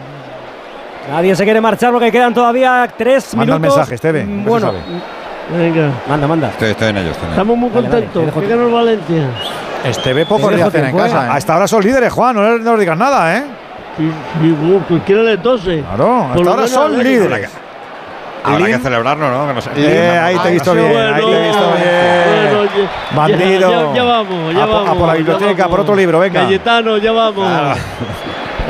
[1.10, 3.78] Nadie se quiere marchar porque quedan todavía tres Manda el minutos.
[3.78, 4.74] mensaje, Esteve, Mm, Bueno.
[5.50, 6.48] Venga, manda, manda.
[6.50, 7.42] Estoy, estoy en ello, estoy en ello.
[7.42, 8.50] estamos muy Vale, vale, contentos.
[8.50, 9.30] ganó el Valencia.
[9.86, 11.26] Esteve poco le hacen en casa.
[11.28, 11.30] ¿eh?
[11.32, 13.44] Hasta ahora son líderes, Juan, no, le- no nos digas nada, ¿eh?
[13.98, 15.82] Y, y, cualquiera le tose.
[15.88, 17.50] Claro, Por hasta ahora son líderes.
[18.43, 19.48] Habrá Lin- que celebrarlo, ¿no?
[19.48, 19.69] Que no sé.
[19.75, 22.48] Eh, ahí te he visto bien, ahí te he visto bien.
[22.49, 23.69] Bueno, ya- Bandido.
[23.72, 24.98] Ya, ya vamos, ya A po- a vamos.
[24.98, 25.67] por la biblioteca, vamos.
[25.72, 26.41] por otro libro, venga.
[26.41, 27.77] Cayetano, ya vamos.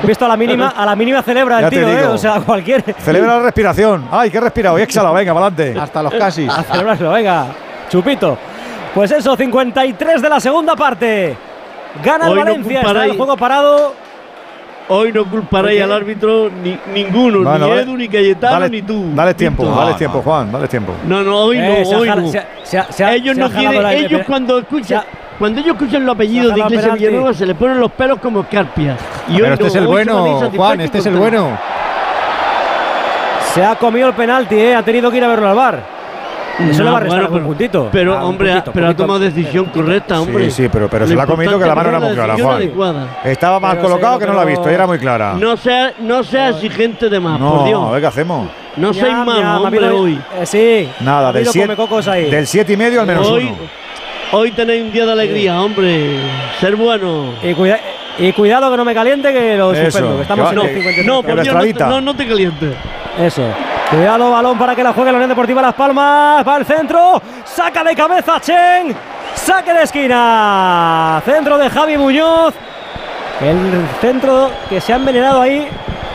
[0.03, 2.05] He visto a la mínima, a la mínima celebra Ya el tío, ¿eh?
[2.05, 2.83] O sea, cualquier.
[2.99, 4.07] Celebra la respiración.
[4.11, 4.77] Ay, que he respirado.
[4.77, 5.79] Y exhala, venga, para adelante.
[5.79, 6.49] Hasta los casis.
[6.49, 7.47] A celebrarlo, venga.
[7.89, 8.37] Chupito.
[8.93, 11.35] Pues eso, 53 de la segunda parte.
[12.03, 13.93] Gana el Hoy no Valencia, está el juego parado.
[14.90, 17.72] Hoy no culparéis al árbitro ni, ninguno, Bueno, ni.
[17.74, 19.11] Edu, ni Cayetano, Dale, ni tú.
[19.14, 19.83] dale tiempo, Víctor.
[19.83, 20.93] dale tiempo, Juan, dale tiempo.
[21.06, 23.09] No, no, hoy Eh, no, hoy no.
[23.09, 25.03] ellos no quieren, ellos cuando escuchan,
[25.38, 26.93] cuando ellos escuchan los apellidos de Iglesia.
[26.93, 28.98] Villanueva se les ponen los pelos como escarpias.
[29.27, 31.57] Y hoy Pero este no, es el bueno, Juan, este es el bueno.
[33.53, 34.75] Se ha comido el penalti, ¿eh?
[34.75, 35.97] Ha tenido que ir a verlo al bar.
[36.60, 37.90] Eso No, le va a restar bueno, un pero- puntito.
[37.92, 40.45] Pero, Ah, un hombre, puntito, pero ha tomado decisión correcta, hombre.
[40.45, 42.34] Sí, sí, pero, pero Lo se la ha comido que la mano era muy clara,
[42.34, 42.61] Juan.
[42.61, 42.74] decisión
[43.24, 45.34] Estaba mal Pero colocado sí, que no la ha visto y era muy clara.
[45.40, 47.92] No sea, no sea exigente de más, por No, a Dios.
[47.92, 48.48] ver qué hacemos.
[48.76, 50.19] No ñam, ha hombre, hoy.
[50.40, 50.90] eh, sí.
[51.03, 52.30] Nada, del habido 7 comecocos ahí.
[52.32, 53.58] del siete y medio al menos Hoy, uno.
[54.40, 56.19] hoy tenéis un día de alegría, hombre.
[56.60, 57.34] Ser bueno.
[57.44, 57.80] Y, cuida-
[58.19, 60.16] y cuidado que no me caliente, que lo Eso, suspendo.
[60.18, 61.06] Que estamos que en va- que- 53.
[61.08, 62.74] No, Que por la Dios, no, te- no, no te calientes.
[63.19, 63.44] Eso.
[63.90, 66.45] Cuidado, balón para que la juegue la Unión Deportiva Las Palmas.
[66.45, 67.22] Va al centro.
[67.45, 68.93] Saca de cabeza Chen.
[69.33, 71.22] Saque de esquina.
[71.24, 72.53] Centro de Javi Muñoz.
[73.40, 75.69] El centro que se ha envenenado ahí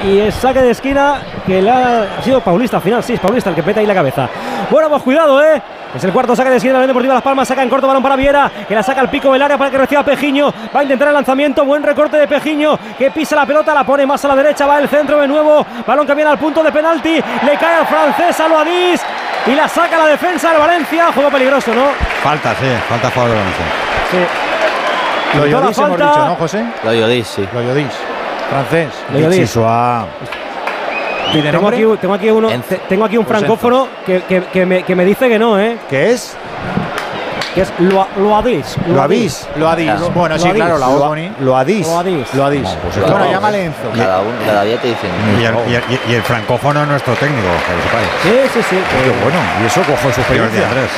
[0.04, 3.50] y el saque de esquina que le ha, sido Paulista al final, sí, es Paulista
[3.50, 4.28] el que peta ahí la cabeza.
[4.70, 5.62] Bueno, pues cuidado, ¿eh?
[5.94, 7.46] Es el cuarto saque de esquina de la Unión Deportiva Las Palmas.
[7.46, 9.78] Saca en corto balón para Viera, que la saca al pico del área para que
[9.78, 10.52] reciba Pejiño.
[10.74, 11.64] Va a intentar el lanzamiento.
[11.64, 14.66] Buen recorte de Pejiño, que pisa la pelota, la pone más a la derecha.
[14.66, 15.66] Va el centro de nuevo.
[15.86, 17.14] Balón que viene al punto de penalti.
[17.14, 19.02] Le cae al francés a Loadís
[19.46, 21.12] y la saca la defensa del Valencia.
[21.12, 21.84] Juego peligroso, ¿no?
[22.22, 23.64] Falta, sí, falta jugador de Valencia.
[24.10, 25.38] Sí.
[25.38, 26.64] Lo Llodís hemos dicho, ¿no, José?
[26.84, 27.48] Lo Llodís, sí.
[27.52, 27.92] Lo Llodís.
[28.48, 28.88] Francés.
[29.12, 29.58] Lo Llodís.
[31.32, 31.42] Sisua.
[31.42, 31.76] ¿Pide Tengo nombre?
[31.92, 34.94] aquí, tengo aquí uno, te- tengo aquí un Pues francófono que, que- que me, que
[34.94, 35.78] me dice que no, ¿eh?
[35.88, 36.36] ¿Qué es?
[37.54, 38.76] Que es Loa- Loadís.
[38.88, 39.46] Lo habéis.
[39.56, 40.00] Lo Adis.
[40.00, 41.30] Lo- Bueno, sí, claro, la Lo- Ogoni.
[41.40, 41.86] Lo adís.
[41.86, 42.34] Loadís.
[42.34, 42.68] Lo Adis.
[42.82, 43.90] pues bueno, llámale Enzo.
[43.94, 45.10] Cada, uno, cada día te dicen.
[45.38, 48.08] Y el, y el- y el francófono es nuestro técnico, que lo sepáis.
[48.22, 48.76] Sí, sí, sí.
[49.04, 49.38] Qué bueno.
[49.62, 50.66] Y eso cojo su experiencia.
[50.66, 50.90] Andrés.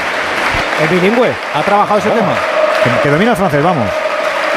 [0.84, 1.32] Es bilingüe.
[1.56, 2.32] ¿Ha trabajado ese tema?
[2.84, 3.88] Que, que domina el francés, vamos.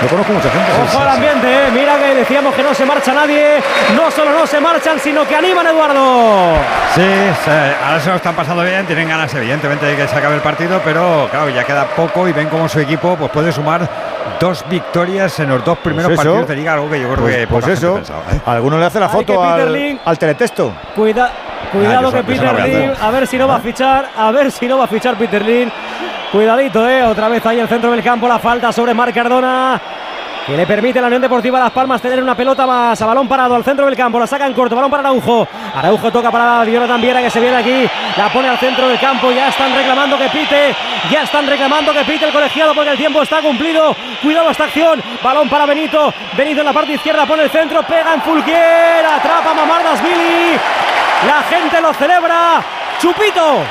[0.01, 0.71] Lo conozco mucha gente.
[0.83, 1.71] Ojo al ambiente, ¿eh?
[1.73, 3.57] Mira que decíamos que no se marcha nadie.
[3.95, 6.53] No solo no se marchan, sino que animan, Eduardo.
[6.93, 7.01] Sí,
[7.43, 10.41] se- ahora se lo están pasando bien, tienen ganas evidentemente de que se acabe el
[10.41, 13.89] partido, pero claro, ya queda poco y ven cómo su equipo pues, puede sumar
[14.39, 16.29] dos victorias en los dos primeros Pues eso.
[16.29, 17.95] partidos de liga, algo que yo creo Pues, que pues poca gente eso.
[17.95, 18.41] pensaba, ¿eh?
[18.45, 20.73] Alguno le hace la foto al, Lim- al teletexto.
[20.95, 23.55] Cuida, Ah, cuidado yo que eso- yo eso Peter voy a ver si no va
[23.55, 25.69] a fichar, a ver si no va a fichar Peter Lim.
[26.31, 29.79] Cuidadito, eh, otra vez ahí el centro del campo, la falta sobre Marc Cardona.
[30.47, 33.27] Que le permite a la Unión Deportiva Las Palmas tener una pelota más a balón
[33.27, 34.17] parado al centro del campo.
[34.17, 35.45] La saca en corto, balón para Araujo.
[35.75, 37.89] Araujo toca para Jonathan Viera que se viene aquí.
[38.15, 39.29] La pone al centro del campo.
[39.29, 40.73] Ya están reclamando que pite.
[41.11, 43.93] Ya están reclamando que pite el colegiado porque el tiempo está cumplido.
[44.21, 45.03] Cuidado esta acción.
[45.21, 46.13] Balón para Benito.
[46.37, 47.83] Benito en la parte izquierda pone el centro.
[47.83, 49.05] Pega en Fulquier.
[49.05, 50.57] Atrapa Mamardas Billy.
[51.27, 52.63] La gente lo celebra.
[52.99, 53.65] Chupito.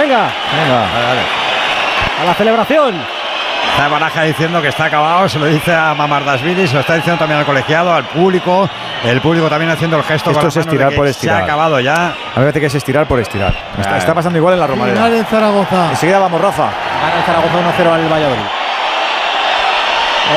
[0.00, 1.20] Venga, Venga, vale, vale.
[2.20, 2.94] a la celebración.
[3.70, 7.18] Está Baraja diciendo que está acabado, se lo dice a Mamardasvili, se lo está diciendo
[7.18, 8.68] también al colegiado, al público,
[9.04, 11.42] el público también haciendo el gesto Esto con es estirar por Se estirar.
[11.42, 11.94] ha acabado ya.
[11.94, 13.54] A mí me parece que es estirar por estirar.
[13.96, 15.16] Está, pasando igual en la Final Romareda.
[15.18, 15.90] en Zaragoza.
[15.90, 16.64] Enseguida vamos, Rafa.
[17.02, 18.42] Gana el Zaragoza 1-0 al Valladolid.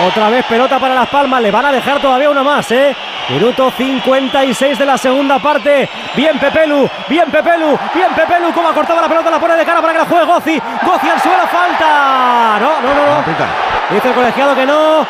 [0.07, 2.95] Otra vez pelota para Las Palmas, le van a dejar todavía una más, ¿eh?
[3.31, 5.87] Minuto 56 de la segunda parte.
[6.15, 8.51] Bien Pepelu, bien Pepelu, bien Pepelu.
[8.53, 10.61] Como ha cortado la pelota, la pone de cara para que la juegue Gozi.
[10.83, 12.59] Gozi al suelo, falta.
[12.59, 13.23] No, no, no, no.
[13.25, 13.45] Pita.
[13.91, 15.05] Dice el colegiado que no.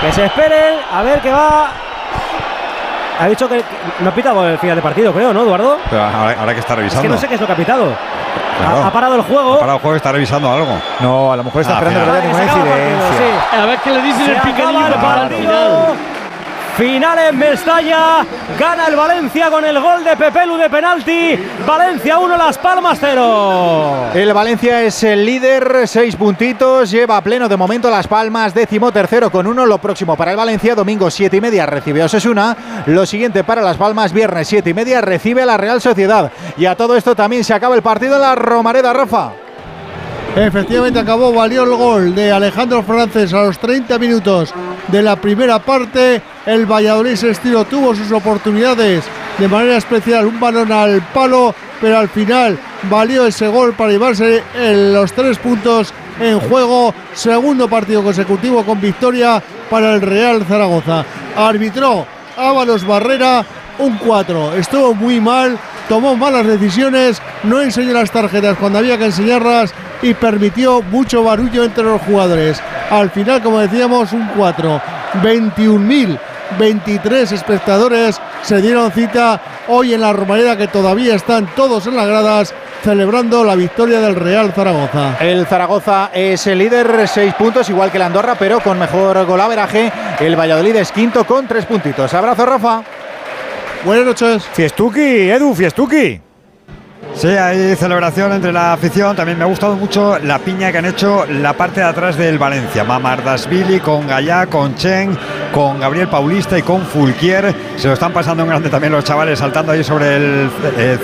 [0.00, 1.68] Que se esperen, a ver qué va.
[3.20, 3.62] Ha dicho que
[4.00, 5.78] no ha pitado el final de partido, creo, ¿no, Eduardo?
[5.88, 7.02] Pero ahora, ahora que está Es revisando.
[7.02, 7.94] que no sé qué es lo que ha pitado.
[8.58, 8.82] Claro.
[8.84, 9.54] Ha, ha parado el juego.
[9.54, 10.78] Ha parado el juego y está revisando algo.
[11.00, 13.18] No, a lo mejor está Ah, esperando que no haya ninguna incidencia.
[13.18, 13.56] sí.
[13.56, 15.94] A ver qué le dicen Se el picadillo para el final.
[16.76, 18.24] Final en Mestalla.
[18.58, 21.38] Gana el Valencia con el gol de Pepelu de penalti.
[21.66, 24.10] Valencia 1, Las Palmas 0.
[24.14, 28.90] El Valencia es el líder, seis puntitos, lleva a pleno de momento Las Palmas, décimo
[28.90, 29.66] tercero con uno.
[29.66, 32.56] Lo próximo para el Valencia, domingo siete y media recibe a Osasuna.
[32.86, 36.32] Lo siguiente para Las Palmas, viernes siete y media recibe a la Real Sociedad.
[36.56, 39.32] Y a todo esto también se acaba el partido en la Romareda, Rafa.
[40.34, 44.54] Efectivamente acabó, valió el gol de Alejandro Frances a los 30 minutos
[44.88, 46.22] de la primera parte.
[46.46, 49.04] El Valladolid se estiró, tuvo sus oportunidades
[49.38, 52.58] de manera especial, un balón al palo, pero al final
[52.90, 56.94] valió ese gol para llevarse los tres puntos en juego.
[57.14, 61.04] Segundo partido consecutivo con victoria para el Real Zaragoza.
[61.36, 63.44] Arbitró Ábalos Barrera
[63.78, 64.54] un 4.
[64.54, 70.14] Estuvo muy mal, tomó malas decisiones, no enseñó las tarjetas cuando había que enseñarlas y
[70.14, 72.60] permitió mucho barullo entre los jugadores.
[72.90, 74.80] Al final, como decíamos, un 4.
[75.22, 82.06] 21.023 espectadores se dieron cita hoy en la Romareda que todavía están todos en las
[82.06, 85.16] gradas celebrando la victoria del Real Zaragoza.
[85.20, 89.92] El Zaragoza es el líder, seis puntos, igual que la Andorra, pero con mejor golaveraje.
[90.18, 92.12] El Valladolid es quinto con tres puntitos.
[92.14, 92.82] Abrazo, Rafa.
[93.84, 94.44] Buenas noches.
[94.54, 96.20] Fiestuki, Edu, Fiestuki.
[97.14, 99.14] Sí, hay celebración entre la afición.
[99.14, 102.38] También me ha gustado mucho la piña que han hecho la parte de atrás del
[102.38, 102.84] Valencia.
[102.84, 105.16] Mamardasvili con Gallá, con Chen,
[105.52, 107.54] con Gabriel Paulista y con Fulquier.
[107.76, 110.50] Se lo están pasando en grande también los chavales saltando ahí sobre el,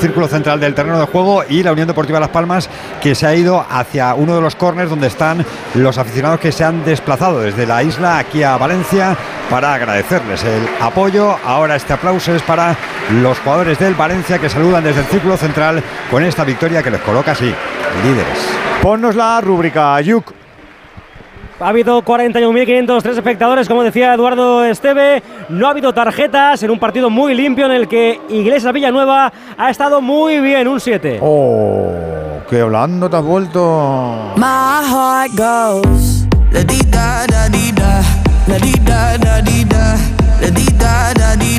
[0.01, 1.45] círculo central del terreno de juego.
[1.49, 2.69] Y la Unión Deportiva Las Palmas
[3.01, 6.65] que se ha ido hacia uno de los corners donde están los aficionados que se
[6.65, 9.17] han desplazado desde la isla aquí a Valencia
[9.51, 11.37] para agradecerles el apoyo.
[11.45, 12.77] Ahora este aplauso es para
[13.23, 17.01] los jugadores del Valencia que saludan desde el círculo central con esta victoria que les
[17.01, 17.53] coloca así,
[18.03, 18.59] líderes.
[18.83, 20.33] Ponnos la rúbrica, Yuk.
[21.61, 25.23] Ha habido 41.503 espectadores, como decía Eduardo Esteve.
[25.49, 29.71] No ha habido tarjetas en un partido muy limpio en el que Iglesias Villanueva ha
[29.71, 31.19] estado muy bien, un 7.
[31.21, 31.91] Oh,
[32.49, 34.35] que hablando te has vuelto.
[34.37, 38.03] My heart goes la di da da di da,
[38.47, 39.97] la di da da di da,
[40.41, 41.59] la di da da di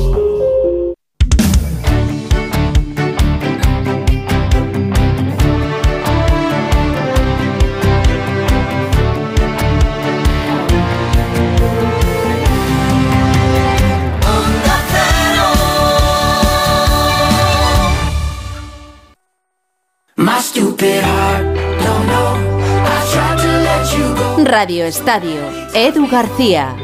[24.51, 26.75] Radio Estadio, Edu García.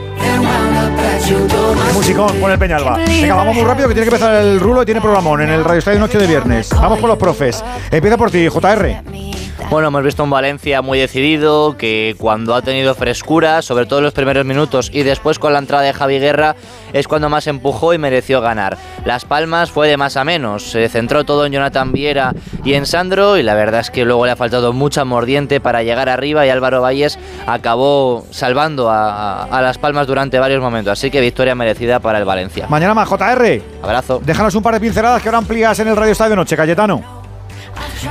[1.94, 2.96] Musicón con el Peñalba.
[2.96, 5.66] Venga, vamos muy rápido que tiene que empezar el rulo y tiene programón en el
[5.66, 6.69] Radio Estadio Noche de Viernes.
[6.69, 7.62] Vamos con los profes.
[7.92, 9.03] Empieza por ti, JR.
[9.70, 14.06] Bueno, hemos visto un Valencia muy decidido, que cuando ha tenido frescura, sobre todo en
[14.06, 16.56] los primeros minutos y después con la entrada de Javi Guerra,
[16.94, 18.78] es cuando más empujó y mereció ganar.
[19.04, 22.86] Las Palmas fue de más a menos, se centró todo en Jonathan Viera y en
[22.86, 26.46] Sandro y la verdad es que luego le ha faltado mucha mordiente para llegar arriba
[26.46, 31.56] y Álvaro Valles acabó salvando a, a Las Palmas durante varios momentos, así que victoria
[31.56, 32.68] merecida para el Valencia.
[32.70, 33.62] Mañana más, JR.
[33.84, 34.22] Abrazo.
[34.24, 37.17] Déjanos un par de pinceladas que ahora amplías en el Radio Estadio Noche, Cayetano.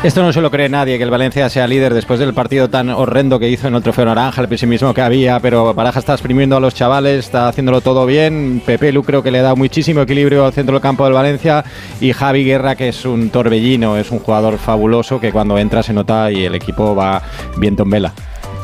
[0.03, 2.90] Esto no se lo cree nadie, que el Valencia sea líder después del partido tan
[2.90, 6.56] horrendo que hizo en el Trofeo Naranja, el pesimismo que había, pero Baraja está exprimiendo
[6.56, 8.62] a los chavales, está haciéndolo todo bien.
[8.65, 11.65] Pepe Lu creo que le da muchísimo equilibrio al centro del campo del Valencia
[12.01, 15.92] y Javi Guerra, que es un torbellino, es un jugador fabuloso que cuando entra se
[15.92, 17.22] nota y el equipo va
[17.56, 18.12] viento en vela.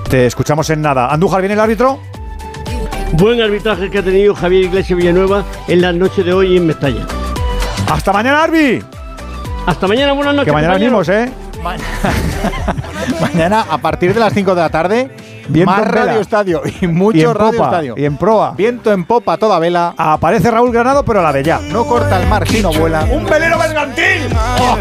[0.08, 1.08] Te escuchamos en nada.
[1.12, 2.00] Andújar, ¿viene el árbitro?
[3.12, 7.06] Buen arbitraje que ha tenido Javier Iglesias Villanueva en la noche de hoy en Mestalla.
[7.90, 8.82] Hasta mañana, Arbi.
[9.66, 10.46] Hasta mañana, buenas noches.
[10.46, 11.30] Que mañana venimos, ¿eh?
[13.20, 15.10] Mañana a partir de las 5 de la tarde.
[15.64, 16.20] Más Radio.
[16.20, 17.94] Estadio y mucho en Radio Estadio.
[17.96, 18.54] Y en proa.
[18.56, 19.94] Viento en popa toda vela.
[19.96, 21.60] Aparece Raúl Granado, pero a la de ya.
[21.60, 23.06] No corta el mar, sino vuela.
[23.10, 24.28] ¡Un velero mercantil!
[24.60, 24.78] Oh.